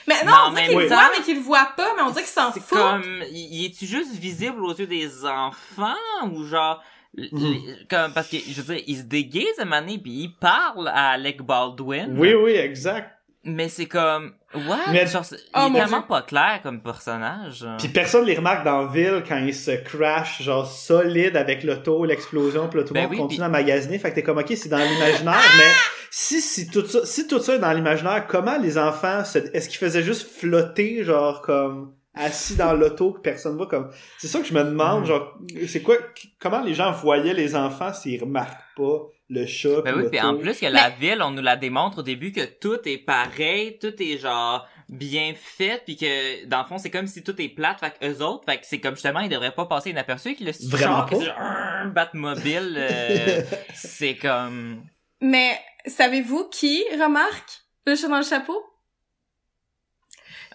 Mais 0.08 0.16
Mais 0.24 0.24
non, 0.26 0.34
on 0.48 0.50
dirait 0.52 0.62
même 0.62 0.70
qu'il 0.70 0.80
le 0.80 0.88
voit, 0.88 1.12
mais 1.18 1.24
qu'il 1.24 1.36
le 1.36 1.42
voit 1.42 1.74
pas, 1.76 1.94
mais 1.96 2.02
on 2.02 2.10
dirait 2.10 2.22
qu'il 2.24 2.32
s'en 2.32 2.52
c'est 2.54 2.60
fout. 2.62 2.78
comme 2.78 3.24
il 3.32 3.54
il 3.56 3.66
est-tu 3.66 3.86
juste 3.86 4.12
visible 4.14 4.64
aux 4.64 4.74
yeux 4.74 4.88
des 4.88 5.26
enfants 5.26 5.96
ou 6.32 6.44
genre 6.46 6.82
Mhm. 7.18 7.30
l- 7.68 7.86
comme 7.90 8.14
parce 8.14 8.30
que 8.30 8.38
je 8.38 8.62
veux 8.62 8.76
dire 8.76 8.84
il 8.88 8.98
se 8.98 9.04
déguise 9.04 9.60
à 9.60 9.66
mané 9.66 9.98
puis 9.98 10.12
il 10.12 10.36
parle 10.40 10.88
à 10.88 11.12
Alec 11.12 11.42
Baldwin 11.42 12.16
Oui, 12.18 12.34
oui, 12.34 12.52
exact. 12.52 13.12
Mais 13.44 13.70
c'est 13.70 13.88
comme, 13.88 14.34
what? 14.54 14.78
Mais- 14.92 15.08
Genre, 15.08 15.26
c'est- 15.26 15.36
Oh, 15.56 15.66
il 15.68 15.76
est 15.76 15.80
tellement 15.80 15.98
Dieu. 15.98 16.08
pas 16.08 16.22
clair 16.22 16.60
comme 16.62 16.80
personnage. 16.80 17.66
Puis 17.80 17.88
personne 17.88 18.24
les 18.26 18.36
remarque 18.36 18.64
dans 18.64 18.84
la 18.84 18.88
ville 18.92 19.24
quand 19.28 19.40
ils 19.40 19.56
se 19.56 19.72
crash 19.72 20.44
genre 20.44 20.68
solide 20.68 21.36
avec 21.36 21.64
l'auto, 21.64 22.06
l'explosion, 22.06 22.68
puis 22.70 22.80
là, 22.80 22.86
tout 22.86 22.94
le 22.94 23.00
Ben 23.00 23.04
monde 23.06 23.12
oui, 23.14 23.18
continue 23.18 23.44
à 23.44 23.50
magasiner. 23.50 23.98
Fait 23.98 24.12
que 24.12 24.16
t'es 24.16 24.24
comme 24.24 24.38
ok, 24.38 24.54
c'est 24.56 24.70
dans 24.70 24.78
l'imaginaire, 24.78 25.42
mais 25.58 25.72
si 26.12 26.40
si 26.40 26.70
tout 26.70 26.86
ça, 26.86 27.04
si 27.04 27.26
tout 27.28 27.40
ça 27.40 27.56
est 27.56 27.60
dans 27.60 27.74
l'imaginaire, 27.74 28.28
comment 28.28 28.58
les 28.60 28.78
enfants, 28.78 29.26
se- 29.26 29.40
est-ce 29.40 29.68
qu'ils 29.70 29.80
faisaient 29.80 30.04
juste 30.04 30.30
flotter 30.30 31.04
genre 31.04 31.42
comme 31.42 31.94
assis 32.14 32.56
dans 32.56 32.74
l'auto 32.74 33.14
que 33.14 33.22
personne 33.22 33.56
voit 33.56 33.68
comme 33.68 33.90
c'est 34.18 34.28
ça 34.28 34.40
que 34.40 34.46
je 34.46 34.54
me 34.54 34.64
demande 34.64 35.04
Mm. 35.04 35.06
genre 35.06 35.38
c'est 35.68 35.82
quoi 35.82 35.96
comment 36.40 36.62
les 36.62 36.74
gens 36.74 36.92
voyaient 36.92 37.34
les 37.34 37.56
enfants 37.56 37.94
s'ils 37.94 38.22
remarquent 38.22 38.60
pas 38.76 39.00
le 39.30 39.46
chat 39.46 39.82
Ben 39.82 39.94
puis 39.94 40.04
oui, 40.04 40.10
puis 40.12 40.20
en 40.20 40.38
plus 40.38 40.60
que 40.60 40.66
la 40.66 40.90
ville, 40.90 41.22
on 41.22 41.32
nous 41.32 41.42
la 41.42 41.56
démontre 41.56 42.00
au 42.00 42.04
début 42.04 42.34
que 42.34 42.44
tout 42.60 42.80
est 42.86 42.98
pareil, 42.98 43.80
tout 43.80 43.94
est 44.04 44.18
genre 44.18 44.68
bien 44.90 45.34
fait, 45.36 45.82
puis 45.86 45.96
que 45.96 46.46
dans 46.48 46.60
le 46.60 46.66
fond 46.66 46.78
c'est 46.78 46.90
comme 46.90 47.08
si 47.08 47.24
tout 47.24 47.42
est 47.42 47.48
plate, 47.48 47.80
fait 47.80 47.94
que 47.98 48.06
eux 48.12 48.22
autres, 48.22 48.44
fait 48.44 48.58
que 48.58 48.66
c'est 48.66 48.82
comme 48.82 48.96
justement 48.96 49.22
ils 49.22 49.30
devraient 49.30 49.56
pas 49.56 49.66
passer 49.68 49.92
inaperçus, 49.92 50.36
que 50.36 50.44
le 50.44 50.52
Vraiment 50.68 51.08
genre, 51.08 51.10
brrr, 51.10 51.92
Batmobile, 51.94 52.76
euh, 52.78 53.42
c'est 53.74 54.18
comme... 54.18 54.84
Mais 55.22 55.58
savez-vous 55.86 56.50
qui 56.50 56.84
remarque 57.00 57.62
le 57.88 57.96
chat 57.96 58.10
dans 58.10 58.18
le 58.18 58.26
chapeau? 58.26 58.62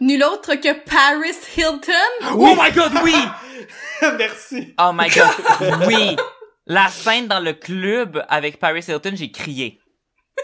Nul 0.01 0.23
autre 0.25 0.55
que 0.57 0.73
Paris 0.73 1.37
Hilton? 1.57 1.93
Oh 2.39 2.55
my 2.55 2.71
god, 2.73 2.93
oui! 3.03 3.15
Merci. 4.19 4.75
Oh 4.79 4.93
my 4.93 5.09
god, 5.09 5.87
oui! 5.87 6.17
La 6.67 6.89
scène 6.89 7.29
dans 7.29 7.41
le 7.41 7.55
club 7.55 8.25
avec 8.29 8.59
Paris 8.59 8.85
Hilton, 8.87 9.13
j'ai 9.15 9.31
crié. 9.31 9.81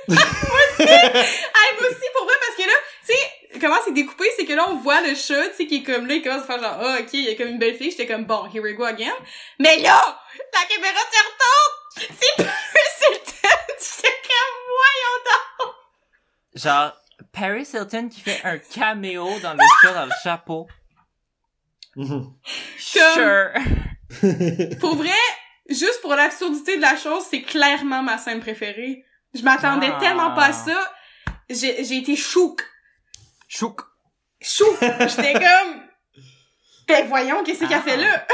Moi 0.09 0.19
aussi, 0.19 2.07
pour 2.15 2.25
vrai, 2.25 2.35
parce 2.41 2.57
que 2.57 2.63
là, 2.63 2.75
tu 3.07 3.13
sais, 3.13 3.61
comment 3.61 3.77
c'est 3.85 3.93
découpé, 3.93 4.25
c'est 4.37 4.47
que 4.47 4.55
là, 4.55 4.67
on 4.71 4.77
voit 4.77 5.03
le 5.03 5.15
chat, 5.15 5.49
tu 5.51 5.57
sais, 5.57 5.67
qui 5.67 5.77
est 5.77 5.83
comme 5.83 6.07
là, 6.07 6.15
il 6.15 6.23
commence 6.23 6.45
à 6.45 6.47
faire 6.47 6.63
genre, 6.63 6.79
ah, 6.81 6.99
ok, 7.01 7.09
il 7.13 7.25
y 7.25 7.31
a 7.31 7.35
comme 7.35 7.49
une 7.49 7.59
belle 7.59 7.77
fille, 7.77 7.91
j'étais 7.91 8.07
comme, 8.07 8.25
bon, 8.25 8.47
here 8.47 8.63
we 8.63 8.75
go 8.75 8.85
again. 8.85 9.13
Mais 9.59 9.79
là, 9.81 10.01
la 10.55 10.75
caméra 10.75 10.99
se 10.99 11.19
retourne! 11.19 12.17
C'est 12.19 12.37
Paris 12.37 13.01
Hilton! 13.03 13.49
J'étais 13.79 14.09
comme, 14.23 14.57
voyons 14.79 15.19
donc! 15.27 15.75
Genre, 16.55 17.02
Paris 17.33 17.69
Hilton 17.73 18.09
qui 18.09 18.21
fait 18.21 18.41
un 18.45 18.59
caméo 18.59 19.27
dans 19.41 19.55
le 19.55 19.61
chat 19.83 19.95
dans 19.95 20.07
le 20.07 20.13
chapeau. 20.23 20.69
Sure. 22.79 23.51
Pour 24.81 24.97
vrai, 24.97 25.11
juste 25.69 26.01
pour 26.03 26.15
l'absurdité 26.15 26.77
de 26.77 26.83
la 26.83 26.97
chose, 26.97 27.25
c'est 27.31 27.43
clairement 27.43 28.03
ma 28.03 28.19
scène 28.19 28.41
préférée. 28.41 29.05
Je 29.35 29.43
m'attendais 29.43 29.91
Ah. 29.95 29.99
tellement 30.01 30.35
pas 30.35 30.47
à 30.47 30.53
ça. 30.53 30.93
J'ai 31.49 31.85
j'ai 31.85 31.97
été 31.99 32.17
chouk. 32.17 32.63
Chouk. 33.49 33.81
Chouk! 34.41 34.77
J'étais 34.81 35.33
comme, 35.35 35.83
ben 36.89 37.07
voyons, 37.07 37.43
qu'est-ce 37.45 37.61
qu'elle 37.61 37.73
Ah. 37.79 37.83
fait 37.83 37.97
là? 37.97 38.27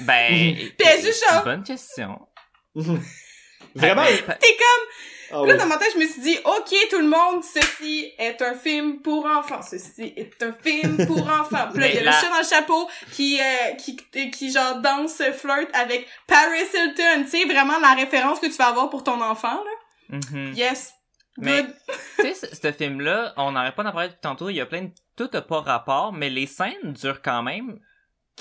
Ben, 0.00 0.54
dit 0.56 1.12
ça. 1.12 1.42
bonne 1.42 1.62
question. 1.64 2.26
Vraiment? 2.74 4.02
Ben, 4.04 4.36
T'es 4.40 4.56
comme, 4.56 4.86
Ah 5.32 5.36
Là, 5.36 5.52
oui. 5.52 5.56
dans 5.58 5.66
ma 5.66 5.76
tête, 5.76 5.90
je 5.94 5.98
me 5.98 6.06
suis 6.06 6.20
dit, 6.22 6.36
OK, 6.44 6.74
tout 6.90 6.98
le 6.98 7.08
monde, 7.08 7.42
ceci 7.44 8.12
est 8.18 8.40
un 8.42 8.54
film 8.54 9.00
pour 9.00 9.26
enfants. 9.26 9.62
Ceci 9.62 10.12
est 10.16 10.42
un 10.42 10.52
film 10.52 11.06
pour 11.06 11.22
enfants. 11.40 11.68
Puis 11.72 11.80
là, 11.80 11.88
il 11.88 11.94
y 11.94 11.98
a 11.98 12.02
le 12.02 12.10
chat 12.10 12.28
dans 12.30 12.38
le 12.38 12.48
chapeau 12.48 12.88
qui, 13.12 13.40
euh, 13.40 13.74
qui, 13.74 13.96
qui, 14.30 14.52
genre, 14.52 14.80
danse, 14.80 15.22
flirte 15.32 15.70
avec 15.74 16.06
Paris 16.26 16.66
Hilton. 16.74 17.24
Tu 17.24 17.28
sais, 17.28 17.44
vraiment 17.44 17.78
la 17.80 17.94
référence 17.94 18.40
que 18.40 18.46
tu 18.46 18.52
vas 18.56 18.68
avoir 18.68 18.90
pour 18.90 19.04
ton 19.04 19.20
enfant, 19.20 19.62
là. 20.10 20.18
mhm. 20.30 20.52
Yes. 20.54 20.92
Mais-. 21.38 21.64
Tu 22.18 22.34
sais, 22.34 22.54
ce, 22.54 22.72
film-là, 22.72 23.32
on 23.38 23.52
n'arrête 23.52 23.74
pas 23.74 23.82
d'en 23.82 23.92
parler 23.92 24.08
depuis 24.08 24.20
tantôt, 24.20 24.50
il 24.50 24.56
y 24.56 24.60
a 24.60 24.66
plein 24.66 24.82
de... 24.82 24.90
Tout 25.16 25.30
a 25.32 25.40
pas 25.40 25.60
rapport, 25.60 26.12
mais 26.12 26.28
les 26.28 26.46
scènes 26.46 26.92
durent 26.92 27.22
quand 27.22 27.42
même 27.42 27.78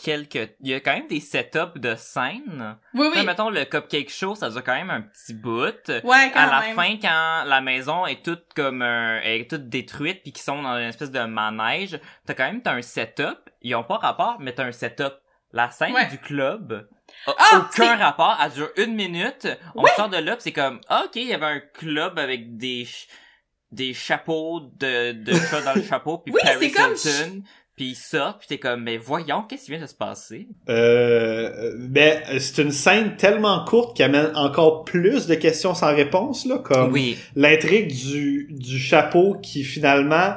quelques... 0.01 0.55
Il 0.61 0.69
y 0.69 0.73
a 0.73 0.79
quand 0.79 0.93
même 0.93 1.07
des 1.07 1.19
setups 1.19 1.77
de 1.79 1.95
scènes. 1.95 2.77
Oui, 2.93 3.07
oui. 3.15 3.25
mettons, 3.25 3.49
le 3.49 3.65
Cupcake 3.65 4.09
Show, 4.09 4.35
ça 4.35 4.49
dure 4.49 4.63
quand 4.63 4.75
même 4.75 4.89
un 4.89 5.01
petit 5.01 5.33
bout. 5.33 5.73
Ouais, 5.87 6.31
quand 6.33 6.39
à 6.39 6.45
la 6.47 6.61
fin, 6.73 6.97
quand 7.01 7.43
la 7.45 7.61
maison 7.61 8.05
est 8.05 8.23
toute 8.23 8.45
comme 8.55 8.81
un, 8.81 9.19
est 9.21 9.49
toute 9.49 9.69
détruite 9.69 10.21
puis 10.23 10.31
qu'ils 10.31 10.43
sont 10.43 10.61
dans 10.61 10.77
une 10.77 10.87
espèce 10.89 11.11
de 11.11 11.19
manège, 11.25 11.99
t'as 12.25 12.33
quand 12.33 12.45
même 12.45 12.61
t'as 12.61 12.73
un 12.73 12.81
setup. 12.81 13.37
Ils 13.61 13.75
ont 13.75 13.83
pas 13.83 13.97
rapport, 13.97 14.37
mais 14.39 14.53
t'as 14.53 14.65
un 14.65 14.71
setup. 14.71 15.13
La 15.51 15.71
scène 15.71 15.93
Ouais. 15.93 16.07
du 16.07 16.19
club 16.19 16.87
a 17.25 17.33
Ah, 17.37 17.57
aucun 17.57 17.95
rapport. 17.97 18.37
Elle 18.43 18.51
dure 18.51 18.69
une 18.77 18.93
minute. 18.95 19.47
On 19.75 19.85
sort 19.87 20.09
de 20.09 20.17
là 20.17 20.35
pis 20.35 20.43
c'est 20.43 20.51
comme, 20.53 20.79
ah, 20.89 21.03
ok, 21.05 21.15
il 21.15 21.23
y 21.27 21.33
avait 21.33 21.45
un 21.45 21.59
club 21.59 22.19
avec 22.19 22.55
des 22.57 22.87
des 23.71 23.93
chapeaux 23.93 24.61
de, 24.79 25.11
de 25.11 25.33
chats 25.33 25.61
dans 25.61 25.73
le 25.75 25.83
chapeau 25.83 26.17
puis 26.19 26.33
Oui, 26.33 26.39
Paris 26.43 26.57
c'est 26.59 26.71
comme- 26.71 26.93
Hilton. 26.93 27.43
Puis 27.79 27.91
ils 27.91 27.95
sortent, 27.95 28.39
puis 28.39 28.47
t'es 28.49 28.57
comme, 28.57 28.83
mais 28.83 28.97
voyons, 28.97 29.41
qu'est-ce 29.47 29.63
qui 29.63 29.71
vient 29.71 29.79
de 29.79 29.87
se 29.87 29.95
passer? 29.95 30.49
Euh, 30.67 31.71
ben, 31.77 32.19
c'est 32.37 32.61
une 32.61 32.73
scène 32.73 33.15
tellement 33.15 33.63
courte 33.63 33.95
qui 33.95 34.03
amène 34.03 34.35
encore 34.35 34.83
plus 34.83 35.27
de 35.27 35.35
questions 35.35 35.73
sans 35.73 35.95
réponse, 35.95 36.45
là, 36.45 36.57
comme 36.57 36.91
oui. 36.91 37.17
l'intrigue 37.37 37.87
du, 37.87 38.47
du 38.49 38.77
chapeau 38.77 39.37
qui 39.41 39.63
finalement, 39.63 40.33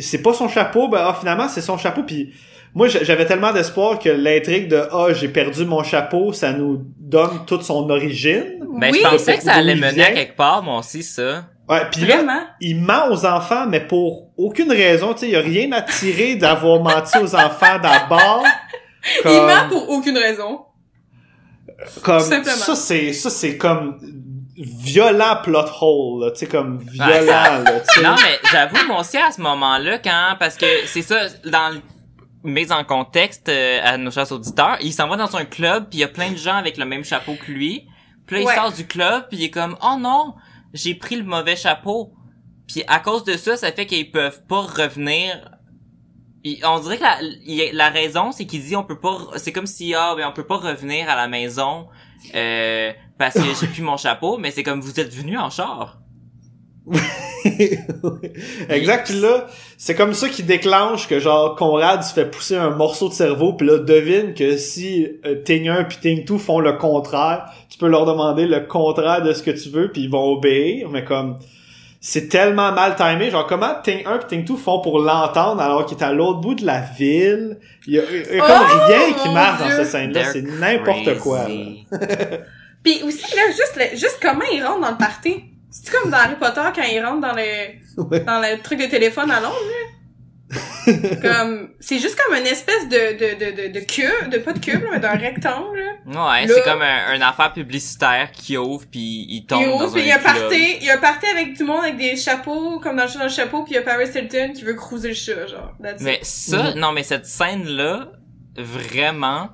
c'est 0.00 0.22
pas 0.22 0.32
son 0.32 0.48
chapeau, 0.48 0.88
ben 0.88 1.00
ah, 1.02 1.14
finalement 1.20 1.46
c'est 1.50 1.60
son 1.60 1.76
chapeau, 1.76 2.04
puis 2.04 2.32
moi 2.72 2.88
j'avais 2.88 3.26
tellement 3.26 3.52
d'espoir 3.52 3.98
que 3.98 4.08
l'intrigue 4.08 4.68
de 4.68 4.82
ah 4.90 5.12
j'ai 5.12 5.28
perdu 5.28 5.66
mon 5.66 5.82
chapeau, 5.82 6.32
ça 6.32 6.54
nous 6.54 6.86
donne 6.98 7.44
toute 7.46 7.64
son 7.64 7.90
origine. 7.90 8.64
Ben, 8.80 8.92
oui, 8.92 9.00
je 9.04 9.10
pensais 9.10 9.36
que 9.36 9.42
ça 9.42 9.52
allait 9.52 9.74
mener 9.74 10.04
à 10.04 10.12
quelque 10.12 10.36
part, 10.36 10.62
moi 10.62 10.78
aussi, 10.78 11.02
ça. 11.02 11.50
Ouais, 11.68 11.82
puis 11.92 12.02
là, 12.06 12.22
il 12.60 12.80
ment 12.80 13.08
aux 13.10 13.26
enfants, 13.26 13.66
mais 13.66 13.80
pour 13.80 14.28
aucune 14.38 14.70
raison, 14.72 15.12
tu 15.12 15.20
sais, 15.20 15.26
il 15.26 15.32
y 15.32 15.36
a 15.36 15.40
rien 15.40 15.70
à 15.72 15.82
tirer 15.82 16.36
d'avoir 16.36 16.80
menti 16.80 17.18
aux 17.18 17.34
enfants 17.34 17.78
d'abord. 17.82 18.44
Il 19.18 19.22
Comme- 19.22 19.46
ment 19.46 19.68
pour 19.68 19.88
aucune 19.90 20.18
raison. 20.18 20.60
comme 22.02 22.20
simplement. 22.20 22.56
ça 22.56 22.74
c'est 22.74 23.12
ça 23.12 23.30
c'est 23.30 23.56
comme 23.56 23.98
violent 24.56 25.36
plot 25.44 25.64
hole 25.80 26.24
là, 26.24 26.30
tu 26.32 26.38
sais 26.40 26.46
comme 26.48 26.78
violent 26.80 27.08
Ouais, 27.08 27.26
ça- 27.26 27.58
là, 27.62 27.80
tu 27.80 27.94
sais. 27.94 28.02
Non, 28.06 28.14
mais 28.16 28.38
j'avoue, 28.50 28.86
moi 28.88 29.00
aussi, 29.00 29.16
à 29.16 29.30
ce 29.30 29.40
moment-là, 29.40 29.98
quand, 29.98 30.34
parce 30.40 30.56
que 30.56 30.66
c'est 30.86 31.02
ça, 31.02 31.16
dans 31.44 31.74
le 31.74 31.80
mise 32.50 32.72
en 32.72 32.82
contexte 32.84 33.48
euh, 33.48 33.78
à 33.84 33.96
nos 33.96 34.10
chers 34.10 34.30
auditeurs, 34.32 34.76
il 34.80 34.92
s'en 34.92 35.06
va 35.08 35.16
dans 35.16 35.36
un 35.36 35.44
club, 35.44 35.88
puis 35.88 35.98
il 35.98 36.00
y 36.00 36.04
a 36.04 36.08
plein 36.08 36.32
de 36.32 36.36
gens 36.36 36.56
avec 36.56 36.76
le 36.76 36.84
même 36.84 37.04
chapeau 37.04 37.34
que 37.34 37.52
lui. 37.52 37.86
Puis 38.26 38.40
là, 38.40 38.44
Ouais. 38.46 38.52
il 38.52 38.60
sort 38.60 38.72
du 38.72 38.86
club, 38.86 39.28
puis 39.28 39.38
il 39.38 39.44
est 39.44 39.50
comme, 39.50 39.76
oh 39.80 39.96
non, 39.98 40.34
j'ai 40.78 40.94
pris 40.94 41.16
le 41.16 41.24
mauvais 41.24 41.56
chapeau. 41.56 42.12
Puis 42.66 42.82
à 42.86 43.00
cause 43.00 43.24
de 43.24 43.36
ça, 43.36 43.56
ça 43.56 43.72
fait 43.72 43.86
qu'ils 43.86 44.10
peuvent 44.10 44.44
pas 44.46 44.60
revenir. 44.60 45.50
On 46.64 46.78
dirait 46.78 46.98
que 46.98 47.74
la, 47.76 47.88
raison, 47.90 48.32
c'est 48.32 48.46
qu'il 48.46 48.62
dit 48.62 48.76
on 48.76 48.84
peut 48.84 49.00
pas, 49.00 49.18
c'est 49.36 49.52
comme 49.52 49.66
si 49.66 49.94
ah 49.94 50.14
ben 50.16 50.28
on 50.28 50.32
peut 50.32 50.46
pas 50.46 50.56
revenir 50.56 51.10
à 51.10 51.16
la 51.16 51.28
maison 51.28 51.88
euh, 52.34 52.92
parce 53.18 53.34
que 53.34 53.54
j'ai 53.60 53.66
plus 53.72 53.82
mon 53.82 53.96
chapeau, 53.96 54.38
mais 54.38 54.50
c'est 54.50 54.62
comme 54.62 54.80
vous 54.80 55.00
êtes 55.00 55.12
venu 55.14 55.36
en 55.36 55.50
char. 55.50 55.98
exact 58.68 59.06
puis 59.10 59.20
là 59.20 59.46
c'est 59.76 59.94
comme 59.94 60.14
ça 60.14 60.28
qui 60.28 60.42
déclenche 60.42 61.08
que 61.08 61.20
genre 61.20 61.54
Conrad 61.56 62.02
se 62.02 62.12
fait 62.12 62.24
pousser 62.24 62.56
un 62.56 62.70
morceau 62.70 63.08
de 63.08 63.14
cerveau 63.14 63.52
puis 63.52 63.66
là 63.66 63.78
devine 63.78 64.34
que 64.34 64.56
si 64.56 65.06
euh, 65.24 65.36
Ting 65.44 65.68
1 65.68 65.84
puis 65.84 65.98
Ting 66.00 66.24
2 66.24 66.38
font 66.38 66.60
le 66.60 66.72
contraire 66.74 67.46
tu 67.68 67.78
peux 67.78 67.88
leur 67.88 68.06
demander 68.06 68.46
le 68.46 68.60
contraire 68.60 69.22
de 69.22 69.32
ce 69.32 69.42
que 69.42 69.50
tu 69.50 69.68
veux 69.70 69.90
puis 69.90 70.02
ils 70.02 70.10
vont 70.10 70.32
obéir 70.32 70.88
mais 70.90 71.04
comme 71.04 71.38
c'est 72.00 72.28
tellement 72.28 72.70
mal 72.70 72.94
timé. 72.94 73.28
Genre 73.28 73.44
comment 73.48 73.74
Ting 73.82 74.06
1 74.06 74.18
puis 74.18 74.28
Ting 74.28 74.44
2 74.44 74.54
font 74.56 74.80
pour 74.80 75.00
l'entendre 75.00 75.60
alors 75.60 75.84
qu'il 75.84 75.98
est 75.98 76.04
à 76.04 76.12
l'autre 76.12 76.40
bout 76.40 76.54
de 76.54 76.64
la 76.64 76.80
ville? 76.80 77.58
Il 77.88 77.94
y 77.94 77.98
a, 77.98 78.02
il 78.08 78.36
y 78.36 78.40
a 78.40 78.46
comme 78.46 78.56
Oh, 78.56 78.86
rien 78.86 79.12
qui 79.20 79.28
marche 79.30 79.60
dans 79.60 79.68
cette 79.70 79.86
scène 79.86 80.12
là 80.12 80.22
They're 80.22 80.32
c'est 80.32 80.42
n'importe 80.42 81.18
quoi 81.18 81.48
là. 81.48 81.56
Puis 82.84 83.02
aussi, 83.02 83.34
là, 83.34 83.42
juste, 83.48 83.74
le- 83.76 83.96
juste 83.96 84.18
comment 84.22 84.44
il 84.52 84.62
rentre 84.64 84.80
dans 84.80 84.90
le 84.92 84.96
party. 84.96 85.42
C'est 85.70 85.90
comme 85.92 86.10
dans 86.10 86.16
Harry 86.18 86.36
Potter 86.36 86.62
quand 86.74 86.82
il 86.82 87.04
rentre 87.04 87.20
dans 87.20 87.34
le, 87.34 88.02
Ouais. 88.10 88.20
dans 88.20 88.40
le 88.40 88.60
truc 88.62 88.78
de 88.80 88.86
téléphone 88.86 89.30
à 89.30 89.40
Londres, 89.40 89.56
là. 89.56 89.84
comme, 91.22 91.72
c'est 91.78 91.98
juste 91.98 92.18
comme 92.18 92.34
une 92.38 92.46
espèce 92.46 92.88
de, 92.88 93.12
de, 93.18 93.34
de, 93.38 93.68
de, 93.68 93.72
de 93.80 93.80
cube, 93.84 94.30
de 94.30 94.38
pas 94.38 94.54
de 94.54 94.58
cube, 94.60 94.82
là, 94.82 94.88
mais 94.92 95.00
d'un 95.00 95.10
rectangle, 95.16 95.78
là. 95.78 95.92
Ouais, 96.06 96.46
Là- 96.46 96.54
c'est 96.54 96.62
comme 96.62 96.80
un, 96.80 97.14
une 97.14 97.22
affaire 97.22 97.52
publicitaire 97.52 98.30
qui 98.32 98.56
ouvre 98.56 98.86
puis 98.90 99.26
il 99.28 99.44
tombe 99.44 99.60
Il 99.60 99.68
dans 99.68 99.84
ouvre, 99.84 99.92
puis 99.92 100.00
un 100.00 100.04
il 100.04 100.08
y 100.08 100.12
a 100.12 100.16
un 100.16 100.20
party, 100.20 100.76
il 100.80 100.84
y 100.86 100.90
a 100.90 100.94
un 100.94 100.98
party 100.98 101.26
avec 101.26 101.54
du 101.54 101.64
monde 101.64 101.80
avec 101.82 101.98
des 101.98 102.16
chapeaux, 102.16 102.80
comme 102.80 102.96
dans 102.96 103.02
le 103.02 103.08
chat 103.10 103.18
dans 103.18 103.24
le 103.26 103.30
chapeau, 103.30 103.62
puis 103.64 103.72
il 103.72 103.74
y 103.74 103.78
a 103.78 103.82
Paris 103.82 104.08
Hilton 104.14 104.52
qui 104.54 104.62
veut 104.64 104.72
cruiser 104.74 105.08
le 105.08 105.14
chat, 105.14 105.46
genre. 105.48 105.74
That's 105.82 106.00
Mais 106.00 106.14
it. 106.16 106.24
ça, 106.24 106.74
non, 106.76 106.92
mais 106.92 107.02
cette 107.02 107.26
scène-là, 107.26 108.12
vraiment, 108.56 109.50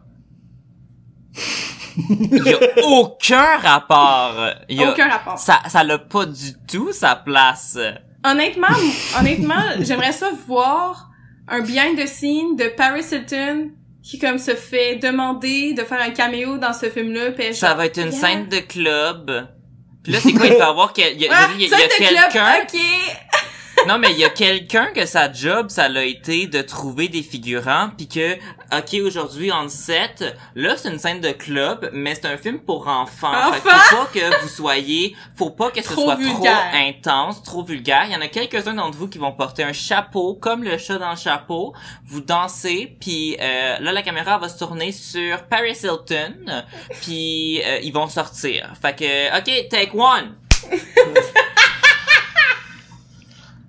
il 1.97 2.43
y 2.45 2.53
a 2.55 2.59
aucun 2.87 3.57
rapport. 3.59 4.35
Il 4.69 4.81
y 4.81 4.85
a, 4.85 4.91
Aucun 4.91 5.09
rapport. 5.09 5.39
Ça, 5.39 5.61
ça 5.69 5.85
l'a 5.85 5.99
pas 5.99 6.27
du 6.27 6.55
tout 6.69 6.93
sa 6.93 7.17
place. 7.17 7.79
Honnêtement, 8.25 8.67
honnêtement, 9.19 9.63
j'aimerais 9.81 10.13
ça 10.13 10.31
voir 10.47 11.11
un 11.49 11.61
behind 11.61 11.99
the 11.99 12.07
scene 12.07 12.57
de 12.57 12.69
Paris 12.77 13.05
Hilton 13.13 13.71
qui 14.03 14.19
comme 14.19 14.39
se 14.39 14.55
fait 14.55 14.97
demander 14.97 15.73
de 15.73 15.83
faire 15.83 16.01
un 16.01 16.11
caméo 16.11 16.59
dans 16.59 16.73
ce 16.75 16.91
film-là, 16.91 17.31
Ça 17.53 17.69
genre, 17.69 17.77
va 17.79 17.87
être 17.87 17.99
une 17.99 18.11
Yeah. 18.11 18.21
scène 18.21 18.49
de 18.49 18.59
club. 18.59 19.49
Puis 20.03 20.13
là, 20.13 20.19
c'est 20.21 20.33
quoi, 20.33 20.47
il 20.47 20.57
peut 20.57 20.63
avoir 20.63 20.93
que, 20.93 21.01
il 21.01 21.23
y 21.23 21.27
a, 21.29 21.33
Ah, 21.33 21.49
quelqu'un, 21.97 22.53
ok. 22.63 22.79
Non, 23.87 23.99
mais 23.99 24.13
il 24.13 24.19
y 24.19 24.25
a 24.25 24.31
quelqu'un 24.31 24.87
que 24.95 25.05
sa 25.05 25.31
job, 25.31 25.69
ça 25.69 25.89
l'a 25.89 26.05
été 26.05 26.47
de 26.47 26.63
trouver 26.63 27.09
des 27.09 27.23
figurants, 27.23 27.91
puis 27.97 28.09
que, 28.09 28.35
ok, 28.77 28.95
aujourd'hui, 29.05 29.53
en 29.53 29.69
7, 29.69 30.37
là, 30.55 30.77
c'est 30.77 30.89
une 30.89 30.99
scène 30.99 31.21
de 31.21 31.31
club, 31.31 31.91
mais 31.93 32.15
c'est 32.15 32.27
un 32.27 32.37
film 32.37 32.61
pour 32.61 32.89
enfants. 32.89 33.53
Fait 33.53 33.61
que 33.61 33.69
faut 33.69 33.97
pas 33.97 34.11
que 34.13 34.43
vous 34.43 34.49
soyez, 34.49 35.15
faut 35.37 35.51
pas 35.51 35.71
que 35.71 35.83
ce 35.83 35.93
soit 35.93 36.15
vulgaire. 36.17 36.71
trop 36.71 36.79
intense, 36.79 37.43
trop 37.43 37.63
vulgaire. 37.63 38.05
Il 38.07 38.13
y 38.13 38.17
en 38.17 38.21
a 38.21 38.29
quelques-uns 38.29 38.75
d'entre 38.75 38.97
vous 38.97 39.09
qui 39.09 39.19
vont 39.19 39.33
porter 39.33 39.65
un 39.65 39.73
chapeau, 39.73 40.35
comme 40.35 40.65
le 40.65 40.79
chat 40.79 40.99
dans 40.99 41.11
le 41.11 41.17
chapeau. 41.17 41.75
Vous 42.07 42.21
dansez, 42.21 42.97
puis 43.01 43.37
euh, 43.41 43.79
là, 43.81 43.93
la 43.93 44.03
caméra 44.03 44.39
va 44.39 44.49
se 44.49 44.59
tourner 44.59 44.93
sur 44.93 45.45
Paris 45.45 45.79
Hilton, 45.83 46.65
puis 47.03 47.63
euh, 47.63 47.81
ils 47.83 47.93
vont 47.93 48.09
sortir. 48.09 48.73
Fait 48.81 48.97
que, 48.97 49.39
ok, 49.39 49.69
take 49.69 49.91
one. 49.95 50.37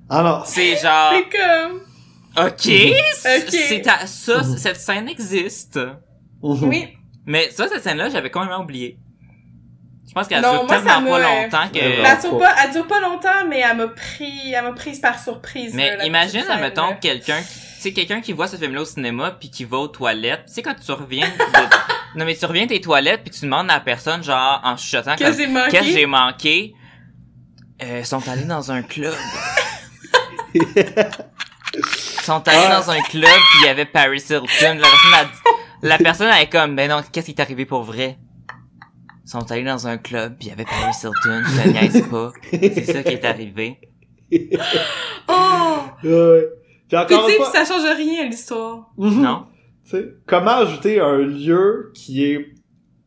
alors 0.09 0.45
C'est 0.45 0.77
genre... 0.77 1.13
C'est 1.13 1.37
comme, 1.37 1.81
Ok, 2.37 2.59
c- 2.61 2.93
Ok. 3.25 3.49
c'est 3.49 3.87
à- 3.87 4.05
ça, 4.07 4.43
c- 4.43 4.57
cette 4.57 4.75
scène 4.79 5.07
existe. 5.07 5.79
Mhm. 6.43 6.63
oui. 6.69 6.87
Mais 7.25 7.49
ça, 7.51 7.67
cette 7.67 7.81
scène-là, 7.83 8.09
j'avais 8.09 8.29
complètement 8.29 8.61
oublié. 8.63 8.99
Je 10.07 10.13
pense 10.13 10.27
qu'elle 10.27 10.41
dure 10.41 10.63
moi, 10.65 10.75
tellement 10.75 11.01
pas 11.11 11.19
longtemps 11.19 11.67
que... 11.73 11.79
Ben, 11.79 12.05
elle 12.05 12.21
dure 12.21 12.37
pas, 12.37 12.55
elle 12.63 12.71
dure 12.71 12.87
pas 12.87 12.99
longtemps, 13.01 13.47
mais 13.49 13.59
elle 13.59 13.75
m'a 13.77 13.87
pris, 13.87 14.53
elle 14.53 14.63
m'a 14.63 14.71
prise 14.73 14.99
par 14.99 15.19
surprise. 15.19 15.71
là, 15.71 15.77
Mais 15.77 15.97
la 15.97 16.05
imagine, 16.05 16.43
admettons, 16.49 16.89
là. 16.89 16.93
quelqu'un 17.01 17.39
qui, 17.41 17.47
tu 17.47 17.81
sais, 17.81 17.93
quelqu'un 17.93 18.21
qui 18.21 18.31
voit 18.31 18.47
ce 18.47 18.55
film-là 18.57 18.81
au 18.81 18.85
cinéma 18.85 19.31
puis 19.31 19.49
qui 19.49 19.65
va 19.65 19.77
aux 19.77 19.87
toilettes. 19.87 20.45
Tu 20.47 20.53
sais, 20.53 20.61
quand 20.61 20.75
tu 20.75 20.91
reviens 20.91 21.27
de... 21.27 21.33
non, 22.19 22.23
mais 22.25 22.35
tu 22.35 22.45
reviens 22.45 22.63
de 22.63 22.69
tes 22.69 22.79
toilettes 22.81 23.21
puis 23.23 23.31
tu 23.31 23.41
demandes 23.41 23.69
à 23.69 23.73
la 23.75 23.79
personne, 23.81 24.23
genre, 24.23 24.61
en 24.63 24.77
chuchotant, 24.77 25.15
Que 25.15 25.23
comme, 25.25 25.33
j'ai 25.37 25.47
manqué? 25.47 25.71
qu'est-ce 25.71 25.87
que 25.87 25.93
j'ai 25.93 26.05
manqué? 26.05 26.73
Euh, 27.83 28.03
sont 28.05 28.25
allés 28.29 28.45
dans 28.45 28.71
un 28.71 28.83
club. 28.83 29.13
sont 32.23 32.47
allés 32.47 32.57
Ah. 32.69 32.79
dans 32.81 32.89
un 32.91 32.99
club 33.01 33.29
puis 33.29 33.59
il 33.61 33.65
y 33.65 33.69
avait 33.69 33.85
Paris 33.85 34.23
Hilton. 34.29 34.43
La 34.61 34.87
personne, 34.87 35.13
a 35.13 35.23
dit- 35.25 35.31
la 35.81 35.97
personne 35.97 36.29
elle 36.35 36.43
est 36.43 36.49
comme, 36.49 36.75
ben 36.75 36.89
non, 36.89 37.01
qu'est-ce 37.11 37.25
qui 37.27 37.31
est 37.31 37.41
arrivé 37.41 37.65
pour 37.65 37.83
vrai? 37.83 38.17
sont 39.27 39.51
allés 39.51 39.63
dans 39.63 39.87
un 39.87 39.97
club 39.97 40.37
puis 40.37 40.47
il 40.47 40.51
y 40.51 40.53
avait 40.53 40.65
Paris 40.65 40.93
Hilton. 41.03 41.43
Je 41.45 41.69
niaise 41.69 42.07
pas. 42.09 42.31
C'est 42.51 42.85
ça 42.85 43.03
qui 43.03 43.09
est 43.13 43.25
arrivé. 43.25 43.79
Oh! 45.27 45.77
Ouais. 46.03 46.47
Puis 46.87 46.97
encore 46.97 47.07
tu 47.07 47.13
une 47.15 47.29
sais, 47.31 47.35
fois, 47.37 47.51
ça 47.51 47.65
change 47.65 47.83
rien 47.97 48.21
à 48.21 48.25
l'histoire? 48.25 48.91
Mhm. 48.97 49.21
Non? 49.21 49.47
Tu 49.83 49.91
sais, 49.91 50.05
comment 50.27 50.57
ajouter 50.57 50.99
un 50.99 51.17
lieu 51.17 51.91
qui 51.95 52.25
est, 52.25 52.53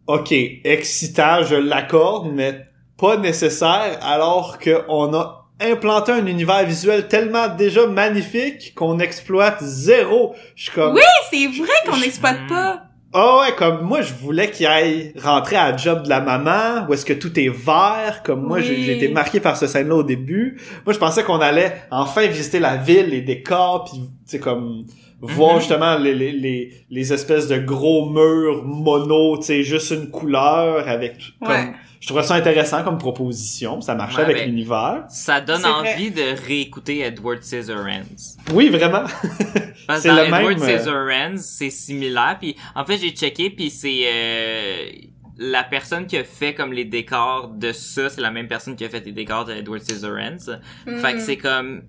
ok, 0.06 0.32
excitant, 0.64 1.44
je 1.44 1.54
l'accorde, 1.54 2.32
mais 2.32 2.66
pas 2.96 3.16
nécessaire, 3.16 3.98
alors 4.02 4.58
qu'on 4.58 5.14
a 5.14 5.37
implanté 5.60 6.12
un 6.12 6.26
univers 6.26 6.64
visuel 6.64 7.08
tellement 7.08 7.48
déjà 7.48 7.86
magnifique 7.86 8.74
qu'on 8.74 8.98
exploite 9.00 9.62
zéro. 9.62 10.34
Je 10.54 10.64
suis 10.64 10.72
comme, 10.72 10.94
Oui, 10.94 11.00
c'est 11.30 11.46
vrai 11.46 11.72
qu'on 11.86 11.94
Je- 11.96 12.00
n'exploite 12.02 12.46
pas. 12.48 12.82
ah 13.12 13.38
ouais, 13.40 13.54
comme 13.56 13.82
moi, 13.82 14.02
je 14.02 14.12
voulais 14.14 14.50
qu'il 14.50 14.66
aille 14.66 15.12
rentrer 15.20 15.56
à 15.56 15.70
la 15.72 15.76
job 15.76 16.04
de 16.04 16.08
la 16.08 16.20
maman, 16.20 16.86
où 16.88 16.94
est-ce 16.94 17.04
que 17.04 17.12
tout 17.12 17.38
est 17.40 17.48
vert, 17.48 18.22
comme 18.24 18.42
moi, 18.46 18.60
j'ai 18.60 18.74
Oui. 18.76 18.82
j'ai 18.84 18.96
été 18.96 19.08
marqué 19.08 19.40
par 19.40 19.56
ce 19.56 19.66
scène-là 19.66 19.96
au 19.96 20.02
début. 20.04 20.60
Moi, 20.86 20.92
je 20.92 20.98
pensais 20.98 21.22
qu'on 21.24 21.40
allait 21.40 21.74
enfin 21.90 22.26
visiter 22.26 22.60
la 22.60 22.76
ville, 22.76 23.06
les 23.10 23.22
décors, 23.22 23.84
puis, 23.84 24.00
tu 24.00 24.08
sais, 24.26 24.38
comme, 24.38 24.84
voir 25.20 25.54
Mhm. 25.54 25.58
justement 25.60 25.96
les, 25.98 26.14
les, 26.14 26.30
les, 26.30 26.72
les 26.90 27.12
espèces 27.12 27.48
de 27.48 27.58
gros 27.58 28.08
murs 28.08 28.62
mono, 28.64 29.36
tu 29.38 29.42
sais, 29.46 29.62
juste 29.64 29.90
une 29.90 30.10
couleur 30.10 30.88
avec, 30.88 31.16
comme, 31.40 31.50
Ouais. 31.50 31.72
Je 32.00 32.06
trouvais 32.06 32.22
ça 32.22 32.34
intéressant 32.36 32.84
comme 32.84 32.98
proposition, 32.98 33.80
ça 33.80 33.94
marchait 33.94 34.18
Ouais, 34.18 34.24
avec 34.24 34.36
ben- 34.38 34.46
l'univers. 34.50 35.04
Ça 35.08 35.40
donne 35.40 35.60
vrai. 35.62 35.94
envie 35.94 36.10
de 36.10 36.46
réécouter 36.46 37.00
Edward 37.00 37.42
Scissorhands. 37.42 38.36
Oui, 38.52 38.68
vraiment. 38.68 39.04
Parce 39.86 40.02
C'est 40.02 40.08
que 40.08 40.14
dans 40.14 40.20
le 40.20 40.26
Edward 40.26 40.58
même, 40.58 40.62
euh, 40.68 40.78
Scissorhands, 40.78 41.36
c'est 41.38 41.70
similaire. 41.70 42.36
Puis 42.40 42.56
en 42.74 42.84
fait, 42.84 42.98
j'ai 42.98 43.10
checké, 43.10 43.50
puis 43.50 43.70
c'est 43.70 44.02
euh, 44.06 44.90
la 45.38 45.64
personne 45.64 46.06
qui 46.06 46.16
a 46.16 46.24
fait 46.24 46.54
comme 46.54 46.72
les 46.72 46.84
décors 46.84 47.48
de 47.48 47.72
ça, 47.72 48.08
c'est 48.10 48.20
la 48.20 48.30
même 48.30 48.48
personne 48.48 48.76
qui 48.76 48.84
a 48.84 48.88
fait 48.88 49.04
les 49.04 49.12
décors 49.12 49.44
de 49.44 49.52
Edward 49.54 49.80
Scissorhands. 49.82 50.58
Fait 50.84 51.12
que 51.12 51.18
Mhm. 51.18 51.20
c'est 51.20 51.36
comme, 51.36 51.82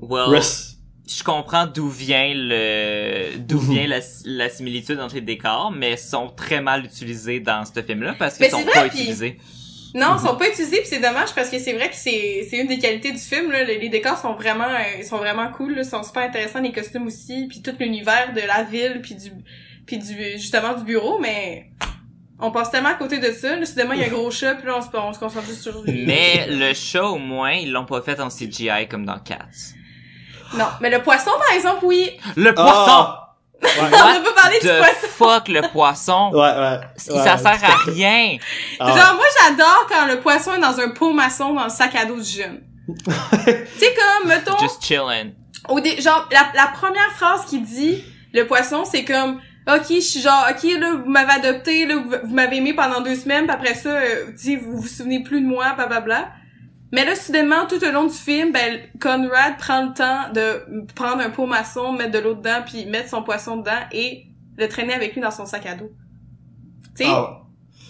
well, 0.00 0.24
Russ. 0.28 0.76
Je 1.16 1.24
comprends 1.24 1.66
d'où 1.66 1.88
vient 1.88 2.32
le, 2.34 3.36
d'où 3.38 3.60
Mhm. 3.60 3.72
vient 3.72 3.86
la, 3.86 3.98
la 4.26 4.48
similitude 4.48 5.00
entre 5.00 5.16
les 5.16 5.20
décors, 5.20 5.70
mais 5.72 5.96
sont 5.96 6.28
très 6.28 6.60
mal 6.60 6.84
utilisés 6.84 7.40
dans 7.40 7.64
ce 7.64 7.82
film-là 7.82 8.14
parce 8.18 8.36
qu'ils 8.36 8.50
sont 8.50 8.64
pas 8.64 8.86
utilisés. 8.86 9.38
Non, 9.92 10.16
ils 10.16 10.24
sont 10.26 10.36
pas 10.36 10.48
utilisés 10.48 10.76
puis 10.78 10.86
c'est 10.86 11.00
dommage 11.00 11.34
parce 11.34 11.50
que 11.50 11.58
c'est 11.58 11.72
vrai 11.72 11.88
que 11.90 11.96
c'est 11.96 12.46
c'est 12.48 12.58
une 12.58 12.68
des 12.68 12.78
qualités 12.78 13.10
du 13.10 13.18
film 13.18 13.50
là. 13.50 13.64
Les, 13.64 13.78
les 13.78 13.88
décors 13.88 14.18
sont 14.18 14.34
vraiment 14.34 14.68
euh, 14.68 14.98
ils 14.98 15.04
sont 15.04 15.18
vraiment 15.18 15.50
cool, 15.50 15.74
là. 15.74 15.82
ils 15.82 15.88
sont 15.88 16.02
super 16.04 16.22
intéressants 16.22 16.60
les 16.60 16.70
costumes 16.70 17.06
aussi, 17.08 17.46
puis 17.48 17.60
tout 17.60 17.74
l'univers 17.80 18.32
de 18.32 18.40
la 18.40 18.62
ville 18.62 19.00
puis 19.02 19.16
du 19.16 19.32
puis 19.86 19.98
du 19.98 20.14
justement 20.38 20.74
du 20.74 20.84
bureau, 20.84 21.18
mais 21.18 21.70
on 22.38 22.52
passe 22.52 22.70
tellement 22.70 22.90
à 22.90 22.94
côté 22.94 23.18
de 23.18 23.32
ça. 23.32 23.56
Là, 23.56 23.66
soudainement 23.66 23.94
il 23.94 24.00
y 24.00 24.04
a 24.04 24.06
un 24.06 24.10
gros 24.10 24.30
chat 24.30 24.54
puis 24.54 24.66
là 24.68 24.76
on 24.78 24.80
se 24.80 24.88
on 24.96 25.12
se 25.12 25.18
concentre 25.18 25.46
juste 25.46 25.62
sur 25.62 25.82
lui. 25.82 26.04
Mais 26.06 26.46
le 26.48 26.72
chat, 26.72 27.04
au 27.06 27.18
moins, 27.18 27.52
ils 27.54 27.72
l'ont 27.72 27.84
pas 27.84 28.00
fait 28.00 28.20
en 28.20 28.28
CGI 28.28 28.86
comme 28.88 29.04
dans 29.04 29.18
Cats. 29.18 29.48
Non, 30.54 30.66
mais 30.80 30.90
le 30.90 31.00
poisson 31.02 31.30
par 31.46 31.54
exemple 31.54 31.84
oui. 31.84 32.10
Le 32.36 32.52
poisson! 32.54 32.68
Ah! 32.88 33.16
Ouais. 33.62 33.68
On 33.92 33.96
a 33.96 34.20
pas 34.20 34.32
parlé 34.34 34.58
du 34.58 34.66
The 34.66 34.78
poisson. 34.78 35.06
fuck 35.16 35.48
le 35.48 35.60
poisson! 35.70 36.30
Ouais, 36.32 36.40
ouais. 36.40 36.80
ça 37.22 37.36
sert 37.38 37.64
à 37.64 37.90
rien! 37.90 38.36
Ah. 38.80 38.86
Genre 38.88 39.14
moi 39.16 39.24
j'adore 39.42 39.86
quand 39.88 40.06
le 40.06 40.20
poisson 40.20 40.54
est 40.54 40.60
dans 40.60 40.80
un 40.80 40.88
pot 40.90 41.12
maçon 41.12 41.52
dans 41.54 41.64
le 41.64 41.70
sac 41.70 41.94
à 41.94 42.04
dos 42.06 42.16
du 42.20 42.24
jeune. 42.30 42.60
tu 42.88 43.04
sais 43.78 43.94
comme 43.94 44.28
mettons 44.28 44.58
Just 44.58 44.82
chillin'. 44.82 45.30
au 45.68 45.78
dé- 45.80 46.00
genre 46.00 46.26
la, 46.32 46.46
la 46.54 46.66
première 46.68 47.12
phrase 47.16 47.44
qu'il 47.46 47.62
dit 47.62 48.02
le 48.32 48.46
poisson 48.46 48.84
c'est 48.84 49.04
comme 49.04 49.40
ok 49.68 49.84
je 49.90 50.00
suis 50.00 50.20
genre 50.20 50.46
ok 50.50 50.62
là 50.80 50.94
vous 51.04 51.08
m'avez 51.10 51.32
adopté 51.34 51.86
là 51.86 51.96
vous, 51.96 52.10
vous 52.24 52.34
m'avez 52.34 52.56
aimé 52.56 52.72
pendant 52.74 53.00
deux 53.02 53.14
semaines 53.14 53.44
puis 53.46 53.54
après 53.54 53.74
ça 53.74 53.90
euh, 53.90 54.26
tu 54.32 54.38
sais 54.38 54.56
vous 54.56 54.78
vous 54.78 54.88
souvenez 54.88 55.22
plus 55.22 55.40
de 55.40 55.46
moi 55.46 55.72
blablabla 55.76 56.30
mais 56.92 57.04
là 57.04 57.14
soudainement 57.14 57.66
tout 57.68 57.82
au 57.84 57.90
long 57.92 58.04
du 58.06 58.14
film 58.14 58.52
ben 58.52 58.80
Conrad 59.00 59.56
prend 59.58 59.86
le 59.86 59.94
temps 59.94 60.32
de 60.32 60.86
prendre 60.94 61.20
un 61.20 61.30
pot 61.30 61.46
maçon 61.46 61.92
mettre 61.92 62.12
de 62.12 62.18
l'eau 62.18 62.34
dedans 62.34 62.62
puis 62.66 62.86
mettre 62.86 63.08
son 63.10 63.22
poisson 63.22 63.56
dedans 63.58 63.80
et 63.92 64.26
le 64.56 64.68
traîner 64.68 64.92
avec 64.94 65.14
lui 65.14 65.20
dans 65.20 65.30
son 65.30 65.46
sac 65.46 65.66
à 65.66 65.74
dos 65.74 65.90
tu 66.96 67.04
sais? 67.04 67.10
Ah. 67.10 67.42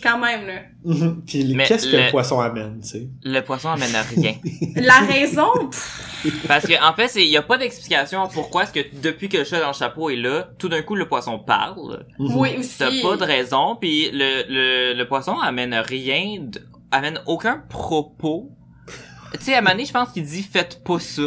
quand 0.02 0.18
même 0.18 0.46
là 0.46 0.54
Mhm. 0.82 1.22
Puis 1.26 1.56
qu'est-ce 1.68 1.90
que 1.92 1.96
le- 1.96 2.10
poisson 2.10 2.40
amène, 2.40 2.80
tu 2.80 2.88
sais? 2.88 3.08
Le 3.22 3.40
poisson 3.42 3.68
amène 3.68 3.94
à 3.94 4.00
rien. 4.00 4.32
la 4.76 5.00
raison? 5.00 5.50
Pff, 5.70 6.06
Parce 6.48 6.66
que, 6.66 6.72
en 6.82 6.94
fait, 6.94 7.12
il 7.16 7.28
y 7.28 7.36
a 7.36 7.42
pas 7.42 7.58
d'explication 7.58 8.26
pourquoi 8.32 8.62
est-ce 8.62 8.72
que 8.72 8.80
depuis 9.02 9.28
que 9.28 9.36
le 9.36 9.44
chat 9.44 9.60
dans 9.60 9.68
le 9.68 9.72
chapeau 9.74 10.08
est 10.08 10.16
là, 10.16 10.48
tout 10.58 10.70
d'un 10.70 10.80
coup 10.80 10.94
le 10.94 11.06
poisson 11.06 11.38
parle. 11.38 12.06
Mhm. 12.18 12.34
oui 12.34 12.56
aussi 12.58 12.78
T'as 12.78 12.90
pas 13.02 13.16
de 13.18 13.24
raison, 13.24 13.76
puis 13.78 14.08
le, 14.10 14.44
le, 14.48 14.94
le 14.94 15.06
poisson 15.06 15.38
amène 15.38 15.74
rien, 15.74 16.46
amène 16.90 17.20
aucun 17.26 17.62
propos. 17.68 18.50
Tu 19.38 19.44
sais, 19.44 19.54
à 19.54 19.58
un 19.58 19.60
moment 19.60 19.72
donné, 19.72 19.84
je 19.84 19.92
pense 19.92 20.10
qu'il 20.12 20.24
dit 20.24 20.42
faites 20.42 20.82
pas 20.84 20.98
ça. 20.98 21.22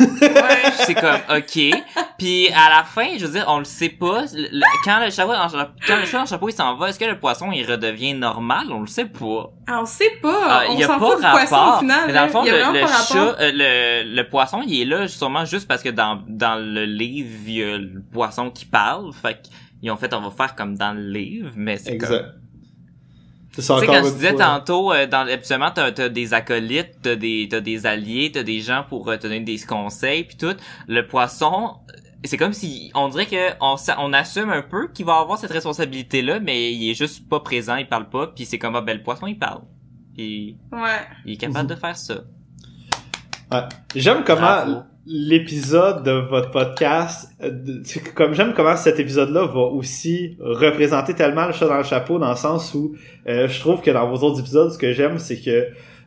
ouais. 0.00 0.70
C'est 0.86 0.94
comme 0.94 1.20
ok. 1.36 1.82
Puis 2.18 2.48
à 2.50 2.68
la 2.78 2.84
fin, 2.84 3.06
je 3.18 3.26
veux 3.26 3.32
dire, 3.32 3.44
on 3.48 3.58
le 3.58 3.64
sait 3.64 3.88
pas. 3.88 4.22
Le- 4.32 4.48
le- 4.50 4.84
quand 4.84 5.00
le 5.04 5.10
chapeau, 5.10 5.32
dans, 5.32 5.48
quand 5.86 5.96
le 5.96 6.04
chat 6.06 6.20
le 6.20 6.26
chapeau 6.26 6.48
il 6.48 6.52
s'en 6.52 6.76
va, 6.76 6.88
est-ce 6.88 6.98
que 6.98 7.04
le 7.04 7.18
poisson 7.18 7.50
il 7.52 7.64
redevient 7.68 8.14
normal? 8.14 8.66
On 8.70 8.80
le 8.80 8.86
sait 8.86 9.06
pas. 9.06 9.50
Ah, 9.66 9.80
on 9.82 9.86
sait 9.86 10.18
pas 10.22 10.42
Ah, 10.48 10.64
on 10.68 10.74
il 10.74 10.80
y 10.80 10.84
a 10.84 10.86
s'en 10.86 10.98
pas 11.00 11.06
fout 11.10 11.16
du 11.16 11.30
poisson 11.30 11.56
rapport. 11.56 11.76
au 11.76 11.80
final 11.80 12.00
mais 12.06 12.12
dans 12.12 12.22
le 12.24 12.28
fond, 12.30 12.44
y 12.44 12.50
a 12.50 12.72
le, 12.72 12.80
rapport. 12.80 13.06
chat, 13.06 13.36
euh, 13.40 13.52
le, 14.04 14.14
le 14.14 14.28
poisson, 14.28 14.62
il 14.66 14.80
est 14.82 14.84
là 14.84 15.08
sûrement 15.08 15.44
juste 15.44 15.66
parce 15.68 15.82
que 15.82 15.88
dans, 15.88 16.22
dans 16.28 16.56
le 16.56 16.84
livre, 16.84 17.30
il 17.46 17.52
y 17.52 17.62
a 17.64 17.78
le 17.78 18.02
poisson 18.12 18.50
qui 18.50 18.64
parle. 18.66 19.12
Fait 19.12 19.40
qu'ils 19.80 19.90
ont 19.90 19.96
fait, 19.96 20.12
on 20.14 20.20
va 20.20 20.30
faire 20.30 20.54
comme 20.54 20.76
dans 20.76 20.92
le 20.96 21.08
livre, 21.08 21.50
mais 21.56 21.76
c'est 21.78 21.98
comme... 21.98 22.08
Tu 23.54 23.60
sais, 23.60 23.70
encore 23.72 23.86
quand 23.86 24.04
je 24.04 24.10
disais 24.14 24.30
fois- 24.30 24.38
tantôt, 24.44 24.92
euh, 24.92 25.06
dans, 25.06 25.26
habituellement, 25.28 25.70
t'as, 25.74 25.92
t'as 25.92 26.08
des 26.08 26.32
acolytes, 26.32 26.92
t'as 27.02 27.16
des, 27.16 27.48
t'as 27.50 27.60
des 27.60 27.84
alliés, 27.86 28.30
t'as 28.32 28.42
des 28.42 28.60
gens 28.60 28.84
pour 28.88 29.08
euh, 29.10 29.16
te 29.16 29.22
donner 29.24 29.40
des 29.40 29.58
conseils, 29.58 30.24
puis 30.24 30.36
tout. 30.38 30.56
Le 30.88 31.06
poisson, 31.06 31.74
c'est 32.24 32.38
comme 32.38 32.54
si, 32.54 32.90
on 32.94 33.08
dirait 33.08 33.26
que 33.26 33.50
on, 33.60 33.76
on 33.98 34.12
assume 34.14 34.48
un 34.50 34.62
peu 34.62 34.88
qu'il 34.88 35.04
va 35.04 35.18
avoir 35.18 35.36
cette 35.38 35.50
responsabilité-là, 35.50 36.40
mais 36.40 36.72
il 36.72 36.90
est 36.90 36.94
juste 36.94 37.28
pas 37.28 37.40
présent, 37.40 37.76
il 37.76 37.86
parle 37.88 38.08
pas, 38.08 38.28
puis 38.28 38.46
c'est 38.46 38.58
comme, 38.58 38.74
ah, 38.76 38.80
ben, 38.80 38.96
le 38.96 39.02
poisson, 39.02 39.26
il 39.26 39.38
parle. 39.38 39.60
Puis, 40.16 40.56
Ouais. 40.72 41.00
il 41.26 41.32
est 41.34 41.36
capable 41.36 41.68
de 41.68 41.74
faire 41.74 41.96
ça. 41.96 42.14
Ouais. 43.50 43.60
J'aime 43.94 44.24
comment 44.24 44.40
Bravo. 44.40 44.76
L'épisode 45.06 46.04
de 46.04 46.12
votre 46.12 46.50
podcast, 46.50 47.28
euh, 47.42 47.50
comme 48.14 48.34
j'aime 48.34 48.52
comment 48.54 48.76
cet 48.76 49.00
épisode-là 49.00 49.46
va 49.46 49.60
aussi 49.60 50.36
représenter 50.40 51.14
tellement 51.14 51.46
le 51.46 51.52
chat 51.52 51.66
dans 51.66 51.78
le 51.78 51.84
chapeau 51.84 52.18
dans 52.18 52.30
le 52.30 52.36
sens 52.36 52.72
où 52.74 52.94
euh, 53.28 53.48
je 53.48 53.60
trouve 53.60 53.80
que 53.80 53.90
dans 53.90 54.08
vos 54.08 54.24
autres 54.24 54.40
épisodes, 54.40 54.72
ce 54.72 54.78
que 54.78 54.92
j'aime, 54.92 55.18
c'est 55.18 55.40
que 55.40 55.50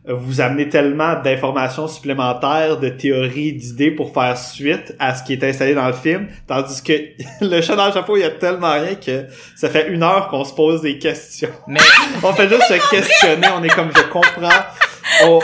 euh, 0.07 0.13
vous 0.13 0.39
amenez 0.39 0.69
tellement 0.69 1.22
d'informations 1.22 1.89
supplémentaires, 1.89 2.80
de 2.80 2.88
théories, 2.88 3.53
d'idées 3.53 3.91
pour 3.91 4.13
faire 4.13 4.38
suite 4.38 4.95
à 4.97 5.13
ce 5.13 5.23
qui 5.23 5.34
est 5.34 5.43
installé 5.43 5.73
dans 5.73 5.88
le 5.88 5.93
film, 5.93 6.27
tandis 6.47 6.81
que 6.81 6.93
le 7.41 7.61
chat 7.61 7.76
dans 7.76 7.88
le 7.88 7.93
chapeau, 7.93 8.15
il 8.15 8.22
y 8.22 8.23
a 8.23 8.31
tellement 8.31 8.73
rien 8.73 8.95
que 8.95 9.26
ça 9.57 9.69
fait 9.69 9.89
une 9.89 10.03
heure 10.03 10.30
qu'on 10.30 10.45
se 10.45 10.53
pose 10.53 10.81
des 10.81 10.99
questions. 10.99 11.49
Mais, 11.67 11.80
On 12.23 12.31
fait 12.31 12.47
juste 12.47 12.63
se 12.63 12.89
questionner, 12.89 13.47
on 13.57 13.63
est 13.63 13.76
comme 13.76 13.89
je 13.93 14.03
comprends. 14.03 14.63
On, 15.23 15.39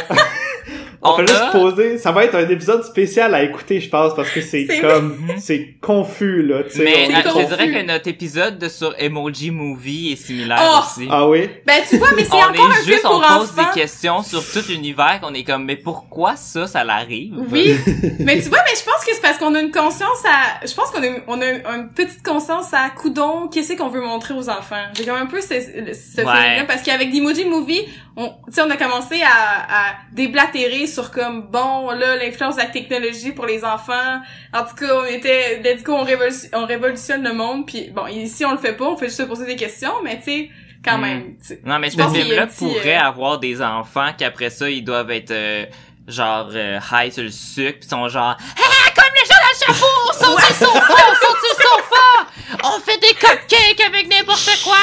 on 1.03 1.11
On 1.11 1.17
fait 1.17 1.27
juste 1.27 1.51
poser. 1.51 1.97
Ça 1.97 2.11
va 2.11 2.25
être 2.25 2.35
un 2.35 2.47
épisode 2.47 2.83
spécial 2.83 3.33
à 3.33 3.43
écouter, 3.43 3.79
je 3.79 3.89
pense, 3.89 4.13
parce 4.15 4.29
que 4.29 4.41
c'est 4.41 4.67
comme 4.81 5.15
vrai. 5.25 5.35
c'est 5.39 5.75
confus 5.81 6.43
là. 6.43 6.63
tu 6.63 6.77
sais, 6.77 6.83
mais 6.83 7.07
on 7.09 7.39
je 7.41 7.45
dirais 7.47 7.71
que 7.71 7.85
notre 7.87 8.07
épisode 8.07 8.59
de 8.59 8.69
sur 8.69 8.93
Emoji 8.99 9.51
Movie 9.51 10.11
est 10.11 10.15
similaire 10.15 10.59
Oh! 10.61 10.79
aussi. 10.83 11.07
Ah 11.09 11.27
oui? 11.27 11.49
Ben, 11.65 11.81
tu 11.89 11.97
vois, 11.97 12.09
mais 12.15 12.23
c'est 12.23 12.33
encore 12.33 12.47
un 12.47 12.71
est 12.71 12.75
film 12.75 12.85
juste, 12.85 13.05
on 13.05 13.19
pour 13.19 13.37
pose 13.39 13.55
des 13.55 13.79
questions 13.79 14.21
sur 14.23 14.43
tout 14.51 14.61
l'univers 14.69 15.19
qu'on 15.21 15.33
est 15.33 15.43
comme, 15.43 15.65
mais 15.65 15.75
pourquoi 15.75 16.35
ça, 16.35 16.67
ça 16.67 16.83
l'arrive? 16.83 17.33
Oui, 17.51 17.75
mais 18.19 18.39
tu 18.41 18.49
vois, 18.49 18.59
mais 18.65 18.75
je 18.77 18.83
pense 18.85 19.03
que 19.05 19.13
c'est 19.13 19.21
parce 19.21 19.37
qu'on 19.37 19.55
a 19.55 19.59
une 19.59 19.71
conscience 19.71 20.23
à, 20.25 20.65
je 20.65 20.73
pense 20.73 20.91
qu'on 20.91 21.01
a, 21.01 21.07
une- 21.07 21.21
on 21.27 21.41
a 21.41 21.45
une 21.77 21.89
petite 21.95 22.23
conscience 22.23 22.73
à 22.73 22.89
coudon, 22.91 23.47
qu'est-ce 23.47 23.73
qu'on 23.73 23.89
veut 23.89 24.01
montrer 24.01 24.33
aux 24.35 24.49
enfants? 24.49 24.85
J'ai 24.95 25.05
comme 25.05 25.15
un 25.17 25.25
peu 25.25 25.41
ce, 25.41 25.47
ce 25.47 26.21
Ouais. 26.21 26.27
feeling-là, 26.27 26.65
parce 26.67 26.83
qu'avec 26.83 27.11
l'Emoji 27.11 27.45
Movie, 27.45 27.81
on, 28.17 28.27
tu 28.27 28.33
sais, 28.51 28.61
on 28.61 28.69
a 28.69 28.75
commencé 28.77 29.21
à, 29.23 29.89
à 29.89 29.93
déblatérer 30.13 30.85
sur 30.93 31.11
comme, 31.11 31.47
bon, 31.49 31.89
là, 31.91 32.15
l'influence 32.17 32.55
de 32.55 32.61
la 32.61 32.67
technologie 32.67 33.31
pour 33.31 33.45
les 33.45 33.63
enfants. 33.63 34.21
En 34.53 34.63
tout 34.63 34.75
cas, 34.75 34.93
on 34.95 35.05
était, 35.05 35.61
let's 35.63 35.83
go, 35.83 35.93
on, 35.95 36.03
révolution- 36.03 36.49
on 36.53 36.65
révolutionne 36.65 37.23
le 37.23 37.33
monde, 37.33 37.65
puis 37.65 37.89
bon, 37.89 38.07
ici, 38.07 38.45
on 38.45 38.51
le 38.51 38.57
fait 38.57 38.73
pas, 38.73 38.85
on 38.85 38.97
fait 38.97 39.05
juste 39.07 39.17
se 39.19 39.23
poser 39.23 39.45
des 39.45 39.55
questions, 39.55 39.93
mais 40.03 40.17
tu 40.17 40.23
sais, 40.23 40.49
quand 40.85 40.97
Mm. 40.97 41.01
même. 41.01 41.23
tu 41.39 41.47
sais. 41.47 41.61
Non, 41.65 41.79
mais 41.79 41.89
Je 41.89 41.97
ce 41.97 42.07
film-là 42.09 42.47
pourrait 42.47 42.97
euh, 42.97 43.01
avoir 43.01 43.39
des 43.39 43.61
enfants 43.61 44.09
qu'après 44.17 44.49
ça, 44.49 44.69
ils 44.69 44.83
doivent 44.83 45.11
être 45.11 45.31
euh, 45.31 45.65
genre 46.07 46.49
euh, 46.53 46.79
high 46.91 47.11
sur 47.11 47.23
le 47.23 47.29
sucre, 47.31 47.79
pis 47.81 47.87
sont 47.87 48.07
genre 48.09 48.35
Ah, 48.39 48.91
comme 48.95 49.13
les 49.13 49.25
gens 49.27 49.35
dans 49.41 49.69
le 49.69 49.73
chapeau, 49.73 49.87
on 50.09 50.13
saute 50.13 50.55
sur 50.55 50.65
le 50.67 50.71
sofa, 50.73 50.93
on 50.93 51.15
saute 51.15 51.37
sur 51.43 51.57
le 51.57 51.83
sofa, 51.83 52.65
on 52.75 52.79
fait 52.81 52.97
des 52.99 53.13
cupcakes 53.13 53.87
avec 53.87 54.07
n'importe 54.09 54.59
quoi. 54.63 54.75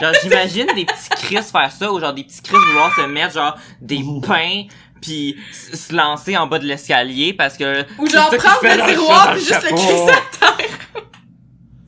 Genre, 0.00 0.12
j'imagine 0.22 0.66
des 0.74 0.84
petits 0.84 1.08
Chris 1.22 1.38
faire 1.50 1.70
ça, 1.72 1.90
ou 1.92 2.00
genre 2.00 2.12
des 2.12 2.24
petits 2.24 2.42
Chris 2.42 2.56
vouloir 2.56 2.94
se 2.94 3.02
mettre 3.02 3.32
genre 3.34 3.56
des 3.80 4.02
pains 4.26 4.64
puis 5.04 5.36
se 5.52 5.94
lancer 5.94 6.36
en 6.36 6.46
bas 6.46 6.58
de 6.58 6.64
l'escalier 6.64 7.32
parce 7.34 7.56
que 7.56 7.84
Ou 7.98 8.06
genre 8.08 8.30
prendre 8.30 8.62
le 8.62 8.88
tiroir 8.92 9.32
puis 9.34 9.40
juste 9.44 9.62
le 9.70 9.76
crisser 9.76 10.10
à 10.12 10.54
terre. 10.56 10.78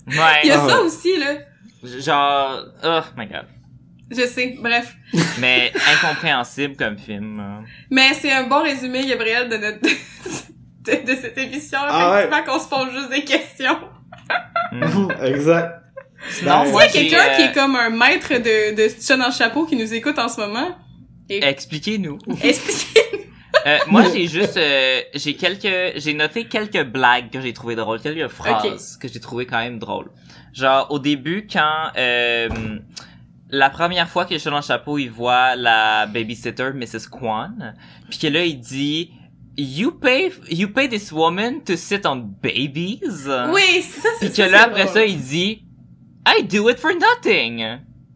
ouais 0.08 0.40
Il 0.44 0.48
y 0.48 0.52
a 0.52 0.60
Ah 0.62 0.68
ça 0.68 0.80
ouais. 0.80 0.86
aussi, 0.86 1.18
là. 1.18 1.34
genre 2.00 2.60
oh 2.84 3.00
my 3.16 3.26
god 3.26 3.46
Je 4.10 4.26
sais, 4.26 4.56
bref. 4.60 4.94
mais 5.40 5.72
incompréhensible 5.94 6.76
comme 6.76 6.98
film 6.98 7.40
hein. 7.40 7.64
Mais 7.90 8.12
c'est 8.14 8.32
un 8.32 8.44
bon 8.44 8.62
résumé, 8.62 9.06
Gabriel, 9.06 9.48
de 9.48 9.56
notre... 9.56 9.80
de, 9.80 11.12
de 11.12 11.16
cette 11.20 11.38
émission. 11.38 11.78
Ah 11.82 12.12
ouais. 12.12 12.24
Effectivement, 12.26 12.52
qu'on 12.54 12.60
se 12.62 12.68
pose 12.68 12.92
juste 12.92 13.10
des 13.10 13.24
questions. 13.24 13.78
exact. 15.22 15.82
Sinon, 16.30 16.64
Ben, 16.64 16.70
moi, 16.70 16.88
S'il 16.88 17.02
y 17.02 17.14
a 17.14 17.18
quelqu'un 17.18 17.30
euh, 17.32 17.36
qui 17.36 17.42
est 17.42 17.52
comme 17.52 17.76
un 17.76 17.90
maître 17.90 18.32
de, 18.34 18.74
de 18.74 18.82
le 18.82 19.32
chapeau 19.32 19.64
qui 19.66 19.76
nous 19.76 19.92
écoute 19.94 20.18
en 20.18 20.28
ce 20.28 20.40
moment, 20.40 20.76
Expliquez-nous. 21.28 22.18
expliquez. 22.42 23.00
Euh, 23.66 23.78
moi, 23.88 24.04
j'ai 24.12 24.28
juste, 24.28 24.56
euh, 24.56 25.00
j'ai 25.14 25.34
quelques, 25.34 25.98
j'ai 25.98 26.14
noté 26.14 26.44
quelques 26.44 26.84
blagues 26.84 27.30
que 27.30 27.40
j'ai 27.40 27.52
trouvé 27.52 27.74
drôles, 27.74 28.00
quelques 28.00 28.28
phrases 28.28 28.96
que 28.96 29.08
j'ai 29.08 29.18
trouvé 29.18 29.44
quand 29.44 29.58
même 29.58 29.80
drôles. 29.80 30.10
Genre 30.52 30.86
au 30.90 31.00
début, 31.00 31.48
quand 31.52 31.90
euh, 31.96 32.48
la 33.50 33.68
première 33.70 34.08
fois 34.08 34.24
que 34.24 34.38
chat 34.38 34.50
dans 34.50 34.56
le 34.56 34.62
chapeau, 34.62 34.98
il 34.98 35.08
voit 35.08 35.56
la 35.56 36.06
babysitter 36.06 36.70
Mrs. 36.74 37.08
Kwan, 37.10 37.74
puis 38.08 38.18
que 38.18 38.26
là 38.28 38.44
il 38.44 38.60
dit. 38.60 39.10
You 39.58 39.90
pay, 39.90 40.30
you 40.50 40.68
pay 40.68 40.86
this 40.86 41.10
woman 41.10 41.64
to 41.64 41.76
sit 41.76 42.04
on 42.04 42.16
babies? 42.42 43.00
Oui, 43.48 43.80
ça, 43.80 44.10
c'est 44.20 44.26
Puis 44.26 44.36
que 44.44 44.50
là, 44.50 44.64
après 44.64 44.82
drôle. 44.82 44.94
ça, 44.94 45.06
il 45.06 45.18
dit, 45.18 45.64
I 46.28 46.42
do 46.44 46.68
it 46.68 46.78
for 46.78 46.90
nothing. 46.92 47.64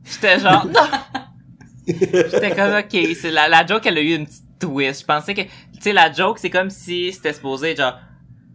J'étais 0.05 0.39
genre, 0.39 0.67
non. 0.67 0.81
J'étais 1.87 2.55
comme, 2.55 2.75
ok, 2.75 3.17
c'est 3.19 3.31
la, 3.31 3.49
la 3.49 3.65
joke, 3.65 3.87
elle 3.87 3.97
a 3.97 4.03
eu 4.03 4.17
une 4.17 4.27
petite 4.27 4.50
twist. 4.61 5.01
Je 5.01 5.07
pensais 5.07 5.35
que, 5.35 5.43
tu 5.43 5.49
sais, 5.81 5.93
la 5.93 6.13
joke, 6.13 6.39
c'est 6.39 6.51
comme 6.51 6.71
si 6.71 7.13
c'était 7.13 7.33
supposé, 7.33 7.75
genre, 7.75 7.95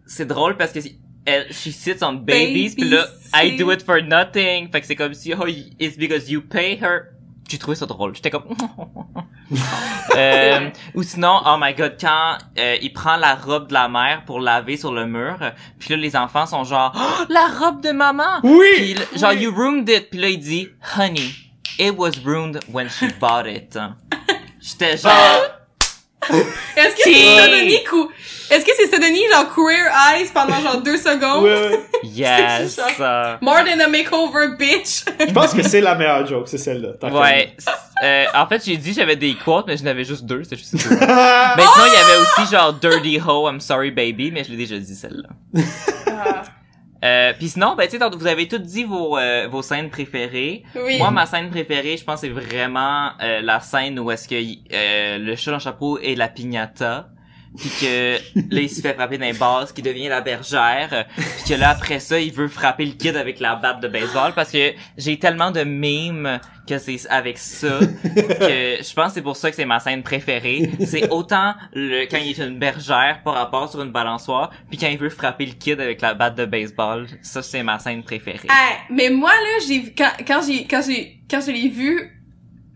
c'est 0.06 0.26
drôle 0.26 0.56
parce 0.56 0.72
que 0.72 0.80
si- 0.80 0.98
elle, 1.26 1.46
she 1.52 1.70
sits 1.72 2.02
on 2.02 2.12
babies, 2.14 2.74
puis 2.76 2.88
là, 2.88 3.04
I 3.34 3.56
do 3.56 3.70
it 3.72 3.82
for 3.82 4.00
nothing. 4.02 4.70
Fait 4.70 4.80
que 4.80 4.86
c'est 4.86 4.94
comme 4.96 5.12
si, 5.12 5.34
oh, 5.34 5.46
it's 5.80 5.98
because 5.98 6.30
you 6.30 6.40
pay 6.40 6.78
her. 6.80 7.08
J'ai 7.48 7.58
trouvé 7.58 7.76
ça 7.76 7.86
drôle. 7.86 8.14
J'étais 8.14 8.30
comme, 8.30 8.44
euh, 10.16 10.70
ou 10.94 11.02
sinon, 11.02 11.40
oh 11.46 11.56
my 11.60 11.74
god, 11.74 11.96
quand 12.00 12.38
euh, 12.58 12.76
il 12.82 12.92
prend 12.92 13.16
la 13.16 13.34
robe 13.34 13.68
de 13.68 13.72
la 13.74 13.88
mère 13.88 14.24
pour 14.24 14.40
laver 14.40 14.76
sur 14.76 14.92
le 14.92 15.06
mur, 15.06 15.36
puis 15.78 15.90
là 15.90 15.96
les 15.96 16.16
enfants 16.16 16.46
sont 16.46 16.64
genre, 16.64 16.92
oh, 16.96 17.24
la 17.28 17.46
robe 17.58 17.80
de 17.82 17.90
maman. 17.92 18.40
Oui! 18.42 18.66
Puis 18.76 18.94
là, 18.94 19.02
genre 19.16 19.30
Oui. 19.30 19.42
you 19.42 19.52
ruined 19.54 19.88
it, 19.88 20.10
puis 20.10 20.18
là 20.20 20.28
il 20.28 20.40
dit, 20.40 20.68
honey, 20.98 21.30
it 21.78 21.92
was 21.96 22.12
ruined 22.24 22.58
when 22.72 22.88
she 22.88 23.06
bought 23.20 23.46
it. 23.46 23.78
J'étais 24.60 24.96
genre, 24.96 25.12
Est-ce 26.76 26.96
que 26.96 27.02
c'est 27.02 27.42
sodomie 27.42 27.80
ou... 27.92 28.10
Est-ce 28.48 28.64
que 28.64 28.70
c'est 28.76 28.86
sodomie, 28.86 29.22
genre 29.32 29.52
queer 29.52 29.90
eyes 30.12 30.28
pendant 30.32 30.60
genre 30.60 30.80
deux 30.80 30.96
secondes? 30.96 31.44
Ouais. 31.44 31.80
yes. 32.04 32.78
More 33.40 33.64
than 33.64 33.80
a 33.80 33.88
makeover, 33.88 34.56
bitch! 34.56 35.04
Je 35.18 35.32
pense 35.32 35.52
que 35.52 35.62
c'est 35.62 35.80
la 35.80 35.96
meilleure 35.96 36.26
joke, 36.26 36.46
c'est 36.46 36.58
celle-là. 36.58 37.10
ouais. 37.10 37.56
Euh, 38.04 38.24
en 38.34 38.46
fait, 38.46 38.64
j'ai 38.64 38.76
dit 38.76 38.92
j'avais 38.92 39.16
des 39.16 39.34
quotes, 39.34 39.66
mais 39.66 39.76
je 39.76 39.82
n'avais 39.82 40.04
juste 40.04 40.24
deux, 40.24 40.44
c'était 40.44 40.56
juste 40.56 40.74
deux. 40.74 40.96
Mais 40.96 40.96
sinon, 41.06 41.86
il 41.86 41.94
y 41.94 41.96
avait 41.96 42.20
aussi 42.20 42.52
genre 42.52 42.72
Dirty 42.74 43.20
Ho, 43.26 43.48
I'm 43.48 43.60
sorry 43.60 43.90
baby, 43.90 44.30
mais 44.30 44.44
je 44.44 44.50
l'ai 44.50 44.56
déjà 44.56 44.78
dit 44.78 44.94
celle-là. 44.94 45.28
Ah, 46.08 46.42
Euh, 47.06 47.32
puis 47.38 47.48
sinon, 47.48 47.74
ben 47.76 47.88
tu 47.88 47.98
vous 47.98 48.26
avez 48.26 48.48
toutes 48.48 48.62
dit 48.62 48.84
vos 48.84 49.16
euh, 49.18 49.48
vos 49.48 49.62
scènes 49.62 49.90
préférées. 49.90 50.64
oui. 50.74 50.98
Moi, 50.98 51.10
ma 51.10 51.26
scène 51.26 51.50
préférée, 51.50 51.96
je 51.96 52.04
pense, 52.04 52.20
c'est 52.20 52.28
vraiment 52.28 53.10
euh, 53.22 53.40
la 53.42 53.60
scène 53.60 53.98
où 53.98 54.10
est-ce 54.10 54.28
que 54.28 54.34
euh, 54.34 55.18
le 55.18 55.36
chat 55.36 55.50
dans 55.50 55.58
le 55.58 55.62
chapeau 55.62 55.98
est 55.98 56.14
la 56.14 56.28
piñata, 56.28 57.08
puis 57.56 57.70
que 57.80 58.16
là, 58.34 58.60
il 58.60 58.70
se 58.70 58.80
fait 58.80 58.94
frapper 58.94 59.18
d'un 59.18 59.32
basse, 59.32 59.72
qui 59.72 59.82
devient 59.82 60.08
la 60.08 60.20
bergère, 60.20 61.06
puis 61.16 61.54
que 61.54 61.54
là, 61.54 61.70
après 61.70 62.00
ça, 62.00 62.18
il 62.18 62.32
veut 62.32 62.48
frapper 62.48 62.84
le 62.84 62.92
kid 62.92 63.16
avec 63.16 63.40
la 63.40 63.56
batte 63.56 63.80
de 63.80 63.88
baseball, 63.88 64.32
parce 64.34 64.50
que 64.50 64.72
j'ai 64.96 65.18
tellement 65.18 65.50
de 65.50 65.64
mimes 65.64 66.40
que 66.66 66.78
c'est 66.78 66.98
avec 67.08 67.38
ça, 67.38 67.78
que 67.78 68.82
je 68.82 68.94
pense 68.94 69.08
que 69.08 69.14
c'est 69.14 69.22
pour 69.22 69.36
ça 69.36 69.50
que 69.50 69.56
c'est 69.56 69.64
ma 69.64 69.78
scène 69.78 70.02
préférée. 70.02 70.70
C'est 70.84 71.10
autant 71.10 71.54
le 71.72 72.06
quand 72.06 72.18
il 72.18 72.30
est 72.30 72.44
une 72.44 72.58
bergère 72.58 73.20
par 73.24 73.34
rapport 73.34 73.70
sur 73.70 73.82
une 73.82 73.92
balançoire, 73.92 74.50
puis 74.68 74.78
quand 74.78 74.88
il 74.88 74.98
veut 74.98 75.10
frapper 75.10 75.46
le 75.46 75.52
kid 75.52 75.80
avec 75.80 76.00
la 76.00 76.14
batte 76.14 76.34
de 76.36 76.44
baseball, 76.44 77.06
ça, 77.22 77.42
c'est 77.42 77.62
ma 77.62 77.78
scène 77.78 78.02
préférée. 78.02 78.48
Ah, 78.48 78.78
mais 78.90 79.10
moi, 79.10 79.30
là, 79.30 79.64
j'ai 79.66 79.94
quand, 79.94 80.10
quand 80.26 80.40
j'ai, 80.46 80.66
quand 80.66 80.82
j'ai, 80.86 81.20
quand 81.30 81.40
je 81.40 81.52
l'ai 81.52 81.68
vu 81.68 82.12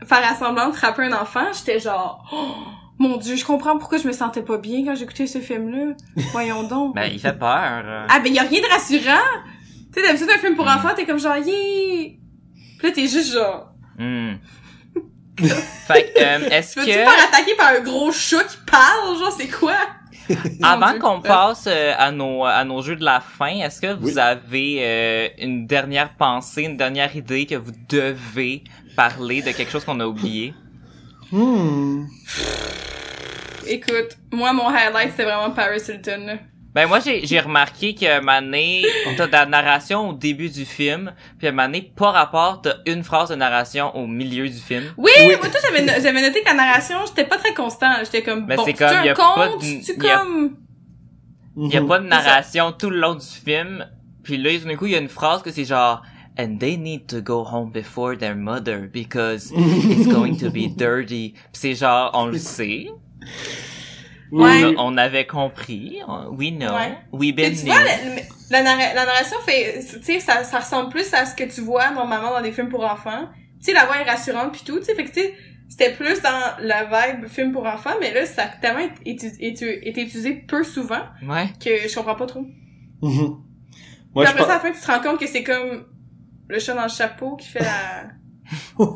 faire 0.07 0.23
à 0.25 0.73
frapper 0.73 1.03
un 1.03 1.13
enfant, 1.13 1.47
j'étais 1.53 1.81
genre, 1.81 2.25
oh, 2.33 2.80
mon 3.01 3.17
dieu, 3.17 3.35
je 3.37 3.45
comprends 3.45 3.77
pourquoi 3.79 3.99
je 3.99 4.07
me 4.07 4.13
sentais 4.13 4.43
pas 4.43 4.59
bien 4.59 4.85
quand 4.85 4.95
j'écoutais 4.95 5.27
ce 5.27 5.39
film-là. 5.39 5.95
Voyons 6.33 6.63
donc. 6.63 6.95
Ben, 6.95 7.11
il 7.13 7.19
fait 7.19 7.33
peur. 7.39 7.83
euh. 7.85 8.07
Ah, 8.09 8.21
ben, 8.21 8.33
y 8.33 8.39
a 8.39 8.43
rien 8.43 8.61
de 8.61 8.67
rassurant. 8.67 9.27
Tu 9.93 10.01
sais, 10.01 10.07
d'habitude, 10.07 10.29
un 10.33 10.39
film 10.39 10.55
pour 10.55 10.67
enfants, 10.69 10.91
t'es 10.95 11.05
comme 11.07 11.19
genre, 11.19 11.37
yeah! 11.37 12.11
Puis 12.79 12.87
là, 12.89 12.91
t'es 12.95 13.09
juste 13.09 13.33
genre, 13.33 13.67
Hmm. 13.99 14.35
fait 15.37 16.13
que, 16.15 16.21
euh, 16.23 16.49
est-ce 16.51 16.75
tu 16.81 16.87
que, 16.87 16.91
te 16.91 16.97
faire 16.97 17.29
attaquer 17.29 17.55
par 17.57 17.69
un 17.75 17.81
gros 17.81 18.13
chat 18.13 18.45
qui 18.45 18.57
parle? 18.71 19.19
Genre, 19.19 19.33
c'est 19.33 19.49
quoi? 19.49 19.75
Mon 20.61 20.67
avant 20.69 20.99
qu'on 20.99 21.21
passe 21.21 21.65
euh, 21.67 21.93
à 21.99 22.13
nos 22.13 22.45
à 22.45 22.63
nos 22.65 22.83
jeux 22.83 22.97
de 22.97 23.05
la 23.05 23.21
fin, 23.21 23.49
est-ce 23.59 23.81
que 23.81 23.93
vous 23.95 24.15
Oui. 24.15 24.19
avez 24.19 24.79
euh, 24.81 25.29
une 25.39 25.67
dernière 25.67 26.15
pensée, 26.15 26.63
une 26.63 26.77
dernière 26.77 27.15
idée 27.17 27.47
que 27.47 27.57
vous 27.57 27.73
devez 27.89 28.63
parler 28.97 29.43
de 29.43 29.51
quelque 29.51 29.71
chose 29.73 29.85
qu'on 29.85 29.99
a 30.01 30.07
oublié? 30.07 30.55
Hmm. 31.33 32.05
Écoute, 33.67 34.17
moi, 34.33 34.53
mon 34.53 34.69
highlight, 34.69 35.11
c'était 35.11 35.25
vraiment 35.25 35.51
Paris 35.53 35.81
Hilton, 35.89 36.27
là. 36.27 36.35
Ben 36.73 36.87
moi 36.87 37.01
j'ai 37.01 37.27
j'ai 37.27 37.41
remarqué 37.41 37.97
que 37.97 38.21
Mané 38.21 38.85
t'as 39.17 39.27
de 39.27 39.33
la 39.33 39.45
narration 39.45 40.11
au 40.11 40.13
début 40.13 40.49
du 40.49 40.65
film, 40.65 41.13
puis 41.37 41.49
à 41.49 41.53
Mané 41.53 41.83
pas 41.97 42.13
rapport 42.13 42.63
t'as 42.63 42.75
une 42.87 43.03
phrase 43.03 43.31
de 43.31 43.35
narration 43.35 43.93
au 43.97 44.07
milieu 44.07 44.49
du 44.49 44.57
film. 44.57 44.85
Oui, 44.97 45.11
Oui. 45.19 45.35
moi, 45.41 45.49
toi, 45.49 45.59
j'avais, 45.65 45.83
no- 45.85 46.01
j'avais 46.01 46.23
noté 46.23 46.43
que 46.43 46.47
la 46.49 46.55
narration, 46.55 46.99
j'étais 47.09 47.25
pas 47.29 47.39
très 47.39 47.55
constant. 47.55 47.91
J'étais 48.05 48.23
comme, 48.23 48.47
Mais 48.47 48.55
bon, 48.55 48.63
c'est 48.65 48.77
c'est 48.77 48.85
comme, 48.87 48.97
un 48.99 49.15
conte, 49.15 49.65
a- 49.65 50.15
comme... 50.17 50.57
Il 51.57 51.75
y 51.75 51.77
a 51.77 51.83
pas 51.83 51.99
de 51.99 52.07
narration 52.07 52.71
tout 52.71 52.91
le 52.91 52.99
long 53.01 53.17
du 53.17 53.27
film. 53.27 53.85
Puis 54.23 54.37
là, 54.37 54.57
d'un 54.57 54.77
coup, 54.77 54.87
il 54.87 54.93
y 54.93 54.95
a 54.95 54.99
une 55.01 55.09
phrase 55.09 55.43
que 55.43 55.51
c'est 55.51 55.65
genre 55.65 56.03
And 56.43 56.59
they 56.59 56.77
need 56.79 57.07
to 57.09 57.21
go 57.21 57.45
home 57.45 57.71
before 57.71 58.17
their 58.17 58.35
mother 58.35 58.89
because 58.91 59.53
it's 59.55 60.07
going 60.07 60.37
to 60.39 60.51
be 60.51 60.69
dirty. 60.75 61.35
C'est 61.53 61.75
genre, 61.75 62.11
on 62.15 62.27
le 62.27 62.39
sait. 62.57 62.87
Ouais. 64.33 64.75
On, 64.79 64.97
avait 64.97 65.27
compris. 65.27 65.99
We 66.33 66.51
know. 66.53 66.73
Ouais. 66.73 66.97
We 67.13 67.33
Mais 67.37 67.51
been 67.51 67.55
tu 67.57 67.67
vois, 67.67 67.81
la, 67.83 67.97
la, 68.51 68.63
narra- 68.63 68.95
la 68.95 69.05
narration 69.07 69.37
fait, 69.45 69.81
tu 69.81 70.03
sais, 70.03 70.21
ça, 70.21 70.45
ça 70.45 70.61
ressemble 70.61 70.91
plus 70.91 71.13
à 71.13 71.27
ce 71.27 71.35
que 71.35 71.45
tu 71.45 71.61
vois 71.63 71.91
normalement 71.91 72.31
dans 72.31 72.41
des 72.41 72.53
films 72.53 72.69
pour 72.69 72.85
enfants. 72.85 73.29
Tu 73.59 73.67
sais, 73.67 73.73
la 73.73 73.87
voix 73.87 73.97
est 74.01 74.09
rassurante 74.09 74.53
puis 74.53 74.63
tout, 74.65 74.79
tu 74.79 74.85
sais, 74.85 74.95
fait 74.95 75.05
que 75.05 75.09
tu 75.13 75.21
sais, 75.21 75.35
c'était 75.69 75.93
plus 75.93 76.23
dans 76.23 76.57
la 76.65 76.85
vibe 76.85 77.27
film 77.27 77.53
pour 77.53 77.67
enfants, 77.67 77.95
mais 78.01 78.15
là, 78.15 78.25
ça 78.25 78.45
a 78.45 78.49
tellement 78.49 78.89
été, 79.05 79.27
été, 79.41 79.89
été 79.89 80.03
utilisé 80.03 80.33
peu 80.47 80.63
souvent 80.65 81.03
Ouais. 81.29 81.49
que 81.63 81.89
je 81.89 81.95
comprends 81.95 82.15
pas 82.17 82.27
trop. 82.27 82.45
Mhm. 83.03 83.37
Puis 83.73 84.15
Moi, 84.15 84.25
je 84.27 84.31
après 84.31 84.43
ça, 84.45 84.51
à 84.51 84.55
la 84.55 84.61
fin, 84.61 84.73
tu 84.73 84.81
te 84.81 84.87
rends 84.87 85.01
compte 85.01 85.19
que 85.21 85.27
c'est 85.27 85.43
comme 85.45 85.87
le 86.51 86.59
chat 86.59 86.75
dans 86.75 86.83
le 86.83 86.89
chapeau 86.89 87.37
qui 87.37 87.49
fait 87.49 87.61
la. 87.61 88.09
Ça, 88.79 88.87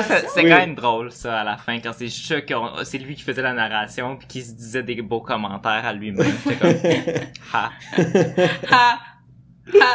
narration. 0.00 0.28
c'est 0.34 0.42
Oui. 0.42 0.48
quand 0.48 0.56
même 0.56 0.74
drôle, 0.74 1.12
ça, 1.12 1.40
à 1.40 1.44
la 1.44 1.58
fin, 1.58 1.78
quand 1.80 1.92
c'est 1.92 2.08
c'est 2.08 2.98
lui 2.98 3.14
qui 3.14 3.22
faisait 3.22 3.42
la 3.42 3.52
narration, 3.52 4.16
puis 4.16 4.26
qui 4.26 4.42
se 4.42 4.52
disait 4.52 4.82
des 4.82 5.02
beaux 5.02 5.20
commentaires 5.20 5.84
à 5.84 5.92
lui-même. 5.92 6.32
J'étais 6.48 6.56
comme, 6.56 6.74
ha. 7.52 7.70
Ha! 8.70 8.98
Ha! 9.80 9.94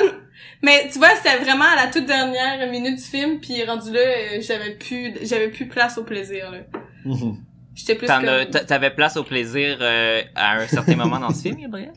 Mais 0.61 0.87
tu 0.91 0.99
vois, 0.99 1.15
c'était 1.15 1.37
vraiment 1.43 1.65
à 1.65 1.75
la 1.85 1.91
toute 1.91 2.05
dernière 2.05 2.69
minute 2.69 2.97
du 2.97 3.03
film, 3.03 3.39
puis 3.39 3.63
rendu 3.63 3.91
là, 3.91 3.99
euh, 3.99 4.41
j'avais 4.41 4.75
plus, 4.75 5.13
j'avais 5.23 5.49
plus 5.49 5.67
place 5.67 5.97
au 5.97 6.03
plaisir, 6.03 6.51
là. 6.51 6.59
Mhm. 7.05 7.37
J'étais 7.73 7.95
plus 7.95 8.07
comme... 8.07 8.25
T'avais 8.67 8.91
place 8.91 9.17
au 9.17 9.23
plaisir 9.23 9.77
euh, 9.81 10.21
à 10.35 10.57
un 10.57 10.67
certain 10.67 10.95
moment 10.95 11.19
dans 11.19 11.31
ce 11.31 11.41
film, 11.43 11.57
Gabriel? 11.59 11.93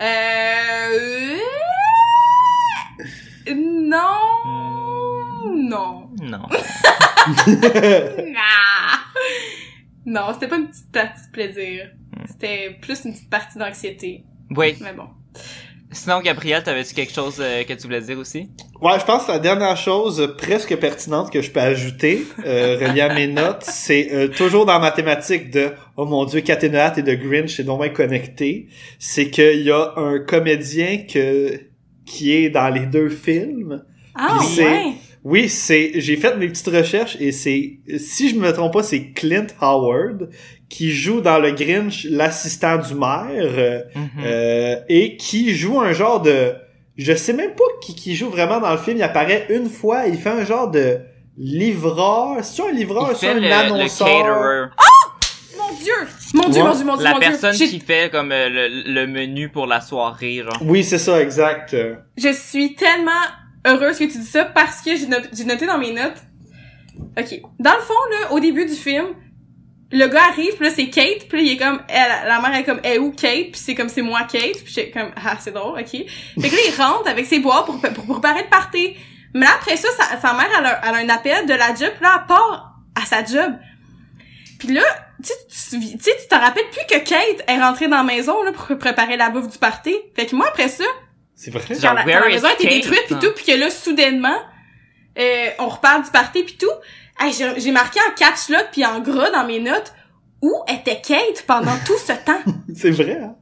Euh... 0.00 1.36
Non... 3.54 3.98
Non. 5.46 6.10
Non. 6.22 6.46
Ah! 8.36 8.98
Non, 10.06 10.32
c'était 10.32 10.48
pas 10.48 10.56
une 10.56 10.68
petite 10.68 10.90
partie 10.90 11.26
de 11.26 11.32
plaisir. 11.32 11.90
C'était 12.26 12.78
plus 12.80 13.04
une 13.04 13.12
petite 13.12 13.30
partie 13.30 13.58
d'anxiété. 13.58 14.24
Oui. 14.50 14.76
Mais 14.80 14.94
bon. 14.94 15.08
Sinon, 15.92 16.20
Gabriel, 16.20 16.62
t'avais-tu 16.62 16.94
quelque 16.94 17.12
chose 17.12 17.38
euh, 17.40 17.64
que 17.64 17.72
tu 17.72 17.82
voulais 17.82 18.00
dire 18.00 18.16
aussi? 18.16 18.48
Ouais, 18.80 18.98
je 19.00 19.04
pense 19.04 19.26
que 19.26 19.32
la 19.32 19.40
dernière 19.40 19.76
chose 19.76 20.20
euh, 20.20 20.28
presque 20.28 20.76
pertinente 20.76 21.32
que 21.32 21.42
je 21.42 21.50
peux 21.50 21.60
ajouter, 21.60 22.24
euh, 22.46 22.78
reliée 22.80 23.00
à 23.00 23.12
mes 23.12 23.26
notes, 23.28 23.64
c'est 23.64 24.12
euh, 24.12 24.28
toujours 24.28 24.66
dans 24.66 24.78
ma 24.78 24.92
thématique 24.92 25.50
de 25.50 25.72
«Oh 25.96 26.06
mon 26.06 26.24
Dieu, 26.24 26.40
Caténoat 26.42 26.94
et 26.96 27.02
de 27.02 27.14
Grinch, 27.14 27.56
c'est 27.56 27.64
donc 27.64 27.82
bien 27.82 27.90
connecté», 27.90 28.68
c'est 29.00 29.30
qu'il 29.30 29.62
y 29.62 29.70
a 29.72 29.94
un 29.96 30.20
comédien 30.20 30.98
que 31.12 31.69
qui 32.10 32.34
est 32.34 32.50
dans 32.50 32.68
les 32.68 32.86
deux 32.86 33.08
films. 33.08 33.82
Ah, 34.14 34.36
Puis 34.38 34.46
c'est- 34.48 34.64
ouais. 34.64 34.92
Oui, 35.22 35.48
c'est 35.50 35.92
j'ai 35.96 36.16
fait 36.16 36.34
mes 36.36 36.48
petites 36.48 36.68
recherches 36.68 37.16
et 37.20 37.30
c'est 37.30 37.78
si 37.98 38.30
je 38.30 38.36
me 38.36 38.50
trompe 38.52 38.72
pas, 38.72 38.82
c'est 38.82 39.12
Clint 39.12 39.46
Howard 39.60 40.30
qui 40.70 40.90
joue 40.92 41.20
dans 41.20 41.38
le 41.38 41.50
Grinch 41.52 42.06
l'assistant 42.10 42.78
du 42.78 42.94
maire 42.94 43.28
euh, 43.58 43.80
Mhm. 43.94 44.08
euh, 44.24 44.76
et 44.88 45.16
qui 45.18 45.54
joue 45.54 45.78
un 45.80 45.92
genre 45.92 46.22
de 46.22 46.54
je 46.96 47.12
sais 47.14 47.34
même 47.34 47.52
pas 47.52 47.64
qui, 47.82 47.94
qui 47.94 48.14
joue 48.16 48.30
vraiment 48.30 48.60
dans 48.60 48.72
le 48.72 48.78
film, 48.78 48.96
il 48.96 49.02
apparaît 49.02 49.46
une 49.50 49.68
fois, 49.68 50.06
il 50.06 50.16
fait 50.16 50.30
un 50.30 50.44
genre 50.44 50.70
de 50.70 50.98
livreur, 51.38 52.42
c'est 52.42 52.62
un 52.62 52.72
livreur, 52.72 53.14
c'est 53.16 53.28
un 53.28 53.34
le, 53.34 53.40
le 53.40 53.52
annonceur? 53.52 54.06
caterer. 54.06 54.66
Mon 54.66 54.99
Dieu! 55.82 55.92
Mon 56.34 56.48
Dieu, 56.48 56.62
Ouais. 56.62 56.68
mon 56.68 56.74
Dieu, 56.74 56.84
mon 56.84 56.94
Dieu, 56.96 57.04
La 57.04 57.12
mon 57.14 57.18
Dieu. 57.18 57.28
personne 57.30 57.54
qui 57.54 57.80
fait 57.80 58.10
comme 58.10 58.32
euh, 58.32 58.48
le, 58.48 58.92
le 58.92 59.06
menu 59.06 59.48
pour 59.48 59.66
la 59.66 59.80
soirée, 59.80 60.42
genre. 60.44 60.58
Oui, 60.62 60.84
c'est 60.84 60.98
ça 60.98 61.20
exact. 61.20 61.74
Je 62.16 62.32
suis 62.32 62.74
tellement 62.74 63.10
heureuse 63.66 63.98
que 63.98 64.04
tu 64.04 64.18
dis 64.18 64.24
ça 64.26 64.44
parce 64.44 64.80
que 64.82 64.94
j'ai 64.96 65.06
no- 65.06 65.16
j'ai 65.32 65.44
noté 65.44 65.66
dans 65.66 65.78
mes 65.78 65.92
notes. 65.92 66.16
Ok. 67.18 67.40
Dans 67.58 67.72
le 67.74 67.80
fond, 67.80 67.94
là, 68.10 68.32
au 68.32 68.40
début 68.40 68.66
du 68.66 68.74
film, 68.74 69.06
le 69.92 70.06
gars 70.06 70.22
arrive, 70.30 70.54
puis 70.56 70.64
là, 70.66 70.70
c'est 70.74 70.88
Kate, 70.88 71.26
puis 71.28 71.38
là, 71.38 71.42
il 71.44 71.52
est 71.52 71.56
comme, 71.56 71.80
elle, 71.88 72.28
la 72.28 72.40
mère 72.40 72.54
est 72.54 72.64
comme, 72.64 72.80
est 72.84 72.98
où 72.98 73.10
Kate? 73.10 73.50
Puis 73.52 73.60
c'est 73.60 73.74
comme, 73.74 73.88
c'est 73.88 74.02
moi 74.02 74.20
Kate, 74.30 74.62
puis 74.64 74.72
j'ai 74.72 74.90
comme, 74.90 75.10
ah, 75.16 75.36
c'est 75.40 75.52
drôle, 75.52 75.78
ok. 75.80 75.88
Fait 75.88 76.04
que 76.48 76.54
là, 76.54 76.60
il 76.68 76.74
rentre 76.80 77.08
avec 77.08 77.26
ses 77.26 77.40
bois 77.40 77.64
pour, 77.64 77.80
pour, 77.80 77.92
pour 77.92 78.20
préparer 78.20 78.42
le 78.44 78.48
party. 78.48 78.94
Mais 79.34 79.40
là, 79.46 79.52
après 79.60 79.76
ça, 79.76 79.88
sa, 79.98 80.20
sa 80.20 80.32
mère, 80.34 80.46
elle 80.58 80.66
a, 80.66 80.80
elle 80.88 80.94
a 80.94 80.98
un 80.98 81.08
appel 81.08 81.46
de 81.46 81.54
la 81.54 81.68
job, 81.74 81.90
puis 81.94 82.02
là, 82.02 82.18
elle 82.20 82.26
part 82.28 82.76
à 82.94 83.04
sa 83.04 83.24
job. 83.24 83.52
Puis 84.58 84.68
là, 84.74 84.82
tu 85.22 85.28
sais, 85.28 85.78
tu 85.78 85.96
tu 85.98 86.02
sais, 86.04 86.16
tu 86.20 86.28
te 86.28 86.34
rappelles 86.34 86.68
plus 86.70 86.86
que 86.88 87.02
Kate 87.04 87.44
est 87.46 87.58
rentrée 87.60 87.88
dans 87.88 87.98
la 87.98 88.02
maison, 88.02 88.42
là, 88.42 88.52
pour 88.52 88.76
préparer 88.78 89.16
la 89.16 89.30
bouffe 89.30 89.48
du 89.48 89.58
party. 89.58 89.94
Fait 90.16 90.26
que 90.26 90.34
moi, 90.34 90.46
après 90.48 90.68
ça, 90.68 90.84
c'est 91.34 91.50
vrai? 91.50 91.62
Genre, 91.74 91.94
la, 91.94 92.04
la 92.04 92.28
is 92.28 92.32
maison 92.34 92.48
a 92.48 92.52
été 92.52 92.64
Kate? 92.64 92.74
détruite 92.74 93.04
puis 93.06 93.16
tout, 93.20 93.32
puis 93.34 93.44
que 93.46 93.58
là, 93.58 93.70
soudainement, 93.70 94.38
euh, 95.18 95.46
on 95.58 95.68
reparle 95.68 96.04
du 96.04 96.10
party 96.10 96.42
puis 96.42 96.56
tout. 96.58 96.70
Hey, 97.18 97.32
j'ai 97.32 97.60
j'ai 97.60 97.70
marqué 97.72 97.98
en 98.08 98.12
caps 98.14 98.48
lock 98.48 98.68
puis 98.72 98.84
en 98.84 99.00
gras 99.00 99.30
dans 99.30 99.44
mes 99.44 99.60
notes 99.60 99.92
où 100.42 100.52
était 100.68 101.00
Kate 101.00 101.44
pendant 101.46 101.76
tout 101.86 101.98
ce 101.98 102.12
temps? 102.12 102.40
C'est 102.74 102.90
vrai. 102.90 103.18
Hein? 103.22 103.34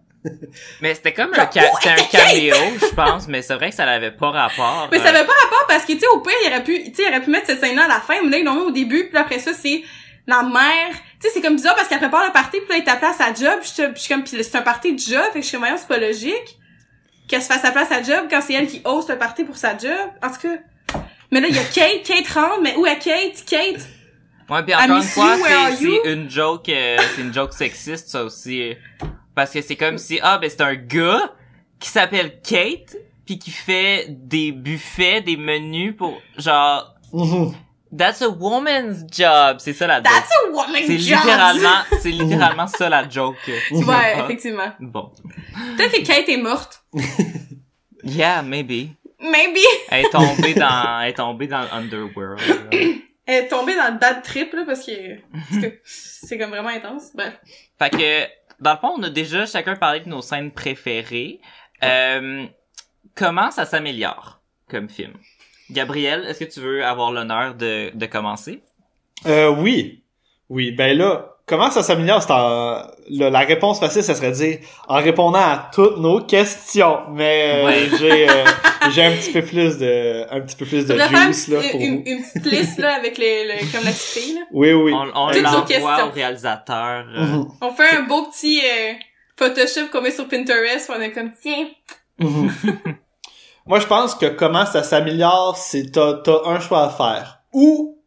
Mais 0.82 0.94
c'était 0.94 1.12
comme 1.14 1.30
un, 1.32 1.48
ca- 1.50 1.70
c'était 1.80 1.90
un 1.90 1.94
était 1.96 2.08
caméo, 2.18 2.54
je 2.80 2.94
pense, 2.94 3.28
mais 3.28 3.40
c'est 3.40 3.54
vrai 3.54 3.70
que 3.70 3.76
ça 3.76 3.86
n'avait 3.86 4.10
pas 4.10 4.30
rapport. 4.30 4.88
Mais 4.90 4.98
euh, 4.98 5.02
ça 5.02 5.10
avait 5.10 5.24
pas 5.24 5.32
rapport 5.44 5.64
parce 5.68 5.84
que, 5.84 5.92
tu 5.92 6.00
sais, 6.00 6.06
au 6.08 6.18
pire, 6.20 6.32
il 6.44 6.48
aurait 6.48 6.64
pu, 6.64 6.82
tu 6.84 6.94
sais, 6.94 7.04
il 7.04 7.08
aurait 7.08 7.22
pu 7.22 7.30
mettre 7.30 7.46
cette 7.46 7.60
scène-là 7.60 7.84
à 7.84 7.88
la 7.88 8.00
fin, 8.00 8.14
mais 8.24 8.30
là, 8.30 8.38
ils 8.38 8.44
l'ont 8.44 8.54
mis 8.56 8.60
au 8.62 8.70
début, 8.72 9.08
puis 9.08 9.16
après 9.16 9.38
ça, 9.38 9.52
c'est 9.54 9.82
la 10.26 10.42
mère. 10.42 10.90
Tu 11.20 11.26
sais, 11.26 11.34
c'est 11.34 11.40
comme 11.42 11.56
bizarre 11.56 11.74
parce 11.74 11.88
qu'elle 11.88 11.98
prépare 11.98 12.26
le 12.26 12.32
party, 12.32 12.58
puis 12.60 12.68
là, 12.68 12.76
elle 12.76 13.00
est 13.00 13.04
à 13.06 13.12
sa 13.12 13.34
job, 13.34 13.58
puis 13.60 13.70
je 13.76 14.00
suis 14.00 14.14
comme, 14.14 14.22
puis 14.22 14.42
c'est 14.44 14.56
un 14.56 14.62
party 14.62 14.94
de 14.94 14.98
job, 15.00 15.22
fait 15.32 15.40
que 15.40 15.42
je 15.42 15.48
suis 15.48 15.58
comme, 15.58 15.66
c'est 15.76 15.88
pas 15.88 15.98
logique 15.98 16.58
qu'elle 17.28 17.42
se 17.42 17.46
fasse 17.48 17.62
sa 17.62 17.72
place 17.72 17.90
à 17.92 18.02
job 18.02 18.26
quand 18.30 18.40
c'est 18.40 18.54
elle 18.54 18.66
qui 18.68 18.80
host 18.84 19.10
le 19.10 19.18
party 19.18 19.44
pour 19.44 19.56
sa 19.56 19.76
job. 19.76 19.90
En 20.22 20.28
tout 20.30 20.40
cas. 20.48 21.00
Mais 21.30 21.40
là, 21.40 21.48
il 21.48 21.56
y 21.56 21.58
a 21.58 21.64
Kate, 21.74 22.02
Kate 22.04 22.28
rentre, 22.28 22.60
mais 22.62 22.74
où 22.76 22.86
est 22.86 22.98
Kate? 22.98 23.44
Kate? 23.46 23.86
Ouais, 24.48 24.62
puis 24.62 24.74
encore 24.74 24.96
une 24.96 25.02
fois, 25.02 25.36
you, 25.36 25.42
where 25.42 25.58
are 25.58 25.72
c'est 25.76 25.84
you? 25.84 25.98
c'est 26.04 26.12
une 26.14 26.30
joke, 26.30 26.68
euh, 26.70 26.96
c'est 27.14 27.20
une 27.20 27.34
joke 27.34 27.52
sexiste, 27.52 28.08
ça 28.08 28.24
aussi. 28.24 28.72
Parce 29.34 29.50
que 29.50 29.60
c'est 29.60 29.76
comme 29.76 29.98
si, 29.98 30.18
ah, 30.22 30.38
ben 30.38 30.48
c'est 30.48 30.62
un 30.62 30.74
gars 30.74 31.34
qui 31.78 31.90
s'appelle 31.90 32.40
Kate, 32.40 32.96
puis 33.26 33.38
qui 33.38 33.50
fait 33.50 34.06
des 34.08 34.52
buffets, 34.52 35.20
des 35.20 35.36
menus 35.36 35.94
pour, 35.96 36.18
genre, 36.38 36.94
Mhm. 37.12 37.54
That's 37.96 38.22
a 38.22 38.28
woman's 38.28 39.04
job. 39.10 39.58
C'est 39.58 39.72
ça 39.72 39.86
la 39.86 39.96
joke. 39.96 40.04
That's 40.04 40.30
a 40.30 40.50
woman 40.50 40.82
C'est 40.86 40.98
job! 40.98 41.18
littéralement, 41.18 41.82
c'est 42.00 42.10
littéralement 42.10 42.66
ça 42.66 42.88
la 42.88 43.08
joke. 43.08 43.36
Ouais, 43.70 44.18
effectivement. 44.20 44.72
Bon. 44.80 45.12
Peut-être 45.76 45.92
que 45.92 46.06
Kate 46.06 46.28
est 46.28 46.36
morte. 46.36 46.82
Yeah, 48.04 48.42
maybe. 48.42 48.90
Maybe. 49.20 49.58
Elle 49.90 50.06
est 50.06 50.10
tombée 50.10 50.54
dans, 50.56 51.00
elle 51.00 51.10
est 51.10 51.14
tombée 51.14 51.46
dans 51.48 51.62
l'underworld. 51.62 52.40
Elle 52.70 53.44
est 53.44 53.48
tombée 53.48 53.76
dans 53.76 53.92
le 53.92 53.98
bad 53.98 54.22
trip, 54.22 54.52
là, 54.54 54.62
parce 54.64 54.86
que, 54.86 55.16
parce 55.32 55.62
que 55.62 55.80
c'est 55.84 56.38
comme 56.38 56.50
vraiment 56.50 56.68
intense. 56.68 57.10
Bref. 57.14 57.34
Fait 57.78 57.90
que, 57.90 58.62
dans 58.62 58.72
le 58.72 58.78
fond, 58.78 58.94
on 58.96 59.02
a 59.02 59.10
déjà 59.10 59.44
chacun 59.46 59.76
parlé 59.76 60.00
de 60.00 60.08
nos 60.08 60.22
scènes 60.22 60.52
préférées. 60.52 61.40
Euh, 61.82 62.46
comment 63.14 63.50
ça 63.50 63.66
s'améliore 63.66 64.40
comme 64.70 64.88
film? 64.88 65.12
Gabriel, 65.70 66.24
est-ce 66.28 66.40
que 66.44 66.50
tu 66.50 66.60
veux 66.60 66.84
avoir 66.84 67.12
l'honneur 67.12 67.54
de, 67.54 67.90
de 67.94 68.06
commencer? 68.06 68.62
Euh, 69.26 69.48
oui. 69.48 70.02
Oui, 70.48 70.72
ben 70.72 70.96
là, 70.96 71.36
comment 71.46 71.70
ça 71.70 71.82
s'améliore? 71.82 72.22
C'est 72.22 72.30
en... 72.30 72.82
là, 73.10 73.30
la 73.30 73.40
réponse 73.40 73.78
facile, 73.80 74.02
ça 74.02 74.14
serait 74.14 74.30
de 74.30 74.36
dire 74.36 74.58
en 74.88 74.96
répondant 74.96 75.38
à 75.40 75.70
toutes 75.74 75.98
nos 75.98 76.20
questions. 76.22 77.00
Mais 77.10 77.52
euh, 77.62 77.66
Ouais. 77.66 77.88
j'ai 77.98 78.30
euh, 78.30 78.44
j'ai 78.90 79.04
un 79.04 79.10
petit 79.12 79.32
peu 79.32 79.42
plus 79.42 79.76
de 79.76 80.24
un 80.30 80.40
petit 80.40 80.56
peu 80.56 80.64
plus 80.64 80.86
de 80.86 80.96
juice 80.98 81.48
là 81.48 81.60
pour 81.70 81.80
une, 81.80 81.96
vous. 81.96 82.02
une 82.06 82.22
petite 82.22 82.46
liste, 82.46 82.78
là, 82.78 82.94
avec 82.94 83.18
les, 83.18 83.44
le, 83.44 83.58
comme 83.72 83.84
la 83.84 83.90
petite 83.90 84.22
fille, 84.22 84.34
là? 84.34 84.40
Oui, 84.52 84.72
oui. 84.72 84.92
On, 84.94 85.10
on 85.14 85.26
Toutes 85.30 85.36
nos 85.42 85.42
l'envoie 85.50 85.66
questions. 85.66 86.06
au 86.08 86.10
réalisateur. 86.12 87.04
euh, 87.14 87.20
Mhm. 87.26 87.48
On 87.60 87.70
fait 87.72 87.96
un 87.96 88.02
beau 88.04 88.26
petit, 88.30 88.60
euh, 88.60 88.92
Photoshop 89.36 89.88
qu'on 89.92 90.00
met 90.00 90.10
sur 90.10 90.26
Pinterest, 90.28 90.88
où 90.88 90.92
on 90.96 91.00
est 91.02 91.12
comme, 91.12 91.32
tiens. 91.42 91.68
Mhm. 92.20 92.50
Moi, 93.68 93.80
je 93.80 93.86
pense 93.86 94.14
que 94.14 94.26
comment 94.26 94.66
ça 94.66 94.82
s'améliore, 94.82 95.56
c'est 95.56 95.92
t'as 95.92 96.14
t'as 96.14 96.46
un 96.46 96.58
choix 96.58 96.84
à 96.84 96.88
faire. 96.88 97.40
Ou 97.52 97.98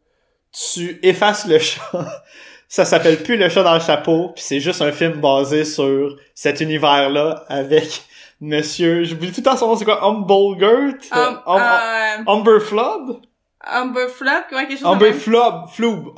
tu 0.52 0.98
effaces 1.02 1.46
le 1.46 1.58
chat. 1.58 1.82
Ça 2.68 2.86
s'appelle 2.86 3.22
plus 3.22 3.36
le 3.36 3.50
chat 3.50 3.62
dans 3.62 3.74
le 3.74 3.80
chapeau, 3.80 4.30
puis 4.34 4.42
c'est 4.42 4.58
juste 4.58 4.80
un 4.80 4.92
film 4.92 5.20
basé 5.20 5.66
sur 5.66 6.16
cet 6.34 6.62
univers-là 6.62 7.44
avec 7.48 8.02
Monsieur, 8.40 9.04
j'oublie 9.04 9.30
tout 9.30 9.40
le 9.40 9.44
temps 9.44 9.56
son 9.58 9.68
nom, 9.68 9.76
c'est 9.76 9.84
quoi, 9.84 10.02
Humbolgert? 10.02 10.94
Um, 11.12 11.38
euh, 11.46 12.24
Umber 12.26 12.60
Flood? 12.60 13.20
Umber 13.64 14.08
Flop, 14.08 14.30
comment 14.50 14.66
quelque 14.66 14.78
chose 14.78 14.88
Umber 14.88 15.10
comme 15.10 15.20
Flub, 15.20 15.54
Floob, 15.70 16.12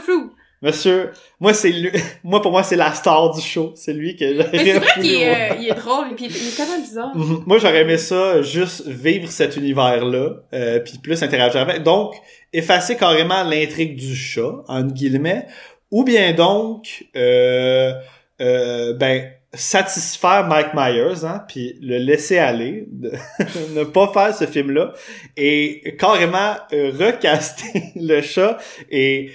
Floob. 0.00 0.30
Monsieur, 0.64 1.10
moi 1.40 1.52
c'est 1.52 1.70
lui, 1.70 1.90
moi 2.24 2.40
pour 2.40 2.50
moi 2.50 2.62
c'est 2.62 2.74
la 2.76 2.92
star 2.94 3.34
du 3.34 3.40
show, 3.42 3.72
c'est 3.76 3.92
lui 3.92 4.16
que 4.16 4.24
Mais 4.50 4.64
c'est 4.64 4.78
vrai 4.78 4.86
qu'il 4.94 5.12
est, 5.14 5.28
euh, 5.28 5.54
il 5.60 5.68
est 5.68 5.74
drôle, 5.74 6.06
et 6.12 6.14
puis 6.14 6.24
il 6.24 6.48
est 6.48 6.56
tellement 6.56 6.78
bizarre. 6.80 7.12
Mhm. 7.14 7.42
Moi, 7.46 7.58
j'aurais 7.58 7.82
aimé 7.82 7.98
ça, 7.98 8.40
juste 8.42 8.86
vivre 8.86 9.30
cet 9.30 9.56
univers-là, 9.56 10.30
euh, 10.54 10.80
puis 10.80 10.98
plus 11.02 11.22
interagir 11.22 11.60
avec. 11.60 11.82
Donc, 11.82 12.14
effacer 12.52 12.96
carrément 12.96 13.42
l'intrigue 13.44 13.94
du 13.96 14.16
chat, 14.16 14.54
entre 14.68 14.94
guillemets, 14.94 15.46
ou 15.90 16.02
bien 16.02 16.32
donc, 16.32 17.04
euh, 17.14 17.92
euh, 18.40 18.94
ben, 18.94 19.30
satisfaire 19.52 20.46
Mike 20.48 20.74
Myers, 20.74 21.24
hein, 21.24 21.44
puis 21.46 21.76
le 21.80 21.98
laisser 21.98 22.38
aller, 22.38 22.86
de- 22.90 23.12
ne 23.76 23.84
pas 23.84 24.10
faire 24.12 24.34
ce 24.34 24.46
film-là, 24.46 24.92
et 25.36 25.94
carrément 25.98 26.54
euh, 26.72 26.90
recaster 26.98 27.92
le 27.96 28.20
chat, 28.22 28.58
et 28.90 29.30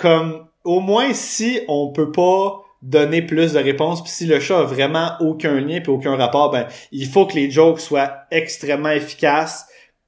comme, 0.00 0.46
au 0.64 0.80
moins 0.80 1.12
si 1.12 1.60
on 1.68 1.92
peut 1.92 2.12
pas 2.12 2.58
donner 2.82 3.22
plus 3.22 3.52
de 3.52 3.58
réponses, 3.58 4.02
puis 4.02 4.10
si 4.10 4.26
le 4.26 4.40
chat 4.40 4.58
a 4.58 4.64
vraiment 4.64 5.12
aucun 5.20 5.60
lien 5.60 5.80
puis 5.80 5.92
aucun 5.92 6.16
rapport, 6.16 6.50
ben 6.50 6.66
il 6.90 7.06
faut 7.06 7.26
que 7.26 7.34
les 7.34 7.50
jokes 7.50 7.80
soient 7.80 8.12
extrêmement 8.30 8.90
efficaces. 8.90 9.66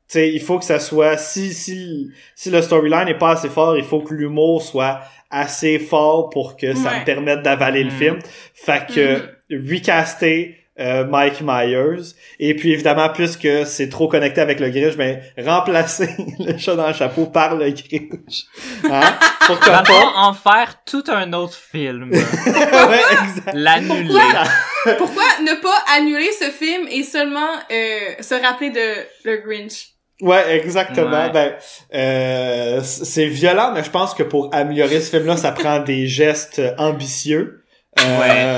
Tu 0.08 0.18
sais, 0.18 0.32
il 0.32 0.40
faut 0.40 0.58
que 0.58 0.64
ça 0.64 0.80
soit 0.80 1.16
si 1.16 1.52
si 1.54 2.10
si 2.34 2.50
le 2.50 2.60
storyline 2.62 3.08
est 3.08 3.18
pas 3.18 3.30
assez 3.32 3.48
fort, 3.48 3.76
il 3.76 3.84
faut 3.84 4.00
que 4.00 4.12
l'humour 4.12 4.60
soit 4.62 5.00
assez 5.30 5.78
fort 5.78 6.30
pour 6.30 6.56
que 6.56 6.74
ça 6.74 6.98
me 7.00 7.04
permette 7.04 7.42
d'avaler 7.42 7.84
le 7.84 7.90
Mhm. 7.90 7.96
film. 7.98 8.18
Fait 8.54 8.86
que 8.86 9.22
recaster 9.50 10.56
euh, 10.80 11.05
Mike 11.05 11.40
Myers 11.40 12.14
et 12.40 12.55
puis 12.56 12.72
évidemment 12.72 13.09
puisque 13.10 13.48
c'est 13.64 13.88
trop 13.88 14.09
connecté 14.09 14.40
avec 14.40 14.59
le 14.59 14.70
Grinch, 14.70 14.96
ben 14.96 15.20
remplacer 15.38 16.09
le 16.40 16.59
chat 16.59 16.74
dans 16.74 16.88
le 16.88 16.94
chapeau 16.94 17.26
par 17.26 17.55
le 17.55 17.70
Grinch. 17.70 18.44
Hein? 18.90 19.14
Pourquoi 19.46 19.82
pas? 19.82 20.12
en 20.16 20.32
faire 20.34 20.76
tout 20.84 21.05
un 21.09 21.32
autre 21.32 21.55
film. 21.55 22.10
ouais, 22.12 22.18
exact. 22.18 23.51
L'annuler. 23.55 24.09
Pourquoi? 24.09 24.94
Pourquoi 24.98 25.22
ne 25.42 25.60
pas 25.62 25.96
annuler 25.96 26.30
ce 26.38 26.51
film 26.51 26.88
et 26.90 27.02
seulement 27.05 27.51
euh, 27.70 28.20
se 28.20 28.34
rappeler 28.34 28.70
de 28.70 29.05
le 29.24 29.36
Grinch? 29.46 29.88
Ouais, 30.20 30.56
exactement. 30.56 31.10
Ouais. 31.10 31.30
Ben, 31.30 31.55
euh, 31.94 32.80
c'est 32.82 33.26
violent, 33.26 33.72
mais 33.74 33.82
je 33.82 33.90
pense 33.90 34.14
que 34.14 34.22
pour 34.22 34.48
améliorer 34.55 35.01
ce 35.01 35.10
film-là, 35.10 35.36
ça 35.36 35.52
prend 35.52 35.80
des 35.80 36.06
gestes 36.06 36.60
ambitieux. 36.78 37.64
Euh, 38.01 38.18
Ouais. 38.20 38.56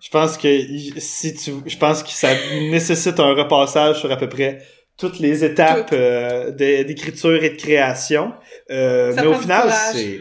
Je 0.00 0.10
pense 0.10 0.36
que 0.38 0.48
si 0.98 1.34
tu, 1.34 1.50
je 1.66 1.76
pense 1.76 2.02
que 2.02 2.10
ça 2.10 2.28
nécessite 2.70 3.18
un 3.20 3.34
repassage 3.34 3.98
sur 4.00 4.10
à 4.12 4.16
peu 4.16 4.28
près 4.28 4.58
toutes 4.96 5.18
les 5.20 5.44
étapes 5.44 5.90
euh, 5.92 6.50
de- 6.50 6.82
d'écriture 6.84 7.42
et 7.42 7.50
de 7.50 7.56
création. 7.56 8.32
Euh, 8.70 9.12
Ça 9.12 9.22
mais 9.22 9.28
au 9.28 9.34
final, 9.34 9.70
c'est, 9.92 10.20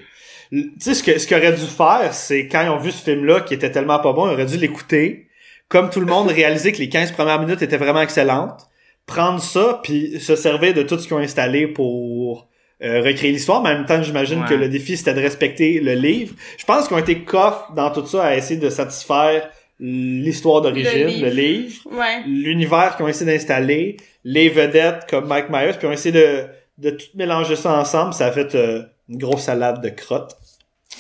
tu 0.52 0.70
sais 0.80 0.94
ce 0.94 1.04
que 1.04 1.18
ce 1.18 1.28
qu'ils 1.28 1.38
auraient 1.38 1.54
dû 1.54 1.66
faire, 1.66 2.10
c'est 2.14 2.48
quand 2.48 2.62
ils 2.64 2.70
ont 2.70 2.78
vu 2.80 2.92
ce 2.92 3.04
film-là 3.04 3.42
qui 3.42 3.54
était 3.54 3.72
tellement 3.72 4.00
pas 4.00 4.14
bon, 4.14 4.28
ils 4.30 4.34
auraient 4.34 4.46
dû 4.46 4.58
l'écouter, 4.58 5.28
comme 5.68 5.90
tout 5.90 6.00
le 6.00 6.06
monde, 6.06 6.28
réaliser 6.32 6.72
que 6.72 6.78
les 6.80 6.90
15 6.90 7.12
premières 7.14 7.40
minutes 7.40 7.62
étaient 7.62 7.78
vraiment 7.78 8.02
excellentes, 8.02 8.62
prendre 9.06 9.42
ça, 9.42 9.80
puis 9.84 10.20
se 10.20 10.36
servir 10.36 10.74
de 10.74 10.84
tout 10.84 10.98
ce 11.00 11.06
qu'ils 11.08 11.16
ont 11.16 11.20
installé 11.20 11.68
pour 11.68 12.48
euh, 12.84 13.02
recréer 13.02 13.32
l'histoire, 13.32 13.64
mais 13.64 13.70
en 13.72 13.74
même 13.76 13.86
temps, 13.86 14.02
j'imagine 14.04 14.42
Ouais. 14.42 14.48
que 14.50 14.54
le 14.54 14.70
défi, 14.70 14.96
c'était 14.98 15.14
de 15.16 15.22
respecter 15.22 15.80
le 15.80 15.94
livre. 15.94 16.36
Je 16.58 16.66
pense 16.66 16.88
qu'ils 16.88 16.96
ont 16.96 17.00
été 17.00 17.24
coffres 17.24 17.72
dans 17.76 17.90
tout 17.90 18.06
ça 18.06 18.26
à 18.26 18.36
essayer 18.36 18.60
de 18.60 18.70
satisfaire 18.70 19.50
l'histoire 19.80 20.62
d'origine, 20.62 21.22
Le 21.22 21.30
livre. 21.30 21.82
Ouais. 21.92 22.24
l'univers 22.26 22.96
qu'ils 22.96 23.06
ont 23.06 23.08
essayé 23.10 23.32
d'installer, 23.32 23.98
les 24.24 24.50
vedettes 24.50 25.06
comme 25.10 25.28
Mike 25.28 25.50
Myers, 25.50 25.74
puis 25.74 25.82
ils 25.84 25.88
ont 25.88 25.92
essayé 25.92 26.12
de, 26.12 26.48
de 26.78 26.90
tout 26.92 27.06
mélanger 27.16 27.56
ça 27.56 27.74
ensemble. 27.78 28.14
Ça 28.14 28.28
a 28.28 28.32
fait 28.32 28.56
euh, 28.56 28.84
une 29.10 29.18
grosse 29.18 29.44
salade 29.44 29.82
de 29.84 29.90
crottes. 29.90 30.36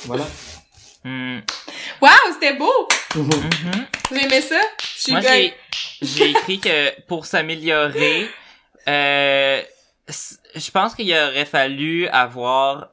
Voilà. 0.05 0.25
Hmm. 1.03 1.39
Wow, 2.01 2.09
c'était 2.33 2.55
beau! 2.55 2.87
Mhm. 3.15 3.31
J'ai 4.11 4.25
aimé 4.25 4.41
ça? 4.41 4.59
Je 4.95 5.01
suis 5.01 5.11
Moi, 5.11 5.21
j'ai, 5.21 5.53
j'ai 6.01 6.29
écrit 6.29 6.59
que 6.59 7.01
pour 7.07 7.25
s'améliorer, 7.25 8.27
euh, 8.87 9.61
je 10.55 10.71
pense 10.71 10.93
qu'il 10.95 11.11
aurait 11.13 11.45
fallu 11.45 12.07
avoir 12.09 12.89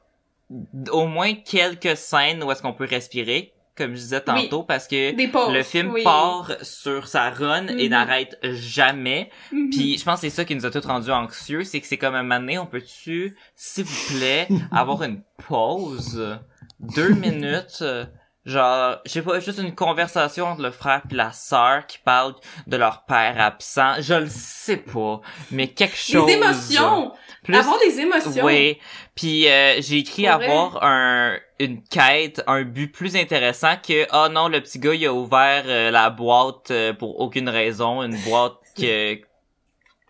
au 0.91 1.05
moins 1.07 1.33
quelques 1.33 1.97
scènes 1.97 2.43
où 2.43 2.51
est-ce 2.51 2.61
qu'on 2.61 2.73
peut 2.73 2.87
respirer, 2.89 3.51
comme 3.77 3.91
je 3.91 3.99
disais 3.99 4.21
tantôt, 4.21 4.63
parce 4.63 4.87
que 4.87 5.11
pauses. 5.31 5.53
le 5.53 5.63
film 5.63 5.91
oui. 5.93 6.03
part 6.03 6.51
sur 6.61 7.07
sa 7.07 7.29
run 7.29 7.67
et 7.67 7.85
Mhm. 7.85 7.89
n'arrête 7.89 8.37
jamais. 8.43 9.29
Mhm. 9.51 9.69
Puis 9.69 9.97
je 9.97 10.03
pense 10.05 10.21
que 10.21 10.29
c'est 10.29 10.35
ça 10.35 10.45
qui 10.45 10.55
nous 10.55 10.65
a 10.65 10.71
tous 10.71 10.85
rendus 10.85 11.11
anxieux, 11.11 11.63
c'est 11.63 11.81
que 11.81 11.87
c'est 11.87 11.97
comme 11.97 12.15
un 12.15 12.23
moment 12.23 12.39
donné, 12.39 12.57
on 12.57 12.65
peut-tu, 12.65 13.35
s'il 13.55 13.83
vous 13.83 14.15
plaît, 14.17 14.47
avoir 14.71 15.03
une 15.03 15.21
pause, 15.47 16.37
deux 16.79 17.09
minutes, 17.13 17.79
euh, 17.81 18.05
genre, 18.45 18.97
je 19.05 19.11
sais 19.11 19.21
pas, 19.21 19.39
juste 19.39 19.59
une 19.59 19.73
conversation 19.73 20.45
entre 20.45 20.61
le 20.61 20.71
frère 20.71 21.01
et 21.09 21.13
la 21.15 21.31
sœur 21.31 21.87
qui 21.87 21.97
parlent 21.97 22.35
de 22.67 22.77
leur 22.77 23.05
père 23.05 23.39
absent, 23.39 23.95
je 23.99 24.13
le 24.13 24.27
sais 24.29 24.77
pas, 24.77 25.21
mais 25.51 25.67
quelque 25.69 25.97
chose. 25.97 26.25
Des 26.27 26.33
émotions! 26.33 27.11
Plus, 27.43 27.55
Avoir 27.55 27.79
des 27.79 27.99
émotions. 27.99 28.43
oui. 28.43 28.79
Puis 29.13 29.47
euh, 29.47 29.75
j'ai 29.79 29.97
écrit 29.99 30.27
avoir 30.27 30.83
un 30.83 31.37
une 31.59 31.81
quête, 31.83 32.43
un 32.47 32.63
but 32.63 32.91
plus 32.91 33.15
intéressant 33.15 33.75
que 33.77 34.05
oh 34.11 34.27
non 34.29 34.49
le 34.49 34.59
petit 34.61 34.79
gars 34.79 34.93
il 34.93 35.05
a 35.05 35.13
ouvert 35.13 35.63
euh, 35.67 35.89
la 35.91 36.09
boîte 36.09 36.71
euh, 36.71 36.91
pour 36.93 37.19
aucune 37.21 37.47
raison, 37.47 38.01
une 38.03 38.17
boîte 38.23 38.55
que 38.77 39.15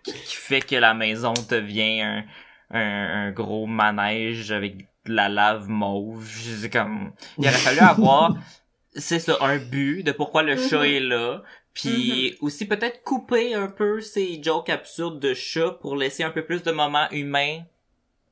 qui 0.04 0.36
fait 0.36 0.62
que 0.62 0.76
la 0.76 0.94
maison 0.94 1.34
devient 1.50 2.02
un 2.02 2.24
un, 2.72 3.28
un 3.28 3.32
gros 3.32 3.68
manège 3.68 4.52
avec 4.52 4.88
de 5.06 5.14
la 5.14 5.30
lave 5.30 5.68
mauve. 5.70 6.26
Je 6.28 6.68
comme 6.68 7.12
il 7.38 7.48
aurait 7.48 7.58
fallu 7.58 7.80
avoir 7.80 8.34
c'est 8.96 9.20
ça 9.20 9.38
un 9.42 9.58
but 9.58 10.04
de 10.04 10.12
pourquoi 10.12 10.44
le 10.44 10.56
chat 10.58 10.80
Mhm. 10.80 10.86
est 10.86 11.00
là. 11.02 11.42
Puis 11.74 12.38
aussi 12.40 12.66
peut-être 12.66 13.04
couper 13.04 13.54
un 13.54 13.68
peu 13.68 14.00
ces 14.02 14.42
jokes 14.42 14.70
absurdes 14.70 15.20
de 15.20 15.34
chat 15.34 15.72
pour 15.82 15.96
laisser 15.98 16.24
un 16.24 16.30
peu 16.32 16.46
plus 16.46 16.64
de 16.64 16.72
moments 16.72 17.10
humains 17.12 17.60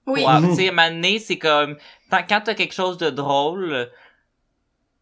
Oui. 0.08 0.26
Mhm. 0.26 0.50
tu 0.50 0.56
sais, 0.56 0.68
à 0.70 0.72
un 0.72 0.76
moment 0.76 0.90
donné, 0.90 1.20
c'est 1.20 1.38
comme, 1.38 1.78
tant- 2.10 2.24
quand 2.28 2.42
t'as 2.46 2.54
quelque 2.56 2.74
chose 2.74 2.98
de 2.98 3.10
drôle, 3.10 3.90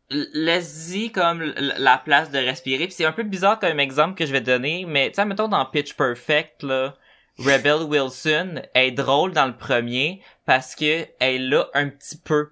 laisse-y 0.10 1.12
comme 1.12 1.42
la 1.58 1.98
place 1.98 2.32
de 2.32 2.38
respirer. 2.38 2.86
Puis 2.86 2.96
c'est 2.96 3.06
un 3.06 3.12
peu 3.14 3.24
bizarre 3.24 3.60
comme 3.60 3.80
exemple 3.80 4.16
que 4.18 4.26
je 4.26 4.32
vais 4.32 4.42
donner, 4.42 4.86
mais 4.86 5.10
tu 5.10 5.16
sais, 5.16 5.26
mettons 5.26 5.48
dans 5.48 5.66
Pitch 5.66 5.94
Perfect, 5.94 6.64
là, 6.64 6.96
Rebel 7.40 7.84
Wilson 7.88 8.62
est 8.76 8.92
drôle 8.92 9.32
dans 9.34 9.46
le 9.48 9.56
premier 9.58 10.22
parce 10.46 10.76
que 10.76 11.06
elle 11.20 11.36
est 11.36 11.40
là 11.40 11.68
un 11.74 11.90
petit 11.90 12.18
peu. 12.18 12.50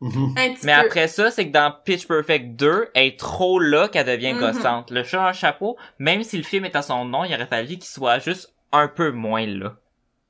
Mhm. 0.00 0.34
Un 0.36 0.54
petit 0.54 0.66
Mais 0.66 0.74
peu. 0.74 0.80
après 0.86 1.06
ça, 1.08 1.30
c'est 1.30 1.46
que 1.46 1.52
dans 1.52 1.72
Pitch 1.84 2.08
Perfect 2.08 2.56
2, 2.56 2.88
elle 2.94 3.06
est 3.06 3.18
trop 3.20 3.60
là 3.60 3.86
qu'elle 3.88 4.06
devient 4.06 4.32
Mhm. 4.34 4.40
gossante. 4.40 4.90
Le 4.90 5.04
chat 5.04 5.28
en 5.28 5.32
chapeau, 5.32 5.76
même 6.00 6.24
si 6.24 6.36
le 6.36 6.42
film 6.42 6.64
est 6.64 6.74
à 6.74 6.82
son 6.82 7.04
nom, 7.04 7.24
il 7.24 7.32
aurait 7.34 7.46
fallu 7.46 7.68
qu'il 7.76 7.84
soit 7.84 8.18
juste 8.18 8.52
un 8.72 8.88
peu 8.88 9.12
moins 9.12 9.46
là. 9.46 9.74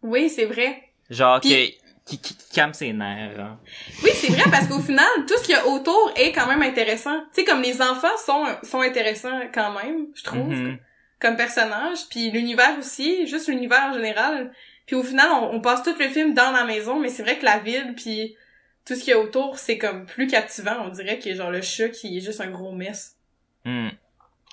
Oui, 0.03 0.29
c'est 0.29 0.45
vrai. 0.45 0.83
Genre 1.09 1.41
Puis- 1.41 1.51
que, 1.51 2.11
qui, 2.11 2.19
qui, 2.21 2.37
qui 2.37 2.53
calme 2.55 2.75
ses 2.75 2.93
nerfs. 2.93 3.39
hein. 3.41 3.59
Oui, 4.03 4.11
c'est 4.15 4.31
vrai 4.33 4.43
parce 4.51 4.67
qu'au 4.67 4.81
final, 4.81 5.07
tout 5.27 5.39
ce 5.39 5.45
qu'il 5.45 5.55
y 5.55 5.59
a 5.59 5.67
autour 5.67 6.13
est 6.17 6.33
quand 6.33 6.49
même 6.49 6.63
intéressant. 6.63 7.21
Tu 7.33 7.41
sais, 7.41 7.45
comme 7.45 7.63
les 7.63 7.81
enfants 7.81 8.17
sont, 8.27 8.45
sont 8.65 8.81
intéressants 8.83 9.41
quand 9.55 9.73
même, 9.83 10.09
je 10.15 10.25
trouve, 10.25 10.49
Mhm. 10.49 10.79
Comme 11.23 11.37
personnages. 11.37 12.09
Puis 12.11 12.31
l'univers 12.31 12.77
aussi, 12.79 13.27
juste 13.27 13.49
l'univers 13.49 13.85
en 13.91 13.95
général. 13.95 14.53
Puis 14.87 14.97
au 14.97 15.03
final, 15.03 15.29
on, 15.31 15.55
on 15.55 15.61
passe 15.61 15.83
tout 15.83 15.95
le 15.99 16.09
film 16.09 16.35
dans 16.35 16.51
la 16.51 16.65
maison, 16.65 16.99
mais 16.99 17.09
c'est 17.09 17.23
vrai 17.23 17.39
que 17.39 17.45
la 17.45 17.59
ville, 17.59 17.95
puis 17.95 18.37
tout 18.85 18.95
ce 18.97 19.01
qu'il 19.01 19.11
y 19.11 19.15
a 19.15 19.19
autour, 19.19 19.59
c'est 19.59 19.79
comme 19.79 20.07
plus 20.07 20.27
captivant. 20.27 20.77
On 20.85 20.89
dirait 20.89 21.19
qu'il 21.19 21.31
y 21.31 21.35
a 21.35 21.39
genre 21.39 21.51
le 21.51 21.63
chat 21.63 21.89
qui 21.89 22.19
est 22.19 22.21
juste 22.21 22.41
un 22.41 22.51
gros 22.51 22.73
mess. 22.73 23.17
Hmm. 23.65 23.91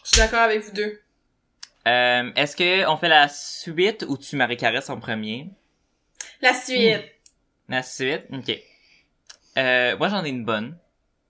Je 0.04 0.12
suis 0.12 0.22
d'accord 0.22 0.42
avec 0.42 0.62
vous 0.62 0.72
deux. 0.72 1.02
Euh, 1.88 2.32
Est-ce 2.36 2.56
que 2.56 2.88
on 2.88 2.98
fait 2.98 3.10
la 3.10 3.28
suite 3.28 4.06
ou 4.08 4.18
tu 4.18 4.36
Marie 4.36 4.58
Caresse 4.58 4.90
en 4.90 5.00
premier? 5.00 5.50
La 6.42 6.54
suite. 6.54 7.04
La 7.68 7.82
suite? 7.82 8.24
Ok. 8.32 8.56
Euh, 9.58 9.98
moi 9.98 10.10
j'en 10.10 10.24
ai 10.24 10.30
une 10.30 10.46
bonne. 10.46 10.78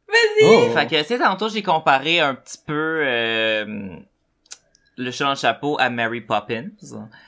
Vas-y! 0.08 0.44
Oh. 0.44 0.72
Fait 0.74 0.88
que, 0.88 1.02
tu 1.02 1.08
sais, 1.08 1.20
tantôt 1.20 1.50
j'ai 1.50 1.64
comparé 1.64 2.20
un 2.20 2.36
petit 2.36 2.58
peu 2.66 3.00
euh, 3.06 3.96
le 5.00 5.06
le 5.30 5.36
chapeau 5.36 5.78
à 5.80 5.90
Mary 5.90 6.22
Poppins. 6.22 6.68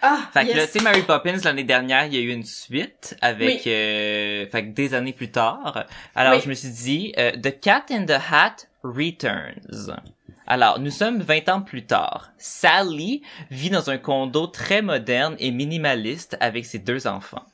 Ah, 0.01 0.19
Fait 0.33 0.45
que 0.45 0.57
là, 0.57 0.65
tu 0.67 0.73
sais, 0.73 0.81
Mary 0.81 1.03
Poppins, 1.03 1.37
l'année 1.43 1.63
dernière, 1.63 2.05
il 2.05 2.13
y 2.13 2.17
a 2.17 2.21
eu 2.21 2.29
une 2.31 2.43
suite 2.43 3.15
avec, 3.21 3.61
Oui. 3.65 3.71
euh, 3.71 4.45
fait 4.47 4.63
que 4.65 4.69
des 4.71 4.93
années 4.93 5.13
plus 5.13 5.31
tard. 5.31 5.85
Alors, 6.13 6.35
Oui. 6.35 6.41
je 6.43 6.49
me 6.49 6.53
suis 6.53 6.69
dit, 6.69 7.13
euh, 7.17 7.31
The 7.31 7.59
Cat 7.59 7.85
in 7.89 8.05
the 8.05 8.19
Hat 8.31 8.67
Returns. 8.83 9.95
Alors, 10.47 10.79
nous 10.79 10.91
sommes 10.91 11.21
20 11.21 11.47
ans 11.49 11.61
plus 11.61 11.85
tard. 11.85 12.31
Sally 12.37 13.21
vit 13.49 13.69
dans 13.69 13.89
un 13.89 13.97
condo 13.97 14.47
très 14.47 14.81
moderne 14.81 15.35
et 15.39 15.51
minimaliste 15.51 16.35
avec 16.41 16.65
ses 16.65 16.79
deux 16.79 17.07
enfants. 17.07 17.45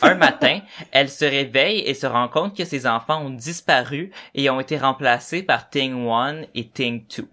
Un 0.00 0.14
matin, 0.26 0.60
elle 0.90 1.10
se 1.10 1.26
réveille 1.26 1.80
et 1.80 1.92
se 1.92 2.06
rend 2.06 2.28
compte 2.28 2.56
que 2.56 2.64
ses 2.64 2.86
enfants 2.86 3.22
ont 3.26 3.30
disparu 3.30 4.10
et 4.34 4.48
ont 4.48 4.58
été 4.60 4.78
remplacés 4.78 5.42
par 5.42 5.68
Thing 5.68 6.08
1 6.08 6.42
et 6.54 6.66
Thing 6.68 7.04
2. 7.14 7.28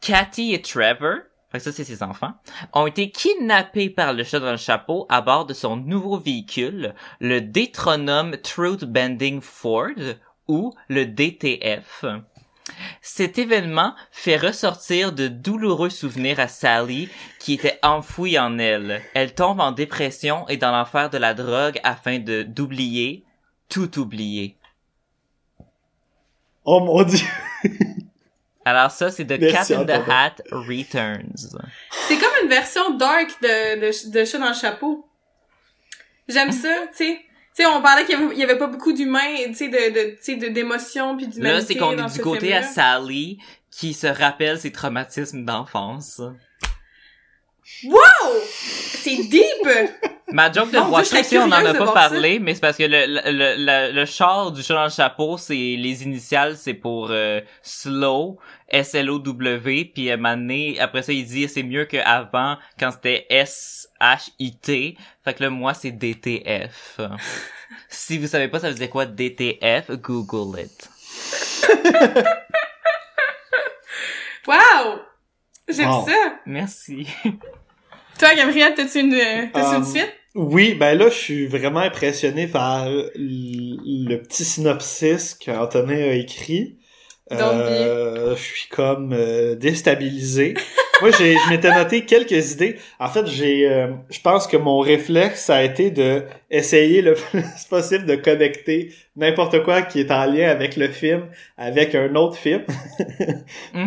Cathy 0.00 0.54
et 0.54 0.62
Trevor, 0.62 1.18
fait 1.52 1.60
ça 1.60 1.72
c'est 1.72 1.84
ses 1.84 2.02
enfants, 2.02 2.32
ont 2.72 2.86
été 2.86 3.10
kidnappés 3.10 3.90
par 3.90 4.14
le 4.14 4.24
chat 4.24 4.40
dans 4.40 4.50
le 4.50 4.56
chapeau 4.56 5.06
à 5.08 5.20
bord 5.20 5.44
de 5.44 5.54
son 5.54 5.76
nouveau 5.76 6.18
véhicule, 6.18 6.94
le 7.20 7.40
Détronome 7.40 8.36
Truth 8.38 8.84
Bending 8.84 9.40
Ford, 9.40 10.16
ou 10.48 10.74
le 10.88 11.06
DTF. 11.06 12.04
Cet 13.00 13.38
événement 13.38 13.94
fait 14.10 14.36
ressortir 14.36 15.12
de 15.12 15.28
douloureux 15.28 15.90
souvenirs 15.90 16.40
à 16.40 16.48
Sally 16.48 17.08
qui 17.38 17.54
était 17.54 17.78
enfouie 17.82 18.38
en 18.38 18.58
elle. 18.58 19.02
Elle 19.14 19.34
tombe 19.34 19.60
en 19.60 19.72
dépression 19.72 20.48
et 20.48 20.56
dans 20.56 20.72
l'enfer 20.72 21.10
de 21.10 21.18
la 21.18 21.34
drogue 21.34 21.80
afin 21.84 22.18
de 22.18 22.42
d'oublier, 22.42 23.24
tout 23.68 23.98
oublier. 23.98 24.56
Oh 26.64 26.80
mon 26.80 27.02
dieu. 27.02 27.26
Alors 28.64 28.90
ça, 28.90 29.10
c'est 29.10 29.24
The 29.24 29.40
Merci, 29.40 29.72
Cat 29.74 29.80
in 29.80 29.84
the. 29.84 30.08
Hat 30.08 30.34
Returns. 30.52 31.56
C'est 32.08 32.16
comme 32.18 32.30
une 32.42 32.48
version 32.48 32.90
dark 32.96 33.28
de, 33.42 33.80
de, 33.80 34.10
de 34.10 34.24
chat 34.24 34.38
dans 34.38 34.48
le 34.48 34.54
chapeau. 34.54 35.06
J'aime 36.28 36.52
ça, 36.52 36.68
tu 36.96 37.04
sais. 37.04 37.18
Tu 37.54 37.62
sais, 37.64 37.66
on 37.68 37.82
parlait 37.82 38.06
qu'il 38.06 38.18
y 38.18 38.22
avait, 38.22 38.34
il 38.34 38.38
y 38.40 38.44
avait 38.44 38.56
pas 38.56 38.68
beaucoup 38.68 38.92
d'humains, 38.94 39.36
tu 39.48 39.54
sais, 39.54 39.68
de, 39.68 39.76
de, 39.92 40.10
tu 40.12 40.18
sais, 40.22 40.36
de- 40.36 40.48
d'émotions 40.48 41.16
puis 41.18 41.26
d'humanité 41.26 41.60
Là, 41.60 41.66
c'est 41.66 41.76
qu'on 41.76 41.92
est 42.02 42.08
du 42.08 42.14
ce 42.16 42.22
côté 42.22 42.54
à. 42.54 42.62
Sally 42.62 43.38
qui 43.70 43.92
se 43.92 44.06
rappelle 44.06 44.58
ses 44.58 44.72
traumatismes 44.72 45.44
d'enfance. 45.44 46.22
Wow! 47.84 48.40
C'est 48.44 49.16
deep! 49.28 49.68
Ma 50.32 50.50
joke 50.50 50.70
de 50.70 50.78
Mon 50.78 50.86
voiture, 50.86 51.42
on 51.42 51.52
en 51.52 51.58
curieuse 51.58 51.76
a 51.76 51.78
pas 51.78 51.92
parlé, 51.92 52.38
mais 52.38 52.54
c'est 52.54 52.60
parce 52.60 52.76
que 52.78 52.84
le, 52.84 53.04
le, 53.06 53.54
le, 53.58 53.92
le 53.92 54.04
char 54.06 54.50
du 54.50 54.62
chat 54.62 54.74
dans 54.74 54.84
le 54.84 54.90
chapeau, 54.90 55.36
c'est 55.36 55.54
les 55.54 56.02
initiales, 56.04 56.56
c'est 56.56 56.74
pour 56.74 57.08
euh, 57.10 57.40
slow, 57.60 58.38
S-L-O-W, 58.68 59.90
puis 59.94 60.10
à 60.10 60.16
donné, 60.16 60.80
après 60.80 61.02
ça, 61.02 61.12
il 61.12 61.26
dit 61.26 61.46
c'est 61.48 61.62
mieux 61.62 61.84
qu'avant, 61.84 62.56
quand 62.80 62.90
c'était 62.92 63.26
S-H-I-T. 63.28 64.96
Fait 65.22 65.34
que 65.34 65.42
là, 65.42 65.50
moi, 65.50 65.74
c'est 65.74 65.90
DTF. 65.90 66.98
si 67.88 68.18
vous 68.18 68.26
savez 68.26 68.48
pas 68.48 68.58
ça 68.58 68.70
faisait 68.70 68.88
quoi 68.88 69.04
DTF, 69.06 69.90
Google 70.00 70.60
it. 70.60 70.88
Wow! 74.46 75.11
J'aime 75.68 75.88
Wow. 75.90 76.06
ça! 76.06 76.40
Merci. 76.46 77.06
Toi, 78.18 78.34
Gabriel, 78.36 78.74
t'as-tu 78.74 79.00
une, 79.00 79.10
t'as-tu 79.52 79.76
une 79.76 79.82
Um, 79.82 79.84
suite? 79.84 80.12
Oui, 80.34 80.74
ben 80.74 80.96
là, 80.98 81.08
je 81.08 81.14
suis 81.14 81.46
vraiment 81.46 81.80
impressionné 81.80 82.46
par 82.46 82.88
le 82.88 84.16
petit 84.16 84.44
synopsis 84.44 85.34
qu'Antonin 85.34 85.94
a 86.10 86.14
écrit. 86.14 86.78
Euh, 87.30 88.34
je 88.36 88.42
suis 88.42 88.68
comme 88.68 89.12
euh, 89.12 89.54
déstabilisé. 89.54 90.54
Moi, 91.02 91.10
j'ai, 91.18 91.34
je 91.34 91.50
m'étais 91.50 91.74
noté 91.74 92.04
quelques 92.04 92.52
idées. 92.52 92.78
En 92.98 93.08
fait, 93.08 93.26
j'ai, 93.26 93.68
euh, 93.68 93.88
je 94.08 94.20
pense 94.20 94.46
que 94.46 94.56
mon 94.56 94.78
réflexe, 94.78 95.44
ça 95.44 95.56
a 95.56 95.62
été 95.62 95.90
de 95.90 96.22
essayer 96.50 97.02
le 97.02 97.14
plus 97.30 97.44
possible 97.68 98.06
de 98.06 98.14
connecter 98.14 98.94
n'importe 99.16 99.62
quoi 99.64 99.82
qui 99.82 100.00
est 100.00 100.10
en 100.10 100.24
lien 100.24 100.48
avec 100.48 100.76
le 100.76 100.88
film, 100.88 101.26
avec 101.58 101.94
un 101.94 102.14
autre 102.14 102.36
film. 102.36 102.62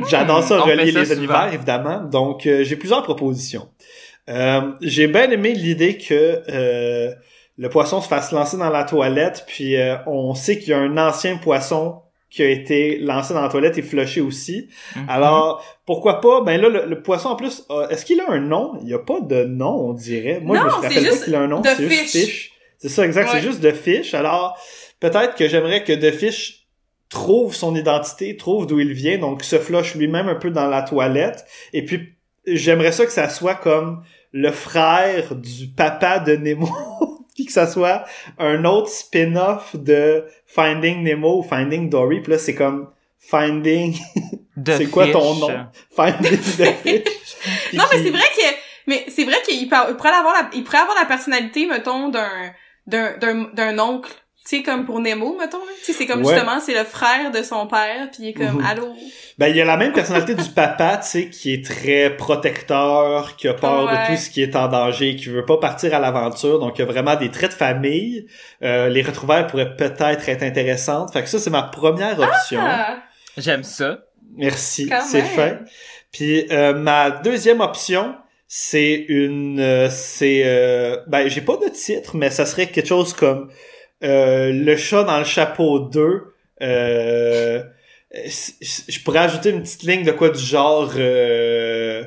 J'adore 0.10 0.44
ça, 0.44 0.60
relier 0.60 0.92
ça 0.92 1.00
les 1.00 1.06
souvent. 1.06 1.18
univers, 1.18 1.54
évidemment. 1.54 2.02
Donc, 2.04 2.46
euh, 2.46 2.64
j'ai 2.64 2.76
plusieurs 2.76 3.02
propositions. 3.04 3.68
Euh, 4.30 4.74
j'ai 4.82 5.08
bien 5.08 5.30
aimé 5.32 5.54
l'idée 5.54 5.98
que 5.98 6.42
euh, 6.50 7.14
le 7.58 7.70
poisson 7.70 8.02
se 8.02 8.08
fasse 8.08 8.32
lancer 8.32 8.58
dans 8.58 8.70
la 8.70 8.84
toilette, 8.84 9.46
puis 9.48 9.78
euh, 9.78 9.96
on 10.08 10.34
sait 10.34 10.60
qu'il 10.60 10.70
y 10.70 10.74
a 10.74 10.80
un 10.80 10.98
ancien 10.98 11.38
poisson 11.38 12.02
qui 12.36 12.44
a 12.44 12.50
été 12.50 12.98
lancé 12.98 13.34
dans 13.34 13.42
la 13.42 13.48
toilette 13.48 13.78
et 13.78 13.82
flushé 13.82 14.20
aussi. 14.20 14.68
Mhm. 14.98 15.06
Alors, 15.08 15.64
pourquoi 15.86 16.20
pas? 16.20 16.42
Ben 16.42 16.60
là, 16.60 16.68
le, 16.68 16.86
le 16.86 17.02
poisson, 17.02 17.30
en 17.30 17.38
plus, 17.38 17.66
est-ce 17.90 18.04
qu'il 18.04 18.20
a 18.20 18.30
un 18.30 18.42
nom? 18.42 18.74
Il 18.82 18.88
n'y 18.88 18.94
a 18.94 19.00
pas 19.00 19.22
de 19.22 19.46
nom, 19.46 19.90
on 19.90 19.94
dirait. 19.94 20.42
Moi, 20.42 20.58
je 20.58 20.64
me 20.64 20.70
c'est 20.70 20.76
rappelle 20.76 20.94
pas 20.96 21.00
juste 21.12 21.24
qu'il 21.24 21.36
a 21.36 21.40
un 21.40 21.48
nom. 21.48 21.62
The 21.62 21.68
C'est 21.78 21.90
juste 21.90 22.12
Fish. 22.12 22.12
Fish. 22.26 22.52
C'est 22.78 22.90
ça, 22.90 23.06
exact. 23.06 23.28
Ouais. 23.28 23.40
C'est 23.40 23.48
juste 23.48 23.62
The 23.62 23.74
Fish. 23.74 24.14
Alors, 24.14 24.58
peut-être 25.00 25.36
que 25.36 25.48
j'aimerais 25.48 25.86
que 25.86 25.94
The 25.94 26.14
Fish 26.14 26.68
trouve 27.08 27.56
son 27.56 27.74
identité, 27.74 28.36
trouve 28.36 28.68
d'où 28.68 28.82
il 28.82 28.92
vient, 28.92 29.18
donc 29.18 29.42
se 29.42 29.58
flush 29.58 29.96
lui-même 29.96 30.28
un 30.28 30.36
peu 30.36 30.50
dans 30.50 30.68
la 30.68 30.82
toilette. 30.82 31.46
Et 31.72 31.86
puis, 31.86 32.16
j'aimerais 32.46 32.92
ça 32.92 33.06
que 33.06 33.14
ça 33.14 33.30
soit 33.30 33.56
comme 33.56 34.04
le 34.34 34.52
frère 34.52 35.36
du 35.36 35.68
papa 35.68 36.20
de 36.20 36.36
Nemo. 36.36 36.68
puis 37.36 37.46
que 37.46 37.52
ça 37.52 37.68
soit 37.68 38.06
un 38.40 38.64
autre 38.66 38.90
spin-off 38.90 39.76
de 39.76 40.26
Finding 40.48 41.04
Nemo 41.04 41.40
ou 41.40 41.44
Finding 41.44 41.90
Dory. 41.90 42.22
Puis 42.22 42.32
là, 42.32 42.40
c'est 42.40 42.56
comme 42.56 42.90
Finding... 43.20 43.96
C'est 44.66 44.90
quoi 44.90 45.12
ton 45.12 45.36
nom? 45.36 45.68
Finding 45.94 46.38
the 46.38 46.66
Fish. 46.82 47.74
Non, 47.74 47.84
mais 47.92 48.02
c'est 48.02 48.10
vrai 48.10 48.24
que, 48.24 48.56
mais 48.88 49.06
c'est 49.10 49.26
vrai 49.26 49.36
qu'il 49.46 49.68
pourrait 49.68 50.12
avoir 50.12 50.34
la, 50.34 50.50
il 50.54 50.64
pourrait 50.64 50.78
avoir 50.78 50.96
la 50.98 51.06
personnalité, 51.06 51.66
mettons, 51.66 52.08
d'un, 52.08 52.54
d'un, 52.88 53.18
d'un, 53.18 53.50
d'un 53.54 53.80
oncle. 53.80 54.10
Tu 54.48 54.58
sais, 54.58 54.64
comme 54.64 54.86
pour 54.86 55.00
Nemo, 55.00 55.36
mettons. 55.40 55.58
Tu 55.80 55.86
sais, 55.86 55.94
c'est 55.94 56.06
comme 56.06 56.24
Ouais. 56.24 56.34
justement, 56.36 56.60
c'est 56.60 56.76
le 56.76 56.84
frère 56.84 57.32
de 57.32 57.42
son 57.42 57.66
père, 57.66 58.10
puis 58.12 58.24
il 58.24 58.28
est 58.30 58.34
comme, 58.34 58.60
Mhm. 58.60 58.66
allô? 58.66 58.94
Ben, 59.40 59.48
il 59.48 59.56
y 59.56 59.62
a 59.62 59.66
la 59.66 59.76
même 59.76 59.92
personnalité 59.92 60.36
du 60.36 60.50
papa, 60.50 60.98
tu 61.02 61.08
sais, 61.08 61.30
qui 61.30 61.52
est 61.52 61.66
très 61.66 62.16
protecteur, 62.16 63.36
qui 63.38 63.48
a 63.48 63.56
peur 63.56 63.86
Ouais. 63.86 63.92
de 63.92 64.06
tout 64.16 64.22
ce 64.22 64.30
qui 64.30 64.44
est 64.44 64.56
en 64.56 64.68
danger, 64.68 65.16
qui 65.16 65.26
veut 65.30 65.46
pas 65.46 65.58
partir 65.58 65.96
à 65.96 66.00
l'aventure, 66.00 66.60
donc 66.60 66.78
il 66.78 66.82
y 66.82 66.84
a 66.84 66.86
vraiment 66.88 67.16
des 67.16 67.32
traits 67.32 67.52
de 67.52 67.56
famille. 67.56 68.28
Euh, 68.62 68.88
les 68.90 69.02
retrouvailles 69.02 69.48
pourraient 69.48 69.76
peut-être 69.76 70.30
être 70.30 70.44
intéressantes. 70.44 71.12
Fait 71.12 71.24
que 71.24 71.30
ça, 71.30 71.40
c'est 71.40 71.50
ma 71.50 71.64
première 71.64 72.20
option. 72.20 72.60
Ah! 72.62 72.98
J'aime 73.38 73.64
ça. 73.64 74.00
Merci, 74.38 74.90
c'est 75.10 75.22
fait. 75.24 75.60
Puis 76.12 76.46
euh, 76.52 76.74
ma 76.74 77.10
deuxième 77.10 77.62
option, 77.62 78.16
c'est 78.48 79.06
une, 79.10 79.60
euh, 79.60 79.88
c'est, 79.90 80.44
euh, 80.46 80.98
ben 81.08 81.28
j'ai 81.28 81.42
pas 81.42 81.58
de 81.58 81.68
titre, 81.70 82.16
mais 82.16 82.30
ça 82.30 82.46
serait 82.46 82.68
quelque 82.68 82.88
chose 82.88 83.14
comme 83.14 83.50
euh, 84.04 84.52
le 84.52 84.76
chat 84.76 85.04
dans 85.04 85.20
le 85.20 85.26
chapeau 85.26 85.80
2. 85.80 86.34
Euh, 86.62 87.64
je 88.14 89.04
pourrais 89.04 89.20
ajouter 89.20 89.50
une 89.50 89.62
petite 89.62 89.84
ligne 89.84 90.04
de 90.04 90.12
quoi 90.12 90.30
du 90.30 90.42
genre 90.42 90.92
euh, 90.98 92.04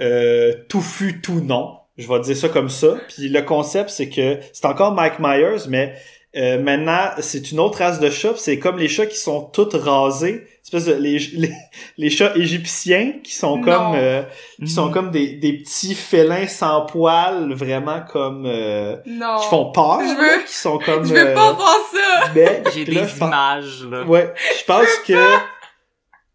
euh, 0.00 0.54
tout 0.68 0.82
fut 0.82 1.20
tout 1.20 1.40
non. 1.40 1.78
Je 1.96 2.06
vais 2.06 2.20
dire 2.20 2.36
ça 2.36 2.48
comme 2.48 2.68
ça. 2.68 2.96
Puis 3.08 3.28
le 3.28 3.42
concept, 3.42 3.90
c'est 3.90 4.08
que 4.08 4.38
c'est 4.52 4.66
encore 4.66 4.92
Mike 4.92 5.18
Myers, 5.18 5.68
mais 5.68 5.94
euh, 6.36 6.58
maintenant, 6.62 7.10
c'est 7.20 7.50
une 7.52 7.58
autre 7.60 7.78
race 7.78 8.00
de 8.00 8.10
chats. 8.10 8.34
C'est 8.36 8.58
comme 8.58 8.78
les 8.78 8.88
chats 8.88 9.06
qui 9.06 9.16
sont 9.18 9.40
toutes 9.42 9.74
rasés. 9.74 10.46
Espèce 10.62 10.84
de, 10.84 10.92
les, 10.92 11.18
les, 11.34 11.50
les 11.96 12.10
chats 12.10 12.36
égyptiens 12.36 13.14
qui 13.24 13.34
sont 13.34 13.56
Non. 13.56 13.62
comme 13.62 13.92
euh, 13.94 14.22
qui 14.58 14.68
sont 14.70 14.86
Mhm. 14.86 14.92
comme 14.92 15.10
des, 15.10 15.28
des 15.36 15.54
petits 15.54 15.94
félins 15.94 16.46
sans 16.46 16.82
poils, 16.84 17.54
vraiment 17.54 18.02
comme 18.02 18.44
euh, 18.46 18.96
Non. 19.06 19.38
qui 19.40 19.48
font 19.48 19.72
peur, 19.72 20.00
Je 20.02 20.06
là, 20.08 20.14
veux- 20.36 20.44
qui 20.44 20.54
sont 20.54 20.78
comme 20.78 21.04
Je 21.06 21.14
veux 21.14 21.28
euh, 21.28 21.34
pas 21.34 21.52
voir 21.52 21.76
ça! 21.92 22.30
mais 22.34 22.62
J'ai 22.74 22.84
là, 22.84 23.02
des 23.02 23.08
je 23.08 23.16
pense- 23.16 23.28
images, 23.28 23.84
là. 23.90 24.02
Ouais, 24.04 24.32
je 24.60 24.64
pense 24.66 24.94
que 25.06 25.14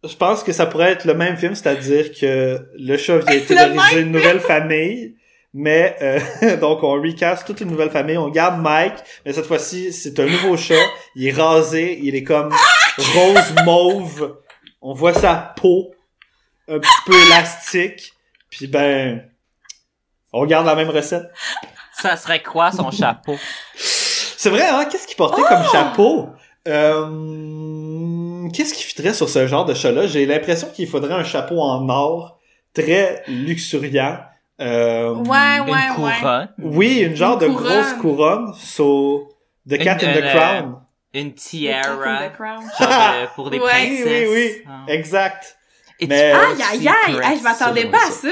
je 0.06 0.15
pense 0.18 0.44
que 0.44 0.52
ça 0.52 0.65
pourrait 0.65 0.91
être 0.91 1.06
le 1.06 1.14
même 1.14 1.38
film, 1.38 1.56
c'est-à-dire 1.56 2.11
que 2.20 2.60
le 2.78 2.98
chat 2.98 3.20
vient 3.20 3.40
terroriser 3.48 4.02
une 4.02 4.11
nouvelle 4.11 4.40
famille, 4.40 5.15
mais 5.53 5.95
euh, 6.01 6.57
donc 6.61 6.84
on 6.84 6.93
recast 6.93 7.45
toute 7.45 7.61
une 7.61 7.69
nouvelle 7.69 7.91
famille, 7.91 8.17
on 8.17 8.30
garde 8.30 8.61
Mike, 8.61 8.95
mais 9.25 9.34
cette 9.34 9.45
fois-ci 9.45 9.93
c'est 9.93 10.19
un 10.19 10.25
nouveau 10.25 10.57
chat, 10.57 10.84
il 11.15 11.27
est 11.27 11.31
rasé, 11.31 11.99
il 12.01 12.15
est 12.15 12.23
comme 12.23 12.53
rose 13.13 13.55
mauve, 13.65 14.38
on 14.81 14.93
voit 14.93 15.13
sa 15.13 15.35
peau 15.35 15.93
un 16.67 16.80
petit 16.80 16.89
peu 17.05 17.13
élastique, 17.27 18.13
puis 18.49 18.67
ben 18.67 19.23
on 20.31 20.45
garde 20.45 20.65
la 20.65 20.75
même 20.75 20.89
recette. 20.89 21.31
Ça 21.93 22.17
serait 22.17 22.41
quoi 22.41 22.71
son 22.71 22.89
chapeau? 22.89 23.35
C'est 23.75 24.49
vrai, 24.49 24.67
hein? 24.67 24.85
Qu'est-ce 24.91 25.07
qu'il 25.07 25.15
portait 25.15 25.43
comme 25.43 25.63
chapeau? 25.71 26.30
Euh, 26.67 28.49
Qu'est-ce 28.51 28.73
qui 28.73 28.84
fitterait 28.84 29.13
sur 29.13 29.30
ce 29.30 29.47
genre 29.47 29.65
de 29.65 29.73
chat-là? 29.73 30.07
J'ai 30.07 30.25
l'impression 30.25 30.67
qu'il 30.73 30.88
faudrait 30.88 31.13
un 31.13 31.23
chapeau 31.23 31.61
en 31.61 31.88
or, 31.89 32.39
très 32.73 33.23
luxuriant. 33.27 34.19
Euh, 34.61 35.13
Ouais, 35.15 35.57
Une 35.57 35.63
ouais, 35.63 35.71
ouais. 35.71 35.95
couronne? 36.21 36.49
Oui, 36.59 36.99
une 36.99 37.15
genre 37.15 37.41
Une 37.41 37.49
de 37.49 37.53
couronne. 37.55 37.81
grosse 37.81 37.93
couronne. 37.93 38.53
So, 38.55 39.30
The 39.69 39.77
Cat 39.80 39.97
Une- 40.01 40.09
in 40.09 40.13
the 40.13 40.23
euh, 40.23 40.34
Crown. 40.34 40.75
Une 41.13 41.34
The 41.34 41.35
tiara? 41.35 42.30
Crown. 42.30 42.63
Genre 42.80 42.88
de- 42.89 43.27
pour 43.35 43.49
des 43.49 43.59
Ouais. 43.59 43.63
Oui, 43.65 43.69
princesses? 44.03 44.30
oui, 44.30 44.35
oui. 44.57 44.63
Ah. 44.67 44.85
Exact. 44.88 45.57
Mais- 46.07 46.31
Aïe, 46.34 46.61
aïe, 46.71 46.88
aïe! 47.23 47.38
je 47.39 47.43
m'attendais 47.43 47.85
pas 47.85 48.07
à 48.07 48.11
ça. 48.11 48.27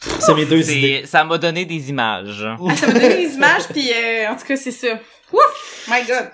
ça! 0.00 0.10
C'est 0.20 0.34
mes 0.34 0.46
deux 0.46 0.70
idées. 0.70 1.00
C'est- 1.02 1.06
Ça 1.06 1.24
m'a 1.24 1.38
donné 1.38 1.64
des 1.66 1.90
images. 1.90 2.44
Ah, 2.46 2.76
ça 2.76 2.86
m'a 2.86 2.92
donné 2.94 3.08
des 3.26 3.34
images, 3.34 3.68
puis 3.68 3.90
euh, 3.92 4.28
en 4.30 4.36
tout 4.36 4.46
cas, 4.46 4.56
c'est 4.56 4.70
ça. 4.72 4.88
Ouf! 5.32 5.86
My 5.88 6.02
God! 6.06 6.30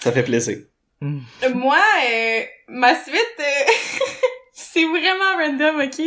Ça 0.00 0.12
fait 0.12 0.22
plaisir. 0.22 0.58
Euh, 1.02 1.54
Moi, 1.54 1.76
euh, 1.76 2.40
ma 2.68 2.94
suite, 2.94 3.16
euh, 3.40 3.42
c'est 4.74 4.84
vraiment 4.84 5.36
random, 5.38 5.80
ok? 5.80 6.02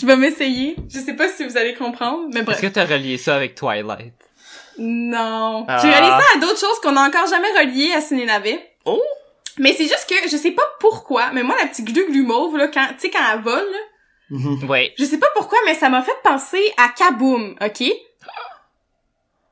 Je 0.00 0.06
vais 0.06 0.16
m'essayer. 0.16 0.76
Je 0.88 0.98
sais 1.00 1.14
pas 1.14 1.28
si 1.28 1.44
vous 1.46 1.56
allez 1.56 1.74
comprendre, 1.74 2.28
mais 2.32 2.36
Est-ce 2.40 2.44
bref. 2.46 2.60
que 2.60 2.66
t'as 2.68 2.84
relié 2.86 3.18
ça 3.18 3.34
avec 3.36 3.54
Twilight? 3.54 4.14
Non. 4.78 5.64
Ah. 5.68 5.78
J'ai 5.82 5.88
relié 5.88 6.08
ça 6.08 6.22
à 6.36 6.38
d'autres 6.38 6.60
choses 6.60 6.78
qu'on 6.82 6.92
n'a 6.92 7.02
encore 7.02 7.26
jamais 7.28 7.50
reliées 7.58 7.92
à 7.92 8.00
Ciné 8.00 8.26
Navet. 8.26 8.60
Oh! 8.84 9.02
Mais 9.58 9.72
c'est 9.72 9.84
juste 9.84 10.06
que 10.08 10.28
je 10.30 10.36
sais 10.36 10.50
pas 10.52 10.66
pourquoi, 10.80 11.30
mais 11.32 11.42
moi, 11.42 11.56
la 11.60 11.66
petite 11.66 11.86
glu-glu 11.86 12.22
mauve, 12.22 12.56
là, 12.58 12.68
quand, 12.68 12.86
tu 12.88 12.94
sais, 13.00 13.10
quand 13.10 13.20
elle 13.34 13.40
vole, 13.40 13.54
là, 13.72 13.78
Mhm. 14.28 14.66
Oui. 14.68 14.90
je 14.98 15.04
sais 15.04 15.18
pas 15.18 15.28
pourquoi, 15.34 15.56
mais 15.66 15.74
ça 15.74 15.88
m'a 15.88 16.02
fait 16.02 16.16
penser 16.24 16.60
à 16.76 16.88
Kaboom, 16.88 17.54
ok? 17.60 17.84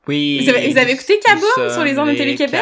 Oui. 0.07 0.41
Vous 0.43 0.49
avez- 0.49 0.69
vous 0.69 0.77
avez 0.77 0.91
écouté 0.91 1.19
Kaboom 1.19 1.69
sur 1.71 1.83
les 1.83 1.97
ondes 1.97 2.09
de 2.09 2.15
Télé-Québec? 2.15 2.61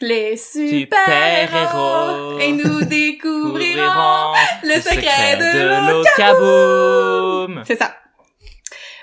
Les 0.00 0.36
Super-héros. 0.36 2.38
et 2.40 2.52
nous 2.52 2.84
découvrirons 2.84 4.32
le 4.62 4.80
secret 4.80 5.36
de 5.36 5.90
l'eau. 5.92 6.02
Kaboom. 6.16 7.62
C'est 7.66 7.78
ça. 7.78 7.94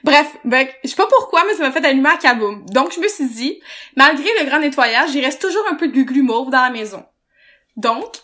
Bref, 0.03 0.27
ben, 0.45 0.67
je 0.83 0.89
sais 0.89 0.95
pas 0.95 1.07
pourquoi, 1.07 1.43
mais 1.45 1.53
ça 1.53 1.63
m'a 1.63 1.71
fait 1.71 1.85
allumer 1.85 2.09
à 2.09 2.17
Kaboom. 2.17 2.65
Donc, 2.69 2.93
je 2.93 2.99
me 2.99 3.07
suis 3.07 3.27
dit, 3.27 3.59
malgré 3.95 4.27
le 4.39 4.45
grand 4.45 4.59
nettoyage, 4.59 5.13
il 5.13 5.23
reste 5.23 5.41
toujours 5.41 5.65
un 5.69 5.75
peu 5.75 5.87
de 5.87 6.01
glu 6.01 6.23
mauve 6.23 6.49
dans 6.49 6.61
la 6.61 6.69
maison. 6.69 7.05
Donc, 7.75 8.15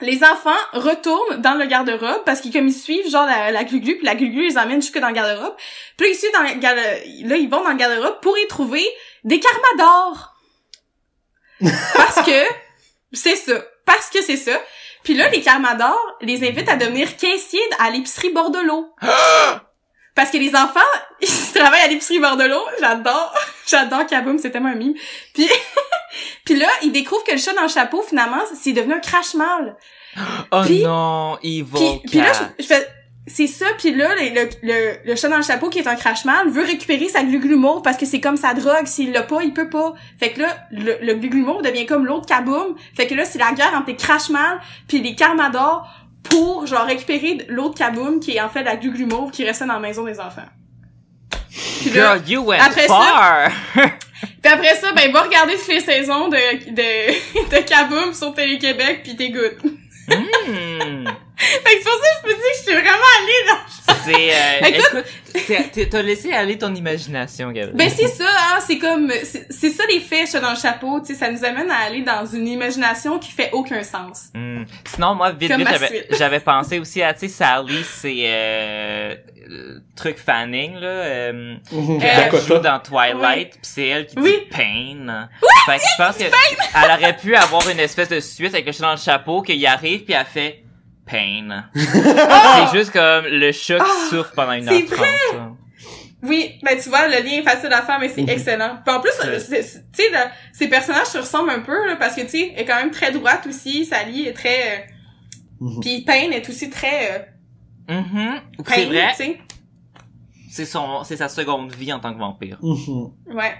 les 0.00 0.24
enfants 0.24 0.50
retournent 0.72 1.40
dans 1.40 1.54
le 1.54 1.64
garde-robe 1.66 2.24
parce 2.26 2.40
qu'ils 2.40 2.52
comme 2.52 2.66
ils 2.66 2.72
suivent 2.74 3.08
genre 3.08 3.24
la, 3.26 3.52
la 3.52 3.64
glu-glu, 3.64 3.96
puis 3.96 4.04
la 4.04 4.16
glu-glu 4.16 4.48
les 4.48 4.58
emmène 4.58 4.82
jusque 4.82 4.98
dans 4.98 5.08
le 5.08 5.14
garde-robe. 5.14 5.54
Puis 5.96 6.06
là, 6.06 6.12
ils 6.12 6.18
suivent 6.18 6.32
dans 6.32 6.42
le 6.42 6.54
garde 6.58 6.78
là, 6.78 7.36
ils 7.36 7.48
vont 7.48 7.62
dans 7.62 7.70
le 7.70 7.76
garde-robe 7.76 8.20
pour 8.20 8.36
y 8.36 8.46
trouver 8.48 8.84
des 9.24 9.38
karmadors. 9.40 10.31
Parce 11.94 12.26
que 12.26 12.44
c'est 13.12 13.36
ça. 13.36 13.54
Parce 13.84 14.10
que 14.10 14.22
c'est 14.22 14.36
ça. 14.36 14.58
Puis 15.04 15.14
là, 15.14 15.28
les 15.28 15.40
karmadors 15.40 16.16
les 16.20 16.46
invitent 16.48 16.68
à 16.68 16.76
devenir 16.76 17.16
caissiers 17.16 17.60
à 17.78 17.90
l'épicerie 17.90 18.30
Bordelot. 18.30 18.94
Parce 20.14 20.30
que 20.30 20.36
les 20.36 20.54
enfants, 20.54 20.80
ils 21.20 21.28
travaillent 21.54 21.80
à 21.82 21.88
l'épicerie 21.88 22.20
Bordelot. 22.20 22.62
J'adore. 22.80 23.34
J'adore 23.66 24.06
Kaboom, 24.06 24.38
c'est 24.38 24.50
tellement 24.50 24.68
un 24.68 24.74
mime. 24.74 24.94
Puis, 25.34 25.48
puis 26.44 26.56
là, 26.56 26.68
ils 26.82 26.92
découvrent 26.92 27.24
que 27.24 27.32
le 27.32 27.38
chat 27.38 27.54
dans 27.54 27.62
le 27.62 27.68
chapeau, 27.68 28.02
finalement, 28.02 28.42
c'est 28.54 28.72
devenu 28.72 28.94
un 28.94 29.00
crash-mal. 29.00 29.76
Oh 30.52 30.60
Puis- 30.66 30.82
non, 30.82 31.38
Evil 31.42 31.64
Puis, 31.74 32.02
puis 32.10 32.18
là, 32.20 32.32
je 32.58 32.64
fais... 32.66 32.86
C'est 33.28 33.46
ça, 33.46 33.66
puis 33.78 33.94
là, 33.94 34.08
le, 34.16 34.34
le, 34.34 34.48
le, 34.62 34.96
le 35.06 35.16
chat 35.16 35.28
dans 35.28 35.36
le 35.36 35.44
chapeau 35.44 35.68
qui 35.68 35.78
est 35.78 35.86
un 35.86 35.94
crash-mal 35.94 36.48
veut 36.50 36.64
récupérer 36.64 37.08
sa 37.08 37.22
glu 37.22 37.54
mauve 37.54 37.80
parce 37.82 37.96
que 37.96 38.04
c'est 38.04 38.20
comme 38.20 38.36
sa 38.36 38.52
drogue. 38.52 38.86
S'il 38.86 39.12
l'a 39.12 39.22
pas, 39.22 39.42
il 39.44 39.52
peut 39.54 39.70
pas. 39.70 39.94
Fait 40.18 40.30
que 40.32 40.40
là, 40.40 40.48
le, 40.72 40.96
le 41.00 41.14
glu 41.14 41.42
mauve 41.42 41.62
devient 41.62 41.86
comme 41.86 42.04
l'autre 42.04 42.26
kaboom. 42.26 42.74
Fait 42.96 43.06
que 43.06 43.14
là, 43.14 43.24
c'est 43.24 43.38
la 43.38 43.52
guerre 43.52 43.74
entre 43.76 43.86
les 43.88 43.96
crash-mal 43.96 44.60
puis 44.88 45.00
les 45.00 45.14
karmadors 45.14 45.88
pour, 46.24 46.66
genre, 46.66 46.84
récupérer 46.84 47.46
l'autre 47.48 47.76
kaboom 47.76 48.18
qui 48.18 48.32
est 48.36 48.40
en 48.40 48.48
fait 48.48 48.64
la 48.64 48.74
glu 48.76 49.06
mauve 49.06 49.30
qui 49.30 49.44
restait 49.44 49.66
dans 49.66 49.74
la 49.74 49.78
maison 49.80 50.02
des 50.04 50.18
enfants. 50.18 50.42
Puis 51.80 51.90
là, 51.90 52.16
Girl, 52.18 52.28
you 52.28 52.42
went 52.42 52.58
après 52.60 52.88
ça- 52.88 52.94
far. 52.94 53.50
puis 54.42 54.52
après 54.52 54.74
ça, 54.74 54.92
ben, 54.94 55.12
va 55.12 55.22
regarder 55.22 55.54
toutes 55.54 55.68
les 55.68 55.80
saisons 55.80 56.28
de, 56.28 56.36
de, 56.70 57.50
de 57.56 57.62
Kaboom 57.68 58.14
sur 58.14 58.34
Télé-Québec 58.34 59.02
pis 59.04 59.14
t'es 59.16 59.30
good. 59.30 59.56
Fait 61.64 61.76
que 61.76 61.78
c'est 61.78 61.82
pour 61.82 61.92
ça 61.92 62.08
que 62.22 62.28
je 62.28 62.28
me 62.28 62.34
dis 62.34 62.40
que 62.40 62.56
je 62.56 62.62
suis 62.62 62.72
vraiment 62.72 63.12
allée 63.20 63.42
dans... 63.48 63.94
C'est, 64.04 64.34
euh, 64.34 64.78
Écoute- 65.68 65.90
t'as- 65.90 66.02
laissé 66.02 66.32
aller 66.32 66.58
ton 66.58 66.74
imagination, 66.74 67.52
Gabriel. 67.52 67.76
Ben 67.76 67.88
c'est 67.90 68.08
ça, 68.08 68.24
hein, 68.28 68.58
c'est 68.66 68.78
comme... 68.78 69.12
C'est 69.50 69.70
ça 69.70 69.84
les 69.88 70.00
fiches 70.00 70.32
dans 70.40 70.50
le 70.50 70.56
chapeau, 70.56 71.00
tu 71.00 71.06
sais, 71.06 71.14
ça 71.14 71.30
nous 71.30 71.44
amène 71.44 71.70
à 71.70 71.78
aller 71.86 72.02
dans 72.02 72.26
une 72.26 72.48
imagination 72.48 73.18
qui 73.18 73.30
fait 73.32 73.50
aucun 73.52 73.82
sens. 73.82 74.30
Hmm. 74.34 74.64
Sinon, 74.92 75.14
moi, 75.14 75.30
vite, 75.32 75.50
Comme 75.52 75.60
vite, 75.62 76.06
j'avais, 76.18 76.40
pensé 76.40 76.78
aussi 76.78 77.02
à, 77.02 77.12
tu 77.14 77.20
sais, 77.20 77.28
Sally, 77.28 77.84
c'est, 77.84 78.22
euh, 78.26 79.14
le 79.46 79.82
truc 79.96 80.18
Fanning, 80.18 80.74
là, 80.74 80.86
euh, 80.86 81.54
Mhm. 81.72 81.98
elle 82.02 82.16
Dakota. 82.24 82.44
joue 82.46 82.58
dans 82.58 82.78
Twilight, 82.80 83.52
pis 83.54 83.58
c'est 83.62 83.86
elle 83.86 84.06
qui 84.06 84.14
Oui. 84.18 84.30
dit 84.30 84.56
Pain. 84.56 85.28
fait 85.66 85.78
que 85.78 85.82
je 85.82 86.02
pense 86.02 86.16
que 86.16 86.24
elle 86.24 86.90
aurait 86.90 87.16
pu 87.16 87.34
avoir 87.34 87.68
une 87.68 87.80
espèce 87.80 88.08
de 88.08 88.20
suite 88.20 88.54
avec 88.54 88.66
le 88.66 88.72
chat 88.72 88.82
dans 88.84 88.92
le 88.92 88.96
chapeau, 88.96 89.42
qu'il 89.42 89.64
arrive 89.66 90.04
pis 90.04 90.12
elle 90.12 90.24
fait 90.26 90.61
Pain. 91.12 91.64
c'est 91.74 92.78
juste 92.78 92.90
comme 92.92 93.26
le 93.26 93.52
chat 93.52 93.76
qui 93.78 93.84
Ah, 93.86 94.08
souffre 94.10 94.32
pendant 94.34 94.52
une 94.52 94.64
c'est 94.64 94.82
heure 94.82 94.90
trente. 94.90 95.34
là. 95.34 95.52
Oui, 96.24 96.58
ben 96.62 96.78
tu 96.80 96.88
vois, 96.88 97.08
le 97.08 97.14
lien 97.24 97.38
est 97.40 97.42
facile 97.42 97.72
à 97.72 97.82
faire, 97.82 97.98
mais 98.00 98.08
c'est 98.08 98.22
Mhm. 98.22 98.28
excellent. 98.30 98.78
Puis 98.86 98.94
en 98.94 99.00
plus, 99.00 99.10
c'est- 99.20 99.40
c'est- 99.40 99.84
tu 99.92 100.02
sais, 100.04 100.10
ces 100.52 100.68
personnages 100.68 101.06
se 101.08 101.18
ressemblent 101.18 101.50
un 101.50 101.60
peu, 101.60 101.86
là, 101.88 101.96
parce 101.96 102.14
que, 102.14 102.20
tu 102.22 102.28
sais, 102.28 102.52
elle 102.54 102.62
est 102.62 102.64
quand 102.64 102.76
même 102.76 102.92
très 102.92 103.10
droite 103.12 103.44
aussi, 103.48 103.84
Sally 103.84 104.26
est 104.28 104.32
très... 104.32 104.60
euh, 104.62 104.80
Mhm. 105.60 105.80
Puis 105.80 106.00
Payne 106.02 106.32
est 106.32 106.48
aussi 106.48 106.70
très... 106.70 107.26
Euh, 107.90 107.94
Mhm. 108.00 108.40
C'est 108.68 108.84
vrai, 108.86 109.08
tu 109.10 109.16
sais. 109.16 109.38
c'est 110.50 110.64
son, 110.64 111.02
c'est 111.04 111.16
sa 111.16 111.28
seconde 111.28 111.72
vie 111.74 111.92
en 111.92 111.98
tant 112.00 112.12
que 112.14 112.18
vampire. 112.18 112.58
Mhm. 112.62 113.10
Ouais. 113.34 113.54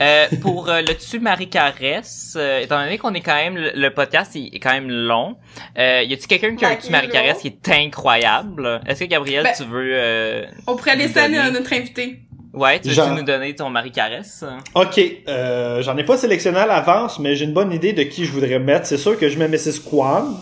Euh, 0.00 0.26
pour 0.42 0.68
euh, 0.68 0.80
le 0.80 0.94
dessus 0.94 1.18
Marie 1.18 1.48
Caresse, 1.48 2.34
euh, 2.36 2.60
étant 2.60 2.82
donné 2.82 2.98
qu'on 2.98 3.14
est 3.14 3.20
quand 3.22 3.34
même 3.34 3.56
le, 3.56 3.88
podcast 3.90 4.36
est 4.36 4.58
quand 4.60 4.72
même 4.72 4.90
long, 4.90 5.36
euh, 5.78 6.02
y 6.02 6.12
a-t-il 6.12 6.26
quelqu'un 6.26 6.54
qui 6.56 6.64
a 6.64 6.68
un 6.70 6.74
dessus 6.76 6.90
Marie 6.90 7.08
Caresse 7.08 7.38
qui 7.40 7.48
est 7.48 7.68
incroyable? 7.70 8.80
Est-ce 8.86 9.00
que 9.00 9.04
Gabriel 9.08 9.44
Ben- 9.44 9.54
tu 9.56 9.64
veux 9.64 9.90
euh, 9.94 10.44
On 10.66 10.76
pourrait 10.76 10.96
laisser 10.96 11.22
Donner? 11.22 11.38
à 11.38 11.50
notre 11.50 11.72
invité. 11.72 12.20
ouais 12.52 12.80
tu 12.80 12.88
veux 12.88 12.94
Genre- 12.94 13.14
nous 13.16 13.22
donner 13.22 13.54
ton 13.54 13.70
Marie 13.70 13.92
Caresse? 13.92 14.44
Ok, 14.74 15.00
euh, 15.28 15.80
j'en 15.82 15.96
ai 15.96 16.04
pas 16.04 16.18
sélectionné 16.18 16.58
à 16.58 16.66
l'avance, 16.66 17.18
mais 17.18 17.34
j'ai 17.34 17.46
une 17.46 17.54
bonne 17.54 17.72
idée 17.72 17.94
de 17.94 18.02
qui 18.02 18.26
je 18.26 18.32
voudrais 18.32 18.58
mettre. 18.58 18.86
C'est 18.86 18.98
sûr 18.98 19.18
que 19.18 19.28
je 19.30 19.38
mets 19.38 19.48
Mrs. 19.48 19.80
Kwan, 19.88 20.36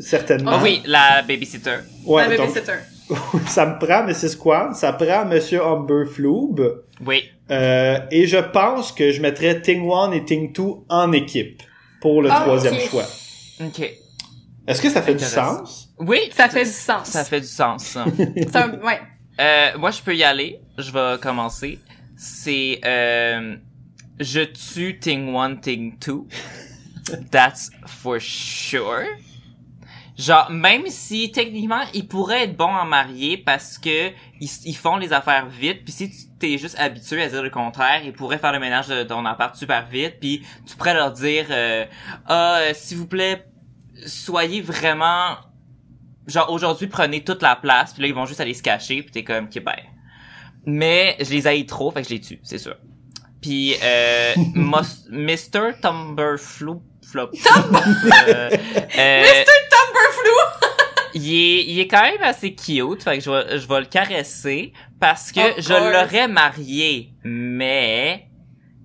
certainement. 0.00 0.52
Ah 0.54 0.60
oui 0.62 0.82
la 0.84 1.22
babysitter. 1.22 1.76
Ouais, 2.04 2.28
la 2.28 2.36
donc, 2.36 2.48
babysitter. 2.48 2.72
ça 3.46 3.66
me 3.66 3.78
prend 3.78 4.04
Mrs. 4.04 4.36
Kwan, 4.38 4.74
ça 4.74 4.92
prend 4.92 5.24
Monsieur 5.26 5.62
Humberfloob, 5.64 6.84
Oui. 7.04 7.22
euh, 7.50 7.98
et 8.10 8.26
je 8.26 8.38
pense 8.38 8.92
que 8.92 9.10
je 9.12 9.20
mettrais 9.20 9.60
Ting 9.60 9.88
One 9.88 10.12
et 10.14 10.24
Ting 10.24 10.52
Two 10.52 10.84
en 10.88 11.12
équipe 11.12 11.62
pour 12.00 12.22
le 12.22 12.30
Ah, 12.30 12.40
troisième 12.44 12.78
choix. 12.78 13.04
Ok. 13.60 13.90
Est-ce 14.66 14.80
que 14.80 14.90
ça 14.90 15.02
fait 15.02 15.14
du 15.14 15.24
sens? 15.24 15.88
Oui. 15.98 16.18
Ça 16.32 16.48
fait 16.48 16.64
du 16.64 16.70
sens. 16.70 17.08
Ça 17.08 17.24
fait 17.24 17.40
du 17.40 17.46
sens. 17.46 17.96
Ouais. 18.16 19.00
euh, 19.40 19.78
moi 19.78 19.90
je 19.90 20.00
peux 20.02 20.14
y 20.14 20.22
aller. 20.24 20.60
Je 20.78 20.90
vais 20.92 21.18
commencer. 21.20 21.78
C'est 22.16 22.80
euh, 22.84 23.56
je 24.20 24.40
tue 24.42 24.98
Ting 25.00 25.34
One 25.34 25.60
Ting 25.60 25.98
Two. 25.98 26.26
That's 27.32 27.70
for 27.86 28.18
sure. 28.20 29.04
Genre, 30.18 30.50
même 30.50 30.86
si 30.88 31.32
techniquement, 31.32 31.82
ils 31.94 32.06
pourraient 32.06 32.44
être 32.44 32.56
bons 32.56 32.64
en 32.64 32.84
marié 32.84 33.38
parce 33.38 33.78
que 33.78 34.10
ils, 34.40 34.50
ils 34.66 34.76
font 34.76 34.98
les 34.98 35.12
affaires 35.12 35.46
vite, 35.46 35.84
puis 35.84 35.92
si 35.92 36.10
tu 36.10 36.16
t'es 36.38 36.58
juste 36.58 36.78
habitué 36.78 37.22
à 37.22 37.28
dire 37.28 37.42
le 37.42 37.48
contraire, 37.48 38.02
ils 38.04 38.12
pourraient 38.12 38.38
faire 38.38 38.52
le 38.52 38.58
ménage 38.58 38.88
de 38.88 39.02
ton 39.04 39.24
appart 39.24 39.56
super 39.56 39.86
vite, 39.86 40.16
puis 40.20 40.44
tu 40.66 40.76
pourrais 40.76 40.92
leur 40.92 41.12
dire 41.12 41.46
euh, 41.50 41.86
ah 42.26 42.56
euh, 42.56 42.74
s'il 42.74 42.98
vous 42.98 43.06
plaît, 43.06 43.46
soyez 44.06 44.60
vraiment 44.60 45.36
genre 46.26 46.50
aujourd'hui 46.52 46.88
prenez 46.88 47.24
toute 47.24 47.40
la 47.40 47.56
place, 47.56 47.94
puis 47.94 48.02
là 48.02 48.08
ils 48.08 48.14
vont 48.14 48.26
juste 48.26 48.40
aller 48.40 48.54
se 48.54 48.62
cacher, 48.62 49.02
puis 49.02 49.12
t'es 49.12 49.24
comme 49.24 49.46
ok 49.46 49.62
ben. 49.64 49.76
Mais 50.66 51.16
je 51.20 51.30
les 51.30 51.46
haïs 51.46 51.66
trop, 51.66 51.90
fait 51.90 52.02
que 52.02 52.08
je 52.08 52.14
les 52.14 52.20
tue, 52.20 52.38
c'est 52.42 52.58
sûr. 52.58 52.76
Puis 53.40 53.74
euh, 53.82 54.34
Mr. 55.10 55.80
Tumberflop 55.80 56.82
Flop. 57.12 57.30
Euh, 58.28 58.50
euh, 58.98 59.44
Tumberflou! 59.70 60.68
il 61.14 61.34
est, 61.34 61.64
il 61.64 61.80
est 61.80 61.86
quand 61.86 62.02
même 62.02 62.22
assez 62.22 62.54
cute, 62.54 63.02
fait 63.02 63.18
que 63.18 63.24
je 63.24 63.30
vais, 63.30 63.58
je 63.58 63.68
vais 63.68 63.80
le 63.80 63.86
caresser 63.86 64.72
parce 64.98 65.30
que 65.30 65.40
Of 65.40 65.60
je 65.60 65.72
l'aurais 65.72 66.28
marié, 66.28 67.12
mais 67.24 68.28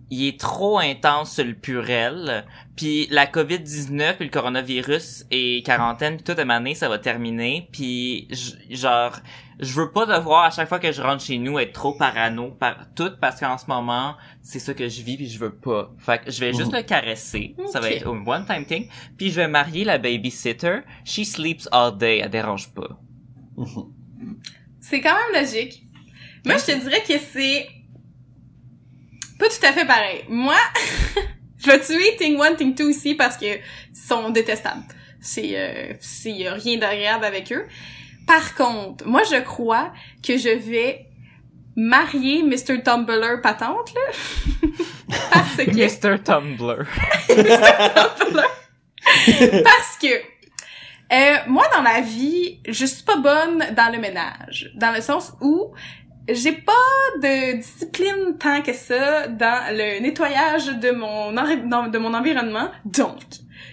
il 0.09 0.27
est 0.27 0.39
trop 0.39 0.79
intense 0.79 1.35
sur 1.35 1.45
le 1.45 1.53
purel. 1.53 2.45
Puis 2.75 3.07
la 3.11 3.25
COVID-19 3.25 4.15
puis 4.15 4.25
le 4.25 4.31
coronavirus 4.31 5.25
et 5.31 5.63
quarantaine, 5.63 6.15
puis 6.17 6.23
toute 6.23 6.39
année, 6.39 6.75
ça 6.75 6.89
va 6.89 6.99
terminer. 6.99 7.69
Puis 7.71 8.27
genre, 8.69 9.13
je 9.59 9.73
veux 9.73 9.91
pas 9.91 10.05
devoir 10.05 10.43
à 10.45 10.51
chaque 10.51 10.67
fois 10.69 10.79
que 10.79 10.91
je 10.91 11.01
rentre 11.01 11.23
chez 11.23 11.37
nous 11.37 11.57
être 11.59 11.73
trop 11.73 11.93
parano 11.93 12.51
par 12.51 12.93
tout 12.95 13.11
parce 13.19 13.39
qu'en 13.39 13.57
ce 13.57 13.65
moment, 13.67 14.15
c'est 14.41 14.59
ça 14.59 14.73
que 14.73 14.87
je 14.87 15.01
vis 15.01 15.17
puis 15.17 15.27
je 15.27 15.39
veux 15.39 15.53
pas. 15.55 15.91
Fait 15.97 16.23
que 16.23 16.29
je 16.31 16.39
vais 16.39 16.53
juste 16.53 16.71
Mhm. 16.71 16.77
le 16.77 16.83
caresser. 16.83 17.55
Ça 17.71 17.79
va 17.79 17.89
être 17.91 18.07
un 18.07 18.23
one 18.25 18.45
time 18.45 18.65
thing. 18.65 18.87
Puis 19.17 19.31
je 19.31 19.35
vais 19.37 19.47
marier 19.47 19.83
la 19.83 19.97
babysitter. 19.97 20.79
She 21.05 21.23
sleeps 21.25 21.67
all 21.71 21.97
day. 21.97 22.19
Elle 22.23 22.29
dérange 22.29 22.69
pas. 22.69 22.99
C'est 24.79 25.01
quand 25.01 25.15
même 25.15 25.43
logique. 25.43 25.83
Moi, 26.45 26.57
je 26.57 26.65
te 26.73 26.79
dirais 26.79 27.01
que 27.01 27.17
c'est 27.17 27.67
pas 29.39 29.47
tout 29.49 29.65
à 29.65 29.73
fait 29.73 29.85
pareil. 29.85 30.23
Moi, 30.29 30.55
je 31.57 31.65
vais 31.67 31.79
tuer 31.79 32.15
Ting 32.17 32.39
1, 32.41 32.55
Ting 32.55 32.73
2 32.75 32.89
ici 32.91 33.15
parce 33.15 33.37
que 33.37 33.45
ils 33.57 33.61
sont 33.95 34.29
détestables. 34.29 34.83
C'est, 35.19 35.57
euh, 35.57 35.93
y 36.25 36.47
a 36.47 36.53
rien 36.53 36.77
d'agréable 36.77 37.25
avec 37.25 37.51
eux. 37.51 37.65
Par 38.27 38.55
contre, 38.55 39.07
moi, 39.07 39.23
je 39.23 39.41
crois 39.41 39.91
que 40.21 40.37
je 40.37 40.49
vais 40.49 41.07
marier 41.75 42.43
Mr. 42.43 42.83
Tumbler 42.83 43.37
patente, 43.41 43.93
là. 43.95 44.01
parce 45.31 45.55
que... 45.55 45.71
Mr. 45.71 46.19
Tumblr. 46.23 46.85
Parce 49.63 49.97
que 50.01 50.37
euh, 51.13 51.37
moi 51.47 51.63
dans 51.73 51.81
la 51.81 52.01
vie, 52.01 52.59
je 52.67 52.85
suis 52.85 53.03
pas 53.03 53.17
bonne 53.17 53.63
dans 53.75 53.91
le 53.93 53.99
ménage, 53.99 54.71
dans 54.75 54.93
le 54.93 55.01
sens 55.01 55.33
où 55.39 55.73
j'ai 56.27 56.51
pas 56.51 56.73
de 57.21 57.57
discipline 57.57 58.37
tant 58.37 58.61
que 58.61 58.73
ça 58.73 59.27
dans 59.27 59.73
le 59.73 60.01
nettoyage 60.01 60.67
de 60.67 60.91
mon 60.91 61.31
de 61.31 61.97
mon 61.97 62.13
environnement. 62.13 62.69
Donc, 62.83 63.21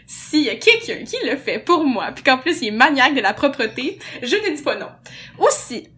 s'il 0.06 0.42
y 0.42 0.50
a 0.50 0.56
quelqu'un 0.56 1.04
qui 1.04 1.16
le 1.24 1.36
fait 1.36 1.58
pour 1.58 1.84
moi, 1.84 2.12
puis 2.14 2.24
qu'en 2.24 2.38
plus 2.38 2.62
il 2.62 2.68
est 2.68 2.72
maniaque 2.72 3.14
de 3.14 3.20
la 3.20 3.32
propreté, 3.32 3.98
je 4.22 4.36
ne 4.36 4.54
dis 4.54 4.62
pas 4.62 4.76
non. 4.76 4.88
Aussi, 5.38 5.88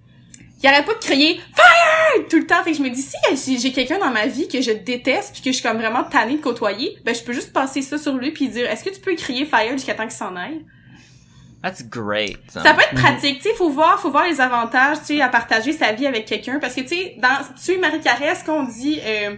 il 0.62 0.68
arrête 0.68 0.86
pas 0.86 0.94
de 0.94 0.98
crier 0.98 1.40
fire 1.54 2.28
tout 2.28 2.38
le 2.38 2.46
temps. 2.46 2.62
Fait 2.64 2.72
que 2.72 2.78
je 2.78 2.82
me 2.82 2.90
dis 2.90 3.02
si 3.02 3.16
si 3.36 3.60
j'ai 3.60 3.72
quelqu'un 3.72 3.98
dans 3.98 4.10
ma 4.10 4.26
vie 4.26 4.48
que 4.48 4.60
je 4.60 4.72
déteste 4.72 5.34
puis 5.34 5.42
que 5.42 5.50
je 5.50 5.56
suis 5.56 5.62
comme 5.62 5.78
vraiment 5.78 6.04
tannée 6.04 6.36
de 6.36 6.42
côtoyer, 6.42 6.96
ben 7.04 7.14
je 7.14 7.22
peux 7.22 7.32
juste 7.32 7.52
passer 7.52 7.82
ça 7.82 7.98
sur 7.98 8.14
lui 8.14 8.30
puis 8.32 8.48
dire 8.48 8.68
est-ce 8.70 8.82
que 8.82 8.90
tu 8.90 9.00
peux 9.00 9.14
crier 9.14 9.44
fire 9.44 9.72
jusqu'à 9.72 9.94
temps 9.94 10.04
qu'il 10.04 10.12
s'en 10.12 10.34
aille. 10.34 10.64
That's 11.62 11.88
great. 11.88 12.38
Ça 12.48 12.74
peut 12.74 12.82
être 12.82 12.94
pratique, 12.94 13.38
tu 13.40 13.48
sais, 13.48 13.54
faut 13.54 13.70
voir, 13.70 14.00
faut 14.00 14.10
voir 14.10 14.24
les 14.24 14.40
avantages, 14.40 14.98
tu 15.00 15.16
sais, 15.16 15.20
à 15.20 15.28
partager 15.28 15.72
sa 15.72 15.92
vie 15.92 16.06
avec 16.06 16.26
quelqu'un 16.26 16.58
parce 16.60 16.74
que 16.74 16.82
tu 16.82 16.88
sais, 16.88 17.16
dans 17.18 17.38
tu 17.64 17.78
Marie 17.78 18.00
Caresse 18.00 18.42
qu'on 18.42 18.64
dit 18.64 19.00
euh, 19.04 19.34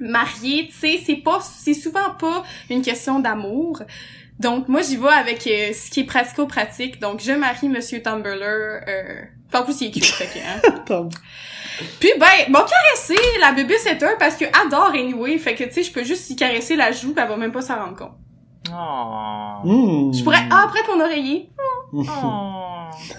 marié, 0.00 0.68
tu 0.68 0.78
sais, 0.78 1.00
c'est 1.04 1.16
pas 1.16 1.40
c'est 1.40 1.74
souvent 1.74 2.10
pas 2.18 2.42
une 2.70 2.82
question 2.82 3.18
d'amour. 3.20 3.82
Donc 4.38 4.68
moi 4.68 4.82
j'y 4.82 4.96
vais 4.96 5.08
avec 5.08 5.46
euh, 5.46 5.72
ce 5.72 5.90
qui 5.90 6.00
est 6.00 6.04
pratico-pratique. 6.04 7.00
Donc 7.00 7.20
je 7.20 7.32
marie 7.32 7.68
monsieur 7.68 8.02
Tumblr 8.02 8.42
euh 8.42 9.22
en 9.56 9.62
plus 9.62 9.80
il 9.80 9.88
est 9.88 9.90
cute, 9.90 10.04
fait 10.04 10.26
que, 10.26 10.38
hein. 10.38 11.08
Puis 12.00 12.10
ben, 12.18 12.26
bon 12.48 12.60
caresser 12.60 13.20
la 13.40 13.52
bébé 13.52 13.76
setter 13.76 14.14
parce 14.18 14.36
que 14.36 14.44
adore 14.46 14.92
anyway, 14.94 15.36
fait 15.38 15.54
que 15.54 15.64
tu 15.64 15.72
sais, 15.72 15.82
je 15.82 15.92
peux 15.92 16.04
juste 16.04 16.28
y 16.30 16.36
caresser 16.36 16.74
la 16.74 16.90
joue, 16.90 17.12
puis 17.12 17.22
elle 17.22 17.28
va 17.28 17.36
même 17.36 17.52
pas 17.52 17.60
s'en 17.60 17.76
rendre 17.76 17.96
compte. 17.96 18.12
Oh. 18.70 19.60
Hmm. 19.64 20.12
Je 20.12 20.24
pourrais 20.24 20.44
ah 20.50 20.64
après 20.64 20.82
ton 20.84 20.98
oreiller. 21.00 21.50
Oh. 21.92 22.02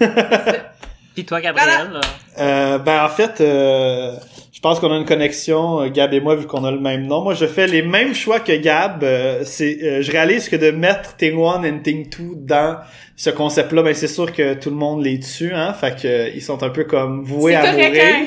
Puis 1.14 1.24
toi, 1.24 1.40
Gabriel? 1.40 2.00
Euh, 2.38 2.78
ben 2.78 3.04
en 3.04 3.08
fait, 3.08 3.40
euh, 3.40 4.16
je 4.58 4.60
pense 4.60 4.80
qu'on 4.80 4.90
a 4.90 4.96
une 4.96 5.04
connexion, 5.04 5.82
euh, 5.82 5.88
Gab 5.88 6.12
et 6.12 6.18
moi, 6.18 6.34
vu 6.34 6.48
qu'on 6.48 6.64
a 6.64 6.72
le 6.72 6.80
même 6.80 7.06
nom. 7.06 7.22
Moi, 7.22 7.34
je 7.34 7.46
fais 7.46 7.68
les 7.68 7.80
mêmes 7.80 8.12
choix 8.12 8.40
que 8.40 8.50
Gab. 8.56 9.04
euh, 9.04 9.42
c'est, 9.44 9.78
euh, 9.84 10.02
je 10.02 10.10
réalise 10.10 10.48
que 10.48 10.56
de 10.56 10.72
mettre 10.72 11.14
Thing 11.16 11.38
One 11.38 11.64
et 11.64 11.80
Thing 11.80 12.08
Two 12.08 12.34
dans 12.34 12.78
ce 13.14 13.30
concept-là, 13.30 13.84
ben 13.84 13.94
c'est 13.94 14.08
sûr 14.08 14.32
que 14.32 14.54
tout 14.54 14.70
le 14.70 14.74
monde 14.74 15.04
les 15.04 15.20
tue, 15.20 15.52
hein. 15.54 15.72
Fait 15.74 15.94
que 15.94 16.08
euh, 16.08 16.28
ils 16.34 16.42
sont 16.42 16.60
un 16.64 16.70
peu 16.70 16.82
comme 16.82 17.22
voués 17.22 17.54
à 17.54 17.60
correct, 17.70 17.86
mourir. 17.86 18.02
hein. 18.04 18.26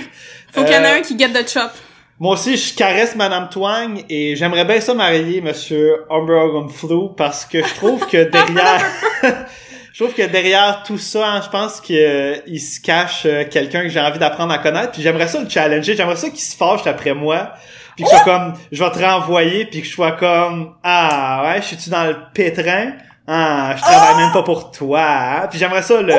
Faut 0.54 0.64
qu'il 0.64 0.74
y 0.74 0.78
en 0.78 0.84
ait 0.84 1.00
un 1.00 1.02
qui 1.02 1.20
get 1.20 1.30
the 1.34 1.46
chop. 1.50 1.70
Moi 2.18 2.36
aussi, 2.36 2.56
je 2.56 2.76
caresse 2.76 3.14
Madame 3.18 3.50
Twang 3.50 4.02
et 4.10 4.38
j'aimerais 4.38 4.64
bien 4.64 4.80
ça 4.80 4.94
marier 4.94 5.42
Monsieur 5.42 6.06
Umber 6.10 6.70
Flu 6.74 7.10
parce 7.18 7.44
que 7.46 7.62
je 7.62 7.74
trouve 7.76 8.08
que 8.08 8.24
derrière, 8.32 8.86
je 9.94 10.04
trouve 10.04 10.14
que 10.16 10.24
derrière 10.24 10.84
tout 10.84 10.98
ça, 10.98 11.28
hein, 11.28 11.42
je 11.44 11.50
pense 11.50 11.82
qu'il 11.82 11.98
euh, 12.00 12.36
il 12.48 12.60
se 12.60 12.80
cache 12.80 13.24
euh, 13.26 13.44
quelqu'un 13.50 13.82
que 13.84 13.90
j'ai 13.90 14.00
envie 14.00 14.20
d'apprendre 14.20 14.54
à 14.54 14.58
connaître. 14.58 14.92
Puis 14.92 15.02
j'aimerais 15.02 15.28
ça 15.28 15.40
le 15.40 15.50
challenger, 15.50 15.96
j'aimerais 15.96 16.16
ça 16.16 16.30
qu'il 16.30 16.40
se 16.40 16.56
fâche 16.56 16.86
après 16.88 17.14
moi 17.14 17.52
puis 17.98 18.06
que 18.06 18.10
je 18.10 18.16
sois 18.16 18.24
comme, 18.24 18.54
je 18.72 18.82
vais 18.84 18.90
te 18.92 19.00
renvoyer, 19.04 19.66
puis 19.66 19.82
que 19.82 19.88
je 19.88 19.92
sois 19.94 20.14
comme, 20.14 20.76
ah 20.82 21.44
ouais, 21.44 21.62
je 21.62 21.68
suis-tu 21.68 21.90
dans 21.90 22.06
le 22.06 22.16
pétrin? 22.34 22.94
Ah, 23.28 23.74
je 23.76 23.82
travaille 23.82 24.16
même 24.16 24.32
pas 24.32 24.44
pour 24.44 24.72
toi. 24.72 25.02
hein? 25.04 25.48
Puis 25.50 25.60
j'aimerais 25.60 25.82
ça 25.82 26.02
le, 26.02 26.16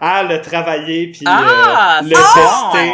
ah, 0.00 0.22
le 0.22 0.40
travailler, 0.40 1.08
puis 1.08 1.22
Ah, 1.26 1.98
euh, 2.00 2.02
le 2.04 2.14
c'est 2.14 2.14
tester. 2.14 2.92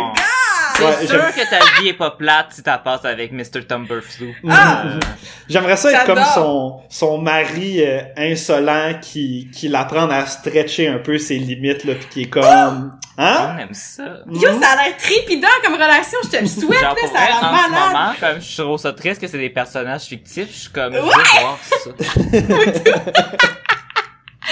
C'est 1.01 1.01
Ouais, 1.03 1.07
sûr 1.07 1.35
que 1.35 1.51
ta 1.51 1.81
vie 1.81 1.89
est 1.89 1.93
pas 1.95 2.11
plate 2.13 2.47
si 2.51 2.63
t'as 2.63 2.79
passes 2.79 3.05
avec 3.05 3.33
Mr. 3.33 3.65
Tumberflou. 3.69 4.35
Ah! 4.49 4.85
Euh, 4.87 5.01
J'aimerais 5.49 5.77
ça 5.77 5.93
être 5.93 6.05
comme 6.07 6.23
son, 6.35 6.81
son 6.89 7.19
mari 7.19 7.85
euh, 7.85 8.01
insolent 8.17 8.95
qui, 9.01 9.49
qui 9.53 9.69
l'apprend 9.69 10.09
à 10.11 10.27
stretcher 10.27 10.89
un 10.89 10.99
peu 10.99 11.19
ses 11.19 11.37
limites, 11.39 11.85
là, 11.85 11.95
puis 11.95 12.07
qui 12.11 12.23
est 12.23 12.31
comme, 12.31 12.97
hein? 13.19 13.55
on 13.57 13.59
aime 13.59 13.75
ça. 13.75 14.03
Yo, 14.31 14.61
ça 14.61 14.71
a 14.71 14.85
l'air 14.89 14.97
trépidant 14.97 15.49
comme 15.65 15.75
relation, 15.75 16.19
je 16.25 16.29
te 16.31 16.37
le 16.41 16.47
souhaite, 16.47 16.81
Genre 16.81 16.95
là, 16.95 17.09
ça 17.13 17.19
a 17.21 17.27
l'air 17.27 17.37
en 17.37 17.41
ce 17.41 17.71
malade. 17.71 17.93
moment, 17.93 18.13
comme 18.21 18.41
je 18.43 18.63
trouve 18.63 18.79
ça 18.79 18.93
triste 18.93 19.21
que 19.21 19.27
c'est 19.27 19.39
des 19.39 19.51
personnages 19.51 20.03
fictifs, 20.03 20.49
je 20.53 20.59
suis 20.61 20.71
comme, 20.71 20.93
je 20.95 20.99
veux 20.99 21.05
Ouais. 21.05 21.13
voir 21.41 21.59
ça. 21.63 21.91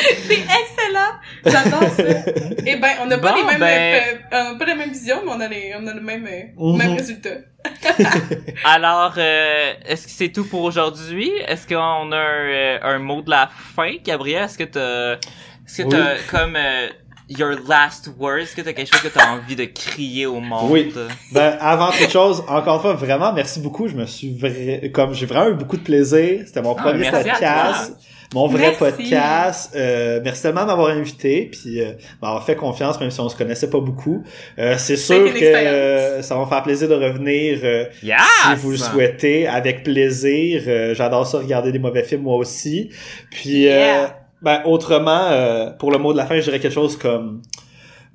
C'est 0.27 0.35
excellent! 0.35 1.12
J'adore 1.44 1.90
ça! 1.94 2.32
Eh 2.66 2.77
ben, 2.77 2.89
on 3.02 3.06
n'a 3.06 3.18
pas 3.18 3.32
Bon, 3.32 3.39
les 3.39 3.44
mêmes, 3.44 3.60
ben- 3.60 4.02
euh, 4.32 4.36
on 4.51 4.55
a 4.55 4.59
pas 4.59 4.64
la 4.66 4.74
même 4.74 4.90
vision, 4.90 5.16
mais 5.24 5.32
on 5.35 5.40
a, 5.40 5.48
les, 5.48 5.74
on 5.81 5.86
a 5.86 5.94
le 5.94 6.01
même, 6.01 6.27
euh, 6.27 6.43
Mhm. 6.56 6.77
même 6.78 6.97
résultat. 6.97 7.31
Alors, 8.64 9.14
euh, 9.18 9.72
est-ce 9.86 10.05
que 10.06 10.12
c'est 10.12 10.28
tout 10.31 10.44
pour 10.44 10.62
aujourd'hui? 10.62 11.31
Est-ce 11.47 11.66
qu'on 11.66 12.12
a 12.12 12.16
un, 12.16 12.48
euh, 12.48 12.78
un 12.82 12.98
mot 12.98 13.22
de 13.22 13.31
la 13.31 13.48
fin, 13.77 13.93
Gabriel? 14.05 14.44
Est-ce 14.44 14.59
que 14.59 14.64
t'as, 14.64 15.14
est-ce 15.14 15.82
que 15.82 15.89
Oui. 15.89 15.90
t'as 15.90 16.14
comme 16.31 16.56
euh, 16.56 16.89
your 17.28 17.51
last 17.68 18.10
words? 18.18 18.39
Est-ce 18.43 18.56
que 18.56 18.62
t'as 18.62 18.72
quelque 18.72 18.93
chose 18.93 19.02
que 19.02 19.09
t'as 19.09 19.31
envie 19.32 19.56
de 19.56 19.64
crier 19.66 20.27
au 20.27 20.40
monde? 20.40 20.70
Oui. 20.70 20.93
Ben, 21.32 21.56
avant 21.60 21.90
toute 21.90 22.10
chose, 22.10 22.43
encore 22.48 22.77
une 22.77 22.81
fois, 22.82 22.94
vraiment, 22.94 23.32
merci 23.32 23.60
beaucoup. 23.60 23.89
Je 23.89 23.94
me 23.94 24.06
suis 24.06 24.32
vra- 24.32 24.90
comme, 24.93 25.12
j'ai 25.14 25.27
vraiment 25.27 25.51
eu 25.51 25.55
beaucoup 25.55 25.77
de 25.77 25.82
plaisir. 25.82 26.43
C'était 26.47 26.62
mon 26.62 26.74
Ah, 26.78 26.82
premier 26.82 27.10
podcast. 27.10 27.93
Mon 28.32 28.47
vrai 28.47 28.77
Merci. 28.78 28.78
podcast. 28.78 29.73
Euh, 29.74 30.20
merci 30.23 30.43
tellement 30.43 30.61
de 30.62 30.66
m'avoir 30.66 30.90
invité, 30.90 31.51
puis 31.51 31.81
euh, 31.81 31.93
m'avoir 32.23 32.44
fait 32.44 32.55
confiance, 32.55 33.01
même 33.01 33.11
si 33.11 33.19
on 33.20 33.28
se 33.28 33.36
connaissait 33.36 33.69
pas 33.70 33.81
beaucoup. 33.81 34.23
Euh, 34.59 34.77
c'est 34.78 34.97
sûr 34.97 35.32
que 35.35 35.44
euh, 35.44 36.23
ça 36.23 36.36
va 36.36 36.43
me 36.44 36.47
faire 36.47 36.62
plaisir 36.62 36.89
de 36.89 36.94
revenir 36.94 37.59
euh, 37.65 37.86
Yes! 38.05 38.20
si 38.51 38.55
vous 38.57 38.70
le 38.70 38.77
souhaitez, 38.77 39.48
avec 39.48 39.82
plaisir. 39.82 40.62
Euh, 40.69 40.94
J'adore 40.94 41.27
ça, 41.27 41.39
regarder 41.39 41.73
des 41.73 41.81
mauvais 41.81 42.05
films 42.05 42.23
moi 42.23 42.36
aussi. 42.36 42.90
Puis, 43.32 43.66
euh, 43.66 43.70
Yeah. 43.81 44.16
ben, 44.43 44.62
autrement, 44.65 45.27
euh, 45.32 45.70
pour 45.70 45.90
le 45.90 45.98
mot 45.98 46.12
de 46.12 46.19
la 46.19 46.27
fin, 46.27 46.36
je 46.36 46.43
dirais 46.43 46.61
quelque 46.61 46.73
chose 46.73 46.97
comme 46.97 47.43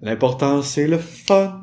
l'important 0.02 0.62
c'est 0.62 0.88
le 0.88 0.98
fun, 0.98 1.62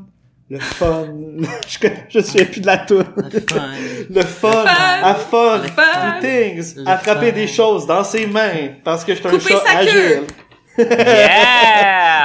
le 0.51 0.59
fun. 0.59 1.07
je 1.69 1.89
je 2.11 2.19
suis 2.21 2.45
plus 2.45 2.61
de 2.61 2.67
la 2.67 2.79
tour. 2.79 3.05
Le 3.17 3.41
fun. 3.41 3.71
Le 4.11 4.23
fun, 4.23 4.65
à 4.67 5.15
fun, 5.15 5.59
Le 5.63 5.69
fun. 5.69 5.83
do 6.21 6.27
things, 6.27 6.75
Le 6.77 6.85
fun. 6.97 7.15
des 7.33 7.47
choses 7.49 7.87
dans 7.87 8.05
ses 8.05 8.27
mains 8.27 8.75
parce 8.85 9.05
que 9.05 9.15
je 9.15 9.19
suis 9.21 9.27
un 9.29 9.31
Couper 9.31 9.55
chat 9.55 9.61
sa 9.65 9.79
agile. 9.79 9.93
queue. 9.93 10.27
Yeah! 10.79 11.29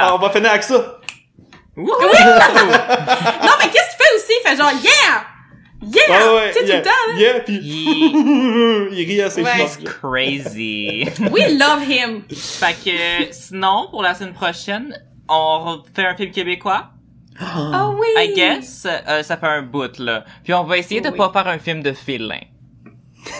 Ah, 0.00 0.14
on 0.14 0.18
va 0.18 0.30
finir 0.30 0.50
avec 0.50 0.62
ça. 0.62 1.00
Non, 1.76 1.84
mais 3.60 3.68
qu'est-ce 3.70 3.96
que 3.96 4.02
tu 4.02 4.02
fais 4.02 4.16
aussi? 4.16 4.32
Il 4.44 4.48
fait 4.48 4.56
genre, 4.56 4.72
yeah! 4.82 5.24
Yeah! 5.80 6.02
Ah 6.10 6.34
ouais, 6.34 6.50
tu 6.52 6.58
sais, 6.60 6.66
yeah, 6.66 6.80
tout 6.80 6.88
le 6.88 6.90
temps, 6.90 7.12
là. 7.14 7.18
yeah, 7.20 7.40
puis 7.40 7.54
Il- 7.62 8.88
il 8.98 9.06
rit 9.06 9.22
à 9.22 9.30
ses 9.30 9.42
Ouais. 9.42 9.50
flops. 9.54 9.78
Crazy. 10.00 11.08
We 11.30 11.56
love 11.58 11.82
him! 11.88 12.22
fait 12.30 12.74
que, 12.84 13.32
sinon, 13.32 13.86
pour 13.90 14.02
la 14.02 14.14
semaine 14.14 14.32
prochaine, 14.34 14.92
on 15.28 15.82
fait 15.94 16.04
un 16.06 16.16
film 16.16 16.30
québécois? 16.32 16.88
Oh 17.74 17.96
oui! 18.00 18.06
I 18.16 18.32
guess, 18.34 18.86
euh, 18.86 19.22
ça 19.22 19.36
fait 19.36 19.46
un 19.46 19.62
bout, 19.62 19.98
là. 19.98 20.24
Puis 20.44 20.52
on 20.54 20.64
va 20.64 20.78
essayer 20.78 21.00
de 21.00 21.08
Oui. 21.08 21.16
pas 21.16 21.30
faire 21.32 21.46
un 21.48 21.58
film 21.58 21.82
de 21.82 21.92
félin. 21.92 22.40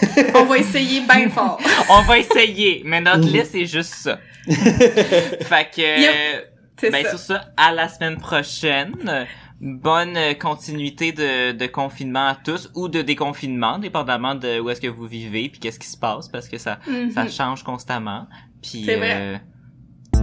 On 0.35 0.43
va 0.45 0.57
essayer 0.57 1.01
bien 1.01 1.29
fort. 1.33 1.59
On 1.89 2.01
va 2.03 2.19
essayer, 2.19 2.81
mais 2.85 3.01
notre 3.01 3.27
liste 3.31 3.55
est 3.55 3.65
juste 3.65 3.93
ça. 3.93 4.19
fait 4.47 5.69
que, 5.75 6.01
Yep. 6.01 6.91
Ben 6.91 7.03
ça. 7.03 7.09
sur 7.09 7.19
ça, 7.19 7.45
à 7.57 7.73
la 7.73 7.89
semaine 7.89 8.17
prochaine. 8.17 8.93
Bonne 9.61 10.17
continuité 10.39 11.11
de, 11.11 11.51
de 11.51 11.65
confinement 11.67 12.27
à 12.27 12.35
tous 12.35 12.71
ou 12.75 12.87
de 12.87 13.01
déconfinement, 13.01 13.77
dépendamment 13.79 14.33
de 14.35 14.61
où 14.61 14.69
est-ce 14.69 14.79
que 14.79 14.87
vous 14.87 15.05
vivez 15.05 15.49
puis 15.49 15.59
qu'est-ce 15.59 15.79
qui 15.79 15.87
se 15.89 15.97
passe 15.97 16.29
parce 16.29 16.47
que 16.47 16.57
ça 16.57 16.79
ça 17.13 17.27
change 17.27 17.63
constamment. 17.63 18.27
Puis 18.61 18.83
C'est 18.85 18.95
vrai. 18.95 19.15
euh, 19.19 19.37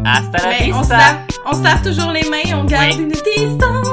hasta 0.06 0.38
la 0.38 0.48
Mais 0.60 0.72
on 0.72 0.76
se, 0.76 0.80
vista. 0.80 0.96
lave, 0.96 1.16
on 1.46 1.52
se 1.54 1.62
lave 1.62 1.82
toujours 1.82 2.12
les 2.12 2.28
mains, 2.30 2.56
on 2.60 2.64
garde 2.64 2.86
Oui. 2.96 3.02
une 3.02 3.08
distance. 3.08 3.88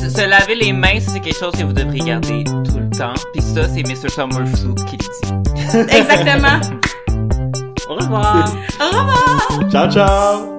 Se, 0.00 0.10
se 0.10 0.26
laver 0.28 0.54
les 0.56 0.72
mains, 0.72 0.98
ça 1.00 1.12
c'est 1.12 1.20
quelque 1.20 1.38
chose 1.38 1.52
que 1.54 1.62
vous 1.64 1.72
devriez 1.72 2.04
garder 2.04 2.44
tout 2.44 2.78
le 2.78 2.90
temps. 2.90 3.14
Puis 3.32 3.42
ça 3.42 3.68
c'est 3.68 3.82
Mr. 3.82 4.08
Summerflu 4.08 4.74
qui 4.86 4.96
le 4.98 5.84
dit. 5.86 5.94
Exactement. 5.96 6.60
Au 7.88 7.94
revoir. 7.94 8.52
Au 8.80 8.84
revoir! 8.96 9.70
Ciao, 9.70 9.90
ciao. 9.90 10.55